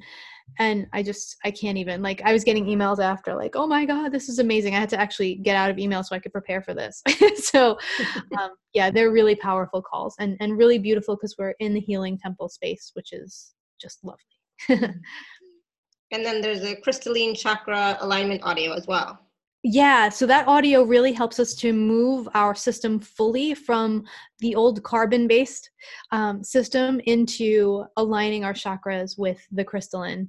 and 0.58 0.86
i 0.92 1.02
just 1.02 1.36
i 1.44 1.50
can't 1.50 1.78
even 1.78 2.02
like 2.02 2.20
i 2.24 2.32
was 2.32 2.44
getting 2.44 2.66
emails 2.66 2.98
after 3.02 3.34
like 3.34 3.56
oh 3.56 3.66
my 3.66 3.84
god 3.84 4.12
this 4.12 4.28
is 4.28 4.38
amazing. 4.38 4.74
I 4.74 4.80
had 4.80 4.88
to 4.90 5.00
actually 5.00 5.36
get 5.36 5.56
out 5.56 5.70
of 5.70 5.78
email 5.78 6.02
so 6.02 6.14
i 6.14 6.18
could 6.18 6.32
prepare 6.32 6.62
for 6.62 6.74
this. 6.74 7.02
So 7.36 7.78
um, 8.38 8.50
yeah 8.74 8.90
they're 8.90 9.12
really 9.12 9.36
powerful 9.36 9.82
calls 9.82 10.14
and 10.18 10.36
and 10.40 10.58
really 10.58 10.78
beautiful 10.78 11.16
because 11.16 11.36
we're 11.38 11.54
in 11.60 11.74
the 11.74 11.80
healing 11.80 12.18
temple 12.18 12.48
space 12.48 12.90
which 12.94 13.12
is 13.12 13.52
just 13.80 14.04
lovely. 14.04 14.92
And 16.12 16.24
then 16.24 16.40
there's 16.40 16.62
a 16.62 16.76
crystalline 16.76 17.34
chakra 17.34 17.98
alignment 18.00 18.42
audio 18.44 18.72
as 18.72 18.86
well. 18.86 19.18
Yeah, 19.68 20.10
so 20.10 20.26
that 20.26 20.46
audio 20.46 20.84
really 20.84 21.12
helps 21.12 21.40
us 21.40 21.52
to 21.56 21.72
move 21.72 22.28
our 22.34 22.54
system 22.54 23.00
fully 23.00 23.52
from 23.52 24.04
the 24.38 24.54
old 24.54 24.80
carbon 24.84 25.26
based 25.26 25.70
um, 26.12 26.44
system 26.44 27.00
into 27.06 27.84
aligning 27.96 28.44
our 28.44 28.52
chakras 28.52 29.18
with 29.18 29.44
the 29.50 29.64
crystalline 29.64 30.28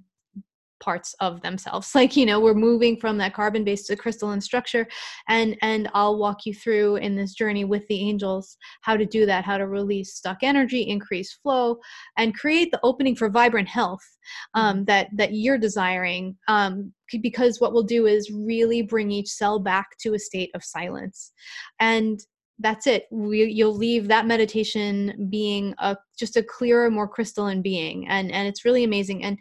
parts 0.80 1.16
of 1.20 1.42
themselves. 1.42 1.92
Like 1.98 2.16
you 2.16 2.28
know 2.28 2.40
we're 2.40 2.54
moving 2.54 2.98
from 2.98 3.18
that 3.18 3.34
carbon 3.34 3.64
based 3.64 3.88
to 3.88 3.96
crystalline 3.96 4.40
structure 4.40 4.88
and 5.28 5.58
and 5.64 5.90
i'll 5.96 6.20
walk 6.20 6.46
you 6.46 6.54
through 6.54 6.98
in 6.98 7.16
this 7.16 7.34
journey 7.34 7.66
with 7.66 7.88
the 7.88 8.00
angels 8.00 8.56
how 8.82 8.96
to 8.96 9.06
do 9.06 9.26
that 9.26 9.44
how 9.44 9.58
to 9.58 9.68
release 9.68 10.14
stuck 10.14 10.38
energy 10.44 10.84
increase 10.84 11.34
flow 11.34 11.78
and 12.18 12.38
create 12.38 12.70
the 12.72 12.80
opening 12.84 13.16
for 13.16 13.30
vibrant 13.30 13.68
health 13.68 14.06
um, 14.54 14.76
mm-hmm. 14.76 14.84
that 14.86 15.08
that 15.14 15.34
you're 15.34 15.58
desiring 15.58 16.38
um, 16.48 16.94
because 17.22 17.62
what 17.62 17.74
we'll 17.74 17.84
do 17.84 18.06
is 18.06 18.32
really 18.32 18.82
bring 18.82 19.12
each 19.12 19.30
cell 19.30 19.60
back 19.60 19.98
to 20.00 20.14
a 20.14 20.20
state 20.20 20.52
of 20.54 20.64
silence. 20.64 21.32
And 21.80 22.20
that's 22.60 22.88
it. 22.88 23.06
We, 23.12 23.46
you'll 23.46 23.76
leave 23.76 24.08
that 24.08 24.26
meditation 24.26 25.28
being 25.30 25.76
a 25.78 25.96
just 26.18 26.38
a 26.38 26.44
clearer 26.44 26.90
more 26.90 27.08
crystalline 27.08 27.62
being 27.62 28.08
and 28.08 28.32
and 28.32 28.48
it's 28.48 28.66
really 28.66 28.84
amazing. 28.84 29.24
And 29.24 29.38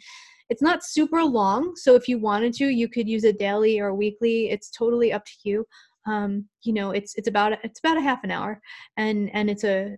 it's 0.49 0.63
not 0.63 0.85
super 0.85 1.23
long, 1.23 1.75
so 1.77 1.95
if 1.95 2.09
you 2.09 2.19
wanted 2.19 2.53
to, 2.55 2.67
you 2.67 2.89
could 2.89 3.09
use 3.09 3.25
it 3.25 3.39
daily 3.39 3.81
or 3.81 3.95
weekly. 3.95 4.51
It's 4.51 4.71
totally 4.71 5.13
up 5.13 5.25
to 5.25 5.33
you. 5.43 5.67
Um, 6.07 6.47
you 6.63 6.73
know, 6.73 6.93
it's 6.93 7.15
it's 7.17 7.29
about 7.29 7.59
it's 7.65 7.81
about 7.81 7.97
a 7.97 8.01
half 8.01 8.23
an 8.25 8.31
hour, 8.31 8.61
and 8.97 9.31
and 9.35 9.51
it's 9.51 9.65
a 9.65 9.97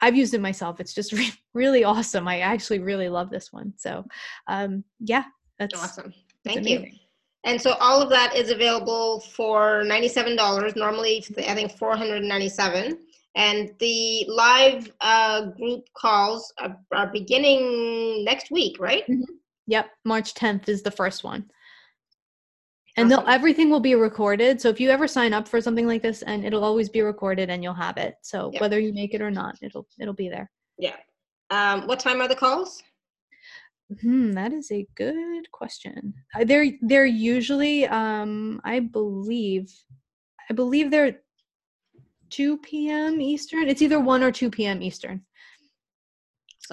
I've 0.00 0.16
used 0.16 0.34
it 0.34 0.40
myself. 0.40 0.80
It's 0.80 0.94
just 0.94 1.12
re- 1.20 1.32
really 1.54 1.84
awesome. 1.84 2.28
I 2.28 2.40
actually 2.40 2.80
really 2.80 3.08
love 3.08 3.30
this 3.30 3.52
one. 3.52 3.72
So, 3.76 4.04
um, 4.48 4.84
yeah, 5.00 5.24
that's 5.58 5.74
awesome. 5.74 6.12
Thank 6.44 6.68
you. 6.68 6.86
And 7.44 7.60
so 7.60 7.72
all 7.74 8.00
of 8.00 8.08
that 8.08 8.34
is 8.34 8.50
available 8.50 9.20
for 9.20 9.84
$97. 9.84 10.76
Normally, 10.76 11.24
I 11.46 11.54
think 11.54 11.72
497 11.76 12.98
and 13.34 13.70
the 13.80 14.24
live 14.28 14.90
uh, 15.00 15.46
group 15.50 15.84
calls 15.94 16.52
are, 16.58 16.78
are, 16.92 17.10
beginning 17.12 18.24
next 18.24 18.50
week, 18.50 18.78
right? 18.78 19.04
Mm-hmm. 19.04 19.24
Yep, 19.66 19.90
March 20.04 20.34
10th 20.34 20.68
is 20.68 20.82
the 20.82 20.90
first 20.90 21.24
one. 21.24 21.50
And 22.96 23.12
awesome. 23.12 23.28
everything 23.28 23.70
will 23.70 23.80
be 23.80 23.94
recorded. 23.94 24.60
So 24.60 24.68
if 24.68 24.78
you 24.78 24.90
ever 24.90 25.08
sign 25.08 25.32
up 25.32 25.48
for 25.48 25.60
something 25.60 25.86
like 25.86 26.02
this, 26.02 26.22
and 26.22 26.44
it'll 26.44 26.62
always 26.62 26.88
be 26.88 27.00
recorded, 27.00 27.50
and 27.50 27.62
you'll 27.62 27.74
have 27.74 27.96
it. 27.96 28.14
So 28.22 28.50
yep. 28.52 28.60
whether 28.60 28.78
you 28.78 28.92
make 28.92 29.14
it 29.14 29.20
or 29.20 29.30
not, 29.30 29.56
it'll 29.62 29.86
it'll 29.98 30.14
be 30.14 30.28
there. 30.28 30.48
Yeah. 30.78 30.96
Um, 31.50 31.86
what 31.88 31.98
time 31.98 32.20
are 32.20 32.28
the 32.28 32.36
calls? 32.36 32.82
Hmm, 34.00 34.32
that 34.32 34.52
is 34.52 34.70
a 34.70 34.86
good 34.96 35.50
question. 35.50 36.14
Uh, 36.34 36.44
they're 36.44 36.70
they're 36.82 37.04
usually, 37.04 37.86
um, 37.88 38.60
I 38.64 38.80
believe, 38.80 39.72
I 40.48 40.54
believe 40.54 40.90
they're 40.90 41.20
2 42.30 42.58
p.m. 42.58 43.20
Eastern. 43.20 43.68
It's 43.68 43.82
either 43.82 44.00
1 44.00 44.22
or 44.22 44.32
2 44.32 44.50
p.m. 44.50 44.82
Eastern. 44.82 45.22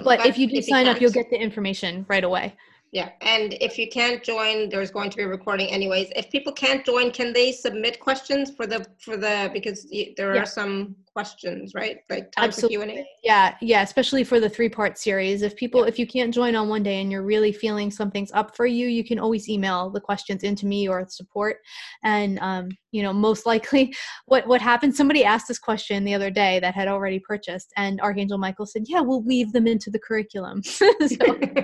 but 0.03 0.25
if 0.25 0.37
you 0.37 0.47
do 0.47 0.61
sign 0.61 0.87
up, 0.87 1.01
you'll 1.01 1.11
get 1.11 1.29
the 1.29 1.39
information 1.39 2.05
right 2.07 2.23
away. 2.23 2.55
Yeah, 2.91 3.09
and 3.21 3.53
if 3.61 3.77
you 3.77 3.87
can't 3.87 4.21
join, 4.21 4.67
there's 4.67 4.91
going 4.91 5.09
to 5.11 5.17
be 5.17 5.23
a 5.23 5.27
recording 5.27 5.67
anyways. 5.69 6.11
If 6.13 6.29
people 6.29 6.51
can't 6.51 6.85
join, 6.85 7.11
can 7.11 7.31
they 7.31 7.53
submit 7.53 8.01
questions 8.01 8.51
for 8.51 8.67
the 8.67 8.85
for 8.99 9.15
the 9.15 9.49
because 9.53 9.89
there 10.17 10.35
yeah. 10.35 10.41
are 10.41 10.45
some 10.45 10.97
questions, 11.13 11.73
right? 11.75 11.97
Like 12.09 12.31
time 12.31 12.45
Absolutely. 12.45 12.77
for 12.77 12.85
Q&A. 12.85 13.07
Yeah, 13.23 13.55
yeah, 13.61 13.81
especially 13.81 14.23
for 14.23 14.39
the 14.39 14.49
three-part 14.49 14.97
series. 14.97 15.41
If 15.41 15.55
people 15.55 15.81
yeah. 15.81 15.87
if 15.87 15.99
you 15.99 16.07
can't 16.07 16.33
join 16.33 16.55
on 16.55 16.69
one 16.69 16.83
day 16.83 17.01
and 17.01 17.11
you're 17.11 17.23
really 17.23 17.51
feeling 17.51 17.91
something's 17.91 18.31
up 18.31 18.55
for 18.55 18.65
you, 18.65 18.87
you 18.87 19.03
can 19.03 19.19
always 19.19 19.49
email 19.49 19.89
the 19.89 19.99
questions 19.99 20.43
into 20.43 20.65
me 20.65 20.87
or 20.87 21.05
support 21.09 21.57
and 22.03 22.39
um, 22.39 22.69
you 22.91 23.03
know, 23.03 23.13
most 23.13 23.45
likely 23.51 23.93
what 24.25 24.47
what 24.47 24.61
happened 24.61 24.95
somebody 24.95 25.23
asked 25.23 25.47
this 25.47 25.59
question 25.59 26.03
the 26.03 26.13
other 26.13 26.31
day 26.31 26.59
that 26.59 26.75
had 26.75 26.87
already 26.87 27.19
purchased 27.19 27.73
and 27.77 27.99
Archangel 28.01 28.37
Michael 28.37 28.65
said, 28.65 28.83
"Yeah, 28.87 29.01
we'll 29.01 29.21
weave 29.21 29.51
them 29.51 29.67
into 29.67 29.89
the 29.89 29.99
curriculum." 29.99 30.63
so 30.63 30.91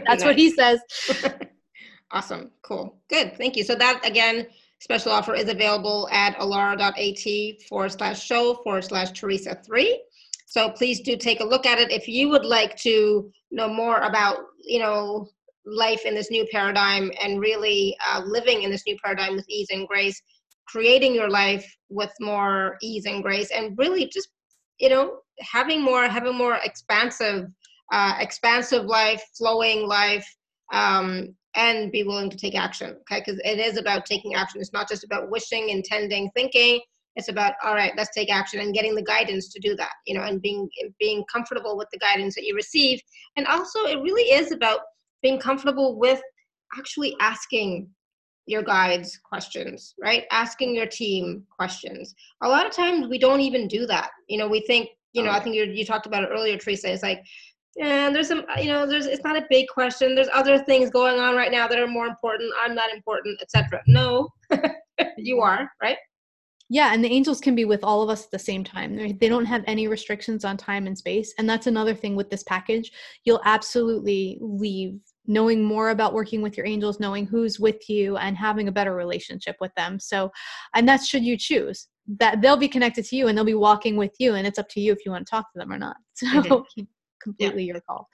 that's 0.05 0.23
what 0.23 0.37
he 0.37 0.51
says. 0.51 0.79
awesome. 2.11 2.51
Cool. 2.63 2.97
Good. 3.09 3.37
Thank 3.37 3.55
you. 3.55 3.63
So 3.63 3.75
that 3.75 4.01
again 4.03 4.47
Special 4.79 5.11
offer 5.11 5.33
is 5.33 5.49
available 5.49 6.07
at 6.11 6.37
alara.at 6.37 7.61
forward 7.63 7.91
slash 7.91 8.23
show 8.23 8.55
forward 8.63 8.83
slash 8.83 9.11
Theresa 9.11 9.59
3. 9.65 10.03
So 10.45 10.69
please 10.69 11.01
do 11.01 11.17
take 11.17 11.39
a 11.39 11.45
look 11.45 11.65
at 11.65 11.79
it. 11.79 11.91
If 11.91 12.07
you 12.07 12.29
would 12.29 12.45
like 12.45 12.77
to 12.77 13.31
know 13.51 13.67
more 13.67 13.97
about, 13.97 14.37
you 14.63 14.79
know, 14.79 15.27
life 15.65 16.05
in 16.05 16.15
this 16.15 16.31
new 16.31 16.45
paradigm 16.51 17.11
and 17.21 17.39
really 17.39 17.97
uh, 18.07 18.21
living 18.25 18.63
in 18.63 18.71
this 18.71 18.83
new 18.87 18.97
paradigm 19.03 19.35
with 19.35 19.49
ease 19.49 19.67
and 19.71 19.87
grace, 19.87 20.21
creating 20.67 21.13
your 21.13 21.29
life 21.29 21.69
with 21.89 22.13
more 22.19 22.77
ease 22.81 23.05
and 23.05 23.23
grace, 23.23 23.51
and 23.51 23.77
really 23.77 24.07
just, 24.07 24.29
you 24.79 24.89
know, 24.89 25.19
having 25.41 25.81
more, 25.81 26.07
having 26.07 26.35
more 26.35 26.59
expansive, 26.63 27.47
uh, 27.91 28.15
expansive 28.19 28.85
life, 28.85 29.23
flowing 29.37 29.87
life, 29.87 30.25
um, 30.71 31.35
and 31.57 31.91
be 31.91 32.03
willing 32.03 32.29
to 32.29 32.37
take 32.37 32.55
action 32.55 32.95
okay? 33.01 33.21
Because 33.25 33.41
it 33.43 33.59
is 33.59 33.77
about 33.77 34.05
taking 34.05 34.35
action. 34.35 34.61
It's 34.61 34.71
not 34.71 34.87
just 34.87 35.03
about 35.03 35.29
wishing 35.29 35.69
intending 35.69 36.31
thinking. 36.35 36.79
It's 37.15 37.29
about 37.29 37.55
all 37.63 37.73
right 37.73 37.93
let's 37.97 38.13
take 38.13 38.31
action 38.31 38.59
and 38.59 38.73
getting 38.73 38.93
the 38.95 39.01
guidance 39.01 39.51
to 39.51 39.59
do 39.59 39.75
that 39.75 39.93
you 40.05 40.13
know 40.13 40.21
and 40.21 40.39
being 40.39 40.69
being 40.99 41.23
comfortable 41.31 41.75
with 41.75 41.87
the 41.91 41.99
guidance 41.99 42.35
that 42.35 42.45
you 42.45 42.55
receive. 42.55 43.01
And 43.35 43.45
also 43.47 43.85
it 43.85 44.01
really 44.01 44.31
is 44.31 44.51
about 44.51 44.81
being 45.21 45.39
comfortable 45.39 45.97
with 45.97 46.21
actually 46.77 47.15
asking 47.19 47.89
your 48.45 48.61
guides 48.61 49.19
questions 49.27 49.95
right? 49.99 50.25
Asking 50.31 50.75
your 50.75 50.85
team 50.85 51.43
questions. 51.49 52.13
A 52.41 52.47
lot 52.47 52.65
of 52.65 52.71
times 52.71 53.07
we 53.07 53.17
don't 53.17 53.41
even 53.41 53.67
do 53.67 53.85
that. 53.87 54.11
You 54.27 54.37
know 54.37 54.47
we 54.47 54.61
think 54.61 54.89
you 55.13 55.23
know 55.23 55.31
i 55.31 55.39
think 55.39 55.55
you 55.55 55.63
you 55.63 55.85
talked 55.85 56.05
about 56.05 56.23
it 56.23 56.29
earlier 56.31 56.57
Theresa 56.57 56.91
it's 56.91 57.03
like 57.03 57.23
and 57.79 58.15
there's 58.15 58.27
some 58.27 58.43
you 58.57 58.71
know 58.71 58.85
there's 58.85 59.05
it's 59.05 59.23
not 59.23 59.37
a 59.37 59.45
big 59.49 59.67
question. 59.67 60.15
There's 60.15 60.29
other 60.33 60.57
things 60.59 60.89
going 60.89 61.19
on 61.19 61.35
right 61.35 61.51
now 61.51 61.67
that 61.67 61.79
are 61.79 61.87
more 61.87 62.07
important. 62.07 62.51
I'm 62.63 62.75
not 62.75 62.93
important 62.93 63.39
etc 63.41 63.81
no 63.87 64.29
you 65.17 65.39
are 65.39 65.71
right? 65.81 65.97
Yeah 66.69 66.93
and 66.93 67.03
the 67.03 67.11
angels 67.11 67.39
can 67.39 67.55
be 67.55 67.65
with 67.65 67.83
all 67.83 68.01
of 68.01 68.09
us 68.09 68.25
at 68.25 68.31
the 68.31 68.39
same 68.39 68.63
time. 68.63 69.17
They 69.17 69.29
don't 69.29 69.45
have 69.45 69.63
any 69.67 69.87
restrictions 69.87 70.43
on 70.43 70.57
time 70.57 70.87
and 70.87 70.97
space. 70.97 71.33
And 71.37 71.49
that's 71.49 71.67
another 71.67 71.93
thing 71.93 72.15
with 72.15 72.29
this 72.29 72.43
package. 72.43 72.91
You'll 73.23 73.41
absolutely 73.45 74.37
leave 74.41 74.99
knowing 75.29 75.63
more 75.63 75.89
about 75.89 76.13
working 76.13 76.41
with 76.41 76.55
your 76.55 76.65
angels 76.65 77.01
knowing 77.01 77.25
who's 77.25 77.59
with 77.59 77.89
you 77.89 78.15
and 78.17 78.37
having 78.37 78.69
a 78.69 78.71
better 78.71 78.95
relationship 78.95 79.57
with 79.59 79.73
them. 79.75 79.99
So 79.99 80.31
and 80.73 80.87
that's 80.87 81.07
should 81.07 81.23
you 81.23 81.37
choose. 81.37 81.87
That 82.19 82.41
they'll 82.41 82.57
be 82.57 82.69
connected 82.69 83.03
to 83.05 83.15
you 83.17 83.27
and 83.27 83.37
they'll 83.37 83.45
be 83.45 83.53
walking 83.53 83.97
with 83.97 84.15
you 84.17 84.35
and 84.35 84.47
it's 84.47 84.57
up 84.57 84.69
to 84.69 84.79
you 84.79 84.93
if 84.93 85.05
you 85.05 85.11
want 85.11 85.27
to 85.27 85.29
talk 85.29 85.51
to 85.53 85.59
them 85.59 85.71
or 85.71 85.77
not. 85.77 85.97
So 86.15 86.65
completely 87.21 87.63
yeah. 87.63 87.73
your 87.73 87.81
call. 87.81 88.07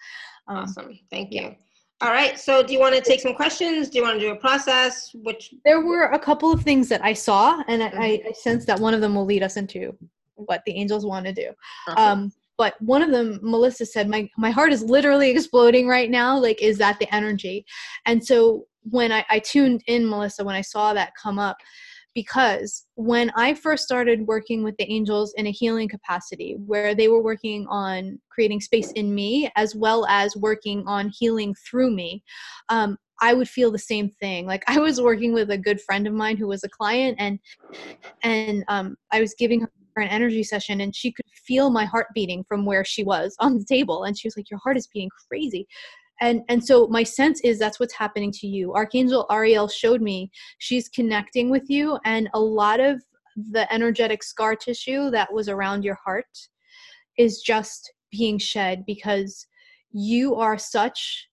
Um, 0.48 0.58
awesome. 0.58 1.00
Thank 1.10 1.32
you. 1.32 1.42
Yeah. 1.42 1.54
All 2.02 2.12
right. 2.12 2.38
So, 2.38 2.64
do 2.64 2.74
you 2.74 2.80
want 2.80 2.96
to 2.96 3.02
take 3.02 3.22
some 3.22 3.34
questions? 3.34 3.90
Do 3.90 3.98
you 3.98 4.04
want 4.04 4.20
to 4.20 4.26
do 4.26 4.32
a 4.32 4.36
process? 4.36 5.12
Which 5.14 5.54
there 5.64 5.82
were 5.82 6.06
a 6.08 6.20
couple 6.20 6.52
of 6.52 6.62
things 6.62 6.90
that 6.90 7.04
I 7.04 7.14
saw, 7.14 7.64
and 7.68 7.82
mm-hmm. 7.82 8.02
I, 8.02 8.22
I 8.28 8.32
sense 8.34 8.66
that 8.66 8.80
one 8.80 8.94
of 8.94 9.02
them 9.02 9.16
will 9.16 9.26
lead 9.26 9.44
us 9.44 9.58
into 9.58 9.98
what 10.36 10.62
the 10.66 10.74
angels 10.74 11.06
want 11.06 11.26
to 11.26 11.34
do. 11.34 11.52
Um, 11.96 12.34
but 12.58 12.80
one 12.82 13.02
of 13.02 13.12
them, 13.12 13.40
Melissa 13.42 13.86
said, 13.86 14.10
"My 14.10 14.30
my 14.38 14.52
heart 14.52 14.74
is 14.74 14.84
literally 14.84 15.30
exploding 15.32 15.88
right 15.88 16.10
now. 16.10 16.38
Like, 16.38 16.62
is 16.62 16.78
that 16.80 17.00
the 17.00 17.14
energy?" 17.16 17.66
And 18.06 18.26
so 18.26 18.66
when 18.90 19.12
I, 19.12 19.26
I 19.30 19.40
tuned 19.40 19.82
in, 19.88 20.10
Melissa, 20.10 20.44
when 20.44 20.56
I 20.56 20.62
saw 20.62 20.94
that 20.94 21.14
come 21.22 21.40
up, 21.40 21.58
because 22.16 22.86
when 22.96 23.32
I 23.36 23.54
first 23.54 23.84
started 23.84 24.28
working 24.28 24.64
with 24.64 24.76
the 24.78 24.92
angels 24.92 25.34
in 25.38 25.48
a 25.48 25.52
healing 25.52 25.90
capacity, 25.90 26.56
where 26.66 26.94
they 26.94 27.08
were 27.08 27.22
working 27.22 27.66
on 27.70 28.20
creating 28.30 28.62
space 28.62 28.92
in 28.92 29.14
me 29.14 29.52
as 29.56 29.76
well 29.76 30.06
as 30.08 30.36
working 30.36 30.84
on 30.88 31.12
healing 31.18 31.56
through 31.70 31.92
me, 31.92 32.24
um, 32.70 32.98
I 33.22 33.34
would 33.34 33.48
feel 33.48 33.72
the 33.72 33.80
same 33.80 34.10
thing. 34.10 34.46
Like 34.46 34.64
I 34.68 34.80
was 34.80 35.02
working 35.02 35.34
with 35.34 35.50
a 35.50 35.58
good 35.58 35.82
friend 35.82 36.08
of 36.08 36.14
mine 36.14 36.38
who 36.38 36.48
was 36.48 36.64
a 36.64 36.70
client, 36.70 37.16
and 37.20 37.40
and 38.24 38.64
um, 38.68 38.96
I 39.12 39.22
was 39.22 39.36
giving 39.38 39.62
her 39.62 40.02
an 40.02 40.10
energy 40.10 40.44
session, 40.44 40.82
and 40.82 40.96
she 40.96 41.12
could 41.12 41.26
feel 41.46 41.70
my 41.70 41.86
heart 41.86 42.08
beating 42.14 42.44
from 42.48 42.66
where 42.66 42.84
she 42.84 43.04
was 43.04 43.36
on 43.40 43.58
the 43.58 43.66
table, 43.66 44.04
and 44.04 44.18
she 44.18 44.28
was 44.28 44.38
like, 44.38 44.50
"Your 44.50 44.60
heart 44.64 44.78
is 44.78 44.88
beating 44.88 45.10
crazy." 45.30 45.68
And 46.24 46.42
and 46.48 46.66
so 46.66 46.88
my 46.88 47.04
sense 47.04 47.42
is 47.42 47.60
that's 47.60 47.80
what's 47.80 47.94
happening 47.94 48.32
to 48.32 48.48
you. 48.48 48.74
Archangel 48.74 49.28
ariel 49.30 49.68
showed 49.68 50.02
me 50.02 50.32
she's 50.58 50.88
connecting 50.90 51.50
with 51.50 51.70
you 51.70 52.00
and 52.06 52.30
a 52.34 52.40
lot 52.40 52.80
of 52.80 53.04
the 53.52 53.72
energetic 53.74 54.24
scar 54.24 54.56
tissue 54.56 55.10
that 55.12 55.32
was 55.34 55.50
around 55.50 55.84
your 55.84 56.00
heart 56.06 56.26
is 57.18 57.42
just 57.42 57.92
being 58.12 58.38
shed 58.38 58.86
because 58.86 59.48
you 59.92 60.36
are 60.36 60.58
such 60.58 61.28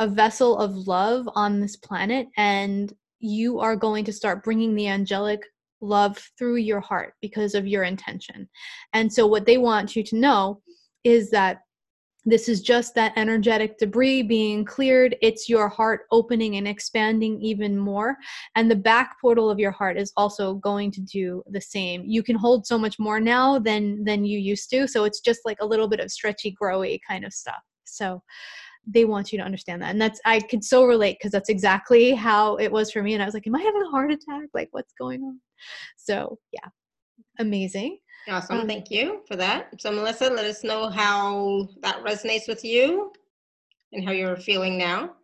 a 0.00 0.06
vessel 0.06 0.58
of 0.58 0.74
love 0.74 1.28
on 1.34 1.60
this 1.60 1.76
planet 1.76 2.26
and 2.36 2.92
you 3.20 3.60
are 3.60 3.76
going 3.76 4.04
to 4.04 4.12
start 4.12 4.44
bringing 4.44 4.74
the 4.74 4.88
angelic 4.88 5.40
love 5.80 6.18
through 6.36 6.56
your 6.56 6.80
heart 6.80 7.14
because 7.20 7.54
of 7.54 7.66
your 7.66 7.84
intention. 7.84 8.48
And 8.92 9.12
so 9.12 9.26
what 9.26 9.46
they 9.46 9.58
want 9.58 9.94
you 9.94 10.02
to 10.04 10.16
know 10.16 10.60
is 11.04 11.30
that 11.30 11.58
this 12.24 12.48
is 12.48 12.60
just 12.60 12.94
that 12.94 13.12
energetic 13.16 13.78
debris 13.78 14.22
being 14.22 14.64
cleared. 14.64 15.16
It's 15.22 15.48
your 15.48 15.68
heart 15.68 16.02
opening 16.10 16.56
and 16.56 16.66
expanding 16.66 17.40
even 17.40 17.78
more. 17.78 18.16
And 18.54 18.70
the 18.70 18.76
back 18.76 19.16
portal 19.20 19.50
of 19.50 19.58
your 19.58 19.70
heart 19.70 19.96
is 19.96 20.12
also 20.16 20.54
going 20.54 20.90
to 20.92 21.00
do 21.00 21.42
the 21.50 21.60
same. 21.60 22.04
You 22.04 22.22
can 22.22 22.36
hold 22.36 22.66
so 22.66 22.76
much 22.76 22.98
more 22.98 23.20
now 23.20 23.58
than 23.58 24.04
than 24.04 24.24
you 24.24 24.38
used 24.38 24.68
to. 24.70 24.86
So 24.88 25.04
it's 25.04 25.20
just 25.20 25.40
like 25.44 25.58
a 25.60 25.66
little 25.66 25.88
bit 25.88 26.00
of 26.00 26.10
stretchy, 26.10 26.56
growy 26.60 26.98
kind 27.08 27.24
of 27.24 27.32
stuff. 27.32 27.62
So 27.84 28.22
they 28.90 29.04
want 29.04 29.32
you 29.32 29.38
to 29.38 29.44
understand 29.44 29.82
that 29.82 29.90
and 29.90 30.00
that's 30.00 30.20
i 30.24 30.40
could 30.40 30.64
so 30.64 30.84
relate 30.84 31.18
because 31.18 31.32
that's 31.32 31.50
exactly 31.50 32.14
how 32.14 32.56
it 32.56 32.72
was 32.72 32.90
for 32.90 33.02
me 33.02 33.12
and 33.12 33.22
i 33.22 33.26
was 33.26 33.34
like 33.34 33.46
am 33.46 33.54
i 33.54 33.60
having 33.60 33.82
a 33.82 33.90
heart 33.90 34.10
attack 34.10 34.48
like 34.54 34.68
what's 34.70 34.94
going 34.98 35.22
on 35.22 35.38
so 35.96 36.38
yeah 36.52 36.68
amazing 37.38 37.98
awesome. 38.28 38.60
Um, 38.60 38.66
thank 38.66 38.90
you 38.90 39.22
for 39.26 39.36
that. 39.36 39.80
So 39.80 39.90
melissa 39.90 40.30
let 40.30 40.44
us 40.44 40.64
know 40.64 40.88
how 40.88 41.68
that 41.80 42.04
resonates 42.04 42.48
with 42.48 42.64
you 42.64 43.12
and 43.92 44.04
how 44.04 44.12
you're 44.12 44.36
feeling 44.36 44.78
now. 44.78 45.14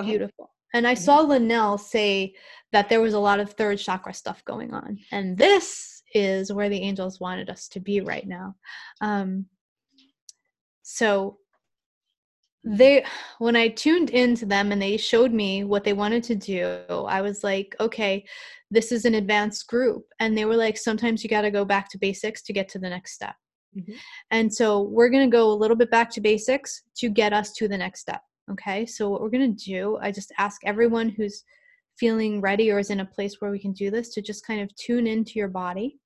Beautiful. 0.00 0.50
And 0.74 0.86
i 0.86 0.94
saw 0.94 1.20
linnell 1.20 1.76
say 1.78 2.34
that 2.72 2.88
there 2.88 3.02
was 3.02 3.14
a 3.14 3.18
lot 3.18 3.40
of 3.40 3.52
third 3.52 3.78
chakra 3.78 4.14
stuff 4.14 4.44
going 4.44 4.72
on 4.72 4.98
and 5.10 5.36
this 5.36 6.02
is 6.14 6.52
where 6.52 6.68
the 6.68 6.80
angels 6.80 7.20
wanted 7.20 7.50
us 7.50 7.68
to 7.68 7.80
be 7.80 8.00
right 8.00 8.26
now. 8.26 8.54
Um, 9.00 9.46
so 10.82 11.38
they 12.64 13.04
when 13.38 13.56
i 13.56 13.66
tuned 13.66 14.10
into 14.10 14.46
them 14.46 14.70
and 14.70 14.80
they 14.80 14.96
showed 14.96 15.32
me 15.32 15.64
what 15.64 15.82
they 15.82 15.92
wanted 15.92 16.22
to 16.22 16.36
do 16.36 16.84
i 17.08 17.20
was 17.20 17.42
like 17.42 17.74
okay 17.80 18.24
this 18.72 18.90
is 18.90 19.04
an 19.04 19.14
advanced 19.14 19.68
group. 19.68 20.04
And 20.18 20.36
they 20.36 20.44
were 20.44 20.56
like 20.56 20.76
sometimes 20.76 21.22
you 21.22 21.30
got 21.30 21.42
to 21.42 21.50
go 21.52 21.64
back 21.64 21.88
to 21.90 21.98
basics 21.98 22.42
to 22.42 22.52
get 22.52 22.68
to 22.70 22.78
the 22.80 22.90
next 22.90 23.12
step. 23.12 23.36
Mm-hmm. 23.74 23.94
and 24.30 24.52
so 24.52 24.82
we're 24.82 25.08
going 25.08 25.30
to 25.30 25.34
go 25.34 25.50
a 25.50 25.54
little 25.54 25.78
bit 25.78 25.90
back 25.90 26.10
to 26.10 26.20
basics 26.20 26.82
to 26.98 27.08
get 27.08 27.32
us 27.32 27.54
to 27.54 27.68
the 27.68 27.78
next 27.78 28.00
step 28.00 28.20
okay? 28.50 28.84
So 28.84 29.08
what 29.08 29.22
we're 29.22 29.30
going 29.30 29.56
to 29.56 29.64
do 29.64 29.96
i 30.02 30.12
just 30.12 30.30
ask 30.36 30.60
everyone 30.66 31.08
who's 31.08 31.42
feeling 31.98 32.40
ready 32.40 32.70
or 32.70 32.78
is 32.78 32.90
in 32.90 33.00
a 33.00 33.04
place 33.04 33.40
where 33.40 33.50
we 33.50 33.58
can 33.58 33.72
do 33.72 33.90
this 33.90 34.10
to 34.10 34.22
just 34.22 34.46
kind 34.46 34.60
of 34.60 34.74
tune 34.76 35.06
into 35.06 35.38
your 35.38 35.48
body. 35.48 35.98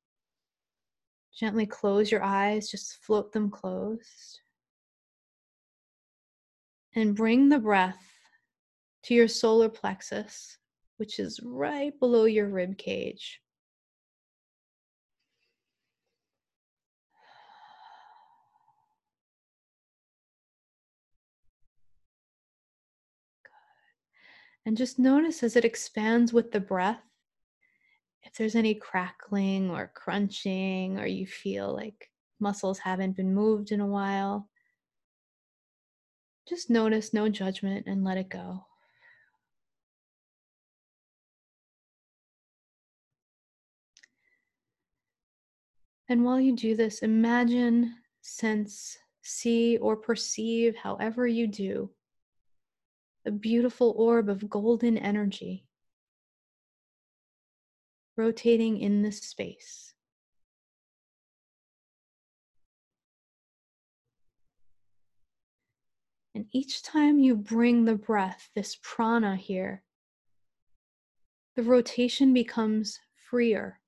Gently 1.39 1.67
close 1.67 2.11
your 2.11 2.23
eyes 2.23 2.71
just 2.71 3.05
float 3.05 3.33
them 3.33 3.51
closed. 3.51 4.41
And 6.95 7.15
bring 7.15 7.49
the 7.49 7.59
breath 7.59 8.03
to 9.05 9.15
your 9.15 9.29
solar 9.29 9.69
plexus, 9.69 10.59
which 10.97 11.19
is 11.19 11.41
right 11.43 11.99
below 11.99 12.25
your 12.25 12.49
rib 12.49 12.79
cage. 12.79 13.41
And 24.65 24.77
just 24.77 24.99
notice 24.99 25.45
as 25.45 25.55
it 25.55 25.65
expands 25.65 26.33
with 26.33 26.51
the 26.51 26.59
breath, 26.59 27.01
if 28.25 28.35
there's 28.35 28.57
any 28.57 28.75
crackling 28.75 29.71
or 29.71 29.93
crunching, 29.95 30.99
or 30.99 31.07
you 31.07 31.25
feel 31.25 31.73
like 31.73 32.11
muscles 32.41 32.81
haven't 32.81 33.17
been 33.17 33.33
moved 33.33 33.71
in 33.71 33.81
a 33.81 33.87
while. 33.87 34.49
Just 36.49 36.69
notice 36.69 37.15
no 37.15 37.29
judgment 37.29 37.87
and 37.87 38.03
let 38.03 38.19
it 38.19 38.29
go. 38.29 38.67
And 46.09 46.25
while 46.25 46.41
you 46.41 46.55
do 46.55 46.77
this, 46.77 47.01
imagine, 47.01 47.95
sense, 48.21 48.97
see, 49.23 49.77
or 49.79 49.97
perceive, 49.97 50.77
however 50.77 51.27
you 51.27 51.49
do, 51.49 51.91
a 53.25 53.31
beautiful 53.31 53.95
orb 53.97 54.29
of 54.29 54.49
golden 54.49 54.97
energy 54.97 55.67
rotating 58.17 58.79
in 58.79 59.03
this 59.03 59.21
space. 59.21 59.93
And 66.35 66.47
each 66.53 66.83
time 66.83 67.19
you 67.19 67.35
bring 67.35 67.85
the 67.85 67.95
breath, 67.95 68.51
this 68.55 68.79
prana 68.83 69.37
here, 69.37 69.83
the 71.57 71.63
rotation 71.63 72.35
becomes 72.35 73.01
freer. 73.31 73.81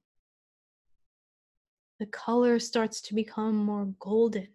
The 1.98 2.06
color 2.06 2.60
starts 2.60 3.00
to 3.02 3.14
become 3.14 3.56
more 3.56 3.86
golden. 3.98 4.48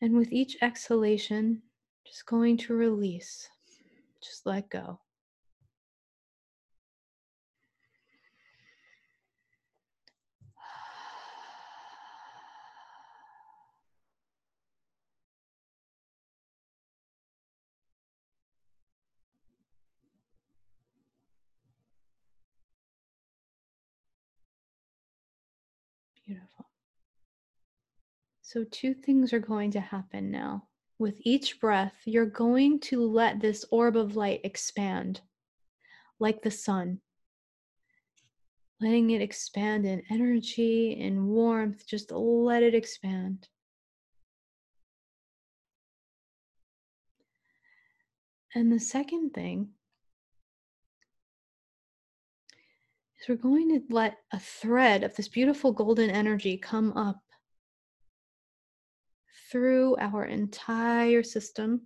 And 0.00 0.16
with 0.16 0.32
each 0.32 0.56
exhalation, 0.62 1.62
just 2.06 2.26
going 2.26 2.56
to 2.58 2.74
release, 2.74 3.48
just 4.22 4.46
let 4.46 4.68
go. 4.70 5.00
Beautiful. 26.26 26.66
So, 28.50 28.64
two 28.64 28.94
things 28.94 29.34
are 29.34 29.40
going 29.40 29.72
to 29.72 29.80
happen 29.80 30.30
now. 30.30 30.68
With 30.98 31.20
each 31.20 31.60
breath, 31.60 31.92
you're 32.06 32.24
going 32.24 32.80
to 32.88 33.04
let 33.04 33.40
this 33.40 33.66
orb 33.70 33.94
of 33.94 34.16
light 34.16 34.40
expand 34.42 35.20
like 36.18 36.40
the 36.40 36.50
sun. 36.50 37.02
Letting 38.80 39.10
it 39.10 39.20
expand 39.20 39.84
in 39.84 40.02
energy 40.08 40.98
and 40.98 41.28
warmth, 41.28 41.86
just 41.86 42.10
let 42.10 42.62
it 42.62 42.74
expand. 42.74 43.48
And 48.54 48.72
the 48.72 48.80
second 48.80 49.34
thing 49.34 49.72
is 53.20 53.28
we're 53.28 53.34
going 53.34 53.68
to 53.78 53.94
let 53.94 54.16
a 54.32 54.40
thread 54.40 55.04
of 55.04 55.14
this 55.16 55.28
beautiful 55.28 55.70
golden 55.70 56.08
energy 56.08 56.56
come 56.56 56.96
up 56.96 57.20
through 59.50 59.96
our 59.98 60.24
entire 60.24 61.22
system 61.22 61.82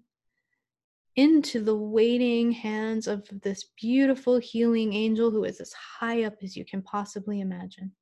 into 1.16 1.62
the 1.62 1.76
waiting 1.76 2.52
hands 2.52 3.06
of 3.06 3.28
this 3.42 3.66
beautiful 3.80 4.38
healing 4.38 4.94
angel 4.94 5.30
who 5.30 5.44
is 5.44 5.60
as 5.60 5.72
high 5.72 6.24
up 6.24 6.34
as 6.42 6.56
you 6.56 6.64
can 6.64 6.82
possibly 6.82 7.40
imagine. 7.40 7.92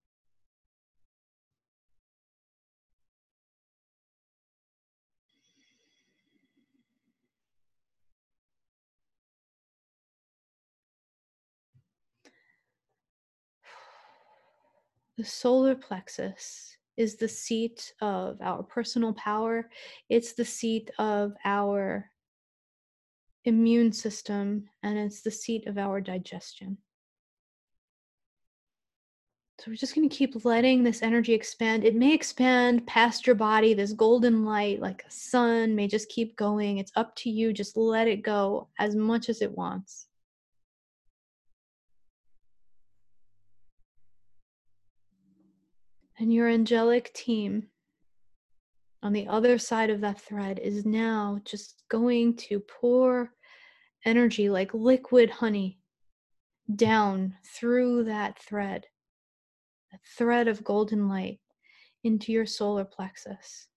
The 15.16 15.24
solar 15.26 15.74
plexus 15.74 16.78
is 16.96 17.16
the 17.16 17.28
seat 17.28 17.92
of 18.00 18.38
our 18.40 18.62
personal 18.62 19.12
power, 19.14 19.70
it's 20.08 20.32
the 20.34 20.44
seat 20.44 20.90
of 20.98 21.32
our 21.44 22.10
immune 23.44 23.92
system, 23.92 24.68
and 24.82 24.98
it's 24.98 25.22
the 25.22 25.30
seat 25.30 25.66
of 25.66 25.78
our 25.78 26.00
digestion. 26.00 26.78
So 29.60 29.70
we're 29.70 29.76
just 29.76 29.94
going 29.94 30.08
to 30.08 30.16
keep 30.16 30.46
letting 30.46 30.82
this 30.82 31.02
energy 31.02 31.34
expand. 31.34 31.84
It 31.84 31.94
may 31.94 32.14
expand 32.14 32.86
past 32.86 33.26
your 33.26 33.36
body. 33.36 33.74
This 33.74 33.92
golden 33.92 34.42
light, 34.42 34.80
like 34.80 35.04
a 35.06 35.10
sun, 35.10 35.74
may 35.74 35.86
just 35.86 36.08
keep 36.08 36.34
going. 36.36 36.78
It's 36.78 36.92
up 36.96 37.14
to 37.16 37.30
you. 37.30 37.52
Just 37.52 37.76
let 37.76 38.08
it 38.08 38.22
go 38.22 38.68
as 38.78 38.96
much 38.96 39.28
as 39.28 39.42
it 39.42 39.52
wants. 39.52 40.06
And 46.20 46.30
your 46.30 46.48
angelic 46.48 47.14
team 47.14 47.68
on 49.02 49.14
the 49.14 49.26
other 49.26 49.56
side 49.56 49.88
of 49.88 50.02
that 50.02 50.20
thread 50.20 50.58
is 50.58 50.84
now 50.84 51.40
just 51.46 51.82
going 51.88 52.36
to 52.36 52.60
pour 52.60 53.32
energy 54.04 54.50
like 54.50 54.74
liquid 54.74 55.30
honey 55.30 55.78
down 56.76 57.36
through 57.42 58.04
that 58.04 58.38
thread, 58.38 58.84
a 59.94 59.98
thread 60.14 60.46
of 60.46 60.62
golden 60.62 61.08
light 61.08 61.40
into 62.04 62.32
your 62.32 62.44
solar 62.44 62.84
plexus. 62.84 63.68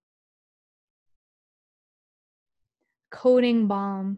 Coating 3.09 3.67
balm 3.67 4.17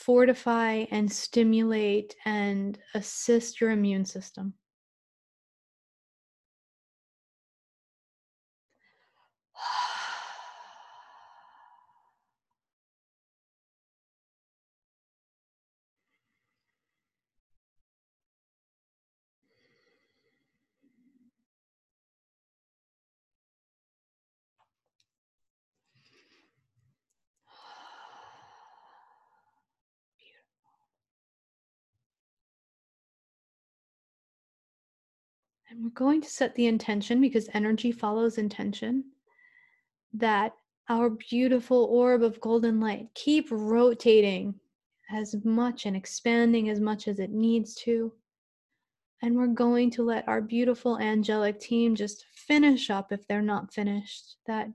fortify 0.00 0.86
and 0.90 1.12
stimulate 1.12 2.16
and 2.24 2.78
assist 2.94 3.60
your 3.60 3.70
immune 3.70 4.06
system. 4.06 4.54
And 35.70 35.84
we're 35.84 35.90
going 35.90 36.20
to 36.20 36.28
set 36.28 36.54
the 36.56 36.66
intention 36.66 37.20
because 37.20 37.48
energy 37.54 37.92
follows 37.92 38.38
intention 38.38 39.04
that 40.12 40.52
our 40.88 41.10
beautiful 41.10 41.84
orb 41.84 42.24
of 42.24 42.40
golden 42.40 42.80
light 42.80 43.06
keep 43.14 43.46
rotating 43.52 44.56
as 45.12 45.36
much 45.44 45.86
and 45.86 45.96
expanding 45.96 46.68
as 46.70 46.80
much 46.80 47.06
as 47.06 47.20
it 47.20 47.30
needs 47.30 47.76
to. 47.76 48.12
And 49.22 49.36
we're 49.36 49.46
going 49.48 49.90
to 49.92 50.02
let 50.02 50.26
our 50.26 50.40
beautiful 50.40 50.98
angelic 50.98 51.60
team 51.60 51.94
just 51.94 52.24
finish 52.34 52.90
up 52.90 53.12
if 53.12 53.26
they're 53.28 53.42
not 53.42 53.72
finished. 53.72 54.36
That 54.46 54.68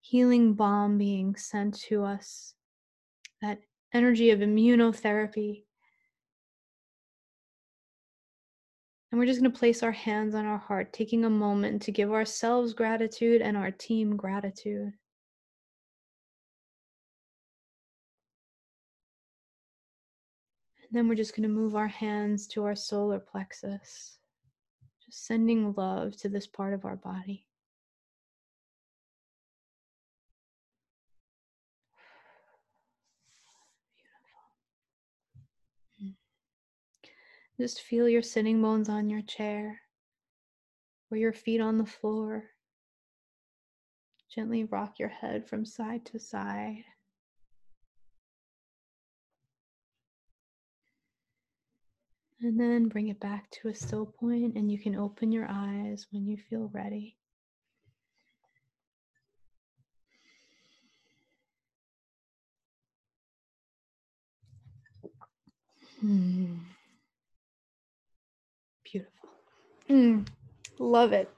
healing 0.00 0.54
balm 0.54 0.98
being 0.98 1.36
sent 1.36 1.78
to 1.82 2.02
us, 2.02 2.54
that 3.42 3.60
energy 3.92 4.30
of 4.30 4.40
immunotherapy. 4.40 5.65
And 9.10 9.20
we're 9.20 9.26
just 9.26 9.40
going 9.40 9.52
to 9.52 9.58
place 9.58 9.82
our 9.82 9.92
hands 9.92 10.34
on 10.34 10.46
our 10.46 10.58
heart, 10.58 10.92
taking 10.92 11.24
a 11.24 11.30
moment 11.30 11.82
to 11.82 11.92
give 11.92 12.12
ourselves 12.12 12.74
gratitude 12.74 13.40
and 13.40 13.56
our 13.56 13.70
team 13.70 14.16
gratitude. 14.16 14.92
And 20.82 20.92
then 20.92 21.08
we're 21.08 21.14
just 21.14 21.34
going 21.34 21.48
to 21.48 21.54
move 21.54 21.74
our 21.76 21.88
hands 21.88 22.46
to 22.48 22.64
our 22.64 22.76
solar 22.76 23.18
plexus, 23.18 24.18
just 25.04 25.26
sending 25.26 25.72
love 25.76 26.16
to 26.18 26.28
this 26.28 26.46
part 26.46 26.74
of 26.74 26.84
our 26.84 26.96
body. 26.96 27.45
Just 37.58 37.80
feel 37.80 38.06
your 38.08 38.22
sitting 38.22 38.60
bones 38.60 38.88
on 38.88 39.08
your 39.08 39.22
chair 39.22 39.80
or 41.10 41.16
your 41.16 41.32
feet 41.32 41.60
on 41.60 41.78
the 41.78 41.86
floor. 41.86 42.44
Gently 44.34 44.64
rock 44.64 44.98
your 44.98 45.08
head 45.08 45.48
from 45.48 45.64
side 45.64 46.04
to 46.06 46.18
side. 46.18 46.84
And 52.42 52.60
then 52.60 52.88
bring 52.88 53.08
it 53.08 53.18
back 53.18 53.50
to 53.52 53.68
a 53.68 53.74
still 53.74 54.04
point, 54.04 54.56
and 54.56 54.70
you 54.70 54.78
can 54.78 54.94
open 54.94 55.32
your 55.32 55.46
eyes 55.48 56.06
when 56.10 56.26
you 56.26 56.36
feel 56.36 56.70
ready. 56.74 57.16
Hmm. 66.00 66.75
Mm. 69.90 70.26
Love 70.78 71.12
it. 71.12 71.30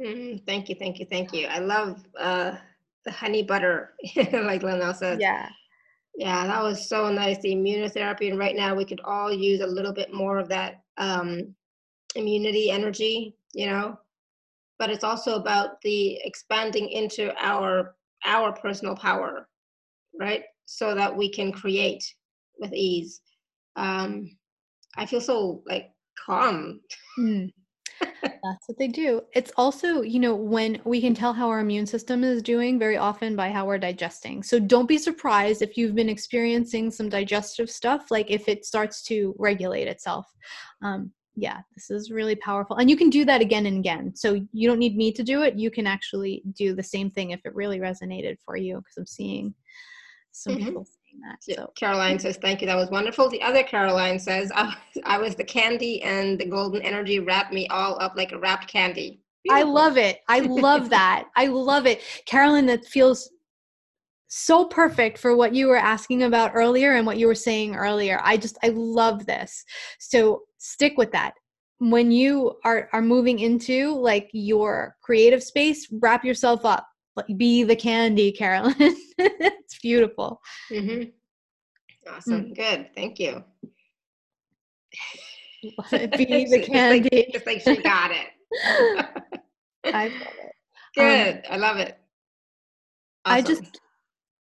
Mm, 0.00 0.44
thank 0.46 0.68
you, 0.68 0.74
thank 0.74 0.98
you, 0.98 1.06
thank 1.06 1.32
you. 1.32 1.46
I 1.46 1.58
love 1.58 2.02
uh, 2.18 2.56
the 3.04 3.10
honey 3.10 3.42
butter, 3.42 3.94
like 4.32 4.62
Linnell 4.62 4.94
said. 4.94 5.20
Yeah. 5.20 5.48
Yeah, 6.16 6.46
that 6.46 6.62
was 6.62 6.88
so 6.88 7.10
nice. 7.10 7.38
The 7.38 7.54
immunotherapy, 7.54 8.28
and 8.30 8.38
right 8.38 8.56
now 8.56 8.74
we 8.74 8.84
could 8.84 9.00
all 9.04 9.32
use 9.32 9.60
a 9.60 9.66
little 9.66 9.92
bit 9.92 10.12
more 10.12 10.38
of 10.38 10.48
that 10.48 10.82
um, 10.98 11.54
immunity 12.14 12.70
energy, 12.70 13.36
you 13.54 13.66
know. 13.66 13.98
But 14.78 14.90
it's 14.90 15.04
also 15.04 15.36
about 15.36 15.80
the 15.82 16.18
expanding 16.24 16.88
into 16.88 17.32
our 17.40 17.94
our 18.24 18.52
personal 18.52 18.96
power, 18.96 19.48
right? 20.18 20.42
So 20.66 20.94
that 20.94 21.14
we 21.14 21.30
can 21.30 21.52
create 21.52 22.04
with 22.58 22.72
ease. 22.72 23.20
Um, 23.76 24.36
I 24.96 25.06
feel 25.06 25.20
so 25.20 25.62
like 25.66 25.90
calm. 26.24 26.80
Mm. 27.18 27.52
That's 28.22 28.66
what 28.66 28.78
they 28.78 28.88
do. 28.88 29.22
It's 29.34 29.52
also, 29.56 30.00
you 30.00 30.20
know, 30.20 30.34
when 30.34 30.80
we 30.84 31.00
can 31.00 31.14
tell 31.14 31.34
how 31.34 31.48
our 31.48 31.60
immune 31.60 31.86
system 31.86 32.24
is 32.24 32.42
doing 32.42 32.78
very 32.78 32.96
often 32.96 33.36
by 33.36 33.50
how 33.50 33.66
we're 33.66 33.78
digesting. 33.78 34.42
So 34.42 34.58
don't 34.58 34.88
be 34.88 34.96
surprised 34.96 35.60
if 35.60 35.76
you've 35.76 35.94
been 35.94 36.08
experiencing 36.08 36.90
some 36.90 37.10
digestive 37.10 37.68
stuff, 37.70 38.10
like 38.10 38.30
if 38.30 38.48
it 38.48 38.64
starts 38.64 39.02
to 39.04 39.34
regulate 39.38 39.86
itself. 39.86 40.26
Um, 40.82 41.12
yeah, 41.36 41.58
this 41.74 41.90
is 41.90 42.10
really 42.10 42.36
powerful. 42.36 42.76
And 42.76 42.88
you 42.88 42.96
can 42.96 43.10
do 43.10 43.24
that 43.26 43.42
again 43.42 43.66
and 43.66 43.78
again. 43.78 44.16
So 44.16 44.40
you 44.52 44.68
don't 44.68 44.78
need 44.78 44.96
me 44.96 45.12
to 45.12 45.22
do 45.22 45.42
it. 45.42 45.56
You 45.56 45.70
can 45.70 45.86
actually 45.86 46.42
do 46.54 46.74
the 46.74 46.82
same 46.82 47.10
thing 47.10 47.30
if 47.30 47.40
it 47.44 47.54
really 47.54 47.80
resonated 47.80 48.36
for 48.44 48.56
you, 48.56 48.76
because 48.76 48.96
I'm 48.96 49.06
seeing 49.06 49.54
some 50.32 50.54
mm-hmm. 50.54 50.64
people 50.64 50.86
that. 51.20 51.42
So 51.42 51.72
Caroline 51.76 52.18
says, 52.18 52.36
"Thank 52.36 52.60
you. 52.60 52.66
That 52.66 52.76
was 52.76 52.90
wonderful." 52.90 53.28
The 53.28 53.42
other 53.42 53.62
Caroline 53.62 54.18
says, 54.18 54.52
"I, 54.54 54.74
I 55.04 55.18
was 55.18 55.34
the 55.34 55.44
candy, 55.44 56.02
and 56.02 56.38
the 56.38 56.46
golden 56.46 56.82
energy 56.82 57.18
wrapped 57.18 57.52
me 57.52 57.66
all 57.68 58.00
up 58.00 58.14
like 58.16 58.32
a 58.32 58.38
wrapped 58.38 58.68
candy." 58.68 59.20
Beautiful. 59.42 59.68
I 59.68 59.72
love 59.72 59.96
it. 59.96 60.20
I 60.28 60.40
love 60.40 60.90
that. 60.90 61.28
I 61.36 61.46
love 61.46 61.86
it, 61.86 62.02
Carolyn. 62.26 62.66
That 62.66 62.84
feels 62.84 63.30
so 64.28 64.64
perfect 64.64 65.18
for 65.18 65.36
what 65.36 65.54
you 65.54 65.66
were 65.66 65.76
asking 65.76 66.22
about 66.22 66.52
earlier 66.54 66.94
and 66.94 67.04
what 67.04 67.18
you 67.18 67.26
were 67.26 67.34
saying 67.34 67.74
earlier. 67.74 68.20
I 68.22 68.36
just 68.36 68.58
I 68.62 68.68
love 68.68 69.26
this. 69.26 69.64
So 69.98 70.42
stick 70.58 70.94
with 70.96 71.10
that. 71.12 71.34
When 71.78 72.10
you 72.12 72.54
are 72.64 72.88
are 72.92 73.02
moving 73.02 73.40
into 73.40 73.94
like 73.94 74.30
your 74.32 74.96
creative 75.02 75.42
space, 75.42 75.88
wrap 76.00 76.24
yourself 76.24 76.64
up 76.64 76.86
be 77.36 77.64
the 77.64 77.76
candy, 77.76 78.32
Carolyn. 78.32 78.74
it's 79.18 79.78
beautiful. 79.80 80.40
Mm-hmm. 80.70 81.10
Awesome. 82.12 82.46
Mm. 82.46 82.56
Good. 82.56 82.88
Thank 82.94 83.18
you. 83.18 83.44
be 85.90 86.46
the 86.50 86.66
candy. 86.66 87.28
Just 87.32 87.46
like, 87.46 87.56
it's 87.58 87.66
like 87.66 87.76
she 87.76 87.82
got 87.82 88.10
it. 88.10 88.28
I 89.84 90.08
love 90.08 90.12
it. 90.12 90.52
Good. 90.96 91.36
Um, 91.36 91.42
I 91.50 91.56
love 91.56 91.76
it. 91.76 91.98
Awesome. 93.24 93.36
I 93.36 93.42
just 93.42 93.80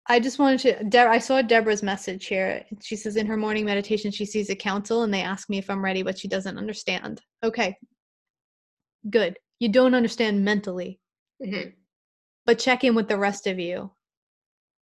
I 0.08 0.20
just 0.20 0.40
wanted 0.40 0.60
to 0.62 0.84
De- 0.84 1.08
I 1.08 1.20
saw 1.20 1.42
Deborah's 1.42 1.84
message 1.84 2.26
here. 2.26 2.66
She 2.82 2.96
says 2.96 3.16
in 3.16 3.28
her 3.28 3.38
morning 3.38 3.66
meditation 3.66 4.12
she 4.12 4.26
sees 4.26 4.50
a 4.50 4.56
council 4.56 5.04
and 5.04 5.14
they 5.14 5.22
ask 5.22 5.50
me 5.50 5.58
if 5.58 5.70
I'm 5.70 5.84
ready, 5.84 6.04
but 6.04 6.18
she 6.18 6.28
doesn't 6.28 6.58
understand. 6.58 7.22
Okay. 7.44 7.78
Good. 9.10 9.38
You 9.60 9.70
don't 9.70 9.96
understand 9.96 10.44
mentally. 10.44 11.00
Mm-hmm 11.42 11.70
but 12.46 12.60
check 12.60 12.84
in 12.84 12.96
with 12.96 13.08
the 13.08 13.18
rest 13.18 13.48
of 13.48 13.60
you 13.60 13.92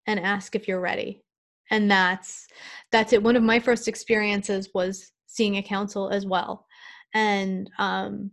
and 0.06 0.20
ask 0.20 0.54
if 0.54 0.66
you're 0.66 0.80
ready. 0.80 1.22
And 1.70 1.90
that's 1.90 2.48
that's 2.90 3.12
it. 3.12 3.22
One 3.22 3.36
of 3.36 3.42
my 3.42 3.60
first 3.60 3.86
experiences 3.88 4.70
was 4.74 5.12
seeing 5.26 5.56
a 5.56 5.62
council 5.62 6.10
as 6.10 6.26
well. 6.26 6.66
And 7.14 7.70
um 7.78 8.32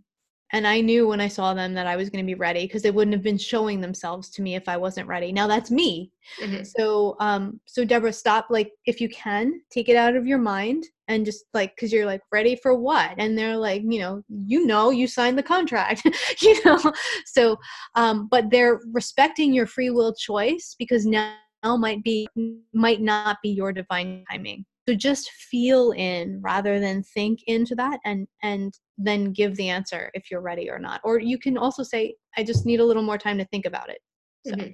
and 0.53 0.67
i 0.67 0.79
knew 0.81 1.07
when 1.07 1.21
i 1.21 1.27
saw 1.27 1.53
them 1.53 1.73
that 1.73 1.87
i 1.87 1.95
was 1.95 2.09
going 2.09 2.23
to 2.23 2.27
be 2.27 2.35
ready 2.35 2.65
because 2.65 2.81
they 2.81 2.91
wouldn't 2.91 3.13
have 3.13 3.23
been 3.23 3.37
showing 3.37 3.81
themselves 3.81 4.29
to 4.29 4.41
me 4.41 4.55
if 4.55 4.67
i 4.67 4.77
wasn't 4.77 5.07
ready. 5.07 5.31
Now 5.31 5.47
that's 5.47 5.71
me. 5.71 6.11
Mm-hmm. 6.41 6.63
so 6.63 7.15
um 7.19 7.59
so 7.65 7.85
deborah 7.85 8.11
stop 8.11 8.47
like 8.49 8.71
if 8.85 8.99
you 8.99 9.09
can 9.09 9.61
take 9.71 9.87
it 9.87 9.95
out 9.95 10.15
of 10.15 10.27
your 10.27 10.37
mind 10.37 10.83
and 11.07 11.25
just 11.25 11.45
like 11.53 11.73
because 11.75 11.93
you're 11.93 12.05
like 12.05 12.21
ready 12.31 12.55
for 12.55 12.73
what? 12.75 13.13
And 13.17 13.37
they're 13.37 13.57
like 13.57 13.81
you 13.83 13.99
know 13.99 14.23
you 14.29 14.65
know 14.65 14.89
you 14.89 15.07
signed 15.07 15.37
the 15.37 15.43
contract. 15.43 16.03
You 16.41 16.59
know? 16.65 16.79
So 17.25 17.57
um 17.95 18.27
but 18.29 18.49
they're 18.49 18.79
respecting 18.93 19.53
your 19.53 19.65
free 19.65 19.89
will 19.89 20.13
choice 20.13 20.75
because 20.77 21.05
now 21.05 21.37
might 21.63 22.03
be 22.03 22.27
might 22.73 23.01
not 23.01 23.37
be 23.41 23.49
your 23.49 23.71
divine 23.73 24.23
timing 24.29 24.65
so 24.87 24.95
just 24.95 25.29
feel 25.31 25.91
in 25.91 26.39
rather 26.41 26.79
than 26.79 27.03
think 27.03 27.39
into 27.47 27.75
that 27.75 27.99
and 28.05 28.27
and 28.43 28.73
then 28.97 29.33
give 29.33 29.55
the 29.55 29.69
answer 29.69 30.09
if 30.13 30.31
you're 30.31 30.41
ready 30.41 30.69
or 30.69 30.79
not. 30.79 31.01
Or 31.03 31.19
you 31.19 31.37
can 31.37 31.57
also 31.57 31.83
say 31.83 32.15
i 32.37 32.43
just 32.43 32.65
need 32.65 32.79
a 32.79 32.85
little 32.85 33.03
more 33.03 33.17
time 33.17 33.37
to 33.37 33.45
think 33.45 33.65
about 33.65 33.89
it. 33.89 33.99
So. 34.45 34.55
mm-hmm. 34.55 34.71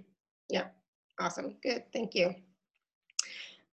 yeah 0.49 0.65
awesome. 1.19 1.56
Good. 1.64 1.84
Thank 1.91 2.15
you. 2.15 2.35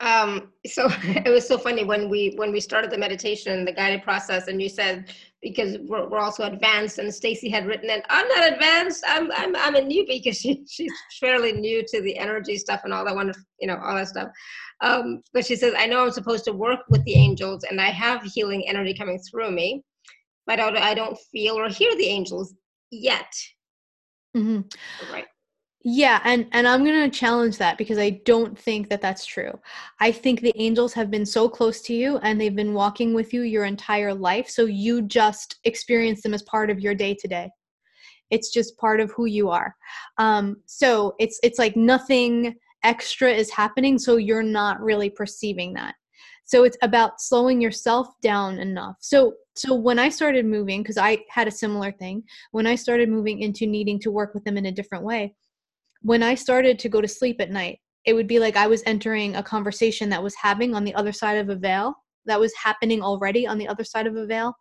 Um, 0.01 0.53
so 0.67 0.89
it 1.03 1.29
was 1.29 1.47
so 1.47 1.59
funny 1.59 1.85
when 1.85 2.09
we 2.09 2.35
when 2.37 2.53
we 2.53 2.61
started 2.61 2.91
the 2.91 2.99
meditation, 2.99 3.65
the 3.65 3.73
guided 3.73 4.03
process, 4.03 4.49
and 4.49 4.61
you 4.61 4.69
said 4.69 5.13
because 5.43 5.79
we're, 5.87 6.09
we're 6.09 6.19
also 6.19 6.45
advanced, 6.45 6.99
and 6.99 7.13
Stacy 7.13 7.49
had 7.49 7.67
written 7.67 7.89
it. 7.91 8.05
I'm 8.09 8.29
not 8.29 8.53
advanced. 8.53 9.05
I'm 9.07 9.31
I'm 9.33 9.57
I'm 9.57 9.77
a 9.77 9.81
newbie 9.81 10.07
because 10.25 10.39
she 10.39 10.65
she's 10.69 10.93
fairly 11.19 11.53
new 11.53 11.85
to 11.89 12.03
the 12.03 12.17
energy 12.17 12.57
stuff 12.57 12.83
and 12.85 12.93
all 12.93 13.05
that 13.05 13.15
wonderful, 13.15 13.43
you 13.61 13.67
know, 13.67 13.79
all 13.83 13.95
that 13.95 14.09
stuff. 14.09 14.29
Um, 14.83 15.23
but 15.33 15.47
she 15.47 15.57
says 15.57 15.75
I 15.77 15.87
know 15.87 16.05
I'm 16.05 16.11
supposed 16.11 16.45
to 16.45 16.53
work 16.53 16.81
with 16.89 17.05
the 17.05 17.15
angels, 17.15 17.65
and 17.65 17.81
I 17.81 17.91
have 17.91 18.23
healing 18.23 18.65
energy 18.69 18.95
coming 18.95 19.19
through 19.31 19.51
me, 19.51 19.83
but 20.47 20.61
I 20.61 20.95
don't 20.95 21.19
feel 21.33 21.59
or 21.59 21.69
hear 21.69 21.95
the 21.97 22.07
angels 22.07 22.55
yet. 22.91 23.33
Mm-hmm. 24.37 25.13
Right. 25.13 25.27
Yeah, 25.83 26.21
and 26.25 26.47
and 26.53 26.69
I'm 26.69 26.85
going 26.85 27.11
to 27.11 27.19
challenge 27.19 27.57
that 27.59 27.79
because 27.79 27.97
I 27.99 28.11
don't 28.27 28.59
think 28.59 28.91
that 28.91 29.01
that's 29.01 29.25
true. 29.25 29.59
I 29.99 30.13
think 30.13 30.41
the 30.41 30.53
angels 30.57 30.93
have 30.93 31.11
been 31.11 31.25
so 31.25 31.49
close 31.49 31.81
to 31.83 31.95
you 31.95 32.19
and 32.19 32.39
they've 32.39 32.55
been 32.55 32.75
walking 32.75 33.15
with 33.15 33.33
you 33.33 33.43
your 33.43 33.65
entire 33.65 34.13
life, 34.13 34.49
so 34.51 34.67
you 34.67 35.01
just 35.03 35.57
experience 35.65 36.23
them 36.23 36.35
as 36.35 36.43
part 36.43 36.69
of 36.69 36.81
your 36.81 36.95
day 36.95 37.15
to 37.15 37.29
day. 37.29 37.51
It's 38.31 38.51
just 38.53 38.77
part 38.79 39.01
of 39.01 39.11
who 39.13 39.27
you 39.27 39.49
are. 39.51 39.75
Um, 40.19 40.59
so 40.67 41.15
it's 41.19 41.41
it's 41.43 41.59
like 41.59 41.77
nothing 41.77 42.57
extra 42.83 43.31
is 43.33 43.51
happening, 43.51 43.99
so 43.99 44.17
you're 44.17 44.43
not 44.43 44.81
really 44.83 45.11
perceiving 45.11 45.75
that. 45.75 45.95
so 46.45 46.65
it's 46.65 46.79
about 46.83 47.21
slowing 47.21 47.61
yourself 47.61 48.09
down 48.23 48.59
enough 48.59 48.97
so 49.01 49.35
so 49.55 49.75
when 49.75 49.99
i 49.99 50.09
started 50.11 50.45
moving 50.47 50.83
because 50.83 50.99
i 50.99 51.19
had 51.29 51.49
a 51.49 51.51
similar 51.63 51.93
thing 51.93 52.23
when 52.53 52.67
i 52.67 52.75
started 52.77 53.09
moving 53.09 53.41
into 53.47 53.67
needing 53.67 53.99
to 54.01 54.11
work 54.11 54.35
with 54.35 54.45
them 54.45 54.57
in 54.57 54.67
a 54.67 54.73
different 54.73 55.05
way 55.05 55.35
when 56.03 56.23
i 56.23 56.35
started 56.35 56.79
to 56.79 56.89
go 56.89 57.01
to 57.01 57.09
sleep 57.09 57.41
at 57.41 57.51
night 57.51 57.79
it 58.05 58.15
would 58.15 58.27
be 58.27 58.39
like 58.39 58.57
i 58.57 58.67
was 58.67 58.83
entering 58.87 59.37
a 59.37 59.43
conversation 59.43 60.09
that 60.09 60.23
was 60.23 60.35
having 60.35 60.75
on 60.75 60.85
the 60.85 60.95
other 60.95 61.13
side 61.13 61.39
of 61.39 61.49
a 61.49 61.57
veil 61.57 61.95
that 62.27 62.41
was 62.41 62.53
happening 62.63 63.03
already 63.03 63.47
on 63.47 63.59
the 63.59 63.69
other 63.69 63.85
side 63.85 64.07
of 64.07 64.17
a 64.17 64.27
veil 64.27 64.55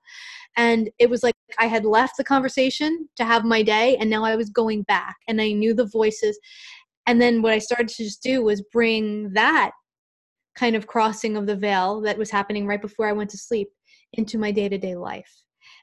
and 0.58 0.90
it 1.00 1.10
was 1.10 1.24
like 1.24 1.36
i 1.58 1.66
had 1.66 1.86
left 1.86 2.18
the 2.18 2.24
conversation 2.24 3.08
to 3.16 3.24
have 3.24 3.44
my 3.44 3.62
day 3.62 3.96
and 3.98 4.10
now 4.10 4.24
i 4.24 4.36
was 4.36 4.50
going 4.50 4.84
back 4.84 5.16
and 5.28 5.42
i 5.42 5.52
knew 5.52 5.74
the 5.74 5.88
voices 5.88 6.40
and 7.06 7.22
then 7.22 7.42
what 7.42 7.54
i 7.54 7.60
started 7.60 7.88
to 7.88 8.04
just 8.04 8.24
do 8.24 8.44
was 8.44 8.62
bring 8.72 9.32
that 9.34 9.72
kind 10.60 10.76
of 10.76 10.88
crossing 10.88 11.38
of 11.38 11.48
the 11.48 11.56
veil 11.56 12.02
that 12.02 12.18
was 12.18 12.30
happening 12.30 12.68
right 12.68 12.82
before 12.82 13.08
I 13.08 13.14
went 13.14 13.30
to 13.30 13.38
sleep 13.38 13.70
into 14.14 14.38
my 14.38 14.52
day 14.52 14.68
to 14.68 14.78
day 14.78 14.96
life. 14.96 15.32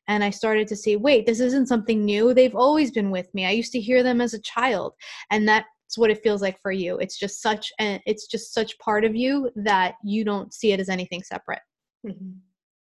And 0.09 0.23
I 0.23 0.31
started 0.31 0.69
to 0.69 0.77
see, 0.77 0.97
wait, 0.97 1.27
this 1.27 1.41
isn't 1.41 1.67
something 1.67 2.05
new. 2.05 2.33
They've 2.33 2.55
always 2.55 2.91
been 2.91 3.11
with 3.11 3.33
me. 3.35 3.47
I 3.47 3.51
used 3.51 3.73
to 3.73 3.81
hear 3.81 4.03
them 4.03 4.21
as 4.21 4.35
a 4.35 4.41
child. 4.41 4.95
And 5.31 5.49
that's 5.49 5.67
what 5.97 6.11
it 6.11 6.23
feels 6.23 6.43
like 6.43 6.61
for 6.61 6.73
you. 6.73 6.99
It's 6.99 7.19
just 7.19 7.43
such 7.43 7.73
and 7.79 8.01
it's 8.07 8.27
just 8.27 8.53
such 8.55 8.79
part 8.79 9.05
of 9.05 9.15
you 9.15 9.51
that 9.57 9.95
you 10.05 10.25
don't 10.25 10.53
see 10.53 10.73
it 10.73 10.81
as 10.81 10.89
anything 10.89 11.23
separate. 11.23 11.63
Mm-hmm. 12.07 12.33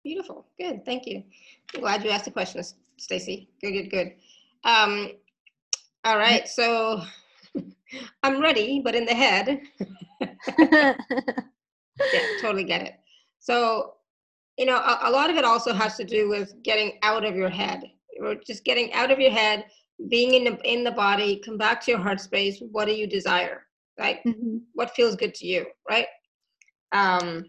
Beautiful. 0.04 0.46
Good. 0.58 0.84
Thank 0.84 1.06
you. 1.06 1.22
I'm 1.74 1.80
glad 1.80 2.04
you 2.04 2.10
asked 2.10 2.24
the 2.24 2.30
question, 2.30 2.62
Stacy. 2.98 3.48
Good, 3.60 3.72
good, 3.72 3.90
good. 3.90 4.12
Um, 4.64 5.12
all 6.04 6.18
right. 6.18 6.48
So 6.48 7.02
I'm 8.22 8.40
ready, 8.40 8.80
but 8.82 8.94
in 8.94 9.04
the 9.04 9.14
head. 9.14 9.60
yeah, 10.58 10.94
totally 12.40 12.64
get 12.64 12.82
it. 12.82 12.94
So, 13.38 13.94
you 14.58 14.66
know, 14.66 14.76
a, 14.76 15.00
a, 15.04 15.10
lot 15.10 15.30
of 15.30 15.36
it 15.36 15.44
also 15.44 15.72
has 15.72 15.96
to 15.96 16.04
do 16.04 16.28
with 16.28 16.54
getting 16.62 16.98
out 17.02 17.24
of 17.24 17.34
your 17.34 17.48
head, 17.48 17.90
or 18.20 18.34
just 18.34 18.64
getting 18.64 18.92
out 18.92 19.10
of 19.10 19.18
your 19.18 19.30
head, 19.30 19.64
being 20.08 20.34
in 20.34 20.44
the 20.44 20.58
in 20.70 20.84
the 20.84 20.90
body, 20.92 21.40
come 21.44 21.56
back 21.56 21.80
to 21.82 21.90
your 21.90 22.00
heart 22.00 22.20
space. 22.20 22.62
What 22.70 22.86
do 22.86 22.92
you 22.92 23.06
desire? 23.06 23.66
Right? 23.98 24.20
Mm-hmm. 24.26 24.58
What 24.74 24.90
feels 24.90 25.16
good 25.16 25.34
to 25.34 25.46
you? 25.46 25.66
Right? 25.88 26.06
Um, 26.92 27.46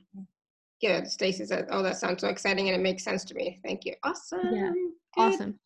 good. 0.81 1.07
Stacy 1.07 1.45
said, 1.45 1.67
"Oh, 1.71 1.83
that 1.83 1.97
sounds 1.97 2.21
so 2.21 2.29
exciting, 2.29 2.69
and 2.69 2.75
it 2.75 2.83
makes 2.83 3.03
sense 3.03 3.25
to 3.25 3.35
me." 3.35 3.59
Thank 3.65 3.85
you. 3.85 3.95
Awesome. 4.03 4.39
Yeah. 4.51 4.71
Good. 4.71 5.33
Awesome. 5.33 5.59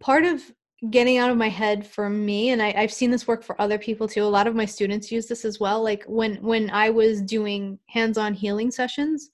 Part 0.00 0.24
of 0.24 0.42
getting 0.90 1.18
out 1.18 1.30
of 1.30 1.36
my 1.36 1.48
head 1.48 1.84
for 1.84 2.08
me 2.08 2.50
and 2.50 2.62
I, 2.62 2.72
i've 2.76 2.92
seen 2.92 3.10
this 3.10 3.26
work 3.26 3.42
for 3.42 3.60
other 3.60 3.78
people 3.78 4.06
too 4.06 4.22
a 4.22 4.24
lot 4.24 4.46
of 4.46 4.54
my 4.54 4.64
students 4.64 5.10
use 5.10 5.26
this 5.26 5.44
as 5.44 5.58
well 5.58 5.82
like 5.82 6.04
when 6.06 6.36
when 6.36 6.70
i 6.70 6.88
was 6.88 7.20
doing 7.20 7.80
hands-on 7.88 8.32
healing 8.32 8.70
sessions 8.70 9.30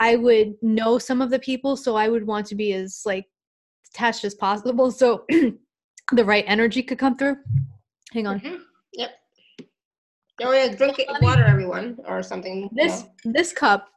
i 0.00 0.16
would 0.16 0.54
know 0.62 0.98
some 0.98 1.20
of 1.20 1.30
the 1.30 1.38
people 1.38 1.76
so 1.76 1.96
i 1.96 2.08
would 2.08 2.26
want 2.26 2.46
to 2.46 2.54
be 2.54 2.72
as 2.72 3.02
like 3.04 3.26
attached 3.92 4.24
as 4.24 4.34
possible 4.34 4.90
so 4.90 5.24
the 6.12 6.24
right 6.24 6.44
energy 6.46 6.82
could 6.82 6.98
come 6.98 7.16
through. 7.16 7.36
Hang 8.12 8.26
on. 8.26 8.40
Mm-hmm. 8.40 8.62
yep. 8.94 9.10
Oh 10.40 10.52
yeah 10.52 10.68
drink 10.68 11.00
water 11.20 11.44
everyone 11.44 11.98
or 12.06 12.22
something 12.22 12.70
this 12.72 13.04
this 13.24 13.52
cup 13.52 13.88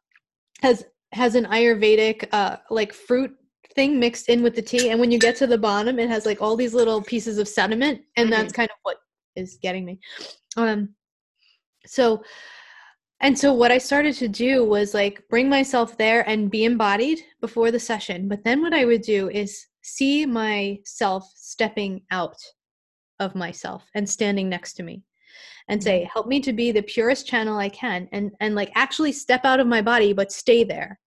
has 0.61 0.83
has 1.11 1.35
an 1.35 1.45
ayurvedic 1.45 2.27
uh 2.31 2.57
like 2.71 2.93
fruit 2.93 3.31
thing 3.75 3.99
mixed 3.99 4.27
in 4.27 4.41
with 4.41 4.55
the 4.55 4.61
tea 4.61 4.89
and 4.89 4.99
when 4.99 5.11
you 5.11 5.19
get 5.19 5.35
to 5.35 5.45
the 5.45 5.57
bottom 5.57 5.99
it 5.99 6.09
has 6.09 6.25
like 6.25 6.41
all 6.41 6.55
these 6.55 6.73
little 6.73 6.99
pieces 6.99 7.37
of 7.37 7.47
sediment 7.47 8.01
and 8.17 8.29
mm-hmm. 8.29 8.41
that's 8.41 8.51
kind 8.51 8.71
of 8.71 8.77
what 8.81 8.97
is 9.35 9.59
getting 9.61 9.85
me. 9.85 9.99
Um 10.57 10.95
so 11.85 12.23
and 13.21 13.37
so 13.37 13.53
what 13.53 13.71
i 13.71 13.77
started 13.77 14.13
to 14.15 14.27
do 14.27 14.63
was 14.63 14.93
like 14.93 15.23
bring 15.29 15.49
myself 15.49 15.97
there 15.97 16.27
and 16.27 16.51
be 16.51 16.65
embodied 16.65 17.19
before 17.39 17.71
the 17.71 17.79
session 17.79 18.27
but 18.27 18.43
then 18.43 18.61
what 18.61 18.73
i 18.73 18.85
would 18.85 19.01
do 19.01 19.29
is 19.29 19.67
see 19.81 20.25
myself 20.25 21.31
stepping 21.35 22.01
out 22.11 22.37
of 23.19 23.35
myself 23.35 23.85
and 23.95 24.09
standing 24.09 24.49
next 24.49 24.73
to 24.73 24.83
me 24.83 25.01
and 25.69 25.81
say 25.81 26.01
mm-hmm. 26.01 26.09
help 26.13 26.27
me 26.27 26.39
to 26.39 26.53
be 26.53 26.71
the 26.71 26.81
purest 26.81 27.27
channel 27.27 27.57
i 27.57 27.69
can 27.69 28.07
and 28.11 28.31
and 28.39 28.55
like 28.55 28.71
actually 28.75 29.11
step 29.11 29.45
out 29.45 29.59
of 29.59 29.67
my 29.67 29.81
body 29.81 30.13
but 30.13 30.31
stay 30.31 30.63
there 30.63 30.99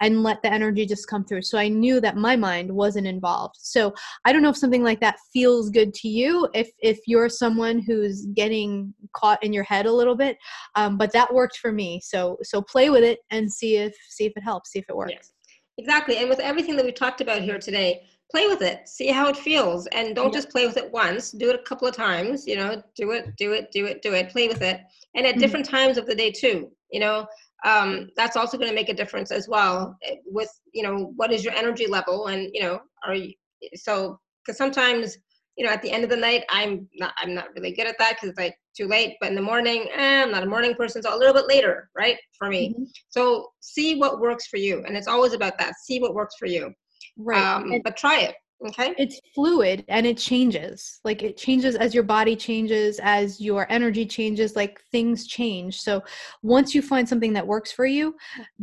and 0.00 0.22
let 0.22 0.42
the 0.42 0.52
energy 0.52 0.86
just 0.86 1.08
come 1.08 1.24
through. 1.24 1.42
So 1.42 1.58
I 1.58 1.68
knew 1.68 2.00
that 2.00 2.16
my 2.16 2.36
mind 2.36 2.70
wasn't 2.70 3.06
involved. 3.06 3.56
So 3.58 3.94
I 4.24 4.32
don't 4.32 4.42
know 4.42 4.50
if 4.50 4.56
something 4.56 4.82
like 4.82 5.00
that 5.00 5.16
feels 5.32 5.70
good 5.70 5.94
to 5.94 6.08
you 6.08 6.48
if 6.54 6.70
if 6.78 6.98
you're 7.06 7.28
someone 7.28 7.78
who's 7.80 8.26
getting 8.34 8.94
caught 9.14 9.42
in 9.42 9.52
your 9.52 9.64
head 9.64 9.86
a 9.86 9.92
little 9.92 10.16
bit. 10.16 10.36
Um, 10.74 10.96
but 10.98 11.12
that 11.12 11.32
worked 11.32 11.58
for 11.58 11.72
me. 11.72 12.00
So 12.04 12.38
so 12.42 12.62
play 12.62 12.90
with 12.90 13.04
it 13.04 13.20
and 13.30 13.52
see 13.52 13.76
if 13.76 13.96
see 14.08 14.26
if 14.26 14.32
it 14.36 14.42
helps, 14.42 14.72
see 14.72 14.78
if 14.78 14.86
it 14.88 14.96
works. 14.96 15.12
Yes. 15.12 15.32
Exactly. 15.78 16.16
And 16.18 16.30
with 16.30 16.40
everything 16.40 16.74
that 16.76 16.86
we 16.86 16.92
talked 16.92 17.20
about 17.20 17.42
here 17.42 17.58
today, 17.58 18.02
play 18.30 18.46
with 18.48 18.62
it 18.62 18.88
see 18.88 19.08
how 19.08 19.28
it 19.28 19.36
feels 19.36 19.86
and 19.88 20.16
don't 20.16 20.32
just 20.32 20.50
play 20.50 20.66
with 20.66 20.76
it 20.76 20.90
once 20.92 21.30
do 21.30 21.48
it 21.48 21.54
a 21.54 21.62
couple 21.62 21.86
of 21.86 21.94
times 21.94 22.46
you 22.46 22.56
know 22.56 22.82
do 22.96 23.12
it 23.12 23.36
do 23.36 23.52
it 23.52 23.70
do 23.70 23.86
it 23.86 24.02
do 24.02 24.14
it 24.14 24.30
play 24.30 24.48
with 24.48 24.62
it 24.62 24.80
and 25.14 25.24
at 25.24 25.32
mm-hmm. 25.32 25.40
different 25.40 25.64
times 25.64 25.96
of 25.96 26.06
the 26.06 26.14
day 26.14 26.30
too 26.30 26.70
you 26.90 26.98
know 26.98 27.26
um, 27.66 28.08
that's 28.16 28.36
also 28.36 28.56
going 28.56 28.70
to 28.70 28.74
make 28.74 28.88
a 28.88 28.94
difference 28.94 29.30
as 29.30 29.48
well 29.48 29.96
eh, 30.04 30.16
with 30.24 30.48
you 30.72 30.82
know 30.82 31.12
what 31.16 31.32
is 31.32 31.44
your 31.44 31.54
energy 31.54 31.86
level 31.86 32.28
and 32.28 32.48
you 32.54 32.62
know 32.62 32.80
are 33.04 33.14
you 33.14 33.32
so 33.74 34.18
because 34.44 34.56
sometimes 34.56 35.18
you 35.56 35.66
know 35.66 35.72
at 35.72 35.82
the 35.82 35.90
end 35.90 36.04
of 36.04 36.10
the 36.10 36.16
night 36.16 36.44
i'm 36.48 36.88
not 36.94 37.12
i'm 37.18 37.34
not 37.34 37.48
really 37.54 37.72
good 37.72 37.86
at 37.86 37.98
that 37.98 38.14
because 38.14 38.30
it's 38.30 38.38
like 38.38 38.54
too 38.76 38.86
late 38.86 39.16
but 39.20 39.30
in 39.30 39.34
the 39.34 39.42
morning 39.42 39.88
eh, 39.94 40.22
i'm 40.22 40.30
not 40.30 40.44
a 40.44 40.46
morning 40.46 40.74
person 40.74 41.02
so 41.02 41.14
a 41.14 41.18
little 41.18 41.34
bit 41.34 41.48
later 41.48 41.90
right 41.96 42.16
for 42.38 42.48
me. 42.48 42.70
Mm-hmm. 42.70 42.84
so 43.08 43.48
see 43.60 43.98
what 43.98 44.20
works 44.20 44.46
for 44.46 44.58
you 44.58 44.84
and 44.86 44.96
it's 44.96 45.08
always 45.08 45.32
about 45.32 45.58
that 45.58 45.74
see 45.82 46.00
what 46.00 46.14
works 46.14 46.36
for 46.38 46.46
you. 46.46 46.72
Right 47.18 47.42
um, 47.42 47.80
but 47.82 47.96
try 47.96 48.20
it 48.20 48.34
Okay. 48.64 48.94
It's 48.96 49.20
fluid 49.34 49.84
and 49.88 50.06
it 50.06 50.16
changes. 50.16 51.00
Like 51.04 51.22
it 51.22 51.36
changes 51.36 51.76
as 51.76 51.92
your 51.94 52.02
body 52.02 52.34
changes, 52.34 52.98
as 53.02 53.38
your 53.40 53.70
energy 53.70 54.06
changes, 54.06 54.56
like 54.56 54.80
things 54.92 55.26
change. 55.26 55.80
So 55.80 56.02
once 56.42 56.74
you 56.74 56.80
find 56.80 57.06
something 57.06 57.34
that 57.34 57.46
works 57.46 57.70
for 57.70 57.84
you, 57.84 58.14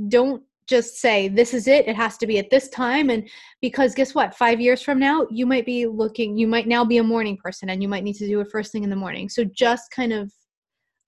don't 0.07 0.41
just 0.65 0.95
say 0.95 1.28
this 1.28 1.53
is 1.53 1.68
it. 1.68 1.88
It 1.88 1.95
has 1.95 2.18
to 2.18 2.28
be 2.28 2.40
at 2.40 2.49
this 2.49 2.70
time. 2.70 3.11
And 3.11 3.30
because 3.61 3.94
guess 3.94 4.15
what? 4.15 4.34
5 4.34 4.60
years 4.60 4.82
from 4.82 4.98
now 4.98 5.28
you 5.30 5.45
might 5.45 5.65
be 5.65 5.86
looking 5.86 6.38
you 6.38 6.48
might 6.48 6.68
now 6.68 6.84
be 6.84 6.98
a 6.98 7.03
morning 7.03 7.38
person 7.38 7.70
and 7.70 7.82
you 7.82 7.88
might 7.88 8.03
need 8.03 8.15
to 8.15 8.28
do 8.28 8.40
it 8.40 8.49
first 8.49 8.72
thing 8.72 8.84
in 8.84 8.90
the 8.90 8.95
morning. 8.95 9.30
So 9.30 9.44
just 9.44 9.91
kind 9.91 10.11
of 10.11 10.34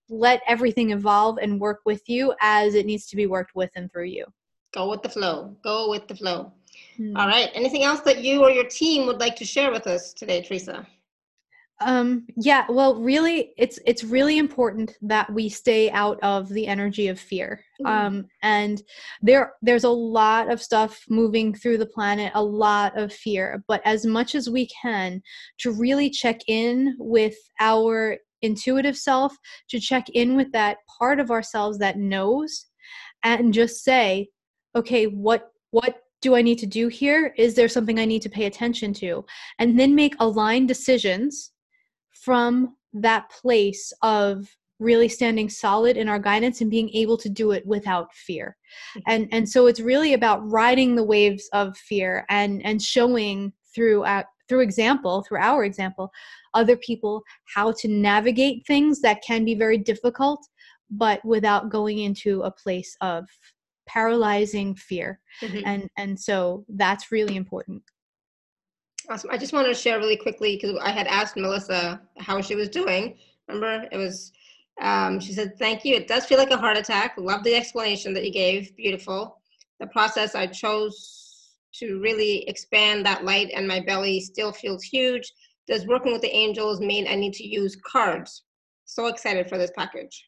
let 0.09 0.41
everything 0.47 0.91
evolve 0.91 1.39
and 1.41 1.59
work 1.59 1.79
with 1.85 2.03
you 2.07 2.35
as 2.39 2.75
it 2.75 2.85
needs 2.85 3.07
to 3.07 3.15
be 3.15 3.25
worked 3.25 3.55
with 3.55 3.71
and 3.75 3.91
through 3.91 4.05
you. 4.05 4.25
Go 4.73 4.89
with 4.89 5.01
the 5.01 5.09
flow. 5.09 5.55
Go 5.63 5.89
with 5.89 6.07
the 6.07 6.15
flow 6.15 6.51
Mm. 6.99 7.17
All 7.17 7.27
right. 7.27 7.49
Anything 7.53 7.83
else 7.83 8.01
that 8.01 8.23
you 8.23 8.43
or 8.43 8.49
your 8.49 8.67
team 8.67 9.05
would 9.07 9.19
like 9.19 9.35
to 9.37 9.45
share 9.45 9.71
with 9.71 9.87
us 9.87 10.13
today, 10.13 10.41
Theresa? 10.41 10.87
Um, 11.81 12.25
yeah, 12.37 12.65
well, 12.69 13.01
really, 13.01 13.53
it's 13.57 13.79
it's 13.85 14.03
really 14.03 14.37
important 14.37 14.95
that 15.01 15.31
we 15.33 15.49
stay 15.49 15.91
out 15.91 16.17
of 16.23 16.47
the 16.47 16.67
energy 16.67 17.09
of 17.09 17.19
fear. 17.19 17.61
Mm. 17.85 17.89
Um, 17.89 18.25
and 18.43 18.81
there 19.21 19.53
there's 19.61 19.83
a 19.83 19.89
lot 19.89 20.49
of 20.49 20.61
stuff 20.61 21.03
moving 21.09 21.53
through 21.53 21.79
the 21.79 21.85
planet, 21.85 22.31
a 22.33 22.43
lot 22.43 22.97
of 22.97 23.11
fear. 23.11 23.61
But 23.67 23.81
as 23.83 24.05
much 24.05 24.35
as 24.35 24.49
we 24.49 24.69
can, 24.81 25.21
to 25.59 25.71
really 25.71 26.09
check 26.09 26.39
in 26.47 26.95
with 26.97 27.35
our 27.59 28.17
intuitive 28.41 28.95
self, 28.95 29.35
to 29.69 29.79
check 29.79 30.05
in 30.13 30.37
with 30.37 30.53
that 30.53 30.77
part 30.97 31.19
of 31.19 31.29
ourselves 31.29 31.77
that 31.79 31.97
knows, 31.97 32.67
and 33.23 33.53
just 33.53 33.83
say, 33.83 34.29
okay, 34.77 35.07
what 35.07 35.49
what 35.71 35.97
do 36.25 36.33
I 36.33 36.41
need 36.41 36.57
to 36.57 36.65
do 36.65 36.87
here? 36.87 37.35
Is 37.37 37.53
there 37.53 37.69
something 37.69 37.99
I 37.99 38.05
need 38.05 38.23
to 38.23 38.31
pay 38.31 38.45
attention 38.45 38.93
to? 38.95 39.23
And 39.59 39.79
then 39.79 39.93
make 39.93 40.15
aligned 40.19 40.67
decisions 40.67 41.51
from 42.23 42.75
that 42.93 43.29
place 43.29 43.93
of 44.01 44.49
really 44.79 45.07
standing 45.07 45.49
solid 45.49 45.97
in 45.97 46.09
our 46.09 46.17
guidance 46.17 46.61
and 46.61 46.71
being 46.71 46.89
able 46.95 47.15
to 47.15 47.29
do 47.29 47.51
it 47.51 47.63
without 47.67 48.11
fear. 48.15 48.57
Mm-hmm. 48.97 49.11
And 49.11 49.27
and 49.33 49.47
so 49.47 49.67
it's 49.67 49.79
really 49.79 50.15
about 50.15 50.39
riding 50.51 50.95
the 50.95 51.03
waves 51.03 51.47
of 51.53 51.77
fear 51.77 52.25
and 52.29 52.65
and 52.65 52.81
showing 52.81 53.53
through 53.75 54.03
uh, 54.05 54.23
through 54.49 54.61
example, 54.61 55.23
through 55.27 55.41
our 55.41 55.63
example, 55.63 56.11
other 56.55 56.75
people 56.75 57.21
how 57.53 57.71
to 57.73 57.87
navigate 57.87 58.65
things 58.65 58.99
that 59.01 59.21
can 59.21 59.45
be 59.45 59.53
very 59.53 59.77
difficult 59.77 60.43
but 60.89 61.23
without 61.25 61.69
going 61.69 61.99
into 61.99 62.41
a 62.41 62.51
place 62.51 62.95
of 63.01 63.27
paralyzing 63.85 64.75
fear. 64.75 65.19
Mm-hmm. 65.41 65.65
and 65.65 65.89
and 65.97 66.19
so 66.19 66.65
that's 66.69 67.11
really 67.11 67.35
important. 67.35 67.83
Awesome. 69.09 69.29
I 69.31 69.37
just 69.37 69.53
wanted 69.53 69.67
to 69.67 69.75
share 69.75 69.99
really 69.99 70.17
quickly 70.17 70.55
because 70.55 70.77
i 70.81 70.91
had 70.91 71.07
asked 71.07 71.37
melissa 71.37 72.01
how 72.17 72.41
she 72.41 72.55
was 72.55 72.69
doing. 72.69 73.17
Remember 73.47 73.87
it 73.91 73.97
was 73.97 74.31
um, 74.81 75.19
she 75.19 75.31
said 75.31 75.57
thank 75.57 75.85
you. 75.85 75.95
It 75.95 76.07
does 76.07 76.25
feel 76.25 76.37
like 76.37 76.51
a 76.51 76.57
heart 76.57 76.77
attack. 76.77 77.15
Love 77.17 77.43
the 77.43 77.55
explanation 77.55 78.13
that 78.13 78.25
you 78.25 78.31
gave. 78.31 78.75
Beautiful. 78.75 79.39
The 79.79 79.87
process 79.87 80.35
i 80.35 80.47
chose 80.47 81.21
to 81.75 81.99
really 81.99 82.47
expand 82.47 83.05
that 83.05 83.25
light 83.25 83.51
and 83.53 83.67
my 83.67 83.81
belly 83.81 84.19
still 84.21 84.51
feels 84.51 84.83
huge. 84.83 85.31
Does 85.67 85.87
working 85.87 86.13
with 86.13 86.21
the 86.21 86.35
angels 86.35 86.79
mean 86.79 87.07
i 87.07 87.15
need 87.15 87.33
to 87.33 87.47
use 87.47 87.77
cards? 87.85 88.43
So 88.85 89.07
excited 89.07 89.49
for 89.49 89.57
this 89.57 89.71
package 89.75 90.25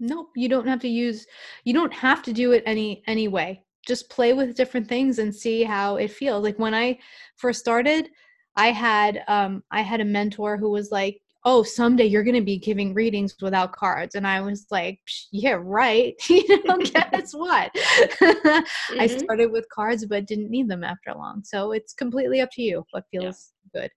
nope 0.00 0.28
you 0.36 0.48
don't 0.48 0.66
have 0.66 0.80
to 0.80 0.88
use 0.88 1.26
you 1.64 1.74
don't 1.74 1.92
have 1.92 2.22
to 2.22 2.32
do 2.32 2.52
it 2.52 2.62
any 2.66 3.02
anyway 3.06 3.60
just 3.88 4.10
play 4.10 4.34
with 4.34 4.54
different 4.54 4.86
things 4.86 5.18
and 5.18 5.34
see 5.34 5.62
how 5.64 5.96
it 5.96 6.12
feels. 6.12 6.44
Like 6.44 6.58
when 6.58 6.74
i 6.74 6.98
first 7.36 7.58
started 7.58 8.08
i 8.56 8.70
had 8.70 9.22
um 9.28 9.62
i 9.70 9.80
had 9.80 10.00
a 10.00 10.04
mentor 10.04 10.56
who 10.56 10.70
was 10.70 10.90
like 10.90 11.20
oh 11.44 11.62
someday 11.62 12.04
you're 12.04 12.24
going 12.24 12.34
to 12.34 12.42
be 12.42 12.58
giving 12.58 12.92
readings 12.92 13.34
without 13.40 13.72
cards. 13.72 14.14
And 14.14 14.26
i 14.26 14.40
was 14.40 14.66
like 14.70 15.00
yeah 15.32 15.58
right. 15.60 16.14
You 16.28 16.62
know 16.64 16.78
guess 16.78 17.32
what? 17.32 17.70
Mm-hmm. 18.18 19.00
i 19.00 19.06
started 19.06 19.50
with 19.50 19.68
cards 19.70 20.04
but 20.06 20.26
didn't 20.26 20.50
need 20.50 20.68
them 20.68 20.84
after 20.84 21.12
long. 21.14 21.42
So 21.44 21.72
it's 21.72 21.92
completely 21.94 22.40
up 22.40 22.50
to 22.52 22.62
you 22.62 22.84
what 22.90 23.04
feels 23.10 23.52
yeah. 23.74 23.80
good. 23.82 23.90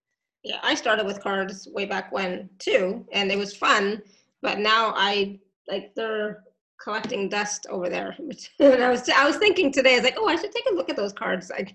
Yeah 0.44 0.60
i 0.62 0.74
started 0.74 1.06
with 1.06 1.22
cards 1.22 1.68
way 1.72 1.84
back 1.84 2.12
when 2.12 2.48
too 2.58 3.04
and 3.12 3.30
it 3.30 3.38
was 3.38 3.54
fun 3.54 4.02
but 4.40 4.58
now 4.58 4.94
i 4.96 5.38
like 5.68 5.92
they're 5.94 6.42
collecting 6.82 7.28
dust 7.28 7.66
over 7.70 7.88
there. 7.88 8.16
and 8.60 8.82
I 8.82 8.90
was 8.90 9.08
I 9.08 9.26
was 9.26 9.36
thinking 9.36 9.72
today, 9.72 9.92
I 9.92 9.96
was 9.96 10.04
like, 10.04 10.16
oh, 10.18 10.28
I 10.28 10.36
should 10.36 10.52
take 10.52 10.66
a 10.70 10.74
look 10.74 10.90
at 10.90 10.96
those 10.96 11.12
cards. 11.12 11.50
Like, 11.50 11.74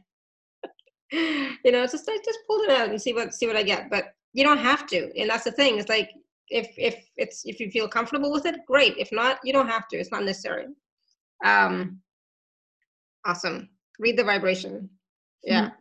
you 1.11 1.71
know, 1.71 1.85
just 1.85 2.09
I 2.09 2.17
just 2.23 2.39
pull 2.47 2.61
it 2.61 2.69
out 2.69 2.89
and 2.89 3.01
see 3.01 3.13
what 3.13 3.33
see 3.33 3.47
what 3.47 3.55
I 3.55 3.63
get. 3.63 3.89
But 3.89 4.13
you 4.33 4.43
don't 4.43 4.57
have 4.57 4.87
to, 4.87 5.11
and 5.19 5.29
that's 5.29 5.45
the 5.45 5.51
thing. 5.51 5.79
It's 5.79 5.89
like 5.89 6.11
if 6.49 6.73
if 6.77 7.03
it's 7.17 7.43
if 7.45 7.59
you 7.59 7.71
feel 7.71 7.87
comfortable 7.87 8.31
with 8.31 8.45
it, 8.45 8.65
great. 8.67 8.97
If 8.97 9.11
not, 9.11 9.39
you 9.43 9.53
don't 9.53 9.69
have 9.69 9.87
to. 9.89 9.97
It's 9.97 10.11
not 10.11 10.23
necessary. 10.23 10.65
Um, 11.43 12.01
awesome. 13.25 13.69
Read 13.99 14.17
the 14.17 14.23
vibration. 14.23 14.89
Yeah, 15.43 15.71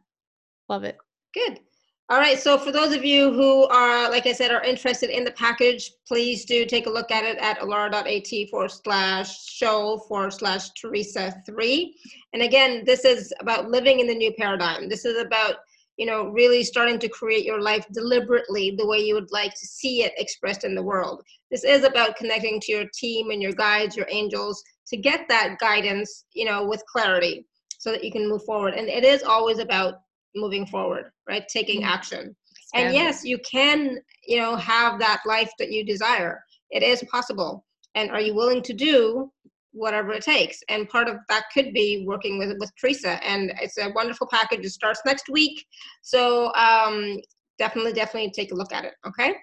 love 0.69 0.85
it. 0.85 0.97
Good. 1.35 1.61
All 2.09 2.21
right, 2.21 2.39
so 2.39 2.57
for 2.57 2.71
those 2.71 2.95
of 2.95 3.05
you 3.05 3.33
who 3.33 3.65
are, 3.65 4.09
like 4.09 4.27
I 4.27 4.33
said, 4.33 4.53
are 4.53 4.63
interested 4.63 5.11
in 5.11 5.25
the 5.25 5.33
package, 5.33 5.91
please 6.07 6.45
do 6.45 6.65
take 6.65 6.87
a 6.87 6.91
look 6.91 7.11
at 7.11 7.25
it 7.25 7.37
at 7.39 7.59
alara.at 7.59 8.49
forward 8.49 8.71
slash 8.71 9.45
show 9.45 9.99
forward 10.07 10.33
slash 10.33 10.71
Theresa 10.81 11.35
three. 11.45 11.97
And 12.33 12.43
again, 12.43 12.85
this 12.87 13.05
is 13.05 13.33
about 13.41 13.71
living 13.73 13.99
in 13.99 14.07
the 14.07 14.15
new 14.15 14.33
paradigm. 14.39 14.89
This 14.89 15.05
is 15.05 15.21
about, 15.21 15.57
you 15.97 16.07
know, 16.07 16.29
really 16.29 16.63
starting 16.63 17.01
to 17.01 17.09
create 17.09 17.45
your 17.45 17.61
life 17.61 17.85
deliberately 17.93 18.77
the 18.79 18.87
way 18.87 18.99
you 18.99 19.15
would 19.15 19.33
like 19.33 19.55
to 19.55 19.67
see 19.67 20.05
it 20.05 20.13
expressed 20.17 20.63
in 20.63 20.77
the 20.77 20.83
world. 20.85 21.25
This 21.51 21.65
is 21.65 21.83
about 21.83 22.15
connecting 22.15 22.61
to 22.61 22.73
your 22.73 22.87
team 22.95 23.31
and 23.31 23.43
your 23.43 23.51
guides, 23.51 23.97
your 23.97 24.07
angels, 24.11 24.63
to 24.87 24.97
get 24.97 25.27
that 25.29 25.59
guidance, 25.59 26.27
you 26.35 26.45
know, 26.45 26.65
with 26.65 26.85
clarity 26.87 27.47
so 27.81 27.91
that 27.91 28.05
you 28.05 28.13
can 28.13 28.29
move 28.29 28.45
forward. 28.45 28.75
And 28.75 28.89
it 28.89 29.05
is 29.05 29.25
always 29.25 29.59
about 29.59 29.95
moving 30.37 30.67
forward 30.67 31.11
right? 31.29 31.47
Taking 31.49 31.81
mm-hmm. 31.81 31.91
action. 31.91 32.37
And 32.75 32.95
yes 32.95 33.25
you 33.25 33.39
can 33.39 33.99
you 34.27 34.39
know 34.39 34.57
have 34.57 34.99
that 34.99 35.23
life 35.27 35.51
that 35.59 35.71
you 35.73 35.85
desire. 35.85 36.43
It 36.71 36.83
is 36.83 37.03
possible. 37.11 37.65
And 37.95 38.11
are 38.11 38.21
you 38.21 38.35
willing 38.35 38.63
to 38.63 38.73
do 38.73 39.31
whatever 39.73 40.13
it 40.13 40.23
takes? 40.23 40.59
And 40.69 40.89
part 40.89 41.09
of 41.09 41.17
that 41.29 41.45
could 41.53 41.73
be 41.73 42.05
working 42.07 42.39
with 42.39 42.57
with 42.59 42.71
Theresa. 42.81 43.23
And 43.25 43.53
it's 43.61 43.79
a 43.79 43.93
wonderful 43.95 44.29
package. 44.31 44.65
It 44.65 44.71
starts 44.71 45.01
next 45.07 45.29
week. 45.29 45.65
So 46.03 46.53
um 46.55 47.19
definitely 47.59 47.93
definitely 47.93 48.31
take 48.33 48.53
a 48.53 48.55
look 48.55 48.73
at 48.73 48.85
it 48.85 48.95
okay? 49.07 49.35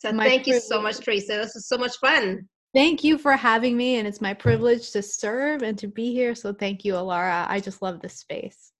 So 0.00 0.12
my 0.12 0.24
thank 0.24 0.44
privilege. 0.44 0.62
you 0.62 0.68
so 0.68 0.80
much 0.80 0.98
Theresa. 0.98 1.36
This 1.36 1.56
is 1.56 1.68
so 1.68 1.76
much 1.76 1.96
fun. 1.98 2.48
Thank 2.74 3.02
you 3.02 3.16
for 3.16 3.32
having 3.32 3.76
me, 3.78 3.96
and 3.96 4.06
it's 4.06 4.20
my 4.20 4.34
privilege 4.34 4.90
to 4.90 5.02
serve 5.02 5.62
and 5.62 5.78
to 5.78 5.88
be 5.88 6.12
here. 6.12 6.34
So, 6.34 6.52
thank 6.52 6.84
you, 6.84 6.92
Alara. 6.94 7.46
I 7.48 7.60
just 7.60 7.80
love 7.80 8.00
this 8.00 8.18
space. 8.18 8.72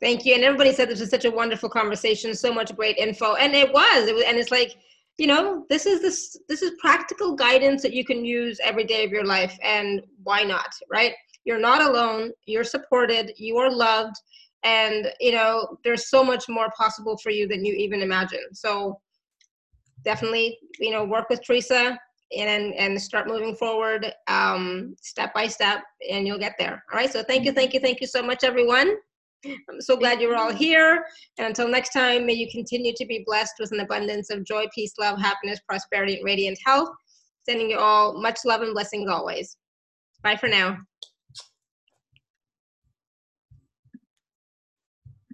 Thank 0.00 0.24
you. 0.24 0.34
And 0.34 0.44
everybody 0.44 0.72
said 0.72 0.88
this 0.88 1.00
was 1.00 1.10
such 1.10 1.26
a 1.26 1.30
wonderful 1.30 1.68
conversation, 1.68 2.34
so 2.34 2.52
much 2.52 2.74
great 2.74 2.96
info. 2.96 3.34
And 3.34 3.54
it 3.54 3.72
was. 3.72 4.08
It 4.08 4.14
was 4.14 4.24
and 4.26 4.38
it's 4.38 4.50
like, 4.50 4.76
you 5.18 5.26
know, 5.26 5.66
this 5.68 5.84
is 5.84 6.00
this 6.00 6.38
this 6.48 6.62
is 6.62 6.72
practical 6.78 7.34
guidance 7.34 7.82
that 7.82 7.92
you 7.92 8.04
can 8.04 8.24
use 8.24 8.58
every 8.62 8.84
day 8.84 9.04
of 9.04 9.10
your 9.10 9.24
life. 9.24 9.56
And 9.62 10.02
why 10.22 10.42
not? 10.42 10.72
Right? 10.90 11.12
You're 11.44 11.60
not 11.60 11.82
alone, 11.82 12.32
you're 12.46 12.64
supported, 12.64 13.32
you 13.36 13.56
are 13.58 13.70
loved, 13.70 14.16
and 14.62 15.10
you 15.20 15.32
know, 15.32 15.78
there's 15.84 16.08
so 16.08 16.24
much 16.24 16.48
more 16.48 16.70
possible 16.76 17.18
for 17.18 17.30
you 17.30 17.46
than 17.46 17.64
you 17.64 17.74
even 17.74 18.00
imagine. 18.00 18.54
So 18.54 19.00
definitely, 20.04 20.58
you 20.78 20.90
know, 20.90 21.04
work 21.04 21.28
with 21.28 21.42
Theresa 21.42 21.98
and 22.36 22.74
and 22.74 23.00
start 23.00 23.26
moving 23.26 23.56
forward 23.56 24.12
um, 24.28 24.94
step 25.00 25.34
by 25.34 25.46
step 25.46 25.82
and 26.10 26.26
you'll 26.26 26.38
get 26.38 26.54
there 26.58 26.84
all 26.92 26.96
right 26.96 27.12
so 27.12 27.22
thank 27.24 27.44
you 27.44 27.52
thank 27.52 27.74
you 27.74 27.80
thank 27.80 28.00
you 28.00 28.06
so 28.06 28.22
much 28.22 28.44
everyone 28.44 28.94
I'm 29.44 29.80
so 29.80 29.96
glad 29.96 30.20
you're 30.20 30.36
all 30.36 30.52
here. 30.52 31.04
And 31.38 31.46
until 31.46 31.68
next 31.68 31.92
time, 31.92 32.26
may 32.26 32.34
you 32.34 32.48
continue 32.50 32.92
to 32.96 33.06
be 33.06 33.24
blessed 33.26 33.54
with 33.58 33.72
an 33.72 33.80
abundance 33.80 34.30
of 34.30 34.44
joy, 34.44 34.66
peace, 34.74 34.92
love, 34.98 35.18
happiness, 35.18 35.60
prosperity, 35.66 36.16
and 36.16 36.24
radiant 36.24 36.58
health. 36.64 36.90
Sending 37.48 37.70
you 37.70 37.78
all 37.78 38.20
much 38.20 38.40
love 38.44 38.60
and 38.60 38.74
blessings 38.74 39.08
always. 39.08 39.56
Bye 40.22 40.36
for 40.36 40.48
now. 40.48 40.78